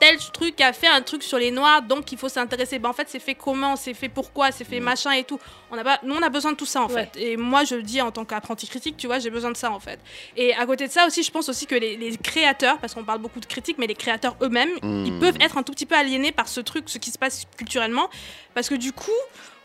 tel 0.00 0.16
truc 0.32 0.60
a 0.60 0.72
fait 0.72 0.86
un 0.88 1.02
truc 1.02 1.22
sur 1.22 1.38
les 1.38 1.50
noirs, 1.50 1.82
donc 1.82 2.10
il 2.12 2.18
faut 2.18 2.28
s'intéresser. 2.28 2.78
Ben, 2.78 2.88
en 2.90 2.92
fait, 2.94 3.08
c'est 3.08 3.20
fait 3.20 3.34
comment? 3.34 3.76
C'est 3.76 3.94
fait 3.94 4.08
pourquoi? 4.08 4.50
C'est 4.50 4.64
fait 4.64 4.80
machin 4.80 5.12
et 5.12 5.24
tout. 5.24 5.38
On 5.70 5.76
a 5.78 5.84
pas, 5.84 5.98
nous, 6.02 6.14
on 6.14 6.22
a 6.22 6.28
besoin 6.30 6.52
de 6.52 6.56
tout 6.56 6.66
ça, 6.66 6.82
en 6.82 6.88
Ouais. 6.88 7.08
fait. 7.12 7.20
Et 7.20 7.36
moi, 7.36 7.64
je 7.64 7.74
le 7.74 7.82
dis 7.82 8.00
en 8.00 8.10
tant 8.10 8.24
qu'apprenti 8.24 8.66
critique, 8.66 8.96
tu 8.96 9.06
vois, 9.06 9.18
j'ai 9.18 9.30
besoin 9.30 9.50
de 9.50 9.56
ça, 9.56 9.70
en 9.70 9.80
fait. 9.80 9.98
Et 10.36 10.54
à 10.54 10.64
côté 10.66 10.86
de 10.86 10.92
ça 10.92 11.06
aussi, 11.06 11.22
je 11.22 11.30
pense 11.30 11.48
aussi 11.48 11.66
que 11.66 11.74
les, 11.74 11.96
les 11.96 12.16
créateurs, 12.16 12.78
parce 12.78 12.94
qu'on 12.94 13.04
parle 13.04 13.18
beaucoup 13.20 13.40
de 13.40 13.46
critiques, 13.46 13.76
mais 13.78 13.86
les 13.86 13.94
créateurs 13.94 14.36
eux-mêmes, 14.42 14.70
Mm. 14.82 15.04
ils 15.06 15.18
peuvent 15.18 15.36
être 15.40 15.58
un 15.58 15.62
tout 15.62 15.72
petit 15.72 15.86
peu 15.86 15.94
aliénés 15.94 16.32
par 16.32 16.48
ce 16.48 16.60
truc, 16.60 16.84
ce 16.88 16.98
qui 16.98 17.10
se 17.10 17.18
passe 17.18 17.44
culturellement, 17.56 18.08
parce 18.54 18.68
que 18.68 18.74
du 18.74 18.92
coup, 18.92 19.10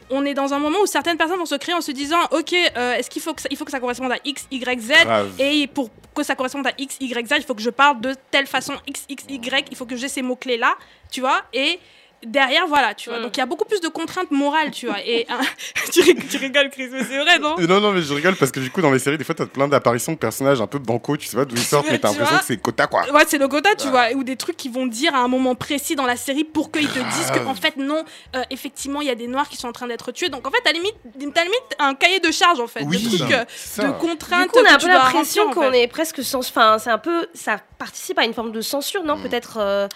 on 0.10 0.26
est 0.26 0.34
dans 0.34 0.54
un 0.54 0.60
moment 0.60 0.80
où 0.84 0.86
certaines 0.86 1.18
personnes 1.18 1.38
vont 1.40 1.46
se 1.46 1.56
créer 1.56 1.74
en 1.74 1.80
se 1.82 1.92
disant, 1.92 2.20
ok, 2.32 2.54
euh, 2.76 2.96
est-ce 2.96 3.10
qu'il 3.10 3.22
faut 3.22 3.34
que 3.34 3.42
ça, 3.42 3.48
il 3.50 3.56
faut 3.58 3.64
que 3.64 3.72
ça 3.72 3.80
corresponde 3.80 4.12
à 4.12 4.18
X, 4.26 4.46
Y, 4.52 4.80
Z, 4.82 4.92
Grave. 5.06 5.32
et 5.40 5.68
pour 5.68 5.90
que 6.14 6.24
ça 6.24 6.36
corresponde 6.36 6.68
à 6.68 6.72
X, 6.78 6.98
Y, 7.00 7.26
Z, 7.28 7.36
il 7.38 7.44
faut 7.44 7.56
que 7.56 7.62
je 7.62 7.70
parle 7.70 8.02
de 8.02 8.14
telle 8.30 8.46
façon 8.46 8.74
X, 8.86 9.06
X, 9.08 9.24
Y, 9.30 9.68
il 9.72 9.78
faut 9.78 9.86
que 9.86 9.96
j'ai 9.96 10.10
ces 10.10 10.22
mots 10.22 10.36
clés 10.36 10.58
là, 10.58 10.76
tu 11.10 11.22
vois, 11.22 11.42
et 11.54 11.80
derrière, 12.26 12.68
voilà, 12.68 12.94
tu 12.94 13.10
vois. 13.10 13.20
Mm. 13.20 13.24
Donc 13.24 13.38
il 13.38 13.40
y 13.40 13.44
a 13.44 13.46
beaucoup 13.46 13.66
plus 13.66 13.82
de 13.82 13.88
contraintes 13.88 14.32
morales, 14.32 14.72
tu 14.72 14.88
vois. 14.88 14.98
Et 15.06 15.26
hein, 15.30 15.40
tu, 15.92 16.02
rig- 16.02 16.28
tu 16.30 16.38
rigoles, 16.38 16.70
Chris, 16.70 16.90
mais 16.92 17.04
c'est 17.04 17.18
vrai, 17.20 17.40
non? 17.40 17.56
Non, 17.60 17.80
non, 17.82 17.92
mais 17.92 18.02
je 18.02 18.14
rigole 18.14 18.36
parce 18.36 18.52
que 18.52 18.60
du 18.60 18.70
coup, 18.72 18.82
dans 18.82 18.92
les 18.92 19.00
séries, 19.00 19.18
des 19.18 19.24
fois, 19.24 19.36
t'as 19.36 19.46
plein 19.46 19.68
d'apparitions 19.68 20.14
de 20.14 20.18
personnages 20.18 20.62
un 20.62 20.68
peu 20.68 20.80
banco, 20.80 21.18
tu 21.18 21.28
sais 21.28 21.38
pas 21.38 21.46
d'où 21.46 21.56
ils 21.56 21.62
sortent, 21.62 21.88
mais 21.92 22.00
t'as 22.00 22.10
l'impression 22.10 22.38
que 22.38 22.46
c'est 22.46 22.58
quota 22.58 22.88
quoi. 22.88 23.10
Ouais, 23.12 23.24
c'est 23.28 23.38
le 23.38 23.48
quota, 23.48 23.76
tu 23.76 23.88
vois, 23.90 24.12
ou 24.16 24.24
des 24.24 24.36
trucs 24.36 24.58
qu'ils 24.58 24.72
vont 24.72 24.86
dire 24.86 25.14
à 25.16 25.20
un 25.20 25.28
moment 25.28 25.56
précis 25.56 25.96
dans 25.96 26.06
la 26.06 26.16
série 26.18 26.44
pour 26.44 26.72
qu'ils 26.72 26.88
te 26.90 27.00
disent 27.00 27.32
que, 27.32 27.46
en 27.46 27.56
fait, 27.56 27.78
non, 27.78 28.04
euh, 28.36 28.42
effectivement, 28.50 29.02
il 29.02 29.08
y 29.08 29.12
a 29.12 29.16
des 29.16 29.28
noirs 29.28 29.50
qui 29.50 29.58
sont 29.58 29.68
en 29.68 29.74
train 29.74 29.88
d'être 29.88 30.12
tués. 30.12 30.30
Donc, 30.30 30.48
en 30.48 30.52
fait, 30.52 30.62
t'as 30.64 30.72
limite, 30.74 30.96
t'as 31.34 31.44
limite 31.44 31.76
un 31.80 31.94
cahier 31.96 32.20
de 32.20 32.32
charge, 32.32 32.60
en 32.60 32.68
fait, 32.68 32.84
Oui, 32.84 33.02
de 33.02 33.18
trucs, 33.18 33.32
euh, 33.32 33.44
ça. 33.56 33.84
de 33.84 33.88
Du 33.88 33.94
contraintes. 33.98 34.48
coup, 34.50 34.60
on 34.62 34.66
a 34.66 34.74
un 34.76 34.78
peu 34.78 34.88
l'impression 34.88 35.50
en 35.50 35.54
qu'on 35.54 35.72
fait. 35.72 35.84
est 35.84 35.88
presque 35.88 36.24
sans. 36.24 36.40
Enfin, 36.48 36.78
c'est 36.80 36.90
un 36.90 36.98
peu. 36.98 37.28
Ça 37.34 37.58
participe 37.78 38.18
à 38.20 38.24
une 38.26 38.34
forme 38.34 38.52
de 38.52 38.62
censure, 38.62 39.04
non? 39.04 39.18
Mm. 39.18 39.24
Peut-être. 39.24 39.58
euh, 39.60 39.88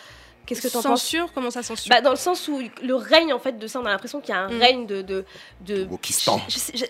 Qu'est-ce 0.47 0.61
que 0.61 0.67
t'en 0.69 0.81
penses 0.81 1.01
Censure 1.01 1.29
Comment 1.35 1.51
ça 1.51 1.61
censure 1.61 1.89
bah, 1.89 2.01
dans 2.01 2.09
le 2.09 2.15
sens 2.15 2.47
où 2.47 2.59
le 2.81 2.95
règne 2.95 3.33
en 3.33 3.39
fait 3.39 3.59
de 3.59 3.67
ça, 3.67 3.79
on 3.79 3.85
a 3.85 3.89
l'impression 3.89 4.19
qu'il 4.21 4.33
y 4.33 4.37
a 4.37 4.41
un 4.41 4.49
Mm. 4.49 4.59
règne 4.61 4.85
de 4.87 5.01
de, 5.01 5.25
de... 5.61 5.85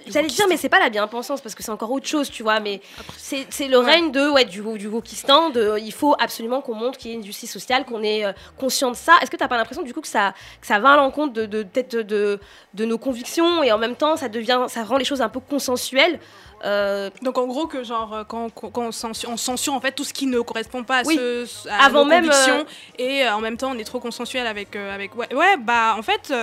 J'allais 0.08 0.28
dire, 0.28 0.46
mais 0.48 0.58
c'est 0.58 0.70
pas 0.70 0.80
la 0.80 0.90
bien-pensance 0.90 1.42
parce 1.42 1.56
que 1.56 1.64
c'est 1.64 1.72
encore 1.72 1.92
autre 1.92 2.08
chose, 2.08 2.30
tu 2.30 2.44
vois. 2.44 2.60
Mais 2.60 2.82
c'est 3.18 3.48
c'est 3.50 3.68
le 3.68 3.80
règne 3.80 4.12
de 4.12 4.30
ouais 4.30 4.46
du 4.46 4.62
du 4.78 4.88
Wokistan. 4.88 5.50
De 5.50 5.78
il 5.80 5.92
faut 5.92 6.16
absolument 6.20 6.62
qu'on 6.62 6.76
montre 6.76 6.98
qu'il 6.98 7.12
y 7.12 7.14
ait 7.14 7.18
une 7.18 7.26
justice 7.26 7.52
sociale, 7.52 7.84
qu'on 7.86 8.04
est 8.04 8.26
euh, 8.26 8.32
conscient 8.58 8.92
de 8.92 8.96
ça. 8.96 9.14
Est-ce 9.22 9.32
que 9.32 9.38
t'as 9.38 9.48
pas 9.48 9.58
l'impression 9.58 9.82
du 9.84 9.94
coup 9.94 10.02
que 10.02 10.08
ça 10.08 10.34
que 10.62 10.68
ça 10.68 10.80
va 10.80 10.92
à 10.92 10.96
l'encontre 10.98 11.34
de 11.34 11.46
de, 11.46 11.64
peut-être 11.64 11.92
de, 11.96 12.02
de 12.04 12.40
de 12.76 12.86
nos 12.86 12.98
convictions 12.98 13.64
et 13.64 13.72
en 13.72 13.78
même 13.78 13.96
temps 13.96 14.16
ça 14.18 14.30
devient 14.30 14.66
ça 14.68 14.84
rend 14.84 14.98
les 14.98 15.06
choses 15.06 15.22
un 15.22 15.30
peu 15.30 15.40
consensuelles. 15.40 16.20
Euh, 16.66 17.10
Donc, 17.22 17.38
en 17.38 17.46
gros, 17.46 17.68
que 17.68 17.84
genre, 17.84 18.14
euh, 18.14 18.24
quand, 18.24 18.50
on, 18.76 18.92
censure, 18.92 19.30
on 19.30 19.38
censure, 19.38 19.74
en 19.74 19.80
fait, 19.80 19.92
tout 19.92 20.04
ce 20.04 20.14
qui 20.14 20.26
ne 20.26 20.40
correspond 20.40 20.84
pas 20.84 21.00
à, 21.00 21.04
Oui. 21.06 21.16
ce, 21.16 21.68
à 21.70 21.86
Avant 21.86 22.04
nos 22.04 22.10
même, 22.10 22.26
convictions, 22.26 22.60
euh, 22.62 22.64
et 23.04 23.24
euh, 23.26 23.36
en 23.36 23.42
même 23.42 23.58
temps, 23.58 23.72
on 23.72 23.78
est 23.78 23.84
trop 23.84 24.00
consensuel 24.00 24.48
avec. 24.48 24.76
avec 24.76 25.16
ouais, 25.16 25.34
ouais, 25.36 25.58
bah, 25.58 25.96
en 25.98 26.02
fait, 26.02 26.34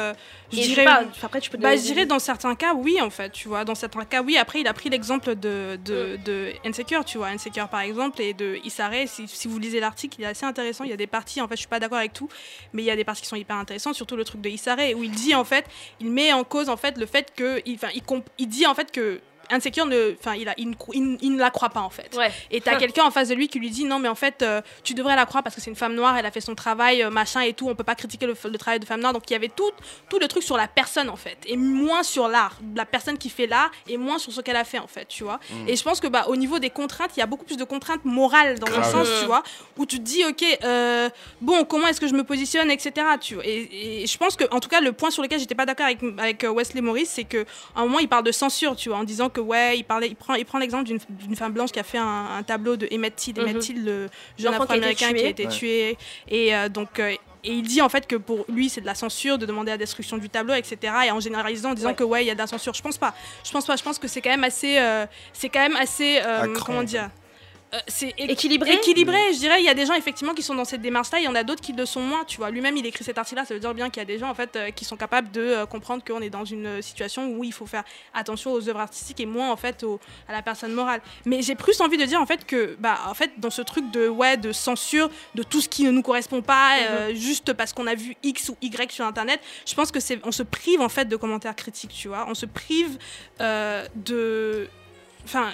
je 0.53 0.61
dirais. 0.61 0.87
après 1.23 1.41
tu 1.41 1.51
peux 1.51 1.59
Bah, 1.59 1.75
je 1.77 1.83
dirais 1.83 2.07
dans 2.07 2.19
certains 2.21 2.55
cas, 2.55 2.75
oui, 2.75 3.01
en 3.01 3.11
fait, 3.11 3.31
tu 3.31 3.49
vois. 3.49 3.65
Dans 3.65 3.75
certains 3.75 4.05
cas, 4.05 4.23
oui. 4.23 4.37
Après, 4.37 4.61
il 4.61 4.69
a 4.69 4.75
pris 4.75 4.89
l'exemple 4.89 5.35
de, 5.35 5.79
de, 5.85 6.17
de 6.25 6.53
Insecure, 6.65 7.05
tu 7.05 7.19
vois. 7.19 7.29
Insecure, 7.29 7.69
par 7.69 7.81
exemple, 7.81 8.23
et 8.23 8.35
de 8.35 8.59
Issare. 8.65 8.93
Si, 9.07 9.27
si 9.27 9.49
vous 9.49 9.59
lisez 9.59 9.81
l'article, 9.81 10.17
il 10.21 10.25
est 10.25 10.29
assez 10.29 10.47
intéressant. 10.47 10.85
Il 10.85 10.91
y 10.91 10.95
a 10.95 10.97
des 10.97 11.07
parties, 11.09 11.41
en 11.41 11.49
fait, 11.49 11.57
je 11.57 11.61
suis 11.61 11.69
pas 11.69 11.81
d'accord 11.81 11.99
avec 11.99 12.13
tout, 12.13 12.29
mais 12.73 12.83
il 12.83 12.87
y 12.87 12.91
a 12.91 12.97
des 12.97 13.05
parties 13.05 13.23
qui 13.23 13.29
sont 13.29 13.37
hyper 13.37 13.57
intéressantes, 13.57 13.95
surtout 13.95 14.15
le 14.17 14.25
truc 14.25 14.41
de 14.41 14.49
Issare, 14.49 14.79
où 14.97 15.03
il 15.03 15.11
dit, 15.11 15.35
en 15.35 15.45
fait, 15.45 15.65
il 16.01 16.11
met 16.11 16.33
en 16.33 16.45
cause, 16.45 16.69
en 16.69 16.77
fait, 16.77 16.97
le 16.99 17.07
fait 17.07 17.33
que. 17.35 17.61
il- 17.67 17.75
Enfin, 17.75 17.89
il, 17.95 18.03
il 18.39 18.47
dit, 18.49 18.67
en 18.67 18.75
fait, 18.75 18.93
que. 18.93 19.21
Insecure 19.51 19.87
ne, 19.87 20.15
enfin, 20.19 20.35
il, 20.35 20.49
a- 20.49 20.55
il, 20.57 20.69
ne 20.71 20.75
cro- 20.75 20.93
il 20.95 21.13
ne- 21.13 21.17
il 21.21 21.35
ne 21.35 21.39
la 21.39 21.51
croit 21.51 21.69
pas 21.71 21.81
en 21.81 21.91
fait. 21.91 22.15
Ouais. 22.17 22.31
Et 22.51 22.61
t'as 22.61 22.77
quelqu'un 22.79 23.05
en 23.05 23.11
face 23.11 23.29
de 23.29 23.35
lui 23.35 23.49
qui 23.49 23.59
lui 23.59 23.71
dit 23.71 23.85
non 23.85 23.99
mais 23.99 24.09
en 24.09 24.15
fait 24.15 24.43
euh, 24.43 24.61
tu 24.83 24.95
devrais 24.95 25.17
la 25.17 25.27
croire 25.27 25.43
parce 25.43 25.55
que 25.55 25.61
c'est 25.61 25.71
une 25.71 25.77
femme 25.77 25.95
noire, 25.95 26.17
elle 26.17 26.27
a 26.27 26.31
fait 26.31 26.41
son 26.41 26.55
travail, 26.55 27.03
euh, 27.03 27.11
machin 27.11 27.41
et 27.43 27.53
tout, 27.53 27.69
on 27.69 27.75
peut 27.75 27.85
pas 27.85 27.95
critiquer 27.95 28.27
le, 28.27 28.35
le 28.45 28.59
travail 28.59 28.81
de 28.81 28.85
femme 28.87 29.01
noire. 29.01 29.13
Donc 29.13 29.29
il 29.31 29.33
y 29.33 29.37
avait 29.37 29.49
tout, 29.49 29.71
tout 30.09 30.19
le 30.19 30.29
truc 30.29 30.43
sur 30.43 30.57
la 30.57 30.69
personne 30.69 31.09
en 31.11 31.17
fait, 31.17 31.37
et 31.47 31.57
moins 31.57 32.03
sur 32.03 32.29
l'art, 32.29 32.59
la 32.75 32.85
personne 32.87 33.19
qui 33.19 33.31
fait 33.31 33.47
l'art, 33.47 33.71
et 33.89 33.97
moins 33.97 34.19
sur 34.19 34.33
ce 34.33 34.41
qu'elle 34.41 34.57
a 34.57 34.65
fait 34.65 34.79
en 34.79 34.87
fait, 34.87 35.07
tu 35.09 35.25
vois. 35.25 35.41
Et 35.67 35.77
je 35.77 35.83
pense 35.83 36.01
que 36.01 36.07
bah 36.09 36.25
au 36.29 36.37
niveau 36.37 36.59
des 36.59 36.71
contraintes, 36.71 37.11
il 37.17 37.21
y 37.21 37.23
a 37.23 37.27
beaucoup 37.27 37.45
plus 37.45 37.57
de 37.57 37.65
contraintes 37.65 38.05
morales 38.05 38.59
dans 38.59 38.69
le 38.69 38.83
sens, 38.83 39.09
tu 39.21 39.27
vois, 39.27 39.43
où 39.77 39.87
tu 39.87 39.99
te 39.99 40.03
dis 40.03 40.25
ok, 40.25 40.45
euh, 40.65 41.09
bon 41.41 41.65
comment 41.65 41.87
est-ce 41.87 42.01
que 42.01 42.09
je 42.09 42.15
me 42.15 42.25
positionne, 42.25 42.71
etc. 42.71 43.07
Tu 43.21 43.35
vois. 43.35 43.45
Et, 43.47 44.03
et 44.03 44.07
je 44.07 44.19
pense 44.19 44.37
que 44.37 44.45
en 44.53 44.61
tout 44.61 44.69
cas 44.69 44.81
le 44.81 44.93
point 44.93 45.11
sur 45.11 45.23
lequel 45.23 45.39
j'étais 45.39 45.55
pas 45.55 45.67
d'accord 45.67 45.87
avec, 45.87 45.99
avec 46.19 46.43
Wesley 46.45 46.81
Morris, 46.81 47.07
c'est 47.07 47.25
que 47.25 47.45
à 47.75 47.81
un 47.81 47.85
moment 47.85 47.99
il 47.99 48.09
parle 48.09 48.25
de 48.25 48.33
censure, 48.33 48.77
tu 48.77 48.89
vois, 48.89 48.99
en 48.99 49.05
disant 49.05 49.29
que 49.35 49.41
ouais, 49.43 49.77
il 49.79 49.85
parlait, 49.85 50.09
il 50.09 50.17
prend, 50.17 50.35
il 50.35 50.47
prend 50.47 50.59
l'exemple 50.59 50.85
d'une 50.89 51.37
femme 51.37 51.53
blanche 51.53 51.71
qui 51.73 51.79
a 51.79 51.83
fait 51.83 51.99
un, 51.99 52.27
un 52.39 52.43
tableau 52.43 52.77
de 52.77 52.89
Emmett 52.91 53.15
Till, 53.15 53.39
Emmett 53.39 53.57
Mhm. 53.57 53.61
Till, 53.61 53.85
le 53.85 54.09
jeune 54.39 54.53
L'enfant 54.53 54.67
qui 54.67 54.73
a 54.73 54.77
été 54.77 55.05
afro-américain 55.05 55.09
qui 55.13 55.15
a 55.15 55.19
tué. 55.21 55.29
été 55.29 55.45
Ouais. 55.47 55.53
tué, 55.53 55.99
et 56.29 56.57
euh, 56.57 56.69
donc 56.71 56.99
euh, 56.99 57.11
et 57.47 57.53
il 57.53 57.63
dit 57.63 57.83
en 57.83 57.91
fait 57.91 58.07
que 58.07 58.17
pour 58.17 58.47
lui 58.49 58.71
c'est 58.71 58.81
de 58.81 58.87
la 58.87 58.95
censure 58.95 59.37
de 59.37 59.45
demander 59.45 59.71
la 59.73 59.77
destruction 59.77 60.17
du 60.17 60.31
tableau, 60.31 60.55
etc. 60.55 60.79
Et 61.07 61.11
en 61.11 61.21
généralisant, 61.21 61.73
en 61.73 61.75
disant 61.75 61.89
Ouais. 61.91 61.95
que 61.95 62.05
ouais, 62.05 62.25
il 62.25 62.27
y 62.27 62.31
a 62.31 62.35
de 62.35 62.39
la 62.39 62.47
censure. 62.47 62.73
Je 62.73 62.81
pense 62.81 62.97
pas. 62.97 63.13
Je 63.45 63.51
pense 63.51 63.67
pas. 63.67 63.77
Je 63.77 63.83
pense 63.83 63.99
que 63.99 64.09
c'est 64.09 64.23
quand 64.23 64.31
même 64.31 64.45
assez, 64.45 64.79
euh, 64.79 65.05
c'est 65.35 65.51
quand 65.51 65.61
même 65.61 65.77
assez, 65.77 66.21
euh, 66.25 66.55
comment 66.65 66.79
en 66.79 66.83
dire. 66.85 67.11
Euh, 67.75 67.79
c'est 67.89 68.15
Équilibré 68.19 68.75
équilibré 68.75 69.19
je 69.35 69.39
dirais. 69.39 69.61
Il 69.61 69.65
y 69.65 69.69
a 69.69 69.75
des 69.75 69.85
gens 69.87 69.95
effectivement 69.95 70.33
qui 70.35 70.43
sont 70.43 70.55
dans 70.55 70.65
cette 70.65 70.81
démarche 70.83 71.11
là 71.11 71.19
il 71.19 71.25
y 71.25 71.29
en 71.29 71.35
a 71.35 71.43
d'autres 71.43 71.61
qui 71.61 71.73
le 71.73 71.87
sont 71.87 72.01
moins 72.01 72.25
tu 72.25 72.37
vois. 72.37 72.51
Lui-même 72.51 72.77
il 72.77 72.87
écrit 72.87 73.03
cet 73.05 73.19
article 73.19 73.41
là 73.41 73.45
ça 73.47 73.55
veut 73.55 73.61
dire 73.61 73.75
bien 73.75 73.91
qu'il 73.91 74.01
y 74.01 74.03
a 74.03 74.07
des 74.07 74.19
gens 74.19 74.29
en 74.31 74.35
fait 74.35 74.55
euh, 74.55 74.71
qui 74.71 74.85
sont 74.85 74.97
capables 74.97 75.31
de 75.33 75.41
euh, 75.41 75.67
comprendre 75.67 76.05
qu'on 76.05 76.21
est 76.21 76.31
dans 76.31 76.45
une 76.45 76.81
situation 76.83 77.27
où 77.33 77.43
il 77.43 77.53
faut 77.53 77.67
faire 77.67 77.83
attention 78.13 78.53
aux 78.53 78.69
œuvres 78.69 78.81
artistiques 78.81 79.19
et 79.21 79.27
moins 79.27 79.51
en 79.51 79.57
fait 79.57 79.83
au- 79.83 79.99
à 80.29 80.33
la 80.33 80.43
personne 80.43 80.73
morale. 80.73 81.01
Mais 81.25 81.43
j'ai 81.43 81.55
plus 81.57 81.81
envie 81.81 81.97
de 81.97 82.05
dire 82.05 82.21
en 82.21 82.27
fait 82.27 82.45
que 82.47 82.77
bah 82.79 82.99
en 83.09 83.15
fait 83.15 83.33
dans 83.39 83.51
ce 83.51 83.63
truc 83.63 83.91
de 83.91 84.09
ouais 84.09 84.37
de 84.37 84.53
censure 84.53 85.11
de 85.35 85.43
tout 85.43 85.61
ce 85.61 85.69
qui 85.69 85.83
ne 85.85 85.91
nous 85.91 86.03
correspond 86.03 86.43
pas 86.43 86.77
euh, 86.81 87.15
juste 87.15 87.53
parce 87.55 87.73
qu'on 87.73 87.87
a 87.87 87.95
vu 87.95 88.15
X 88.23 88.51
ou 88.51 88.57
Y 88.63 88.93
sur 88.93 89.05
internet 89.05 89.41
je 89.67 89.75
pense 89.75 89.91
que 89.91 90.01
c'est 90.01 90.21
on 90.25 90.33
se 90.33 90.43
prive 90.45 90.81
en 90.81 90.89
fait 90.89 91.07
de 91.07 91.17
commentaires 91.17 91.57
critiques 91.57 91.93
tu 91.95 92.09
vois. 92.09 92.27
On 92.29 92.35
se 92.35 92.47
prive 92.47 92.99
euh, 93.41 93.87
de 93.97 94.69
enfin 95.25 95.51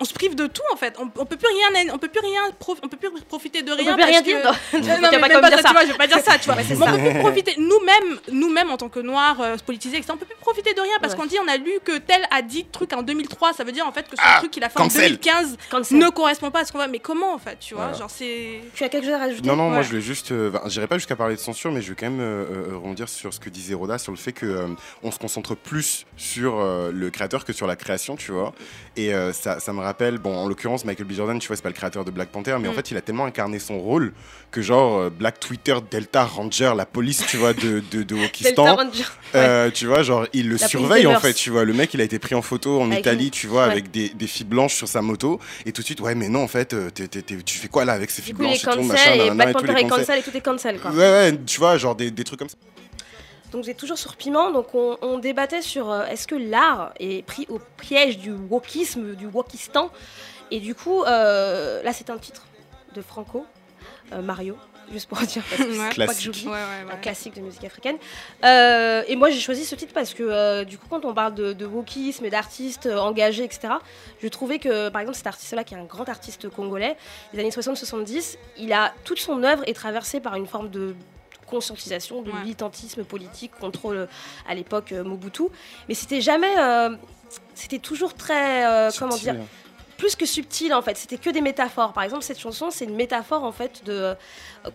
on 0.00 0.04
se 0.04 0.12
prive 0.14 0.34
de 0.34 0.46
tout 0.46 0.62
en 0.72 0.76
fait. 0.76 0.94
On, 0.98 1.04
on 1.04 1.26
peut 1.26 1.36
plus 1.36 1.48
rien, 1.48 1.84
on 1.92 1.98
peut 1.98 2.08
plus 2.08 2.20
rien, 2.20 2.42
on 2.82 2.88
peut 2.88 2.96
plus 2.96 3.10
profiter 3.28 3.62
de 3.62 3.72
On 3.72 3.76
rien. 3.76 3.96
peut 3.96 4.02
plus 4.02 4.04
rien 4.04 4.22
parce 4.22 4.24
dire. 4.24 4.40
que- 4.42 4.76
non. 4.78 5.08
Mais 5.12 5.40
pas 5.40 5.50
ça, 5.50 5.56
ça. 5.58 5.62
tu 5.68 5.72
vois, 5.72 5.82
je 5.84 5.92
vais 5.92 5.98
pas 5.98 6.06
dire 6.06 6.18
ça, 6.20 6.38
tu 6.38 6.46
vois. 6.46 6.54
Mais 6.56 6.64
on 6.76 6.78
ça. 6.78 6.92
peut 6.92 6.98
plus 7.10 7.18
profiter, 7.20 7.54
nous-mêmes, 7.58 8.18
nous-mêmes 8.32 8.70
en 8.70 8.76
tant 8.76 8.88
que 8.88 9.00
noirs 9.00 9.40
euh, 9.40 9.56
politisés, 9.64 9.96
etc., 9.98 10.12
on 10.14 10.18
peut 10.18 10.26
plus 10.26 10.36
profiter 10.40 10.74
de 10.74 10.80
rien 10.80 10.92
parce 11.00 11.12
Ouais. 11.14 11.20
qu'on 11.20 11.26
dit, 11.26 11.36
on 11.44 11.48
a 11.48 11.56
lu 11.56 11.72
que 11.84 11.98
tel 11.98 12.26
a 12.30 12.40
dit 12.42 12.64
truc 12.70 12.92
en 12.92 13.02
2003, 13.02 13.52
ça 13.52 13.64
veut 13.64 13.72
dire 13.72 13.86
en 13.86 13.92
fait 13.92 14.04
que 14.08 14.16
ce 14.16 14.22
Ah, 14.24 14.38
truc 14.38 14.50
qu'il 14.52 14.64
a 14.64 14.68
fait 14.68 14.78
en 14.78 14.84
cancel. 14.84 15.02
2015 15.02 15.56
Cancel. 15.70 15.98
ne 15.98 16.08
correspond 16.08 16.50
pas 16.50 16.60
à 16.60 16.64
ce 16.64 16.72
qu'on 16.72 16.78
va. 16.78 16.86
Mais 16.88 16.98
comment 17.00 17.34
en 17.34 17.38
fait, 17.38 17.58
tu 17.60 17.74
vois, 17.74 17.84
Voilà. 17.84 17.98
genre 17.98 18.10
c'est. 18.10 18.60
Tu 18.74 18.84
as 18.84 18.88
quelque 18.88 19.04
chose 19.04 19.14
à 19.14 19.18
rajouter? 19.18 19.48
Non, 19.48 19.56
non, 19.56 19.70
moi 19.70 19.82
je 19.82 19.88
voulais 19.88 20.00
juste. 20.00 20.32
euh, 20.32 20.50
enfin, 20.54 20.68
J'irai 20.68 20.86
pas 20.86 20.96
jusqu'à 20.98 21.16
parler 21.16 21.34
de 21.34 21.40
censure, 21.40 21.72
mais 21.72 21.82
je 21.82 21.90
vais 21.90 21.96
quand 21.96 22.08
même 22.10 22.20
euh, 22.20 22.44
euh, 22.70 22.76
rebondir 22.76 23.08
sur 23.08 23.34
ce 23.34 23.40
que 23.40 23.50
disait 23.50 23.74
Roda, 23.74 23.98
sur 23.98 24.12
le 24.12 24.18
fait 24.18 24.32
que 24.32 24.46
euh, 24.46 24.66
on 25.02 25.10
se 25.10 25.18
concentre 25.18 25.54
plus 25.56 26.06
sur 26.16 26.58
euh, 26.58 26.90
le 26.92 27.10
créateur 27.10 27.44
que 27.44 27.52
sur 27.52 27.66
la 27.66 27.76
création, 27.76 28.16
tu 28.16 28.32
vois. 28.32 28.52
Et 28.96 29.12
euh, 29.14 29.32
ça, 29.32 29.60
ça 29.60 29.72
me 29.72 29.80
rappelle, 29.90 30.18
bon, 30.18 30.34
en 30.36 30.48
l'occurrence, 30.48 30.84
Michael 30.84 31.06
B. 31.06 31.12
Jordan, 31.12 31.38
tu 31.38 31.46
vois, 31.48 31.56
c'est 31.56 31.62
pas 31.62 31.68
le 31.68 31.74
créateur 31.74 32.04
de 32.04 32.10
Black 32.10 32.28
Panther, 32.30 32.56
mais 32.60 32.68
en 32.68 32.72
Mm. 32.72 32.74
fait, 32.74 32.90
il 32.90 32.96
a 32.96 33.00
tellement 33.00 33.24
incarné 33.26 33.58
son 33.58 33.78
rôle 33.78 34.12
que, 34.50 34.62
genre, 34.62 34.98
euh, 34.98 35.10
Black 35.10 35.38
Twitter, 35.40 35.76
Delta 35.90 36.24
Ranger, 36.24 36.72
la 36.76 36.86
police, 36.86 37.24
tu 37.28 37.36
vois, 37.36 37.52
de, 37.52 37.82
de, 37.90 38.02
de 38.02 38.16
euh, 39.34 39.70
tu 39.70 39.86
vois, 39.86 40.02
genre, 40.02 40.26
il 40.32 40.48
le 40.48 40.56
La 40.56 40.68
surveille, 40.68 41.06
en 41.06 41.18
fait, 41.20 41.34
tu 41.34 41.50
vois. 41.50 41.64
Le 41.64 41.72
mec, 41.72 41.92
il 41.94 42.00
a 42.00 42.04
été 42.04 42.18
pris 42.18 42.34
en 42.34 42.42
photo 42.42 42.80
en 42.80 42.86
Avec 42.90 43.00
Italie, 43.00 43.24
une- 43.26 43.30
tu 43.30 43.46
vois, 43.46 43.66
ouais. 43.66 43.72
avec 43.72 43.90
des, 43.90 44.08
des 44.10 44.26
filles 44.26 44.46
blanches 44.46 44.74
sur 44.74 44.88
sa 44.88 45.02
moto, 45.02 45.38
et 45.66 45.72
tout 45.72 45.82
de 45.82 45.86
suite, 45.86 46.00
ouais, 46.00 46.14
mais 46.14 46.28
non, 46.28 46.42
en 46.42 46.48
fait, 46.48 46.72
euh, 46.74 46.90
t'es- 46.90 47.08
t'es- 47.08 47.22
tu 47.22 47.58
fais 47.58 47.68
quoi 47.68 47.84
là 47.84 47.92
avec 47.92 48.10
ces 48.10 48.22
filles 48.22 48.34
blanches 48.34 48.56
et 48.56 48.60
tout, 48.70 48.82
machin, 48.82 48.88
cancel 48.88 49.14
et 49.14 49.18
nanana, 49.28 49.34
Black 49.34 49.48
et 49.48 49.52
tout, 49.52 49.58
Panther 49.60 49.72
les 49.74 49.80
est 49.80 49.88
cancels. 49.88 50.06
cancel 50.06 50.18
et 50.18 50.22
tout 50.22 50.36
est 50.36 50.40
cancel, 50.40 50.78
quoi. 50.80 50.90
Ouais, 50.90 50.96
ouais, 50.98 51.38
tu 51.46 51.58
vois, 51.58 51.76
genre 51.78 51.94
des, 51.94 52.10
des 52.10 52.24
trucs 52.24 52.38
comme 52.38 52.48
ça. 52.48 52.56
Donc 53.50 53.64
vous 53.64 53.70
êtes 53.70 53.76
toujours 53.76 53.98
sur 53.98 54.16
Piment, 54.16 54.50
donc 54.52 54.74
on, 54.74 54.96
on 55.02 55.18
débattait 55.18 55.62
sur 55.62 55.90
euh, 55.90 56.06
est-ce 56.06 56.26
que 56.26 56.36
l'art 56.36 56.92
est 57.00 57.24
pris 57.26 57.46
au 57.48 57.58
piège 57.78 58.18
du 58.18 58.32
wokisme, 58.32 59.14
du 59.16 59.26
wokistan? 59.26 59.90
Et 60.50 60.60
du 60.60 60.74
coup, 60.74 61.02
euh, 61.02 61.82
là 61.82 61.92
c'est 61.92 62.10
un 62.10 62.18
titre 62.18 62.46
de 62.94 63.02
Franco, 63.02 63.44
euh, 64.12 64.22
Mario, 64.22 64.56
juste 64.92 65.08
pour 65.08 65.18
dire, 65.18 65.42
parce 65.48 65.62
que 65.62 65.78
Ouais. 65.80 65.88
Classique. 65.90 66.44
Ouais, 66.46 66.52
ouais, 66.52 66.92
un 66.92 66.96
classique 66.96 67.34
de 67.34 67.40
musique 67.40 67.64
africaine. 67.64 67.96
Et 68.42 69.16
moi, 69.16 69.30
j'ai 69.30 69.40
choisi 69.40 69.64
ce 69.64 69.74
titre 69.74 69.92
parce 69.94 70.14
que, 70.14 70.64
du 70.64 70.78
coup, 70.78 70.86
quand 70.88 71.04
on 71.04 71.14
parle 71.14 71.34
de, 71.34 71.52
de 71.52 71.66
wokisme 71.66 72.24
et 72.24 72.30
d'artistes 72.30 72.86
engagés, 72.86 73.44
etc., 73.44 73.74
je 74.22 74.28
trouvais 74.28 74.58
que, 74.58 74.88
par 74.88 75.00
exemple, 75.00 75.16
cet 75.16 75.28
artiste-là, 75.28 75.64
qui 75.64 75.74
est 75.74 75.78
un 75.78 75.84
grand 75.84 76.08
artiste 76.08 76.48
congolais, 76.48 76.96
des 77.32 77.40
années 77.40 77.50
60-70, 77.50 78.36
il 78.58 78.72
a 78.72 78.92
toute 79.04 79.18
son 79.18 79.42
œuvre 79.42 79.62
est 79.66 79.74
traversée 79.74 80.20
par 80.20 80.34
une 80.34 80.46
forme 80.46 80.70
de 80.70 80.94
conscientisation, 81.50 82.22
de 82.22 82.30
Ouais. 82.30 82.40
militantisme 82.40 83.04
politique 83.04 83.52
contre, 83.60 83.92
euh, 83.92 84.06
à 84.48 84.54
l'époque, 84.54 84.92
euh, 84.92 85.04
Mobutu. 85.04 85.44
Mais 85.88 85.94
c'était 85.94 86.20
jamais... 86.20 86.56
euh, 86.58 86.96
c'était 87.54 87.78
toujours 87.78 88.14
très... 88.14 88.64
euh, 88.66 88.90
comment 88.98 89.16
dire 89.16 89.34
hein. 89.34 89.46
plus 89.98 90.16
que 90.16 90.24
subtil 90.26 90.72
en 90.72 90.80
fait, 90.82 90.96
c'était 90.96 91.18
que 91.18 91.28
des 91.30 91.42
métaphores. 91.42 91.92
Par 91.92 92.02
exemple, 92.04 92.22
cette 92.24 92.38
chanson, 92.40 92.70
c'est 92.70 92.86
une 92.86 92.96
métaphore 92.96 93.44
en 93.44 93.52
fait 93.52 93.84
de 93.84 93.92
euh, 93.92 94.14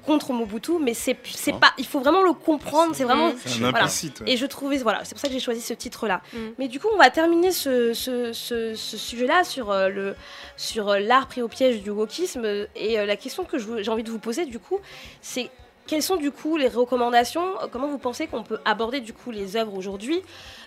contre 0.06 0.32
Mobutu, 0.34 0.74
mais 0.80 0.94
c'est 0.94 1.18
c'est 1.26 1.54
pas, 1.54 1.74
il 1.80 1.86
faut 1.86 2.00
vraiment 2.00 2.22
le 2.22 2.34
comprendre. 2.34 2.94
C'est 2.96 3.04
vraiment. 3.04 3.34
C'est 3.44 3.56
un 3.58 3.72
Voilà. 3.72 3.80
implicite. 3.86 4.22
ouais. 4.22 4.32
Et 4.34 4.38
je 4.38 4.46
trouvais, 4.46 4.78
voilà, 4.78 5.04
c'est 5.04 5.16
pour 5.16 5.20
ça 5.20 5.28
que 5.28 5.34
j'ai 5.34 5.40
choisi 5.40 5.62
ce 5.62 5.74
titre-là. 5.74 6.22
Mm. 6.32 6.38
Mais 6.60 6.68
du 6.68 6.80
coup, 6.80 6.88
on 6.94 6.98
va 6.98 7.10
terminer 7.10 7.52
ce, 7.52 7.94
ce, 7.94 8.32
ce- 8.34 8.76
ce 8.76 8.98
sujet-là 8.98 9.44
sur 9.44 9.72
euh, 9.72 9.90
le 9.90 10.16
sur 10.58 10.90
euh, 10.90 11.00
l'art 11.00 11.28
pris 11.28 11.42
au 11.42 11.48
piège 11.48 11.82
du 11.82 11.90
wokisme. 11.90 12.46
Et 12.76 13.00
euh, 13.00 13.06
la 13.08 13.16
question 13.18 13.44
que 13.46 13.58
je 13.58 13.66
vous- 13.66 13.82
j'ai 13.84 13.90
envie 13.92 14.04
de 14.04 14.12
vous 14.12 14.20
poser, 14.20 14.46
du 14.46 14.60
coup, 14.60 14.78
c'est 15.22 15.50
quelles 15.88 16.02
sont 16.04 16.16
du 16.18 16.32
coup 16.32 16.58
les 16.58 16.68
recommandations? 16.68 17.46
Comment 17.72 17.88
vous 17.88 17.98
pensez 17.98 18.28
qu'on 18.28 18.44
peut 18.44 18.60
aborder 18.66 19.02
du 19.02 19.14
coup 19.14 19.32
les 19.32 19.56
œuvres 19.56 19.74
aujourd'hui 19.76 20.22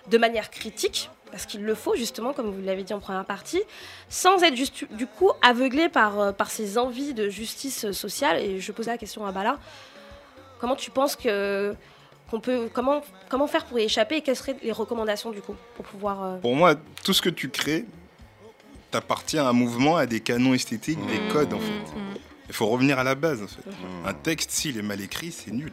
de 0.09 0.17
manière 0.17 0.49
critique? 0.49 1.09
Parce 1.31 1.45
qu'il 1.45 1.63
le 1.63 1.75
faut 1.75 1.95
justement, 1.95 2.33
comme 2.33 2.49
vous 2.49 2.61
l'avez 2.63 2.83
dit 2.83 2.93
en 2.93 2.99
première 2.99 3.25
partie, 3.25 3.61
sans 4.09 4.41
être 4.41 4.55
juste 4.55 4.85
du 4.93 5.05
coup 5.05 5.29
aveuglé 5.43 5.87
par, 5.87 6.19
euh, 6.19 6.31
par 6.31 6.49
ces 6.49 6.77
envies 6.79 7.13
de 7.13 7.29
justice 7.29 7.91
sociale. 7.91 8.39
Et 8.41 8.59
je 8.59 8.71
posais 8.71 8.89
la 8.91 8.97
question 8.97 9.25
à 9.27 9.31
Bala, 9.31 9.59
comment 10.59 10.75
tu 10.75 10.89
penses 10.89 11.15
que 11.15 11.75
qu'on 12.31 12.39
peut 12.39 12.69
comment 12.73 13.01
comment 13.27 13.47
faire 13.47 13.65
pour 13.65 13.77
y 13.79 13.83
échapper? 13.83 14.17
Et 14.17 14.21
quelles 14.21 14.35
seraient 14.37 14.55
les 14.63 14.71
recommandations 14.71 15.29
du 15.31 15.41
coup 15.41 15.55
pour 15.75 15.85
pouvoir 15.85 16.23
euh, 16.23 16.37
Pour 16.37 16.55
moi, 16.55 16.73
tout 17.03 17.13
ce 17.13 17.21
que 17.21 17.29
tu 17.29 17.49
crées 17.49 17.85
t'appartient 18.89 19.37
à 19.37 19.47
un 19.47 19.53
mouvement, 19.53 19.97
à 19.97 20.07
des 20.07 20.19
canons 20.21 20.55
esthétiques, 20.55 20.99
des 21.05 21.19
Mm, 21.19 21.31
codes 21.31 21.53
en 21.53 21.59
fait. 21.59 21.99
mm. 21.99 22.08
Il 22.49 22.55
faut 22.55 22.65
revenir 22.67 22.97
à 22.99 23.03
la 23.03 23.15
base 23.15 23.41
en 23.43 23.47
fait. 23.47 23.69
Mmh. 23.69 24.07
Un 24.07 24.13
texte, 24.13 24.51
s'il 24.51 24.77
est 24.77 24.81
mal 24.81 24.99
écrit, 25.01 25.31
c'est 25.31 25.51
nul. 25.51 25.71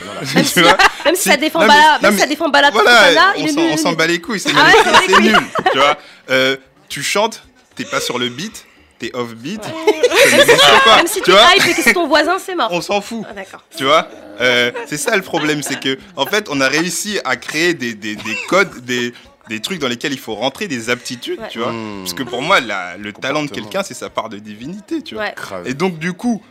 Voilà. 0.00 0.20
même 0.34 0.44
si, 0.44 0.60
vois 0.60 0.76
même 1.04 1.14
si 1.16 1.22
Si- 1.22 1.28
ça 1.30 1.36
défend 1.36 1.60
non, 1.60 1.66
mais- 1.66 1.72
Bala, 1.72 1.92
non, 1.94 1.98
même 2.02 2.10
si 2.12 2.16
mais- 2.16 2.20
ça 2.22 2.26
défend 2.28 2.48
Bala 2.50 2.70
Voilà, 2.70 3.34
on 3.72 3.76
s'en- 3.76 3.92
bat 3.94 4.06
les 4.06 4.20
couilles, 4.20 4.38
c'est 4.40 4.50
Ah 4.54 4.66
ouais, 4.66 5.20
nul. 5.22 5.38
Tu 5.72 5.78
vois 5.78 5.96
Euh, 6.30 6.56
Tu 6.88 7.02
chantes, 7.02 7.42
t'es 7.74 7.84
pas 7.84 8.00
sur 8.00 8.18
le 8.18 8.28
beat, 8.28 8.66
t'es 8.98 9.10
off 9.14 9.34
beat, 9.34 9.60
pas. 9.62 10.96
Même 10.96 11.06
si 11.06 11.20
tu 11.22 11.30
hype 11.30 11.66
et 11.66 11.74
que 11.74 11.82
c'est 11.82 11.92
ton 11.92 12.06
voisin, 12.08 12.38
c'est 12.38 12.54
mort. 12.54 12.68
On 12.72 12.80
s'en 12.80 13.00
fout. 13.00 13.24
Ah. 13.28 13.40
Tu 13.76 13.84
vois 13.84 14.08
Euh, 14.40 14.70
C'est 14.86 14.96
ça 14.98 15.16
le 15.16 15.22
problème, 15.22 15.62
c'est 15.62 15.80
que 15.80 15.98
en 16.16 16.26
fait, 16.26 16.46
on 16.50 16.60
a 16.60 16.68
réussi 16.68 17.18
à 17.24 17.36
créer 17.36 17.74
des, 17.74 17.94
des- 17.94 18.16
des 18.16 18.36
codes, 18.48 18.84
des, 18.84 19.12
des 19.48 19.60
trucs 19.60 19.78
dans 19.78 19.88
lesquels 19.88 20.12
il 20.12 20.18
faut 20.18 20.34
rentrer, 20.34 20.68
des 20.68 20.90
aptitudes, 20.90 21.40
Ouais. 21.40 21.48
tu 21.48 21.58
vois. 21.58 21.72
Mmh. 21.72 22.00
Parce 22.02 22.14
que 22.14 22.22
pour 22.22 22.42
moi, 22.42 22.60
la- 22.60 22.96
le 22.96 23.12
talent 23.12 23.44
de 23.44 23.50
quelqu'un, 23.50 23.82
c'est 23.82 23.94
sa 23.94 24.10
part 24.10 24.28
de 24.28 24.38
divinité, 24.38 25.02
tu 25.02 25.14
vois. 25.14 25.24
Ouais. 25.24 25.34
Et 25.70 25.74
donc, 25.74 25.98
du 25.98 26.12
coup, 26.12 26.42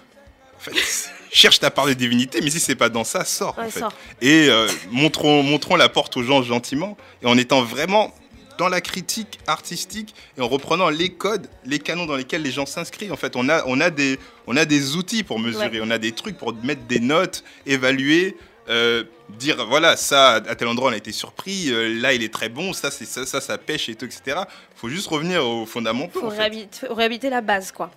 en 0.56 0.60
fait, 0.60 0.72
cherche 1.32 1.60
ta 1.60 1.70
part 1.72 1.86
de 1.88 1.94
divinité, 1.94 2.40
mais 2.42 2.50
si 2.50 2.60
c'est 2.60 2.76
pas 2.76 2.90
dans 2.90 3.04
ça, 3.04 3.26
sors. 3.26 3.58
en 3.58 3.64
Ouais, 3.64 3.70
fait. 3.70 3.80
sors. 3.82 3.94
Et 4.22 4.48
euh, 4.50 4.68
montrons, 4.92 5.44
montrons 5.44 5.76
la 5.76 5.90
porte 5.90 6.18
aux 6.18 6.24
gens 6.24 6.42
gentiment, 6.42 6.98
et 7.22 7.26
en 7.28 7.38
étant 7.38 7.62
vraiment 7.64 8.14
dans 8.58 8.70
la 8.70 8.82
critique 8.82 9.38
artistique 9.46 10.16
et 10.36 10.42
en 10.42 10.48
reprenant 10.48 10.90
les 10.90 11.10
codes, 11.10 11.48
les 11.64 11.78
canons 11.78 12.08
dans 12.08 12.16
lesquels 12.16 12.42
les 12.42 12.50
gens 12.50 12.66
s'inscrivent. 12.66 13.14
En 13.14 13.18
fait, 13.18 13.36
on 13.36 13.50
a, 13.50 13.64
on 13.68 13.80
a, 13.80 13.92
des, 13.92 14.18
on 14.48 14.58
a 14.58 14.66
des 14.66 14.96
outils 14.96 15.22
pour 15.22 15.38
mesurer, 15.38 15.80
on 15.80 15.92
a 15.92 16.00
des 16.00 16.12
trucs 16.12 16.40
pour 16.40 16.56
mettre 16.64 16.82
des 16.88 17.00
notes, 17.00 17.44
évaluer. 17.68 18.36
Euh, 18.70 19.04
dire 19.30 19.66
voilà 19.66 19.96
ça 19.96 20.36
à 20.36 20.56
tel 20.56 20.68
endroit 20.68 20.90
on 20.90 20.94
a 20.94 20.98
été 20.98 21.12
surpris 21.12 21.72
euh, 21.72 22.00
là 22.02 22.14
il 22.14 22.24
est 22.24 22.34
très 22.34 22.50
bon 22.50 22.74
ça 22.74 22.92
c'est 22.92 23.06
ça, 23.06 23.26
ça 23.26 23.40
ça 23.40 23.58
pêche 23.58 23.90
et 23.90 23.96
tout 23.96 24.06
etc 24.06 24.42
faut 24.78 24.90
juste 24.90 25.08
revenir 25.08 25.44
aux 25.46 25.66
fondamentaux 25.66 26.20
Faut 26.20 26.28
en 26.28 26.30
fait. 26.30 26.86
réhabiter, 26.90 27.30
la 27.30 27.42
base, 27.42 27.72
quoi. 27.72 27.90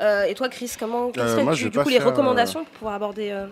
Euh, 0.00 0.24
et 0.24 0.34
toi, 0.34 0.48
Chris, 0.50 0.70
comment 0.78 1.10
quelles 1.10 1.24
Euh, 1.24 1.42
moi, 1.42 1.54
du, 1.54 1.70
coup 1.70 1.88
les 1.88 1.98
recommandations 1.98 2.64
pour 2.64 2.72
pouvoir 2.74 2.94
aborder 2.94 3.30
euh, 3.30 3.46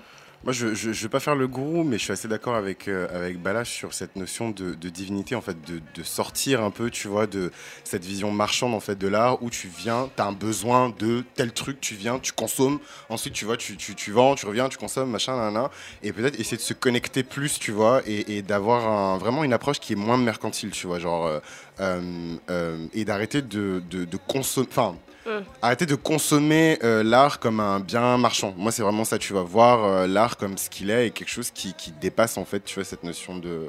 Moi, 0.45 0.53
je, 0.53 0.75
je 0.75 0.91
vais 0.91 1.09
pas 1.09 1.21
faire 1.21 1.37
le 1.37 1.49
gourou, 1.49 1.85
mais 1.85 1.97
je 1.97 2.03
suis 2.03 2.12
assez 2.12 2.29
d'accord 2.29 2.55
avec, 2.55 2.87
euh, 2.87 3.09
avec 3.15 3.41
Balash 3.41 3.71
sur 3.71 3.95
cette 3.95 4.15
notion 4.15 4.51
de, 4.51 4.75
divinité, 4.75 5.35
en 5.35 5.41
fait, 5.41 5.57
de, 5.66 5.81
de 5.95 6.03
sortir 6.03 6.62
un 6.62 6.71
peu, 6.71 6.91
tu 6.91 7.09
vois, 7.09 7.27
de 7.27 7.51
cette 7.83 8.05
vision 8.05 8.31
marchande, 8.31 8.75
en 8.75 8.81
fait, 8.81 8.99
de 8.99 9.09
l'art, 9.09 9.43
où 9.43 9.49
tu 9.49 9.69
viens, 9.69 10.11
tu 10.15 10.21
as 10.21 10.27
un 10.27 10.33
besoin 10.33 10.95
de 10.99 11.25
tel 11.35 11.51
truc, 11.55 11.81
tu 11.81 11.95
viens, 11.95 12.19
tu 12.19 12.33
consommes, 12.33 12.79
ensuite, 13.09 13.33
tu 13.33 13.47
vois, 13.47 13.57
tu, 13.57 13.79
tu, 13.79 13.95
tu 13.95 14.12
vends, 14.12 14.35
tu 14.35 14.45
reviens, 14.45 14.69
tu 14.69 14.77
consommes, 14.77 15.11
machin, 15.11 15.35
nanana, 15.35 15.71
et 16.03 16.12
peut-être 16.12 16.39
essayer 16.39 16.59
de 16.59 16.62
se 16.62 16.75
connecter 16.75 17.23
plus, 17.23 17.59
tu 17.59 17.73
vois, 17.73 18.03
et, 18.07 18.43
d'avoir 18.43 19.19
vraiment 19.19 19.45
une 19.45 19.55
approche 19.55 19.81
qui 19.81 19.95
est 19.95 19.97
moins 19.97 20.19
mercantile, 20.19 20.73
tu 20.73 20.87
vois, 20.87 20.99
genre, 20.99 21.25
euh, 21.25 21.41
euh, 21.81 22.37
euh, 22.51 22.87
et 22.93 23.07
d'arrêter 23.07 23.41
de, 23.41 23.83
de, 23.89 24.05
de 24.05 24.16
consommer, 24.29 24.66
enfin, 24.71 24.95
Mm. 25.27 25.31
Arrêtez 25.63 25.87
de 25.87 25.95
consommer 25.95 26.79
euh, 26.83 27.03
l'art 27.03 27.39
comme 27.41 27.61
un 27.61 27.81
bien 27.81 28.19
marchand. 28.19 28.55
Moi, 28.57 28.73
c'est 28.73 28.83
vraiment 28.83 29.05
ça. 29.05 29.19
Tu 29.19 29.33
vas 29.33 29.43
voir 29.43 29.85
euh, 29.85 30.07
l'art 30.07 30.37
comme 30.37 30.59
ce 30.59 30.69
qu'il 30.69 30.91
est 30.91 31.07
et 31.09 31.11
quelque 31.11 31.31
chose 31.31 31.51
qui, 31.51 31.73
qui 31.75 31.91
dépasse 31.93 32.37
en 32.37 32.45
fait, 32.45 32.61
tu 32.65 32.75
vois, 32.75 32.85
cette 32.85 33.05
notion 33.05 33.37
de 33.39 33.67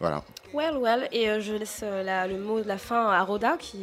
voilà. 0.00 0.22
Well, 0.52 0.76
well. 0.78 1.08
Et 1.12 1.30
euh, 1.30 1.40
je 1.40 1.54
laisse 1.54 1.80
euh, 1.82 2.02
la- 2.02 2.26
le 2.26 2.38
mot 2.38 2.60
de 2.60 2.68
la 2.68 2.76
fin 2.76 3.08
à 3.10 3.22
Rhoda, 3.22 3.56
qui, 3.58 3.78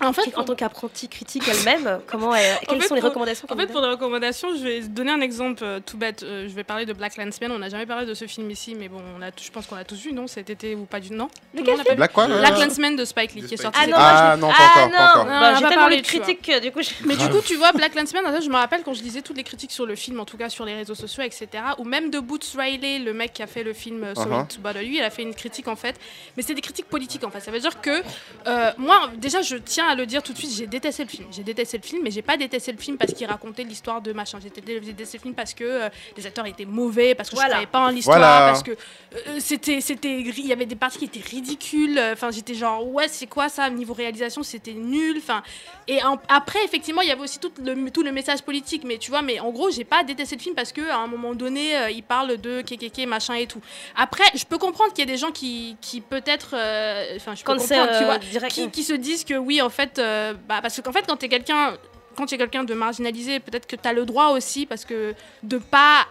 En 0.00 0.12
fait, 0.12 0.36
en 0.36 0.44
tant 0.44 0.54
qu'apprentie 0.54 1.08
critique 1.08 1.44
elle-même, 1.48 2.00
comment 2.06 2.34
elle- 2.34 2.58
quelles 2.68 2.80
fait, 2.82 2.88
sont 2.88 2.94
les 2.94 3.00
pour- 3.00 3.10
recommandations 3.10 3.46
En 3.50 3.56
fait, 3.56 3.66
pour 3.66 3.80
les 3.80 3.88
recommandations, 3.88 4.48
je 4.56 4.62
vais 4.62 4.80
donner 4.82 5.10
un 5.10 5.20
exemple 5.20 5.62
euh, 5.64 5.80
tout 5.84 5.96
bête. 5.96 6.22
Euh, 6.22 6.46
je 6.48 6.54
vais 6.54 6.64
parler 6.64 6.86
de 6.86 6.92
Black 6.92 7.16
Landsman. 7.16 7.50
On 7.52 7.58
n'a 7.58 7.68
jamais 7.68 7.86
parlé 7.86 8.06
de 8.06 8.14
ce 8.14 8.26
film 8.26 8.50
ici, 8.50 8.74
mais 8.78 8.88
bon, 8.88 9.00
on 9.18 9.22
a, 9.22 9.30
je 9.40 9.50
pense 9.50 9.66
qu'on 9.66 9.74
l'a 9.76 9.84
tous 9.84 9.96
vu, 10.00 10.12
non 10.12 10.26
Cet 10.26 10.50
été 10.50 10.74
ou 10.74 10.84
pas 10.84 11.00
du 11.00 11.12
non? 11.12 11.28
Lequel 11.54 11.82
pas 11.82 11.94
Black 11.94 12.12
quoi 12.12 12.26
Black 12.26 12.52
euh, 12.54 12.64
Landsman 12.64 12.96
de 12.96 13.04
Spike 13.04 13.34
Lee 13.34 13.42
De 13.42 13.46
qui 13.48 13.54
est 13.54 13.56
sorti. 13.56 13.78
Ah 13.82 13.86
non, 13.86 13.96
Ah, 13.98 14.32
je- 14.36 14.40
non, 14.40 14.48
pas 14.48 14.54
ah, 14.58 14.64
encore, 14.64 14.86
non. 14.86 14.96
pas 14.96 15.10
encore. 15.10 15.24
Non, 15.26 15.40
Bah, 15.40 15.54
J'ai 15.58 15.74
parler, 15.76 15.96
lu 15.96 16.02
de 16.02 16.06
tu 16.06 16.16
vois. 16.16 16.24
critiques 16.26 16.46
que 16.46 16.60
du 16.60 16.70
coup, 16.72 16.82
je- 16.82 16.90
Mais 17.06 17.16
du 17.16 17.28
coup, 17.28 17.40
tu 17.44 17.56
vois, 17.56 17.72
Black 17.72 17.94
Landsman, 17.94 18.24
je 18.42 18.48
me 18.48 18.56
rappelle 18.56 18.82
quand 18.84 18.94
je 18.94 19.02
lisais 19.02 19.22
toutes 19.22 19.36
les 19.36 19.44
critiques 19.44 19.72
sur 19.72 19.86
le 19.86 19.94
film, 19.94 20.20
en 20.20 20.24
tout 20.24 20.36
cas 20.36 20.48
sur 20.48 20.64
les 20.64 20.74
réseaux 20.74 20.94
sociaux, 20.94 21.22
etc. 21.24 21.48
Ou 21.78 21.84
même 21.84 22.10
de 22.10 22.20
Boots 22.20 22.54
Riley, 22.56 22.98
le 23.00 23.12
mec 23.12 23.32
qui 23.32 23.42
a 23.42 23.46
fait 23.46 23.62
le 23.62 23.72
film 23.72 24.04
euh, 24.04 24.14
Sorry 24.14 24.28
Uh-huh. 24.28 24.46
to 24.54 24.60
Bother 24.60 24.82
You, 24.82 24.94
il 24.98 25.02
a 25.02 25.10
fait 25.10 25.22
une 25.22 25.34
critique 25.34 25.68
en 25.68 25.76
fait. 25.76 25.96
Mais 26.36 26.42
c'est 26.42 26.54
des 26.54 26.60
critiques 26.60 26.88
politiques 26.88 27.24
en 27.24 27.30
fait. 27.30 27.40
Ça 27.40 27.50
veut 27.50 27.60
dire 27.60 27.80
que 27.80 28.02
euh, 28.46 28.70
moi, 28.78 29.10
déjà, 29.16 29.42
je 29.42 29.56
tiens 29.56 29.87
à 29.88 29.94
le 29.94 30.06
dire 30.06 30.22
tout 30.22 30.32
de 30.32 30.38
suite, 30.38 30.52
j'ai 30.52 30.66
détesté 30.66 31.02
le 31.04 31.08
film. 31.08 31.26
J'ai 31.30 31.42
détesté 31.42 31.76
le 31.78 31.82
film, 31.82 32.00
mais 32.02 32.10
j'ai 32.10 32.22
pas 32.22 32.36
détesté 32.36 32.72
le 32.72 32.78
film 32.78 32.96
parce 32.96 33.12
qu'il 33.12 33.26
racontait 33.26 33.64
l'histoire 33.64 34.00
de 34.00 34.12
machin. 34.12 34.38
J'ai 34.42 34.50
dé- 34.50 34.80
j'ai 34.82 34.92
détesté 34.92 35.18
le 35.18 35.22
film 35.22 35.34
parce 35.34 35.54
que 35.54 35.64
euh, 35.64 35.88
les 36.16 36.26
acteurs 36.26 36.46
étaient 36.46 36.64
mauvais, 36.64 37.14
parce 37.14 37.30
que 37.30 37.34
Voilà. 37.34 37.48
je 37.60 37.66
croyais 37.66 37.66
pas 37.66 37.80
en 37.80 37.88
l'histoire, 37.90 38.18
Voilà. 38.18 38.46
parce 38.46 38.62
que 38.62 38.70
euh, 38.72 39.36
c'était, 39.40 39.80
c'était, 39.80 40.20
il 40.20 40.46
y 40.46 40.52
avait 40.52 40.66
des 40.66 40.76
parties 40.76 40.98
qui 40.98 41.04
étaient 41.06 41.28
ridicules. 41.28 41.98
Enfin, 42.12 42.30
j'étais 42.30 42.54
genre 42.54 42.86
ouais, 42.88 43.08
c'est 43.08 43.26
quoi 43.26 43.48
ça 43.48 43.68
Niveau 43.70 43.94
réalisation, 43.94 44.42
c'était 44.42 44.72
nul. 44.74 45.16
Enfin, 45.18 45.42
et 45.86 46.02
en- 46.04 46.18
après, 46.28 46.64
effectivement, 46.64 47.02
il 47.02 47.08
y 47.08 47.12
avait 47.12 47.22
aussi 47.22 47.38
tout 47.38 47.52
le, 47.64 47.90
tout 47.90 48.02
le 48.02 48.12
message 48.12 48.42
politique. 48.42 48.82
Mais 48.84 48.98
tu 48.98 49.10
vois, 49.10 49.22
mais 49.22 49.40
en 49.40 49.50
gros, 49.50 49.70
j'ai 49.70 49.84
pas 49.84 50.04
détesté 50.04 50.36
le 50.36 50.40
film 50.42 50.54
parce 50.54 50.72
que 50.72 50.88
à 50.90 50.98
un 50.98 51.06
moment 51.06 51.34
donné, 51.34 51.76
euh, 51.76 51.90
il 51.90 52.02
parle 52.02 52.36
de 52.38 52.60
kékéké, 52.62 53.06
machin 53.06 53.34
et 53.34 53.46
tout. 53.46 53.60
Après, 53.96 54.24
je 54.34 54.44
peux 54.44 54.58
comprendre 54.58 54.92
qu'il 54.92 55.04
y 55.06 55.08
a 55.08 55.12
des 55.12 55.18
gens 55.18 55.30
qui, 55.30 55.76
qui 55.80 56.00
peut-être, 56.00 56.50
euh, 56.54 57.16
enfin, 57.16 57.34
je 57.34 57.42
peux 57.42 57.52
quand 57.52 57.58
comprendre, 57.58 57.88
tu 57.96 58.02
euh, 58.02 58.06
vois, 58.06 58.18
direct. 58.18 58.52
qui, 58.52 58.70
qui 58.70 58.82
se 58.84 58.92
disent 58.94 59.24
que 59.24 59.34
oui, 59.34 59.60
en 59.62 59.70
euh, 59.98 60.34
bah, 60.48 60.60
parce 60.62 60.80
qu'en 60.80 60.92
fait, 60.92 61.04
quand 61.06 61.16
tu 61.16 61.26
es 61.26 61.28
quelqu'un 61.28 61.76
quand 62.16 62.26
tu 62.26 62.34
es 62.34 62.38
quelqu'un 62.38 62.64
de 62.64 62.74
marginalisé, 62.74 63.38
peut-être 63.38 63.68
que 63.68 63.76
tu 63.76 63.88
as 63.88 63.92
le 63.92 64.04
droit 64.04 64.30
aussi, 64.30 64.66
parce 64.66 64.84
que 64.84 65.14
de 65.44 65.58
pas 65.58 66.04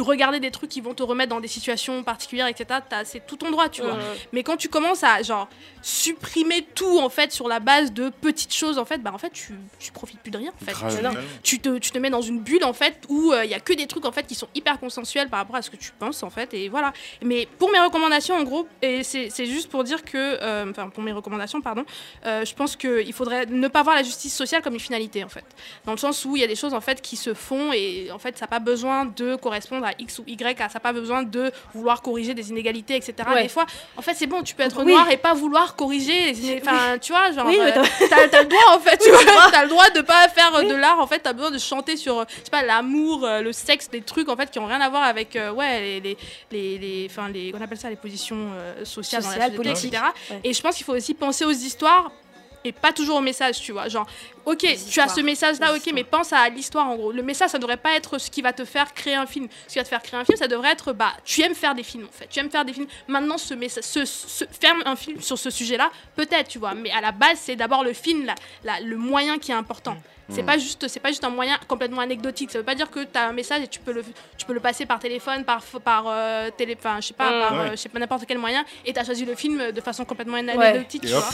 regarder 0.00 0.40
des 0.40 0.50
trucs 0.50 0.70
qui 0.70 0.80
vont 0.80 0.94
te 0.94 1.02
remettre 1.02 1.30
dans 1.30 1.40
des 1.40 1.48
situations 1.48 2.02
particulières, 2.02 2.46
etc. 2.46 2.80
t'as- 2.88 3.04
C'est 3.04 3.26
tout 3.26 3.36
ton 3.36 3.50
droit, 3.50 3.68
tu 3.68 3.82
vois. 3.82 3.94
Mais 4.32 4.42
quand 4.42 4.56
tu 4.56 4.68
commences 4.68 5.02
à 5.04 5.22
genre 5.22 5.48
supprimer 5.82 6.66
tout 6.74 6.98
en 7.00 7.08
fait 7.08 7.32
sur 7.32 7.48
la 7.48 7.60
base 7.60 7.92
de 7.92 8.10
petites 8.10 8.54
choses, 8.54 8.78
en 8.78 8.84
fait, 8.84 8.98
bah 8.98 9.10
en 9.14 9.18
fait 9.18 9.30
tu, 9.30 9.54
tu 9.78 9.90
profites 9.92 10.20
plus 10.20 10.30
de 10.30 10.38
rien. 10.38 10.50
En 10.60 10.64
fait. 10.64 10.72
Grave. 11.12 11.24
Tu- 11.42 11.58
te, 11.60 11.78
tu 11.78 11.90
te 11.90 11.98
mets 11.98 12.10
dans 12.10 12.20
une 12.22 12.40
bulle 12.40 12.64
en 12.64 12.72
fait 12.72 13.00
où 13.08 13.32
il 13.42 13.50
y 13.50 13.54
a 13.54 13.60
que 13.60 13.72
des 13.72 13.86
trucs 13.86 14.04
en 14.04 14.12
fait 14.12 14.26
qui 14.26 14.34
sont 14.34 14.48
hyper 14.54 14.78
consensuels 14.78 15.28
par 15.28 15.38
rapport 15.40 15.56
à 15.56 15.62
ce 15.62 15.70
que 15.70 15.76
tu 15.76 15.90
penses 15.98 16.22
en 16.22 16.30
fait 16.30 16.52
et 16.54 16.68
voilà 16.68 16.92
mais 17.22 17.48
pour 17.58 17.70
mes 17.72 17.80
recommandations 17.80 18.36
en 18.36 18.44
gros 18.44 18.66
et 18.82 19.02
c'est 19.02 19.30
c'est 19.30 19.46
juste 19.46 19.68
pour 19.70 19.82
dire 19.84 20.04
que 20.04 20.16
euh, 20.40 20.70
enfin 20.70 20.88
pour 20.88 21.02
mes 21.02 21.12
recommandations 21.12 21.60
pardon 21.60 21.84
euh, 22.26 22.44
je 22.44 22.54
pense 22.54 22.76
qu'il 22.76 23.12
faudrait 23.12 23.46
ne 23.46 23.66
pas 23.68 23.82
voir 23.82 23.96
la 23.96 24.02
justice 24.02 24.34
sociale 24.36 24.62
comme 24.62 24.74
une 24.74 24.80
finalité 24.80 25.24
en 25.24 25.28
fait 25.28 25.44
dans 25.84 25.92
le 25.92 25.98
sens 25.98 26.24
où 26.24 26.36
il 26.36 26.40
y 26.40 26.44
a 26.44 26.48
des 26.48 26.54
choses 26.56 26.74
en 26.74 26.80
fait 26.80 27.00
qui 27.00 27.16
se 27.16 27.34
font 27.34 27.72
et 27.72 28.10
en 28.12 28.18
fait 28.18 28.36
ça 28.38 28.44
n'a 28.44 28.48
pas 28.48 28.58
besoin 28.60 29.04
de 29.06 29.34
correspondre 29.36 29.67
à 29.76 29.92
X 29.98 30.18
ou 30.18 30.24
Y 30.26 30.58
ça 30.58 30.64
n'a 30.74 30.80
pas 30.80 30.92
besoin 30.92 31.22
de 31.22 31.50
vouloir 31.74 32.02
corriger 32.02 32.34
des 32.34 32.50
inégalités 32.50 32.96
etc 32.96 33.14
Ouais. 33.30 33.42
des 33.44 33.48
fois 33.48 33.66
en 33.96 34.02
fait 34.02 34.14
c'est 34.14 34.26
bon 34.26 34.42
tu 34.42 34.54
peux 34.54 34.62
être 34.62 34.82
Oui. 34.84 34.92
noir 34.92 35.10
et 35.10 35.16
pas 35.16 35.34
vouloir 35.34 35.76
corriger 35.76 36.32
enfin 36.62 36.98
tu 36.98 37.12
vois 37.12 37.30
genre 37.32 37.46
Oui, 37.46 37.58
euh, 37.60 37.70
t'as 38.10 38.28
t'as 38.28 38.42
le 38.42 38.48
droit 38.48 38.74
en 38.74 38.78
fait 38.80 38.96
tu 38.98 39.10
Oui, 39.10 39.24
vois 39.24 39.50
t'as 39.50 39.62
le 39.64 39.68
droit 39.68 39.90
de 39.90 40.00
pas 40.00 40.28
faire 40.28 40.54
euh, 40.56 40.60
Oui. 40.62 40.68
de 40.68 40.74
l'art 40.74 40.98
en 41.00 41.06
fait 41.06 41.20
t'as 41.20 41.32
besoin 41.32 41.50
de 41.50 41.58
chanter 41.58 41.96
sur 41.96 42.20
euh, 42.20 42.24
je 42.30 42.44
sais 42.44 42.50
pas 42.50 42.62
l'amour 42.62 43.26
le 43.42 43.52
sexe 43.52 43.88
des 43.90 44.00
trucs 44.00 44.28
en 44.28 44.36
fait 44.36 44.50
qui 44.50 44.58
ont 44.58 44.66
rien 44.66 44.80
à 44.80 44.88
voir 44.88 45.02
avec 45.02 45.36
euh, 45.36 45.52
ouais 45.52 46.00
les 46.00 46.16
les 46.50 46.78
les, 46.78 47.06
enfin 47.10 47.28
les 47.28 47.52
on 47.56 47.60
appelle 47.60 47.78
ça 47.78 47.90
les 47.90 47.96
positions 47.96 48.50
euh, 48.54 48.84
sociales, 48.84 49.22
dans 49.22 49.28
la 49.28 49.34
Sociales, 49.34 49.56
société, 49.56 49.88
etc 49.88 50.02
Ouais. 50.30 50.40
et 50.44 50.52
je 50.52 50.62
pense 50.62 50.74
qu'il 50.76 50.84
faut 50.84 50.94
aussi 50.94 51.14
penser 51.14 51.44
aux 51.44 51.50
histoires 51.50 52.10
et 52.68 52.72
pas 52.72 52.92
toujours 52.92 53.16
au 53.16 53.20
message, 53.20 53.60
tu 53.60 53.72
vois. 53.72 53.88
Genre, 53.88 54.06
ok, 54.44 54.58
tu 54.90 55.00
as 55.00 55.08
ce 55.08 55.20
message-là, 55.20 55.74
ok, 55.74 55.90
mais 55.94 56.04
pense 56.04 56.32
à 56.32 56.48
l'histoire 56.48 56.86
en 56.86 56.96
gros. 56.96 57.12
Le 57.12 57.22
message, 57.22 57.50
ça 57.50 57.58
devrait 57.58 57.76
pas 57.76 57.94
être 57.96 58.18
ce 58.18 58.30
qui 58.30 58.42
va 58.42 58.52
te 58.52 58.64
faire 58.64 58.92
créer 58.94 59.14
un 59.14 59.26
film. 59.26 59.48
Ce 59.66 59.72
qui 59.72 59.78
va 59.78 59.84
te 59.84 59.88
faire 59.88 60.02
créer 60.02 60.18
un 60.20 60.24
film, 60.24 60.36
ça 60.38 60.48
devrait 60.48 60.70
être, 60.72 60.92
bah, 60.92 61.12
tu 61.24 61.42
aimes 61.42 61.54
faire 61.54 61.74
des 61.74 61.82
films 61.82 62.04
en 62.08 62.12
fait. 62.12 62.26
Tu 62.28 62.38
aimes 62.40 62.50
faire 62.50 62.64
des 62.64 62.72
films. 62.72 62.86
Maintenant, 63.08 63.38
ce 63.38 63.54
message, 63.54 63.84
ce, 63.84 64.04
ce- 64.04 64.44
faire 64.60 64.74
un 64.84 64.96
film 64.96 65.20
sur 65.20 65.38
ce 65.38 65.50
sujet-là, 65.50 65.90
peut-être, 66.16 66.48
tu 66.48 66.58
vois. 66.58 66.74
Mais 66.74 66.90
à 66.90 67.00
la 67.00 67.12
base, 67.12 67.38
c'est 67.40 67.56
d'abord 67.56 67.82
le 67.84 67.92
film, 67.92 68.24
la- 68.26 68.34
la- 68.64 68.80
le 68.80 68.96
moyen 68.96 69.38
qui 69.38 69.50
est 69.50 69.54
important. 69.54 69.96
C'est 70.30 70.42
Mm. 70.42 70.46
pas 70.46 70.58
juste, 70.58 70.88
c'est 70.88 71.00
pas 71.00 71.08
juste 71.08 71.24
un 71.24 71.30
moyen 71.30 71.58
complètement 71.68 72.02
anecdotique. 72.02 72.50
Ça 72.50 72.58
veut 72.58 72.64
pas 72.64 72.74
dire 72.74 72.90
que 72.90 73.00
tu 73.02 73.16
as 73.18 73.28
un 73.28 73.32
message 73.32 73.62
et 73.62 73.66
tu 73.66 73.80
peux 73.80 73.92
le, 73.92 74.04
tu 74.36 74.44
peux 74.44 74.52
le 74.52 74.60
passer 74.60 74.84
par 74.84 74.98
téléphone, 74.98 75.42
par, 75.42 75.62
par 75.62 76.04
euh, 76.06 76.50
télé, 76.54 76.76
enfin, 76.78 76.98
je 77.00 77.06
sais 77.06 77.14
pas, 77.14 77.30
Mm. 77.30 77.40
par, 77.40 77.52
Ouais. 77.54 77.58
euh, 77.60 77.70
je 77.70 77.76
sais 77.76 77.88
pas 77.88 77.98
n'importe 77.98 78.26
quel 78.26 78.36
moyen. 78.36 78.62
Et 78.84 78.92
tu 78.92 78.98
as 79.00 79.04
choisi 79.06 79.24
le 79.24 79.34
film 79.34 79.72
de 79.72 79.80
façon 79.80 80.04
complètement 80.04 80.36
anecdotique, 80.36 81.00
tu 81.00 81.08
vois. 81.08 81.30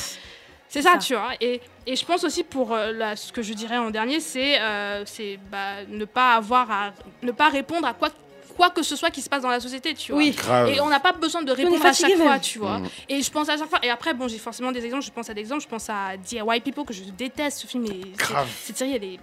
C'est 0.69 0.83
ça, 0.83 0.93
Ça. 0.95 0.99
tu 0.99 1.15
vois. 1.15 1.31
Et, 1.41 1.61
et 1.87 1.95
je 1.97 2.05
pense 2.05 2.25
aussi 2.25 2.43
pour 2.43 2.73
euh, 2.73 3.15
ce 3.15 3.33
que 3.33 3.43
je 3.43 3.53
dirais 3.55 3.77
en 3.79 3.91
dernier, 3.91 4.19
c'est 4.21 4.61
euh, 4.61 5.05
c'est, 5.07 5.39
bah, 5.51 5.85
ne 5.89 6.05
pas 6.05 6.35
avoir 6.35 6.71
à 6.71 6.93
ne 7.23 7.31
pas 7.33 7.49
répondre 7.49 7.87
à 7.87 7.95
quoi 7.95 8.11
quoi 8.57 8.71
que 8.71 8.83
ce 8.85 8.95
soit 8.95 9.11
qui 9.11 9.21
se 9.21 9.29
passe 9.29 9.43
dans 9.43 9.49
la 9.51 9.59
société, 9.61 9.95
tu 9.95 10.13
vois. 10.13 10.21
Oui. 10.21 10.31
Grave. 10.31 10.69
Et 10.69 10.81
on 10.81 10.89
n'a 10.89 11.01
pas 11.01 11.11
besoin 11.13 11.43
de 11.43 11.51
répondre 11.51 11.85
à 11.85 11.93
chaque 11.93 12.17
fois, 12.17 12.39
tu 12.39 12.59
vois. 12.61 12.79
Mm. 12.79 12.89
Et 13.09 13.23
je 13.23 13.31
pense 13.31 13.49
à 13.49 13.57
chaque 13.57 13.69
fois. 13.69 13.81
Et 13.83 13.91
après, 13.91 14.15
bon, 14.15 14.29
j'ai 14.29 14.39
forcément 14.39 14.71
des 14.73 14.85
exemples. 14.85 15.05
Je 15.05 15.11
pense 15.11 15.29
à 15.29 15.35
des 15.35 15.41
exemples. 15.41 15.63
Je 15.63 15.69
pense 15.69 15.91
à 15.91 16.17
DIY 16.17 16.61
People 16.65 16.85
que 16.85 16.95
je 16.95 17.03
déteste. 17.03 17.59
Ce 17.59 17.67
film, 17.67 17.85
Grave. 18.17 18.49
cette 18.63 18.77
série, 18.79 18.95
elle 18.97 19.05
est. 19.05 19.19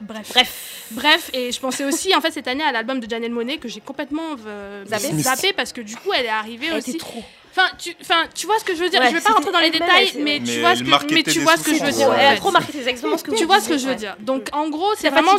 Bref. 0.00 0.28
Bref. 0.32 0.88
Bref, 0.90 1.30
et 1.32 1.52
je 1.52 1.60
pensais 1.60 1.84
aussi 1.84 2.14
en 2.16 2.20
fait 2.20 2.30
cette 2.32 2.48
année 2.48 2.64
à 2.64 2.72
l'album 2.72 2.98
de 2.98 3.08
Janelle 3.08 3.30
Monet 3.30 3.58
que 3.58 3.68
j'ai 3.68 3.80
complètement 3.80 4.34
euh, 4.46 4.84
Zappé. 4.86 5.12
zappé 5.22 5.52
parce 5.52 5.72
que 5.72 5.80
du 5.82 5.94
coup 5.94 6.12
elle 6.16 6.24
est 6.26 6.30
arrivée 6.30 6.66
Elle 6.70 6.78
aussi. 6.78 6.90
était 6.90 6.98
trop. 6.98 7.22
Enfin, 7.54 7.68
tu, 7.78 7.94
enfin, 8.00 8.24
tu 8.34 8.46
vois 8.46 8.58
ce 8.58 8.64
que 8.64 8.74
je 8.74 8.80
veux 8.82 8.88
dire? 8.88 8.98
Ouais, 9.00 9.10
je 9.10 9.14
vais 9.14 9.20
pas 9.20 9.32
rentrer 9.34 9.52
dans 9.52 9.58
les 9.58 9.70
détails, 9.70 10.12
mais, 10.20 10.40
tu 10.42 10.60
vois 10.60 10.74
ce 10.74 10.82
que, 10.82 11.12
mais 11.14 11.22
tu 11.22 11.40
vois 11.40 11.56
ce 11.58 11.64
que 11.64 11.74
je 11.76 11.84
veux 11.84 11.92
dire. 11.92 12.12
Elle 12.18 12.26
a 12.26 12.36
trop 12.36 12.50
marqué 12.50 12.72
ses 12.72 12.78
exactement 12.78 13.18
ce 13.18 13.24
que 13.24 13.34
Tu 13.36 13.44
vois 13.44 13.60
ce 13.60 13.68
que 13.68 13.76
je 13.78 13.86
veux 13.88 13.94
dire. 13.94 14.16
Donc 14.20 14.48
en 14.52 14.68
gros, 14.70 14.94
c'est 14.96 15.10
vraiment 15.10 15.32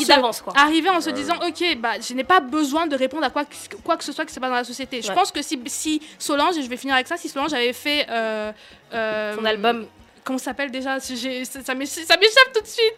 arriver 0.55 0.89
en 0.89 1.01
se 1.01 1.07
Ouais. 1.07 1.13
disant 1.13 1.35
ok, 1.47 1.77
bah 1.77 1.93
je 2.07 2.13
n'ai 2.13 2.23
pas 2.23 2.39
besoin 2.39 2.87
de 2.87 2.95
répondre 2.95 3.23
à 3.25 3.29
quoi, 3.29 3.45
que- 3.45 3.75
quoi 3.83 3.97
que 3.97 4.03
ce 4.03 4.11
soit 4.11 4.25
qui 4.25 4.33
se 4.33 4.39
passe 4.39 4.49
dans 4.49 4.55
la 4.55 4.63
société. 4.63 5.01
Je 5.01 5.11
pense 5.11 5.31
que 5.31 5.41
si, 5.41 5.59
si 5.65 6.01
Solange, 6.19 6.57
et 6.57 6.61
je 6.61 6.69
vais 6.69 6.77
finir 6.77 6.95
avec 6.95 7.07
ça, 7.07 7.17
si 7.17 7.29
Solange 7.29 7.53
avait 7.53 7.73
fait 7.73 8.05
euh, 8.09 8.51
euh, 8.93 9.35
Son 9.35 9.45
album. 9.45 9.87
Comment 10.23 10.37
ça 10.37 10.45
s'appelle 10.45 10.71
déjà 10.71 10.99
Si 10.99 11.17
j'ai- 11.17 11.45
Ça 11.45 11.61
ça 11.63 11.73
m'échappe 11.75 12.53
tout 12.53 12.61
de 12.61 12.67
suite. 12.67 12.93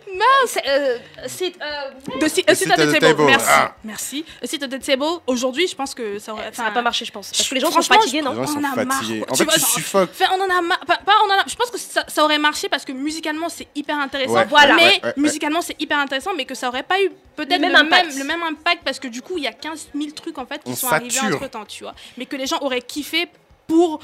C'est, 0.47 0.67
euh, 0.67 0.97
c'est, 1.27 1.53
euh, 1.61 2.19
De 2.19 2.27
si, 2.27 2.43
A 2.47 2.55
Seat 2.55 2.71
at 2.71 2.77
the 2.77 2.99
table. 2.99 3.23
Merci. 3.25 3.51
Merci. 3.83 4.25
A 4.43 4.47
Seat 4.47 4.63
at 4.63 4.67
the 4.67 4.79
table. 4.81 5.05
Aujourd'hui, 5.27 5.67
je 5.67 5.75
pense 5.75 5.93
que 5.95 6.19
ça 6.19 6.33
aurait. 6.33 6.51
ça 6.53 6.63
n'a 6.63 6.71
pas 6.71 6.81
marché, 6.81 7.05
je 7.05 7.11
pense. 7.11 7.31
Parce 7.31 7.47
que 7.49 7.55
les 7.55 7.61
gens 7.61 7.67
sont 7.67 7.73
franchement, 7.81 7.95
fatigués, 7.97 8.21
non 8.21 8.31
on 8.31 8.43
en 8.43 8.63
a 8.63 8.85
marre. 8.85 9.01
En 9.29 9.35
fait, 9.35 9.45
tu 9.45 9.59
suffoques. 9.59 10.09
On 10.31 10.41
en 10.41 10.57
a 10.57 10.61
marre. 10.61 10.79
Pas, 10.85 10.97
pas 10.97 11.13
on 11.25 11.29
en 11.31 11.33
a- 11.39 11.43
Je 11.47 11.55
pense 11.55 11.69
que 11.71 11.77
ça, 11.77 12.03
ça 12.07 12.23
aurait 12.23 12.37
marché 12.39 12.69
parce 12.69 12.85
que 12.85 12.91
musicalement 12.91 13.49
c'est 13.49 13.67
hyper 13.75 13.97
intéressant. 13.99 14.33
Ouais, 14.33 14.45
Voilà. 14.49 14.75
Mais 14.75 14.83
ouais, 14.83 14.87
ouais, 14.91 14.99
ouais. 15.05 15.13
musicalement 15.17 15.61
c'est 15.61 15.79
hyper 15.81 15.99
intéressant, 15.99 16.31
mais 16.35 16.45
que 16.45 16.55
ça 16.55 16.67
aurait 16.67 16.83
pas 16.83 17.01
eu 17.01 17.09
peut-être 17.35 17.61
Le 17.61 17.67
le, 17.67 17.73
même 17.73 17.85
impact. 17.87 18.17
le 18.17 18.23
même 18.23 18.43
impact 18.43 18.81
parce 18.83 18.99
que 18.99 19.07
du 19.07 19.21
coup 19.21 19.37
il 19.37 19.43
y 19.43 19.47
a 19.47 19.51
15 19.53 19.89
000 19.95 20.11
trucs 20.11 20.37
en 20.37 20.45
fait 20.45 20.63
qui 20.63 20.71
On 20.71 20.75
sont 20.75 20.87
arrivés 20.87 21.09
sature. 21.11 21.35
entre 21.37 21.49
temps, 21.49 21.65
tu 21.65 21.83
vois. 21.83 21.93
Mais 22.17 22.25
que 22.25 22.35
les 22.35 22.45
gens 22.47 22.57
auraient 22.61 22.81
kiffé 22.81 23.27
pour 23.67 23.99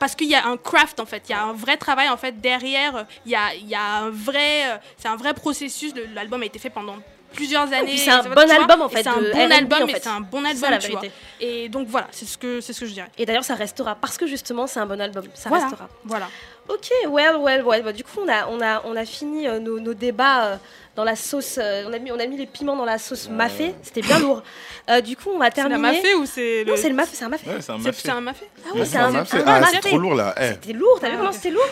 parce 0.00 0.16
qu'il 0.16 0.28
y 0.28 0.34
a 0.34 0.44
un 0.46 0.56
craft 0.56 0.98
en 0.98 1.06
fait, 1.06 1.22
il 1.28 1.32
y 1.32 1.34
a 1.34 1.44
un 1.44 1.52
vrai 1.52 1.76
travail 1.76 2.08
en 2.08 2.16
fait 2.16 2.40
derrière, 2.40 3.06
il 3.24 3.30
y 3.30 3.36
a, 3.36 3.54
il 3.54 3.68
y 3.68 3.74
a 3.76 3.82
un 3.98 4.10
vrai, 4.10 4.80
c'est 4.96 5.06
un 5.08 5.16
vrai 5.16 5.34
processus. 5.34 5.92
L'album 6.14 6.42
a 6.42 6.46
été 6.46 6.58
fait 6.58 6.70
pendant 6.70 6.96
plusieurs 7.32 7.72
années. 7.72 7.90
puis 7.90 7.98
c'est 7.98 8.10
un 8.10 8.22
bon 8.24 8.50
album, 8.50 8.82
en 8.82 8.88
fait, 8.88 9.02
C'est 9.04 9.08
un 9.08 9.20
bon 9.20 9.52
album, 9.52 9.82
en 9.82 9.86
mais 9.86 9.92
fait. 9.92 10.02
c'est 10.02 10.08
un 10.08 10.20
bon 10.20 10.42
C'est 10.42 10.48
album, 10.50 10.70
la 10.70 10.78
tu 10.78 10.90
vois. 10.90 11.00
vérité. 11.00 11.16
Et 11.40 11.68
donc 11.68 11.86
voilà, 11.86 12.08
c'est 12.10 12.24
ce 12.26 12.36
que 12.36 12.60
c'est 12.60 12.72
ce 12.72 12.80
que 12.80 12.86
je 12.86 12.92
dirais. 12.94 13.10
Et 13.18 13.24
d'ailleurs, 13.26 13.44
ça 13.44 13.54
restera. 13.54 13.94
Parce 13.94 14.18
que 14.18 14.26
justement, 14.26 14.66
c'est 14.66 14.80
un 14.80 14.86
bon 14.86 15.00
album. 15.00 15.24
Ça 15.34 15.48
Voilà. 15.48 15.64
restera. 15.66 15.88
Voilà. 16.04 16.28
Ok, 16.72 16.90
well, 17.08 17.36
well, 17.38 17.62
well. 17.64 17.82
Bah, 17.82 17.92
du 17.92 18.04
coup, 18.04 18.20
on 18.24 18.28
a, 18.28 18.46
on 18.48 18.60
a, 18.60 18.82
on 18.84 18.94
a 18.96 19.04
fini 19.04 19.48
euh, 19.48 19.58
nos, 19.58 19.80
nos 19.80 19.94
débats 19.94 20.44
euh, 20.44 20.56
dans 20.94 21.04
la 21.04 21.16
sauce. 21.16 21.58
euh, 21.58 21.84
on, 21.88 21.92
a 21.92 21.98
mis, 21.98 22.12
on 22.12 22.18
a 22.20 22.26
mis 22.26 22.36
les 22.36 22.46
piments 22.46 22.76
dans 22.76 22.84
la 22.84 22.98
sauce 22.98 23.28
mafé. 23.28 23.74
C'était 23.82 24.02
bien 24.02 24.18
lourd. 24.20 24.42
Euh, 24.88 25.00
du 25.00 25.16
coup, 25.16 25.30
on 25.34 25.38
va 25.38 25.46
C'est 25.46 25.52
terminer. 25.52 25.74
la 25.82 25.92
mafé 25.92 26.14
ou 26.14 26.26
c'est 26.26 26.64
le. 26.64 26.70
Non, 26.72 26.76
c'est 26.76 26.88
le 26.88 26.94
mafé. 26.94 27.10
C'est 27.16 27.24
un 27.24 27.28
mafé. 27.28 27.48
Ouais, 27.50 27.56
c'est 27.60 27.72
un 27.72 27.78
C'est 27.78 27.84
mafé. 27.84 28.00
c'est 28.02 28.10
un 28.10 28.20
mafé 28.20 28.46
Ah 28.64 28.68
oui, 28.74 28.80
Ouais, 28.80 28.86
c'est 28.86 28.98
un, 28.98 29.10
mafé. 29.10 29.36
un 29.38 29.44
Ah, 29.46 29.60
mafé. 29.60 29.78
c'est 29.82 29.88
trop 29.88 29.98
lourd 29.98 30.14
là. 30.14 30.34
Eh, 30.40 30.46
C'était 30.48 30.72
lourd. 30.74 30.98
T'as 31.00 31.10
vu 31.10 31.16
comment 31.16 31.32
c'était 31.32 31.50
lourd? 31.50 31.66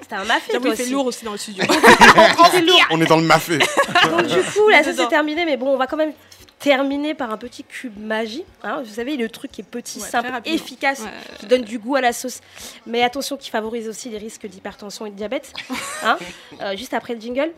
C'était 0.00 0.14
un 0.14 0.24
mafé. 0.24 0.52
J'avoue, 0.52 0.64
toi 0.64 0.72
il 0.74 0.76
fait 0.76 0.82
aussi. 0.84 0.92
lourd 0.92 1.06
aussi 1.06 1.24
dans 1.24 1.32
le 1.32 1.38
studio. 1.38 1.64
C'était 2.44 2.60
lourd. 2.62 2.80
On 2.90 3.00
est 3.00 3.06
dans 3.06 3.16
le 3.16 3.22
mafé. 3.22 3.58
Donc 3.58 4.26
du 4.26 4.40
coup, 4.42 4.68
la 4.68 4.84
sauce 4.84 4.92
Dedans. 4.94 5.06
est 5.06 5.10
terminée, 5.10 5.44
mais 5.44 5.56
bon, 5.56 5.72
on 5.74 5.76
va 5.76 5.86
quand 5.86 5.96
même 5.96 6.12
terminer 6.58 7.14
par 7.14 7.30
un 7.32 7.36
petit 7.36 7.64
cube 7.64 7.98
magie. 7.98 8.44
hein. 8.62 8.82
vous 8.82 8.94
savez, 8.94 9.16
le 9.16 9.28
truc 9.28 9.52
qui 9.52 9.60
est 9.60 9.64
petit, 9.64 10.00
Ouais, 10.00 10.08
simple, 10.08 10.30
efficace, 10.44 11.00
Ouais. 11.02 11.10
qui 11.38 11.46
donne 11.46 11.62
du 11.62 11.78
goût 11.78 11.96
à 11.96 12.00
la 12.00 12.12
sauce. 12.12 12.40
Mais 12.86 13.02
attention, 13.02 13.36
qui 13.36 13.50
favorise 13.50 13.88
aussi 13.88 14.08
les 14.08 14.18
risques 14.18 14.46
d'hypertension 14.46 15.06
et 15.06 15.10
de 15.10 15.16
diabète. 15.16 15.52
hein. 16.02 16.16
Euh, 16.60 16.76
juste 16.76 16.94
après 16.94 17.14
le 17.14 17.20
jingle. 17.20 17.52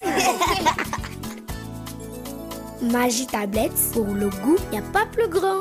Magie 2.82 3.26
tablette, 3.26 3.72
pour 3.92 4.04
le 4.06 4.28
goût, 4.28 4.56
y 4.72 4.76
a 4.76 4.82
pas 4.92 5.06
plus 5.06 5.28
grand. 5.28 5.58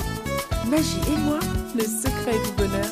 Magie 0.68 1.00
et 1.14 1.18
moi, 1.20 1.40
le 1.76 1.84
secret 1.84 2.34
du 2.46 2.52
bonheur. 2.58 2.86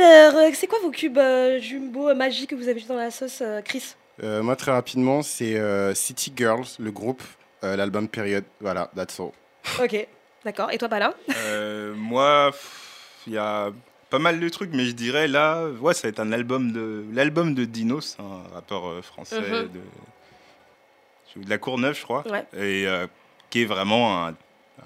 Alors, 0.00 0.36
euh, 0.36 0.50
c'est 0.54 0.66
quoi 0.66 0.78
vos 0.80 0.90
cubes 0.90 1.18
euh, 1.18 1.60
jumbo 1.60 2.14
magie 2.14 2.46
que 2.46 2.54
vous 2.54 2.68
avez 2.68 2.78
juste 2.78 2.88
dans 2.88 2.96
la 2.96 3.10
sauce, 3.10 3.40
euh, 3.42 3.60
Chris? 3.62 3.94
Euh, 4.22 4.42
moi, 4.42 4.56
très 4.56 4.72
rapidement, 4.72 5.22
c'est 5.22 5.56
euh, 5.58 5.94
City 5.94 6.32
Girls, 6.36 6.66
le 6.78 6.90
groupe, 6.90 7.22
euh, 7.64 7.76
l'album 7.76 8.08
Période. 8.08 8.44
Voilà, 8.60 8.90
that's 8.96 9.18
all. 9.20 9.30
Ok, 9.82 10.06
d'accord. 10.44 10.70
Et 10.72 10.78
toi, 10.78 10.88
Palin 10.88 11.12
Euh, 11.36 11.94
moi, 11.94 12.50
il 13.26 13.34
y 13.34 13.38
a 13.38 13.70
pas 14.10 14.18
mal 14.18 14.40
de 14.40 14.48
trucs, 14.48 14.70
mais 14.72 14.86
je 14.86 14.92
dirais 14.92 15.28
là, 15.28 15.66
ouais, 15.80 15.94
ça 15.94 16.02
va 16.02 16.08
être 16.08 16.20
un 16.20 16.32
album 16.32 16.72
de 16.72 17.04
l'album 17.12 17.54
de 17.54 17.64
Dinos, 17.64 18.16
un 18.18 18.42
rappeur 18.54 18.88
euh, 18.88 19.02
français 19.02 19.40
Mhm. 19.40 19.68
de, 21.36 21.42
de 21.44 21.50
la 21.50 21.58
Courneuve, 21.58 21.96
je 21.96 22.02
crois, 22.02 22.24
Ouais. 22.28 22.44
et 22.56 22.86
euh, 22.88 23.06
qui 23.50 23.62
est 23.62 23.66
vraiment 23.66 24.26
un, 24.26 24.34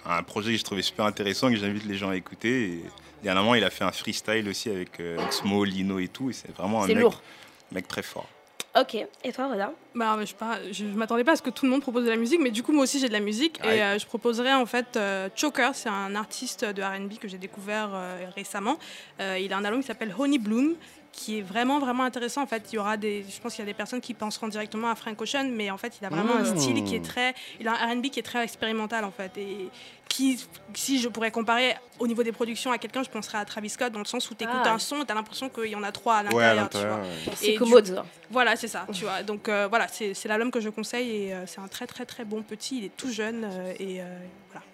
un 0.05 0.23
projet 0.23 0.53
que 0.53 0.59
je 0.59 0.65
trouvais 0.65 0.83
super 0.83 1.05
intéressant 1.05 1.49
et 1.49 1.55
que 1.55 1.59
j'invite 1.61 1.85
les 1.87 1.95
gens 1.95 2.11
à 2.11 2.17
écouter. 2.17 2.65
Et 2.65 2.85
dernièrement, 3.23 3.55
il 3.55 3.65
a 3.65 3.71
fait 3.71 3.85
un 3.85 3.93
freestyle 3.93 4.49
aussi 4.49 4.69
avec 4.69 4.99
euh, 5.01 5.17
Oxmo, 5.25 5.65
Lino 5.65 5.99
et 6.01 6.09
tout, 6.09 6.31
et 6.31 6.33
c'est 6.33 6.55
vraiment 6.57 6.83
un 6.83 6.87
C'est 6.89 6.95
mec, 6.95 7.03
lourd. 7.05 7.23
mec 7.71 7.87
très 7.89 8.03
fort. 8.03 8.29
Ok. 8.79 8.95
Et 9.23 9.33
toi, 9.33 9.49
Roda 9.49 9.73
Bah, 9.95 10.19
je, 10.25 10.73
je 10.73 10.85
m'attendais 10.87 11.25
pas 11.25 11.33
à 11.33 11.37
ce 11.37 11.43
que 11.43 11.51
tout 11.51 11.67
le 11.67 11.71
monde 11.71 11.83
propose 11.83 12.05
de 12.05 12.11
la 12.11 12.17
musique, 12.17 12.41
mais 12.41 12.51
du 12.51 12.63
coup, 12.63 12.73
moi 12.73 12.85
aussi, 12.85 12.99
j'ai 12.99 13.09
de 13.09 13.13
la 13.13 13.21
musique. 13.21 13.61
Ouais. 13.65 13.77
Et 13.79 13.83
euh, 13.83 13.99
je 13.99 14.07
proposerais 14.07 14.55
en 14.55 14.65
fait 14.65 14.97
euh, 14.97 15.29
Choker, 15.37 15.75
c'est 15.75 15.91
un 15.91 16.15
artiste 16.15 16.65
de 16.65 16.83
RB 16.83 17.19
que 17.19 17.29
j'ai 17.29 17.37
découvert 17.37 17.91
euh, 17.93 18.27
récemment. 18.35 18.79
Euh, 19.21 19.39
il 19.39 19.53
a 19.53 19.59
un 19.59 19.65
album 19.65 19.83
qui 19.83 19.87
s'appelle 19.87 20.15
Honey 20.19 20.39
Bloom 20.39 20.75
qui 21.13 21.39
est 21.39 21.43
vraiment 21.43 21.79
vraiment 21.79 22.05
intéressant 22.05 22.43
en 22.43 22.47
fait 22.47 22.65
il 22.73 22.77
y 22.77 22.79
aura 22.79 22.97
des 22.97 23.25
je 23.29 23.39
pense 23.41 23.55
qu'il 23.55 23.63
y 23.65 23.69
a 23.69 23.71
des 23.71 23.77
personnes 23.77 24.01
qui 24.01 24.15
penseront 24.15 24.49
directement 24.49 24.89
à 24.91 24.95
Frank 24.95 25.21
Ocean 25.21 25.47
mais 25.53 25.71
en 25.71 25.77
fait 25.77 25.99
il 26.01 26.05
a 26.07 26.09
vraiment 26.09 26.35
un 26.37 26.43
Mmh. 26.43 26.57
style 26.59 26.85
qui 26.85 26.97
est 26.97 27.05
très 27.05 27.35
il 27.61 27.69
a 27.69 27.73
un 27.73 27.95
R&B 27.95 28.07
qui 28.07 28.19
est 28.19 28.23
très 28.23 28.43
expérimental 28.43 29.05
en 29.05 29.11
fait 29.11 29.37
et 29.37 29.69
qui 30.09 30.43
si 30.75 30.99
je 31.01 31.09
pourrais 31.09 31.31
comparer 31.31 31.75
au 31.99 32.07
niveau 32.07 32.23
des 32.23 32.33
productions 32.33 32.73
à 32.73 32.79
quelqu'un 32.79 33.03
je 33.03 33.11
penserais 33.11 33.39
à 33.39 33.45
Travis 33.45 33.69
Scott 33.69 33.93
dans 33.93 33.99
le 33.99 34.05
sens 34.07 34.31
où 34.31 34.35
tu 34.35 34.45
écoutes 34.45 34.57
Ah. 34.65 34.73
un 34.73 34.79
son 34.79 35.03
et 35.03 35.05
tu 35.07 35.13
as 35.13 35.15
l'impression 35.15 35.49
qu'il 35.51 35.67
y 35.71 35.77
en 35.77 35.83
a 35.83 35.93
trois 35.93 36.17
à 36.17 36.23
Ouais, 36.25 36.55
l'intérieur 36.55 36.69
tu 36.71 36.79
vois 36.79 36.87
l'intérieur. 36.87 37.01
ouais. 37.29 37.33
C'est 37.37 37.55
commode. 37.57 37.85
du- 37.85 37.95
ça. 37.95 38.05
voilà, 38.31 38.57
c'est 38.57 38.69
ça, 38.69 38.87
tu 38.93 39.05
vois. 39.05 39.23
Donc 39.23 39.49
euh, 39.49 39.67
voilà, 39.69 39.89
c'est 39.89 40.15
c'est 40.15 40.29
l'album 40.29 40.51
que 40.51 40.61
je 40.61 40.71
conseille 40.71 41.11
et 41.27 41.35
euh, 41.35 41.47
c'est 41.47 41.61
un 41.61 41.69
très 41.69 41.87
très 41.87 42.07
très 42.07 42.25
bon 42.25 42.43
petit. 42.43 42.79
Il 42.79 42.85
est 42.87 42.97
tout 42.97 43.11
jeune 43.11 43.45
euh, 43.45 43.75
et 43.79 44.01
euh, 44.01 44.05
voilà. 44.51 44.65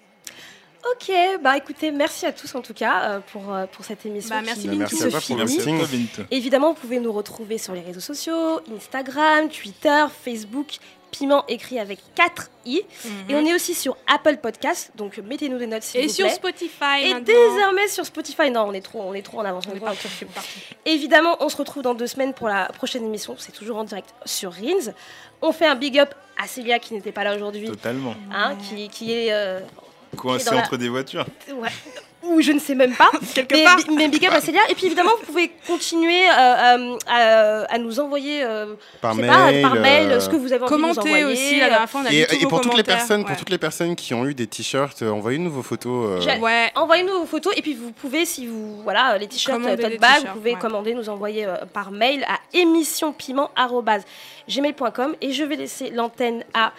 Ok, 0.84 1.12
bah 1.42 1.56
écoutez, 1.56 1.90
merci 1.90 2.24
à 2.24 2.32
tous 2.32 2.54
en 2.54 2.62
tout 2.62 2.72
cas 2.74 3.02
euh, 3.02 3.20
pour, 3.32 3.52
euh, 3.52 3.66
pour 3.66 3.84
cette 3.84 4.06
émission 4.06 4.34
Bah, 4.36 4.40
qui, 4.42 4.46
merci, 4.46 4.62
qui. 4.68 4.76
Merci 4.76 4.96
se 4.96 5.04
à 5.06 5.10
toi 5.10 5.18
pour 5.20 5.48
finit. 5.48 5.72
Merci. 5.72 6.10
Évidemment, 6.30 6.68
vous 6.72 6.80
pouvez 6.80 7.00
nous 7.00 7.12
retrouver 7.12 7.58
sur 7.58 7.74
les 7.74 7.80
réseaux 7.80 8.00
sociaux, 8.00 8.60
Instagram, 8.76 9.48
Twitter, 9.48 10.04
Facebook, 10.24 10.76
Piment 11.10 11.44
écrit 11.48 11.78
avec 11.80 11.98
4 12.14 12.48
i. 12.66 12.82
Et 13.28 13.34
on 13.34 13.44
est 13.44 13.54
aussi 13.54 13.74
sur 13.74 13.96
Apple 14.06 14.36
Podcast, 14.36 14.92
donc 14.94 15.18
mettez-nous 15.18 15.58
des 15.58 15.66
notes 15.66 15.82
s'il 15.82 16.00
Et 16.00 16.06
vous 16.06 16.12
sur 16.12 16.26
plaît. 16.26 16.34
Spotify. 16.34 17.02
Et 17.02 17.14
maintenant. 17.14 17.24
désormais 17.24 17.88
sur 17.88 18.04
Spotify, 18.06 18.50
non, 18.50 18.66
on 18.68 18.72
est 18.72 18.80
trop, 18.82 19.00
on 19.02 19.14
est 19.14 19.22
trop 19.22 19.40
en 19.40 19.44
avance, 19.44 19.64
on 19.72 19.74
est 19.74 19.80
pas 19.80 19.94
sur 19.94 20.08
YouTube. 20.10 20.28
Évidemment, 20.84 21.36
on 21.40 21.48
se 21.48 21.56
retrouve 21.56 21.82
dans 21.82 21.94
deux 21.94 22.06
semaines 22.06 22.34
pour 22.34 22.46
la 22.46 22.66
prochaine 22.66 23.04
émission. 23.04 23.34
C'est 23.38 23.52
toujours 23.52 23.78
en 23.78 23.84
direct 23.84 24.10
sur 24.26 24.52
Rins. 24.52 24.92
On 25.42 25.50
fait 25.52 25.66
un 25.66 25.74
big 25.76 25.98
up 25.98 26.14
à 26.40 26.46
Célia 26.46 26.78
qui 26.78 26.94
n'était 26.94 27.10
pas 27.12 27.24
là 27.24 27.34
aujourd'hui, 27.34 27.66
Totalement. 27.66 28.14
hein, 28.32 28.54
qui, 28.68 28.88
qui 28.88 29.12
est 29.12 29.32
euh, 29.32 29.60
Coincé 30.16 30.50
la- 30.54 30.58
entre 30.62 30.76
des 30.76 30.88
voitures. 30.88 31.24
ouais, 31.54 31.68
ou 32.24 32.40
je 32.42 32.50
ne 32.52 32.58
sais 32.58 32.74
même 32.74 32.94
pas. 32.94 33.10
Quelque 33.34 33.54
mais, 33.54 33.64
part. 33.64 33.78
mais 33.94 34.08
big 34.08 34.26
up 34.26 34.32
à 34.34 34.40
Célia. 34.40 34.60
Et 34.68 34.74
puis 34.74 34.86
évidemment, 34.86 35.12
vous 35.20 35.24
pouvez 35.26 35.52
continuer 35.66 36.28
euh, 36.28 36.32
euh, 36.32 36.96
à, 37.06 37.62
à 37.72 37.78
nous 37.78 38.00
envoyer 38.00 38.42
euh, 38.42 38.74
Par 39.00 39.14
pas, 39.16 39.22
mail, 39.22 39.62
par 39.62 39.74
mail 39.76 40.10
euh, 40.10 40.18
ce 40.20 40.28
que 40.28 40.34
vous 40.36 40.52
avez 40.52 40.64
envie 40.64 40.74
de 40.74 40.78
nous 40.80 40.88
Commenter 40.88 41.00
envoyer. 41.08 41.24
aussi. 41.24 41.60
La 41.60 41.68
dernière 41.68 41.88
fois, 41.88 42.00
on 42.02 42.06
a 42.06 42.12
Et, 42.12 42.26
pour 42.48 42.60
toutes 42.60 42.76
les 42.76 42.82
personnes, 42.82 43.24
pour 43.24 43.36
toutes 43.36 43.50
les 43.50 43.58
personnes 43.58 43.94
qui 43.96 44.12
ont 44.14 44.26
eu 44.26 44.34
des 44.34 44.46
t-shirts, 44.48 45.00
euh, 45.02 45.10
envoyez-nous 45.10 45.50
vos 45.50 45.62
photos. 45.62 46.26
euh, 46.26 46.38
Ouais. 46.40 46.70
Envoyez-nous 46.74 47.20
vos 47.20 47.26
photos 47.26 47.52
et 47.56 47.62
puis 47.62 47.74
vous 47.74 47.92
pouvez, 47.92 48.24
si 48.26 48.46
vous 48.48 48.82
voilà 48.82 49.16
les 49.16 49.28
t-shirts, 49.28 49.64
euh, 49.64 49.76
tote 49.76 50.00
bag, 50.00 50.24
vous 50.26 50.32
pouvez 50.34 50.54
ouais. 50.54 50.58
commander, 50.58 50.94
nous 50.94 51.08
envoyer 51.08 51.46
euh, 51.46 51.54
par 51.72 51.92
mail 51.92 52.24
à 52.24 52.38
émissionpiment@gmail.com 52.52 55.14
et 55.20 55.32
je 55.32 55.44
vais 55.44 55.54
laisser 55.56 55.90
l'antenne 55.90 56.42
à 56.52 56.72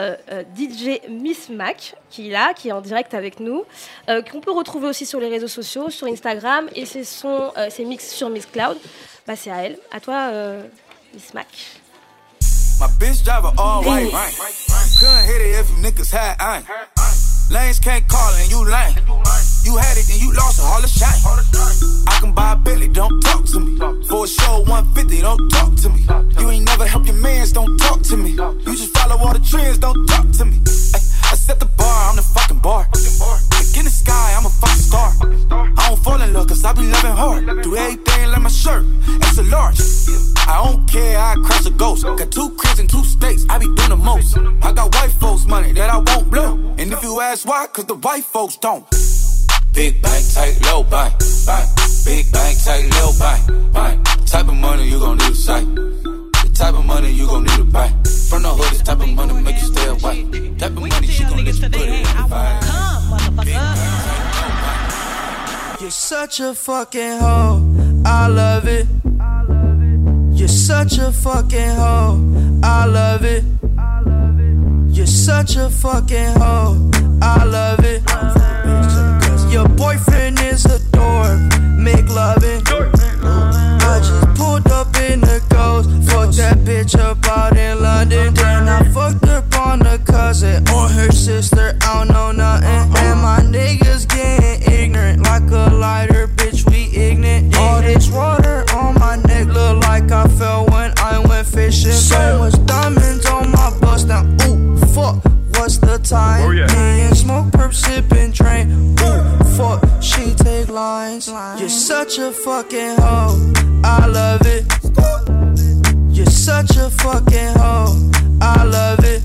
euh, 0.00 0.16
euh, 0.32 0.42
DJ 0.56 1.00
Miss 1.08 1.48
Mac 1.50 1.94
qui 2.10 2.28
est 2.28 2.32
là, 2.32 2.54
qui 2.54 2.68
est 2.68 2.72
en 2.72 2.80
direct 2.80 3.14
avec 3.14 3.38
nous, 3.38 3.64
euh, 4.08 4.22
qu'on 4.22 4.40
peut 4.40 4.50
retrouver 4.52 4.88
aussi 4.88 5.06
sur 5.06 5.20
les 5.20 5.28
réseaux 5.28 5.48
sociaux, 5.48 5.90
sur 5.90 6.06
Instagram 6.06 6.68
et 6.74 6.86
c'est 6.86 7.04
son, 7.04 7.52
euh, 7.56 7.68
c'est 7.70 7.84
mix 7.84 8.10
sur 8.10 8.30
Mixcloud. 8.30 8.78
Bah 9.26 9.36
c'est 9.36 9.50
à 9.50 9.58
elle, 9.64 9.78
à 9.92 10.00
toi 10.00 10.32
Miss 11.14 11.34
Mac. 11.34 11.46
My 12.80 12.86
bitch 12.98 13.22
drive 13.22 13.44
all 13.58 13.84
white. 13.84 14.10
Couldn't 14.98 15.24
hit 15.26 15.40
it 15.42 15.60
if 15.60 15.70
you 15.70 15.76
niggas 15.82 16.10
had 16.10 16.36
aim. 16.40 16.99
Lanes 17.50 17.80
can't 17.80 18.06
call 18.06 18.32
and 18.34 18.48
you 18.50 18.64
lame. 18.64 18.94
You 19.64 19.76
had 19.76 19.98
it 19.98 20.08
and 20.08 20.22
you 20.22 20.32
lost 20.32 20.60
it, 20.60 20.64
all 20.64 20.80
the 20.80 20.86
shine. 20.86 21.18
I 22.06 22.20
can 22.20 22.32
buy 22.32 22.52
a 22.52 22.56
Billy, 22.56 22.88
don't 22.88 23.20
talk 23.20 23.44
to 23.46 23.60
me. 23.60 23.76
For 24.06 24.24
a 24.24 24.28
show 24.28 24.60
150, 24.60 25.20
don't 25.20 25.48
talk 25.50 25.74
to 25.82 25.88
me. 25.90 26.06
You 26.38 26.50
ain't 26.50 26.64
never 26.64 26.86
help 26.86 27.06
your 27.06 27.16
mans, 27.16 27.52
don't 27.52 27.76
talk 27.78 28.02
to 28.02 28.16
me. 28.16 28.30
You 28.30 28.76
just 28.76 28.96
follow 28.96 29.18
all 29.18 29.32
the 29.32 29.40
trends, 29.40 29.78
don't 29.78 30.06
talk 30.06 30.30
to 30.30 30.44
me. 30.44 30.60
I 31.30 31.36
set 31.36 31.60
the 31.60 31.66
bar, 31.66 32.10
I'm 32.10 32.16
the 32.16 32.22
fucking 32.22 32.58
bar. 32.58 32.88
Look 32.90 33.76
in 33.78 33.84
the 33.84 33.90
sky, 33.90 34.34
I'm 34.36 34.46
a 34.46 34.50
fucking 34.50 34.82
star. 34.82 35.10
I 35.78 35.88
don't 35.88 36.02
fall 36.02 36.20
in 36.20 36.32
love 36.32 36.48
cause 36.48 36.64
I 36.64 36.72
be 36.72 36.82
loving 36.82 37.12
hard. 37.12 37.62
Do 37.62 37.76
everything 37.76 38.30
like 38.30 38.42
my 38.42 38.48
shirt, 38.48 38.84
it's 39.06 39.38
a 39.38 39.44
large. 39.44 39.78
I 40.48 40.64
don't 40.64 40.90
care, 40.90 41.18
I 41.18 41.34
cross 41.36 41.66
a 41.66 41.70
ghost. 41.70 42.02
Got 42.04 42.32
two 42.32 42.50
cribs 42.58 42.80
and 42.80 42.90
two 42.90 43.04
states, 43.04 43.46
I 43.48 43.58
be 43.58 43.66
doing 43.66 43.90
the 43.90 43.96
most. 43.96 44.36
I 44.36 44.72
got 44.72 44.92
white 44.94 45.12
folks' 45.12 45.46
money 45.46 45.72
that 45.72 45.88
I 45.88 45.98
won't 45.98 46.30
blow. 46.30 46.74
And 46.78 46.92
if 46.92 47.02
you 47.02 47.20
ask 47.20 47.46
why, 47.46 47.66
cause 47.68 47.86
the 47.86 47.94
white 47.94 48.24
folks 48.24 48.56
don't. 48.56 48.84
Big 49.72 50.02
bank, 50.02 50.24
tight, 50.34 50.58
low 50.66 50.82
bank, 50.82 51.14
bank. 51.46 51.68
Big 52.04 52.32
bank, 52.32 52.58
tight, 52.64 52.90
low 52.98 53.12
bank, 53.18 53.72
bank. 53.72 54.26
Type 54.26 54.48
of 54.48 54.54
money 54.54 54.88
you 54.88 54.98
gon' 54.98 55.18
need 55.18 55.30
a 55.30 55.34
sight. 55.34 55.66
Type 56.60 56.74
of 56.74 56.84
money 56.84 57.10
you 57.10 57.26
gon' 57.26 57.44
need 57.44 57.56
to 57.56 57.64
buy. 57.64 57.88
From 58.28 58.42
the 58.42 58.50
hood, 58.50 58.70
this 58.70 58.82
type 58.82 59.00
of 59.00 59.08
money 59.08 59.32
make 59.42 59.56
you 59.56 59.66
stay 59.72 59.88
away. 59.88 60.26
Type 60.58 60.72
of 60.72 60.80
money 60.80 61.06
she 61.06 61.24
gon' 61.24 61.42
let 61.42 61.56
you 61.56 61.70
put. 61.70 61.80
You're 65.80 65.90
such 65.90 66.40
a 66.40 66.54
fucking 66.54 67.18
hoe. 67.18 68.02
I 68.04 68.26
love 68.26 68.68
it. 68.68 68.86
You're 70.38 70.48
such 70.48 70.98
a 70.98 71.12
fucking 71.12 71.70
hoe. 71.80 72.20
I 72.62 72.84
love 72.84 73.24
it. 73.24 73.42
You're 74.94 75.06
such 75.06 75.56
a 75.56 75.70
fucking 75.70 76.34
hoe. 76.36 76.90
I 77.22 77.44
love 77.44 77.80
it. 77.84 78.02
Your 79.50 79.66
boyfriend 79.66 80.38
is 80.40 80.66
a 80.66 80.78
dork. 80.92 81.40
Make 81.78 82.06
loving. 82.10 82.60
Ghost. 85.82 86.10
Fucked 86.10 86.36
that 86.36 86.58
bitch 86.58 86.98
up 86.98 87.24
out 87.26 87.56
in 87.56 87.82
London. 87.82 88.34
Then 88.34 88.68
I 88.68 88.82
fucked 88.92 89.24
up 89.26 89.54
on 89.56 89.80
her 89.80 89.98
cousin 89.98 90.68
or 90.68 90.88
her 90.88 91.10
sister. 91.10 91.76
I 91.82 92.04
don't 92.04 92.08
know 92.08 92.32
nothing. 92.32 92.68
And 92.68 93.20
my 93.20 93.40
niggas 93.40 94.08
getting 94.08 94.72
ignorant 94.72 95.22
like 95.22 95.50
a 95.50 95.74
lighter, 95.74 96.28
bitch. 96.28 96.68
We 96.70 96.96
ignorant. 96.96 97.56
All 97.56 97.80
this 97.80 98.10
water 98.10 98.64
on 98.74 98.98
my 98.98 99.16
neck 99.16 99.46
look 99.48 99.82
like 99.84 100.10
I 100.10 100.26
fell 100.28 100.66
when 100.66 100.92
I 100.98 101.18
went 101.18 101.46
fishing. 101.46 101.92
So 101.92 102.38
much 102.38 102.66
diamonds 102.66 103.26
on 103.26 103.50
my 103.50 103.76
bust 103.80 104.08
now. 104.08 104.24
Ooh, 104.46 104.76
fuck. 104.94 105.29
What's 105.60 105.76
the 105.76 105.98
time? 105.98 106.48
Oh, 106.48 106.50
yeah. 106.52 106.66
Me 106.68 107.02
and 107.02 107.14
smoke, 107.14 107.48
perp, 107.48 107.74
sipping, 107.74 108.30
drain. 108.30 108.96
Ooh, 108.98 109.44
fuck. 109.58 109.84
She 110.00 110.32
take 110.32 110.70
lines. 110.70 111.28
You're 111.28 111.68
such 111.68 112.18
a 112.18 112.32
fucking 112.32 112.96
hoe. 112.96 113.52
I 113.84 114.06
love 114.06 114.40
it. 114.46 114.64
You're 116.16 116.24
such 116.24 116.78
a 116.78 116.88
fucking 116.88 117.52
hoe. 117.60 118.10
I 118.40 118.64
love 118.64 119.00
it. 119.04 119.22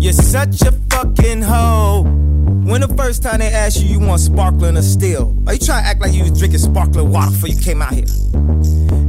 You're 0.00 0.12
such 0.12 0.62
a 0.62 0.70
fucking 0.90 1.42
hoe. 1.42 2.04
When 2.64 2.80
the 2.80 2.94
first 2.96 3.24
time 3.24 3.40
they 3.40 3.48
asked 3.48 3.80
you, 3.80 3.88
you 3.88 3.98
want 3.98 4.20
sparkling 4.20 4.76
or 4.76 4.82
still? 4.82 5.36
Are 5.48 5.54
you 5.54 5.58
trying 5.58 5.82
to 5.82 5.88
act 5.88 6.02
like 6.02 6.12
you 6.12 6.22
was 6.22 6.38
drinking 6.38 6.60
sparkling 6.60 7.10
water 7.10 7.32
before 7.32 7.48
you 7.48 7.60
came 7.60 7.82
out 7.82 7.94
here? 7.94 8.06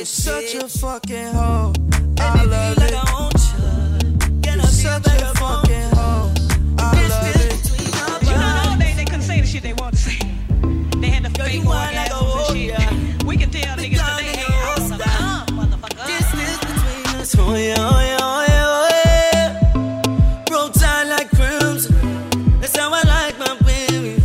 You're 0.00 0.06
such 0.06 0.54
a 0.54 0.66
fucking 0.66 1.34
hoe. 1.34 1.74
I 2.20 2.44
love 2.44 2.78
it. 2.78 2.90
You're 4.46 4.62
such 4.62 5.06
a 5.06 5.34
fucking 5.34 5.90
hoe. 5.92 6.32
I 6.78 7.06
love 7.06 7.36
it. 7.36 7.68
You 8.22 8.32
know, 8.32 8.76
they, 8.78 8.94
they 8.94 9.04
couldn't 9.04 9.20
say 9.20 9.42
the 9.42 9.46
shit 9.46 9.62
they 9.62 9.74
want 9.74 9.94
to 9.96 10.00
say. 10.00 10.16
They 11.02 11.08
had 11.08 11.24
the 11.24 11.30
fake 11.38 11.60
orgasms 11.60 12.48
and 12.48 12.56
shit. 12.56 13.26
We 13.26 13.36
can 13.36 13.50
tell 13.50 13.76
niggas 13.76 14.00
today, 14.00 14.40
hey, 14.40 14.44
I 14.48 14.78
wanna 14.80 15.04
come, 15.04 15.46
motherfucker. 15.58 16.06
Distance 16.06 16.58
between 16.60 17.20
us. 17.20 17.34
Oh 17.38 17.54
yeah, 17.54 17.74
oh 17.78 18.00
yeah, 18.00 18.18
oh 18.22 18.46
yeah, 18.48 18.64
oh 18.72 18.88
yeah. 19.04 20.50
Roll 20.50 20.70
tide 20.70 21.08
like 21.08 21.28
crimson. 21.28 21.94
That's 22.62 22.74
how 22.74 22.90
I 22.90 23.02
like 23.02 23.38
my 23.38 23.54
baby. 23.66 24.16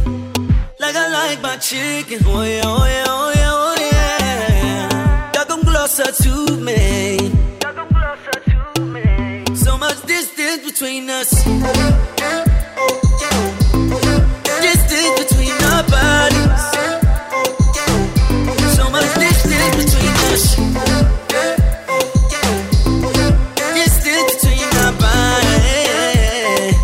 Like 0.79 0.95
I 0.95 1.09
like 1.09 1.41
my 1.41 1.57
chicken. 1.57 2.19
Oh 2.27 2.43
yeah, 2.43 2.61
oh 2.63 2.85
yeah, 2.85 3.04
closer 6.05 6.23
to 6.23 6.55
me. 6.55 7.17
So 9.55 9.77
much 9.77 10.01
distance 10.05 10.63
between 10.65 11.09
us. 11.09 11.29
Distance 14.61 15.11
between 15.21 15.55
our 15.71 15.83
bodies. 15.89 16.63
So 18.75 18.89
much 18.89 19.13
distance 19.15 19.75
between 19.81 20.15
us. 20.33 20.55
Distance 23.73 24.25
between 24.33 24.69
our 24.83 24.93
bodies. 25.03 26.75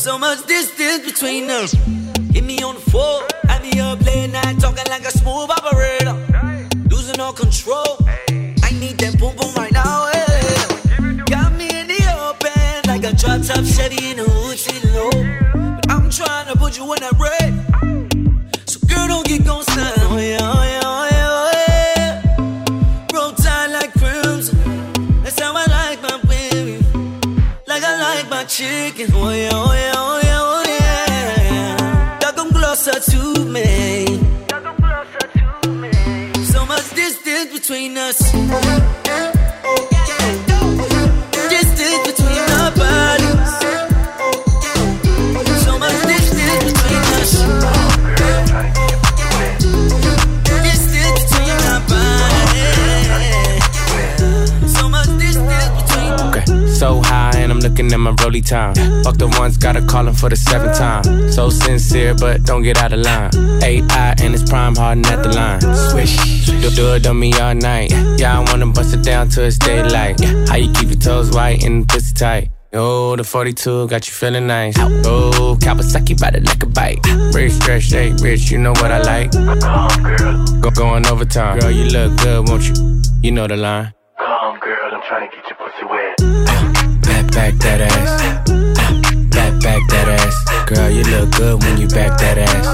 So 0.00 0.18
much 0.18 0.46
distance 0.46 1.04
between 1.10 1.50
us. 1.50 1.72
Hit 2.32 2.44
me 2.44 2.62
on 2.62 2.74
the 2.76 2.80
floor, 2.90 3.22
have 3.48 3.62
me 3.62 3.80
up 3.80 4.00
late 4.00 4.30
night 4.30 4.58
talking 4.60 4.84
like 4.88 5.04
a 5.06 5.10
smooth 5.10 5.50
like 28.14 28.30
my 28.30 28.44
chicken. 28.44 29.10
Oh 29.14 29.30
yeah, 29.30 29.50
oh 29.52 29.72
yeah, 29.72 29.92
oh 29.96 30.20
yeah, 30.22 30.38
oh 30.40 30.62
yeah. 30.66 32.18
Y'all 32.20 32.50
closer 32.50 32.98
to 33.10 33.44
me. 33.44 34.04
Y'all 34.50 34.74
closer 34.74 35.26
to 35.62 35.68
me. 35.68 36.44
So 36.44 36.66
much 36.66 36.94
distance 36.94 37.52
between 37.52 37.96
us. 37.96 39.01
Looking 57.62 57.92
at 57.92 57.98
my 57.98 58.14
rolly 58.22 58.40
time. 58.40 58.74
Fuck 59.04 59.16
the 59.18 59.28
ones, 59.38 59.56
gotta 59.56 59.82
call 59.82 60.06
him 60.06 60.14
for 60.14 60.28
the 60.28 60.36
seventh 60.36 60.76
time. 60.76 61.30
So 61.30 61.48
sincere, 61.50 62.14
but 62.14 62.42
don't 62.44 62.62
get 62.62 62.78
out 62.78 62.92
of 62.92 63.00
line. 63.00 63.30
AI 63.62 64.14
and 64.20 64.34
it's 64.34 64.48
prime 64.48 64.74
harden 64.74 65.06
at 65.06 65.22
the 65.22 65.30
line. 65.30 65.60
Swish, 65.90 66.46
do, 66.46 66.70
do 66.70 66.94
it 66.94 67.06
on 67.06 67.18
me 67.18 67.32
all 67.34 67.54
night. 67.54 67.90
Yeah, 68.18 68.38
I 68.38 68.50
wanna 68.50 68.66
bust 68.66 68.94
it 68.94 69.02
down 69.02 69.28
till 69.28 69.44
it's 69.44 69.58
daylight. 69.58 70.20
How 70.48 70.56
you 70.56 70.72
keep 70.72 70.88
your 70.88 70.98
toes 70.98 71.30
white 71.30 71.62
and 71.64 71.84
the 71.84 71.94
pussy 71.94 72.14
tight? 72.14 72.48
Oh, 72.74 73.16
the 73.16 73.24
42 73.24 73.88
got 73.88 74.08
you 74.08 74.14
feeling 74.14 74.46
nice. 74.46 74.74
Oh, 74.78 75.58
Kawasaki 75.60 76.18
bout 76.18 76.34
it 76.34 76.46
like 76.46 76.62
a 76.62 76.66
bike. 76.66 77.04
Rich, 77.34 77.52
stretch, 77.52 77.82
shake, 77.84 78.14
rich, 78.20 78.50
you 78.50 78.58
know 78.58 78.72
what 78.72 78.90
I 78.90 79.02
like. 79.02 79.30
girl 79.30 80.60
Go 80.60 80.70
going 80.70 81.06
overtime. 81.06 81.58
Girl, 81.58 81.70
you 81.70 81.84
look 81.84 82.16
good, 82.18 82.48
won't 82.48 82.66
you? 82.66 83.02
You 83.22 83.32
know 83.32 83.46
the 83.46 83.56
line. 83.56 83.92
Come, 84.18 84.58
girl, 84.60 84.90
I'm 84.90 85.02
trying 85.06 85.28
to 85.28 85.36
get 85.36 85.44
your 85.48 85.58
pussy 85.58 85.84
wet. 85.84 86.71
Back, 87.32 87.54
that 87.54 87.80
ass. 87.80 88.50
Back, 89.30 89.62
back 89.62 89.82
that 89.88 90.08
ass. 90.08 90.68
Girl, 90.68 90.90
you 90.90 91.02
look 91.04 91.30
good 91.36 91.62
when 91.62 91.78
you 91.80 91.88
back 91.88 92.18
that 92.20 92.38
ass. 92.38 92.66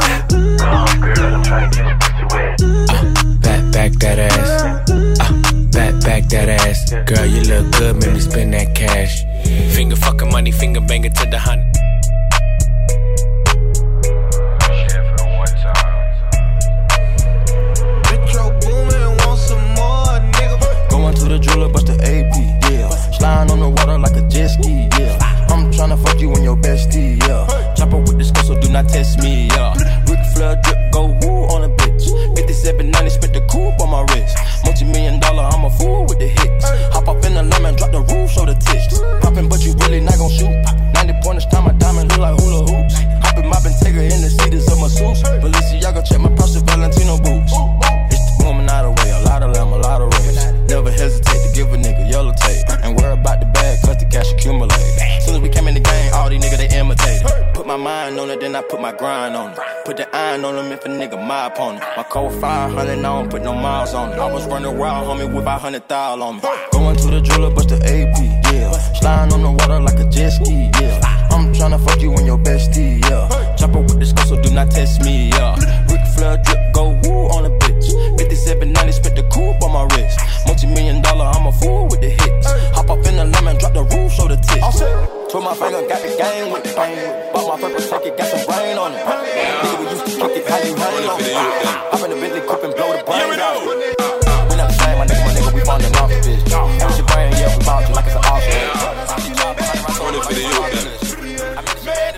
Come, 0.60 1.00
girl, 1.00 1.34
I'm 1.34 1.42
trying 1.42 1.70
get 1.70 2.00
pussy 2.00 2.24
wet. 2.34 3.42
Back, 3.42 3.72
back 3.72 3.92
that 4.00 4.18
ass. 4.18 4.62
Uh, 4.62 5.68
back, 5.72 5.94
back 6.04 6.28
that 6.28 6.48
ass. 6.48 6.92
Girl, 7.06 7.24
you 7.26 7.42
look 7.42 7.72
good, 7.72 7.96
make 7.96 8.12
me 8.12 8.20
spend 8.20 8.52
that 8.54 8.74
cash. 8.74 9.22
Finger 9.74 9.96
fucking 9.96 10.30
money, 10.30 10.50
finger 10.50 10.80
banger 10.80 11.10
to 11.10 11.26
the 11.30 11.38
honey. 11.38 11.64
You 26.20 26.32
and 26.34 26.44
your 26.44 26.56
bestie, 26.56 27.20
yeah. 27.26 27.46
Chopper 27.74 27.98
with 27.98 28.24
skull, 28.26 28.44
so 28.44 28.60
do 28.60 28.68
not 28.68 28.88
test 28.88 29.18
me, 29.20 29.46
yeah. 29.48 29.72
Ric 30.08 30.18
Flair 30.34 30.58
drip, 30.62 30.92
go 30.92 31.06
woo 31.22 31.46
on 31.54 31.64
a 31.64 31.70
bitch. 31.70 32.10
5790, 32.34 33.10
spent 33.10 33.32
the 33.34 33.42
coupe 33.46 33.78
on 33.80 33.90
my 33.90 34.02
wrist. 34.12 34.36
Multi 34.64 34.84
million 34.84 35.20
dollar, 35.20 35.44
I'm 35.44 35.64
a 35.64 35.70
fool 35.70 36.06
with 36.08 36.18
the 36.18 36.28
hits. 36.28 36.64
Hop 36.94 37.08
up 37.08 37.24
in 37.24 37.34
the 37.34 37.42
lemon, 37.42 37.76
drop 37.76 37.92
the 37.92 38.02
roof, 38.02 38.30
show 38.30 38.44
the 38.44 38.54
tits. 38.58 38.98
Poppin', 39.22 39.48
but 39.48 39.62
you 39.62 39.74
really 39.86 40.00
not 40.00 40.18
gon' 40.18 40.30
shoot. 40.30 40.50
90 40.94 41.14
pointers, 41.22 41.46
time 41.46 41.64
my 41.64 41.72
diamond 41.78 42.10
look 42.10 42.20
like 42.20 42.34
hula 42.40 42.66
hoops. 42.66 42.94
Hoppin', 43.22 43.46
moppin', 43.46 43.74
take 43.78 43.94
her 43.94 44.02
in 44.02 44.18
the 44.18 44.30
seats 44.30 44.66
of 44.72 44.78
my 44.80 44.88
suits. 44.88 45.22
Balenciaga, 45.22 46.02
check 46.02 46.18
my 46.18 46.30
purse, 46.34 46.58
Valentino 46.58 47.18
boots. 47.22 47.37
On 58.18 58.30
it, 58.30 58.40
then 58.40 58.54
I 58.56 58.62
put 58.62 58.80
my 58.80 58.92
grind 58.92 59.36
on 59.36 59.52
it. 59.52 59.58
Put 59.84 59.96
the 59.96 60.16
iron 60.16 60.44
on 60.44 60.56
them 60.56 60.72
if 60.72 60.84
a 60.84 60.88
nigga 60.88 61.18
my 61.26 61.46
opponent. 61.46 61.84
My 61.96 62.02
code 62.02 62.40
500, 62.40 62.88
I 62.88 63.02
don't 63.02 63.30
put 63.30 63.42
no 63.42 63.54
miles 63.54 63.94
on 63.94 64.12
it. 64.12 64.18
I 64.18 64.32
was 64.32 64.46
running 64.46 64.76
wild, 64.76 65.06
homie, 65.06 65.26
with 65.26 65.42
about 65.42 65.62
100 65.62 65.88
thou 65.88 66.20
on 66.20 66.36
me. 66.36 66.42
Going 66.72 66.96
to 66.96 67.06
the 67.08 67.20
jeweler, 67.20 67.50
bust 67.50 67.68
the 67.68 67.76
AP, 67.76 68.18
yeah. 68.52 68.72
Sliding 69.00 69.34
on 69.34 69.42
the 69.42 69.50
water 69.50 69.80
like 69.80 69.98
a 69.98 70.08
jet 70.10 70.30
ski, 70.30 70.70
yeah. 70.80 71.00
I'm 71.30 71.52
tryna 71.52 71.84
fuck 71.84 72.00
you 72.00 72.12
and 72.12 72.26
your 72.26 72.38
bestie, 72.38 73.02
yeah. 73.04 73.56
Chopper 73.56 73.80
with 73.80 73.98
this 73.98 74.10
skull, 74.10 74.26
so 74.26 74.42
do 74.42 74.50
not 74.50 74.70
test 74.70 75.02
me, 75.02 75.30
yeah. 75.30 75.54
Rick 75.90 76.06
Flair 76.14 76.36
drip, 76.44 76.72
go 76.72 76.98
woo 77.04 77.28
on 77.34 77.46
a 77.46 77.50
bitch. 77.50 77.86
5790, 78.18 78.92
spent 78.92 79.16
the 79.16 79.22
coupe 79.30 79.62
on 79.62 79.72
my 79.72 79.84
wrist. 79.94 80.18
Multi 80.46 80.66
million 80.66 81.02
dollar, 81.02 81.26
I'm 81.26 81.46
a 81.46 81.52
fool 81.52 81.88
with 81.88 82.00
the 82.00 82.10
hits. 82.10 82.46
Hop 82.88 82.96
up 83.00 83.04
in 83.04 83.16
the 83.20 83.24
lemon, 83.36 83.52
drop 83.58 83.74
the 83.76 83.84
roof, 83.84 84.08
show 84.16 84.24
the 84.28 84.36
tits. 84.40 84.64
Oh, 84.64 85.28
Twirl 85.28 85.44
my 85.44 85.52
finger, 85.52 85.84
got 85.92 86.00
the 86.00 86.08
game 86.08 86.48
with 86.48 86.64
the 86.64 86.72
bang. 86.72 86.96
Bought 87.36 87.44
my 87.44 87.60
purple 87.60 87.84
ticket, 87.84 88.16
got 88.16 88.32
some 88.32 88.40
brain 88.48 88.80
on 88.80 88.96
it. 88.96 89.04
Nigga, 89.04 89.76
we 89.76 89.84
used 89.92 90.08
to 90.08 90.24
kick 90.24 90.40
it, 90.40 90.48
how 90.48 90.56
you 90.64 90.72
hang 90.72 91.04
on 91.04 91.20
it. 91.20 91.36
Hop 91.92 92.00
in 92.00 92.08
the 92.08 92.16
Bentley 92.16 92.40
coupe 92.48 92.64
and 92.64 92.72
blow 92.72 92.88
the 92.96 93.04
brain 93.04 93.36
out. 93.44 93.60
We 93.60 94.56
not 94.56 94.72
the 94.72 94.80
same, 94.80 94.96
my 94.96 95.04
nigga, 95.04 95.20
my 95.20 95.36
nigga, 95.36 95.52
we 95.52 95.60
falling 95.68 96.00
off 96.00 96.08
the 96.08 96.16
bitch. 96.16 96.48
That 96.48 96.88
was 96.88 96.96
your 96.96 97.04
brain, 97.12 97.28
yeah, 97.36 97.52
we 97.52 97.60
bounce 97.60 97.84
you 97.84 97.92
like 97.92 98.08
it's 98.08 98.16
an 98.16 98.24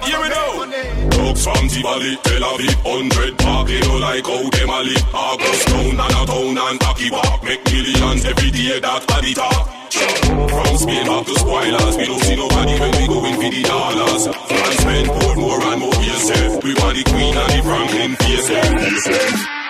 Here 0.07 0.23
we 0.23 0.31
go. 0.31 0.71
Dogs 1.11 1.43
from 1.43 1.67
Tivoli, 1.67 2.15
Tel 2.23 2.47
Aviv, 2.47 2.79
100 2.87 3.43
park, 3.43 3.67
they 3.67 3.83
don't 3.83 3.99
like 3.99 4.23
how 4.23 4.47
them 4.47 4.71
a 4.71 4.87
live. 4.87 5.03
August 5.19 5.67
town 5.67 5.99
and 5.99 6.15
a 6.15 6.23
town 6.31 6.55
and 6.63 6.79
Taki 6.79 7.11
Park, 7.11 7.43
make 7.43 7.59
millions 7.67 8.23
every 8.23 8.55
day, 8.55 8.79
that 8.79 9.03
a 9.03 9.19
the 9.19 9.35
talk. 9.35 9.80
From 9.93 10.77
Spain 10.79 11.07
back 11.07 11.27
to 11.27 11.35
spoilers, 11.39 11.97
we 11.97 12.07
don't 12.07 12.23
see 12.23 12.37
nobody 12.37 12.79
when 12.79 12.91
we 12.93 13.07
go 13.09 13.25
in 13.25 13.35
for 13.35 13.51
the 13.51 13.63
dollars. 13.63 14.27
France 14.27 14.77
spend 14.79 15.09
port 15.09 15.37
more 15.37 15.61
and 15.61 15.81
more 15.81 15.95
yourself. 15.95 16.63
We 16.63 16.75
want 16.75 16.97
the 16.97 17.05
queen 17.05 17.37
and 17.37 17.51
the 17.51 17.63
Franklin 17.63 18.17
PSM. 18.17 18.79
PSM. 18.79 19.61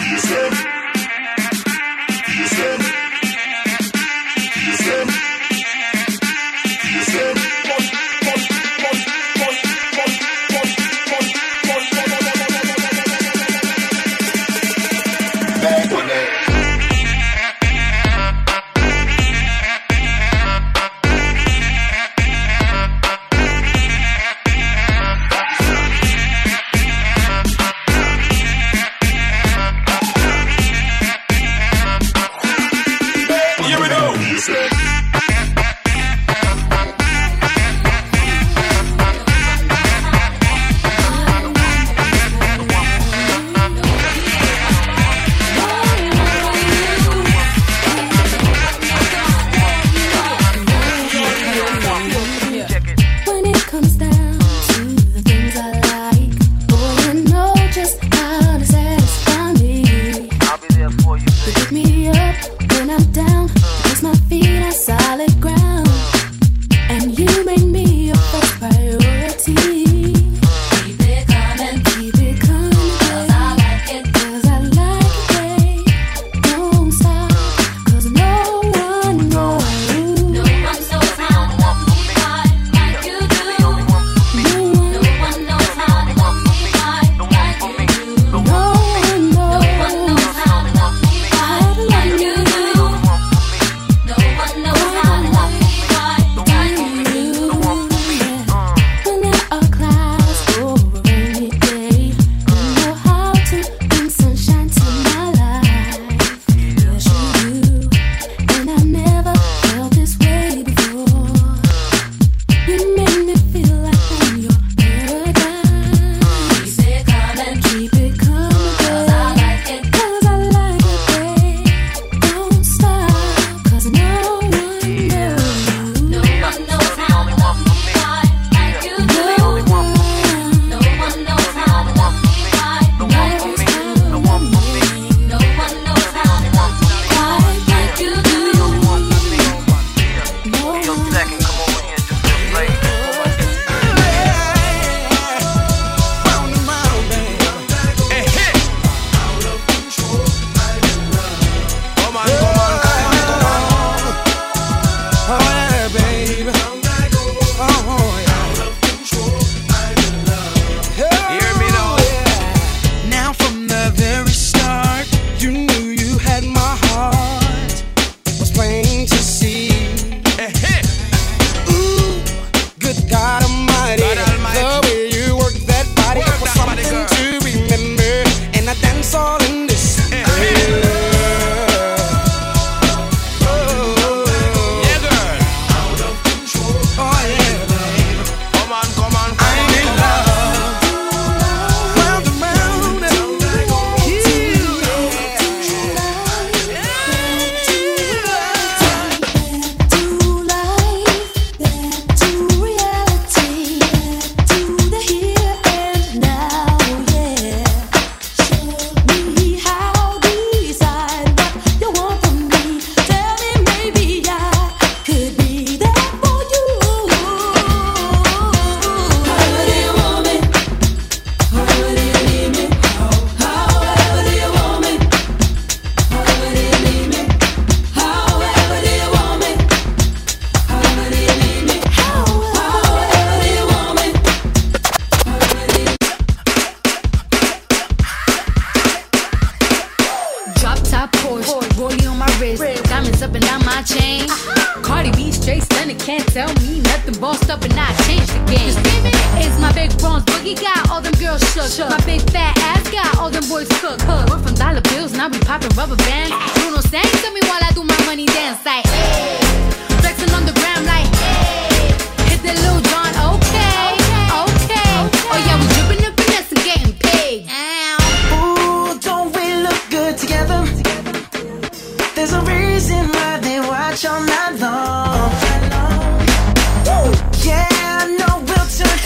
PSM. 0.00 0.59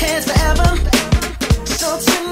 hands 0.07 0.25
forever. 0.31 0.71
So 1.67 1.99
tonight. 1.99 2.24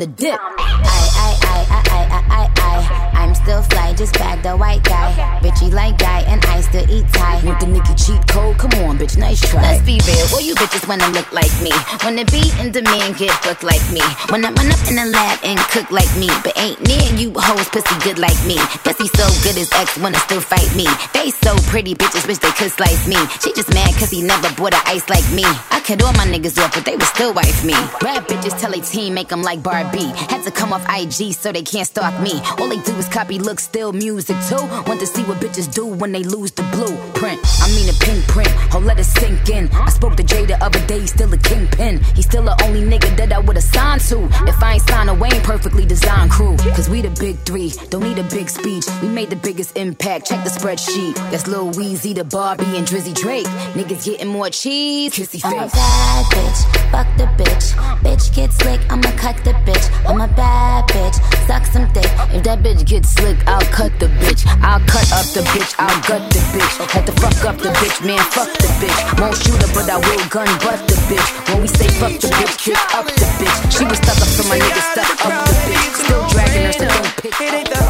the 0.00 0.06
dip. 0.06 0.40
I, 0.40 0.56
I, 0.58 1.30
I, 1.42 1.66
I, 1.68 1.82
I, 1.90 2.08
I, 2.08 2.22
I, 2.30 2.50
I, 2.56 3.22
I'm 3.22 3.34
still 3.34 3.62
fly, 3.62 3.92
just 3.92 4.14
back 4.14 4.29
the 4.42 4.56
white 4.56 4.82
guy. 4.84 5.12
Okay. 5.12 5.48
Richie 5.48 5.70
like 5.72 5.98
guy, 5.98 6.20
and 6.28 6.44
I 6.46 6.60
still 6.60 6.88
eat 6.90 7.06
Thai. 7.12 7.40
With 7.44 7.58
the 7.60 7.66
Nikki 7.66 7.94
cheat 7.94 8.20
code, 8.28 8.56
come 8.58 8.72
on, 8.84 8.98
bitch, 8.98 9.16
nice 9.16 9.40
try. 9.40 9.62
Let's 9.62 9.84
be 9.84 10.00
real, 10.06 10.26
all 10.32 10.40
you 10.40 10.54
bitches 10.54 10.86
wanna 10.88 11.08
look 11.10 11.30
like 11.32 11.52
me. 11.62 11.72
Wanna 12.04 12.24
be 12.26 12.42
in 12.60 12.72
demand, 12.72 13.16
get 13.16 13.32
booked 13.42 13.64
like 13.64 13.84
me. 13.92 14.02
Wanna 14.30 14.52
run 14.52 14.68
up 14.72 14.82
in 14.88 14.96
the 14.96 15.06
lab 15.06 15.38
and 15.44 15.58
cook 15.72 15.90
like 15.90 16.10
me. 16.16 16.28
But 16.44 16.56
ain't 16.58 16.80
near 16.86 17.08
you 17.16 17.32
hoes, 17.36 17.68
pussy 17.68 17.96
good 18.04 18.18
like 18.18 18.38
me. 18.46 18.56
Pussy 18.84 19.08
so 19.16 19.26
good 19.44 19.56
as 19.56 19.70
ex 19.72 19.96
wanna 19.98 20.18
still 20.18 20.40
fight 20.40 20.70
me. 20.74 20.86
They 21.12 21.30
so 21.30 21.56
pretty, 21.68 21.94
bitches 21.94 22.26
wish 22.26 22.38
they 22.38 22.52
could 22.52 22.72
slice 22.72 23.06
me. 23.06 23.16
She 23.40 23.52
just 23.52 23.72
mad 23.72 23.92
cause 23.96 24.10
he 24.10 24.22
never 24.22 24.48
bought 24.54 24.74
a 24.74 24.80
ice 24.86 25.08
like 25.08 25.28
me. 25.32 25.44
I 25.70 25.80
cut 25.80 26.02
all 26.02 26.12
my 26.14 26.26
niggas 26.26 26.58
off, 26.62 26.74
but 26.74 26.84
they 26.84 26.96
would 26.96 27.10
still 27.14 27.32
wife 27.32 27.64
me. 27.64 27.74
Rap 28.02 28.28
bitches 28.28 28.58
tell 28.60 28.72
a 28.72 28.80
team, 28.80 29.14
make 29.14 29.28
them 29.28 29.42
like 29.42 29.62
Barbie. 29.62 30.12
Had 30.28 30.42
to 30.44 30.50
come 30.50 30.72
off 30.72 30.84
IG 30.88 31.32
so 31.34 31.52
they 31.52 31.62
can't 31.62 31.86
stalk 31.86 32.18
me. 32.20 32.40
All 32.58 32.68
they 32.68 32.80
do 32.80 32.94
is 32.96 33.08
copy, 33.08 33.38
look, 33.38 33.60
still 33.60 33.92
music 33.92 34.29
basic 34.30 34.58
too. 34.58 34.66
Want 34.88 35.00
to 35.00 35.06
see 35.06 35.22
what 35.24 35.38
bitches 35.38 35.72
do 35.72 35.86
when 35.86 36.12
they 36.12 36.22
lose 36.22 36.50
the 36.52 36.62
blueprint. 36.72 37.40
I 37.60 37.68
mean 37.74 37.88
a 37.88 37.92
pinprint, 37.92 38.48
I'll 38.74 38.80
let 38.80 38.98
it 38.98 39.04
sink 39.04 39.48
in. 39.48 39.68
I 39.72 39.88
spoke 39.90 40.16
to 40.16 40.22
Jay 40.22 40.44
the 40.44 40.62
other 40.62 40.84
day, 40.86 41.06
still 41.06 41.32
a 41.32 41.38
kingpin. 41.38 42.02
He's 42.14 42.26
still 42.26 42.44
the 42.44 42.60
only 42.64 42.82
nigga 42.82 43.16
that 43.16 43.32
I 43.32 43.38
would've 43.38 43.62
signed 43.62 44.00
to. 44.02 44.24
If 44.46 44.62
I 44.62 44.74
ain't 44.74 44.82
signed 44.82 45.10
away, 45.10 45.28
ain't 45.32 45.44
perfectly 45.44 45.86
designed 45.86 46.30
crew. 46.30 46.56
Cause 46.74 46.88
we 46.88 47.02
the 47.02 47.10
big 47.20 47.38
three, 47.40 47.72
don't 47.90 48.02
need 48.02 48.18
a 48.18 48.24
big 48.24 48.48
speech. 48.48 48.84
We 49.02 49.08
made 49.08 49.30
the 49.30 49.36
biggest 49.36 49.76
impact, 49.76 50.26
check 50.26 50.44
the 50.44 50.50
spreadsheet. 50.50 51.14
That's 51.30 51.46
Lil 51.46 51.72
Weezy, 51.72 52.14
the 52.14 52.24
Barbie, 52.24 52.76
and 52.76 52.86
Drizzy 52.86 53.14
Drake. 53.14 53.46
Niggas 53.74 54.04
getting 54.04 54.28
more 54.28 54.50
cheese, 54.50 55.14
kissy 55.14 55.40
face. 55.40 55.44
I'm 55.44 55.58
a 55.58 55.70
bad 55.70 56.24
bitch, 56.26 56.90
fuck 56.90 57.06
the 57.16 57.24
bitch. 57.42 57.72
Bitch 58.00 58.34
get 58.34 58.52
slick, 58.52 58.80
I'ma 58.90 59.10
cut 59.16 59.36
the 59.44 59.52
bitch. 59.66 59.86
I'm 60.08 60.20
a 60.20 60.28
bad 60.28 60.88
bitch, 60.88 61.46
suck 61.46 61.64
some 61.66 61.92
dick. 61.92 62.10
If 62.34 62.42
that 62.44 62.60
bitch 62.62 62.86
gets 62.86 63.10
slick, 63.10 63.38
I'll 63.46 63.60
cut 63.72 63.92
the 63.98 64.06
bitch. 64.06 64.19
I'll 64.62 64.80
cut 64.86 65.08
up 65.12 65.26
the 65.34 65.42
bitch, 65.50 65.74
I'll 65.78 66.00
gut 66.06 66.22
the 66.30 66.40
bitch. 66.54 66.74
Had 66.90 67.06
to 67.06 67.12
fuck 67.12 67.44
up 67.44 67.56
the 67.58 67.70
bitch, 67.80 68.04
man, 68.06 68.18
fuck 68.30 68.52
the 68.58 68.68
bitch. 68.78 68.98
Won't 69.20 69.36
shoot 69.36 69.60
her, 69.62 69.70
but 69.74 69.90
I 69.90 69.96
will 69.96 70.24
gun 70.28 70.46
butt 70.62 70.80
the 70.86 70.96
bitch. 71.08 71.28
When 71.48 71.62
we 71.62 71.68
say 71.68 71.88
fuck 71.98 72.14
the 72.20 72.28
bitch, 72.28 72.56
kick 72.58 72.78
up 72.94 73.06
the 73.06 73.26
bitch. 73.40 73.56
She 73.76 73.84
was 73.84 73.98
stuck 73.98 74.20
up, 74.20 74.28
so 74.28 74.42
my 74.48 74.58
nigga 74.58 74.82
stuck 74.92 75.10
up 75.26 75.44
the 75.48 75.54
bitch. 75.66 76.04
Still 76.04 76.24
dragging 76.28 76.66
her, 76.66 76.72
so 76.72 76.86
don't 76.86 77.16
pick 77.18 77.40
It 77.40 77.54
ain't 77.54 77.68
the. 77.70 77.80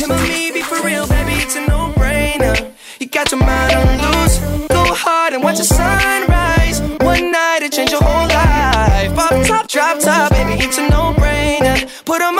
Him 0.00 0.10
and 0.10 0.22
me 0.22 0.50
be 0.50 0.62
for 0.62 0.82
real, 0.82 1.06
baby. 1.06 1.34
It's 1.44 1.56
a 1.56 1.60
no-brainer. 1.66 2.72
You 2.98 3.06
got 3.06 3.30
your 3.30 3.40
mind 3.40 3.76
on 3.76 3.86
loose. 4.00 4.38
Go 4.68 4.82
hard 4.94 5.34
and 5.34 5.42
watch 5.44 5.58
the 5.58 5.64
sunrise. 5.64 6.80
One 7.04 7.30
night 7.30 7.60
it 7.62 7.72
changed 7.72 7.92
your 7.92 8.02
whole 8.02 8.28
life. 8.28 9.14
Pop 9.14 9.46
top, 9.46 9.68
drop 9.68 10.00
top, 10.00 10.32
baby. 10.32 10.64
It's 10.64 10.78
a 10.78 10.88
no-brainer. 10.88 11.86
Put 12.04 12.22
'em 12.22 12.39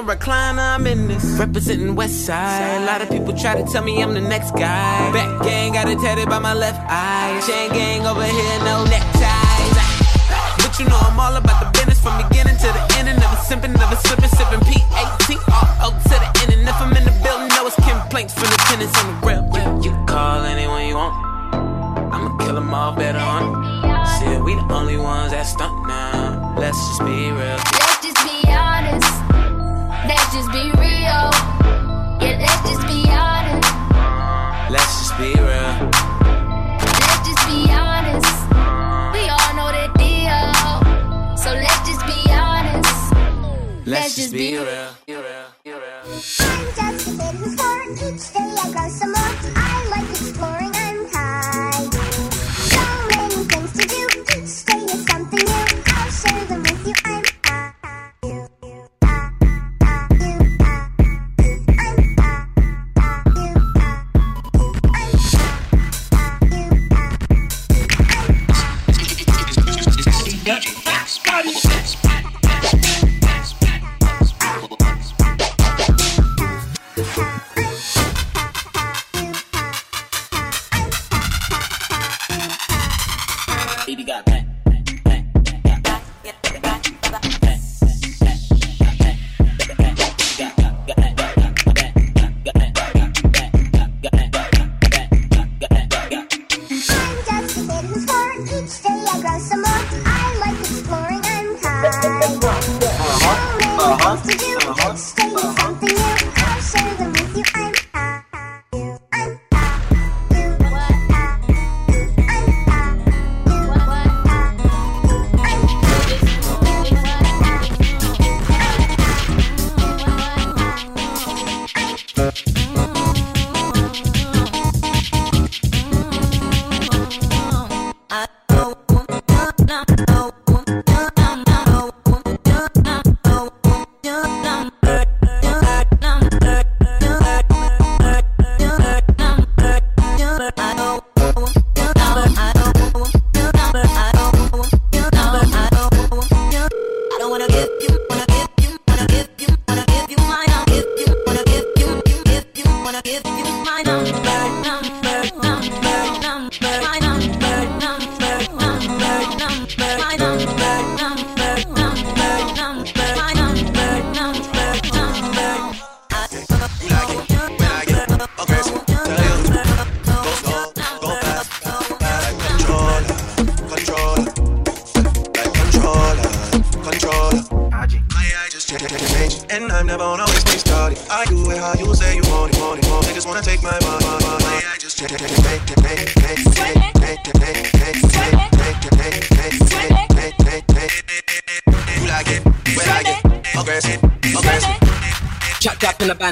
A 0.00 0.16
recliner. 0.16 0.74
I'm 0.74 0.86
in 0.86 1.08
this. 1.08 1.24
Representing 1.38 1.94
West 1.94 2.24
Side. 2.24 2.82
A 2.82 2.86
lot 2.86 3.02
of 3.02 3.10
people 3.10 3.36
try 3.36 3.60
to 3.60 3.64
tell 3.70 3.84
me 3.84 4.02
I'm 4.02 4.14
the 4.14 4.20
next 4.20 4.52
guy. 4.52 5.12
Back 5.12 5.42
gang 5.42 5.72
got 5.72 5.88
it 5.88 5.98
tatted 5.98 6.28
by 6.28 6.38
my 6.38 6.54
left 6.54 6.80
eye. 6.88 7.40
Chain 7.46 7.70
gang 7.70 8.06
over 8.06 8.24
here, 8.24 8.58
no 8.64 8.84
neckties. 8.84 9.76
But 10.62 10.78
you 10.78 10.86
know 10.88 10.96
I'm 10.96 11.18
all 11.20 11.36
about 11.36 11.60
the 11.60 11.68
business 11.76 12.00
from 12.00 12.16
beginning 12.28 12.56
to 12.56 12.68
the 12.72 12.82
end. 12.98 13.08
And 13.08 13.18
never 13.20 13.36
simping, 13.36 13.76
never 13.76 13.96
slipping, 13.96 14.30
sipping 14.30 14.60
P-A-T-R-O 14.60 15.88
to 15.90 16.16
the 16.16 16.30
end. 16.42 16.52
And 16.60 16.68
if 16.68 16.80
I'm 16.80 16.96
in 16.96 17.04
the 17.04 17.14
building, 17.22 17.48
know 17.48 17.66
it's 17.66 17.76
complaints 17.76 18.32
from 18.34 18.48
the 18.48 18.60
tenants 18.68 18.96
on 19.00 19.06
the 19.12 19.16
grill. 19.20 19.44
You, 19.52 19.90
you 19.90 20.06
call 20.06 20.44
anyone 20.44 20.86
you 20.86 20.96
want. 20.96 21.14
I'ma 22.14 22.36
kill 22.38 22.54
them 22.54 22.72
all 22.72 22.94
better 22.94 23.18
on. 23.18 23.42
Shit, 24.16 24.42
we 24.44 24.54
the 24.54 24.64
only 24.72 24.96
ones 24.96 25.32
that 25.32 25.44
stunt 25.44 25.86
now. 25.86 26.54
Let's 26.56 26.78
just 26.88 27.04
be 27.04 27.30
real. 27.30 27.99
Just 32.70 32.86
be 32.86 33.10
honest. 33.10 33.68
Let's 34.70 34.98
just 35.00 35.18
be 35.18 35.32
real. 35.34 35.90
Let's 37.02 37.20
just 37.28 37.44
be 37.50 37.58
honest. 37.70 38.36
We 39.14 39.22
all 39.28 39.52
know 39.58 39.70
the 39.78 39.86
deal. 39.98 40.42
So 41.36 41.50
let's 41.52 41.82
just 41.88 42.04
be 42.06 42.18
honest. 42.30 43.14
Let's 43.86 44.14
just 44.14 44.32
be 44.32 44.56
real. 44.56 44.90
Just 46.76 47.08
a 47.08 47.12
bit 47.12 47.34
of 47.34 47.50
sport. 47.52 47.88
Each 47.90 48.26
day 48.32 48.38
I 48.38 48.70
grow 48.72 48.88
some 48.88 49.12
more. 49.12 49.34
I 49.56 49.69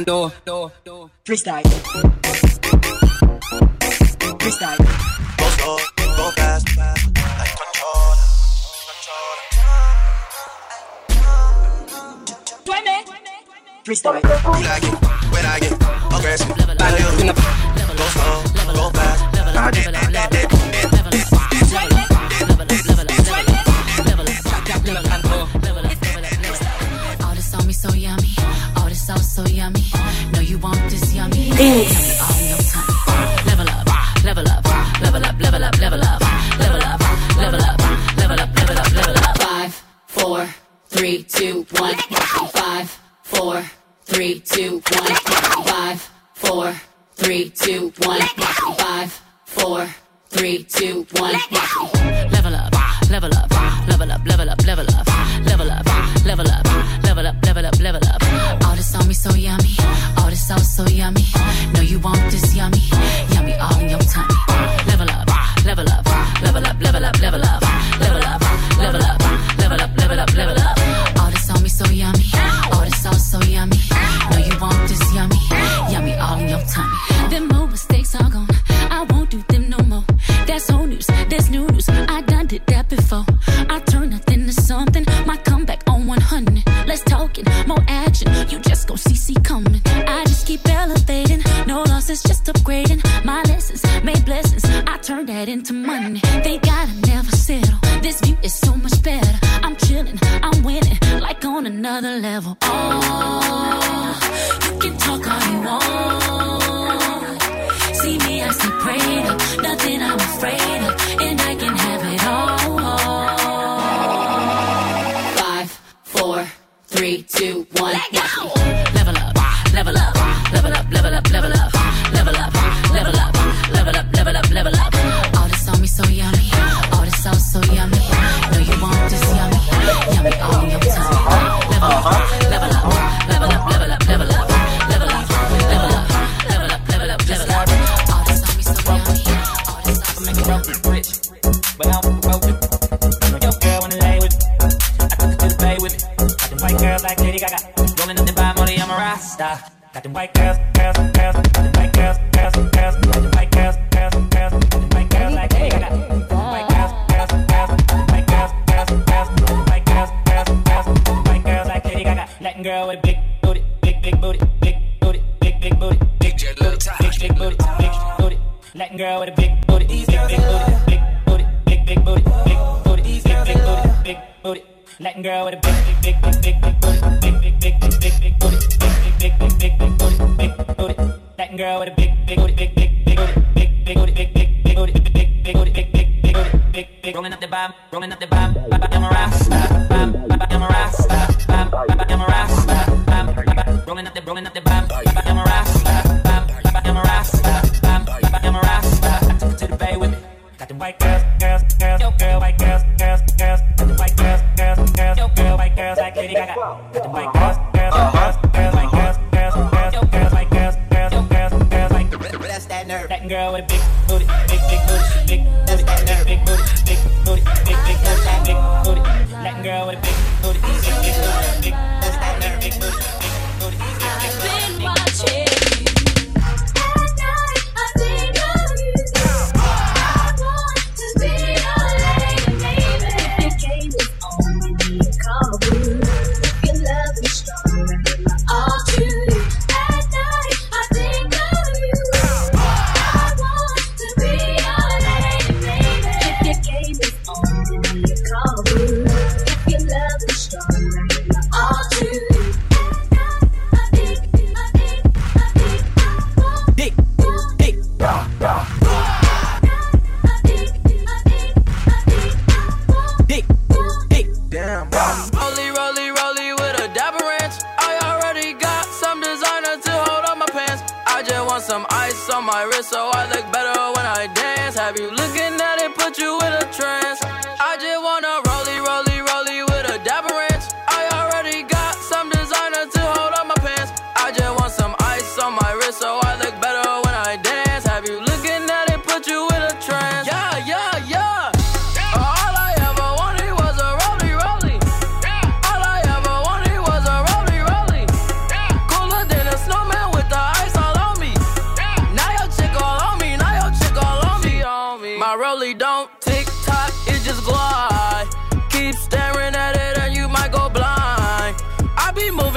Orlando. 0.06 1.10
Freestyle. 1.24 2.07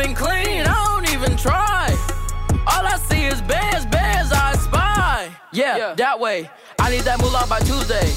been 0.01 0.15
clean, 0.15 0.63
I 0.65 0.77
don't 0.89 1.09
even 1.13 1.37
try. 1.37 1.85
All 2.71 2.85
I 2.85 2.97
see 3.09 3.25
is 3.25 3.41
bears, 3.43 3.85
bears 3.85 4.31
I 4.31 4.53
spy. 4.57 5.29
Yeah, 5.53 5.77
yeah. 5.77 5.93
that 5.95 6.19
way. 6.19 6.49
I 6.79 6.89
need 6.89 7.01
that 7.01 7.19
moolah 7.21 7.45
by 7.47 7.59
Tuesday. 7.59 8.09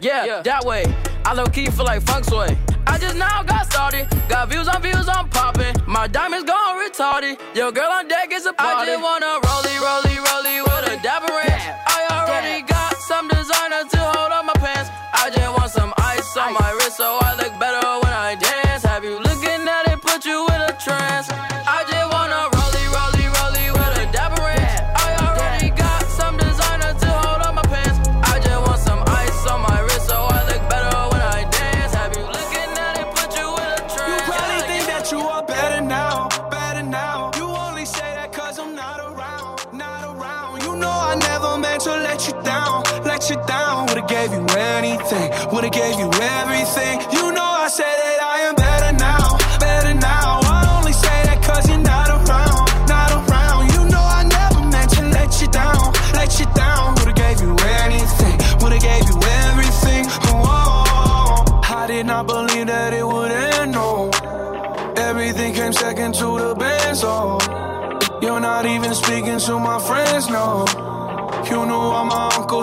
Yeah, 0.00 0.24
yeah. 0.24 0.42
that 0.42 0.64
way. 0.64 0.84
I 1.26 1.34
low 1.34 1.46
key 1.46 1.66
feel 1.68 1.84
like 1.84 2.02
funk 2.02 2.24
sway. 2.24 2.56
I 2.86 2.96
just 2.98 3.16
now 3.16 3.42
got 3.42 3.66
started. 3.70 4.08
Got 4.28 4.48
views 4.48 4.66
on 4.68 4.80
views, 4.80 5.06
I'm 5.08 5.28
popping. 5.28 5.74
My 5.86 6.06
diamonds 6.06 6.46
gone 6.48 6.80
retarded. 6.80 7.36
Your 7.54 7.70
girl 7.70 7.90
on 7.90 8.08
deck 8.08 8.32
is 8.32 8.46
a 8.46 8.54
party. 8.54 8.90
I 8.90 8.96
just 8.96 9.02
wanna 9.02 9.32
rollie, 9.44 9.78
rollie, 9.86 10.20
rollie 10.24 10.62
with 10.64 10.94
a 10.94 10.96
dapper 11.02 11.32
ranch. 11.32 11.64
I 11.96 12.00
already 12.16 12.62
got 12.62 12.96
some 12.96 13.28
designer 13.28 13.84
to 13.92 13.98
hold 13.98 14.32
on 14.32 14.46
my 14.46 14.56
pants. 14.64 14.88
I 15.12 15.28
just 15.28 15.50
want 15.52 15.70
some 15.70 15.92
ice 15.98 16.36
on 16.36 16.54
my 16.54 16.70
wrist 16.78 16.96
so 16.96 17.18
I 17.20 17.36
look 17.36 17.52
better 17.60 17.84
when 18.02 18.12
I 18.12 18.36
dance. 18.36 18.84
Have 18.84 19.04
you 19.04 19.18
looking 19.20 19.68
at 19.68 19.92
it? 19.92 20.00
Put 20.00 20.24
you 20.24 20.49
I 20.92 21.84
just 21.90 22.06
wanna 22.12 22.50
rollie, 22.56 22.88
rollie, 22.96 23.28
rollie 23.36 23.70
with 23.72 24.02
a 24.02 24.12
dapper 24.12 24.42
ranch. 24.42 24.80
I 25.06 25.08
already 25.26 25.70
got 25.70 26.02
some 26.18 26.36
designer 26.36 26.92
to 26.94 27.08
hold 27.22 27.42
up 27.46 27.54
my 27.54 27.62
pants. 27.62 28.08
I 28.24 28.40
just 28.40 28.60
want 28.66 28.80
some 28.80 29.02
ice 29.06 29.46
on 29.46 29.60
my 29.62 29.80
wrist 29.86 30.06
so 30.08 30.16
I 30.16 30.40
look 30.50 30.62
better 30.68 30.96
when 31.12 31.22
I 31.22 31.48
dance. 31.50 31.94
Have 31.94 32.12
you 32.16 32.24
looking 32.26 32.70
at 32.86 32.94
it, 33.00 33.06
put 33.14 33.30
you 33.38 33.46
in 33.62 33.68
a 33.78 33.80
trance? 33.92 34.10
You 34.10 34.16
probably 34.30 34.60
think 34.70 34.84
that 34.92 35.12
you 35.12 35.20
are 35.20 35.44
better 35.44 35.80
now, 35.80 36.28
better 36.50 36.82
now. 36.82 37.30
You 37.36 37.46
only 37.66 37.84
say 37.84 38.10
that 38.18 38.32
cause 38.32 38.58
I'm 38.58 38.74
not 38.74 38.98
around, 39.00 39.66
not 39.72 40.02
around. 40.04 40.62
You 40.64 40.74
know 40.76 40.90
I 40.90 41.14
never 41.30 41.56
meant 41.58 41.82
to 41.82 41.92
let 42.08 42.26
you 42.26 42.34
down, 42.42 42.82
let 43.04 43.30
you 43.30 43.36
down. 43.46 43.86
Would've 43.86 44.08
gave 44.08 44.32
you 44.32 44.44
anything, 44.58 45.30
would've 45.52 45.72
gave 45.72 45.98
you 46.02 46.10
everything. 46.40 47.00
You 47.14 47.19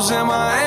my 0.10 0.16
uncles 0.16 0.22
and 0.22 0.28
my 0.28 0.66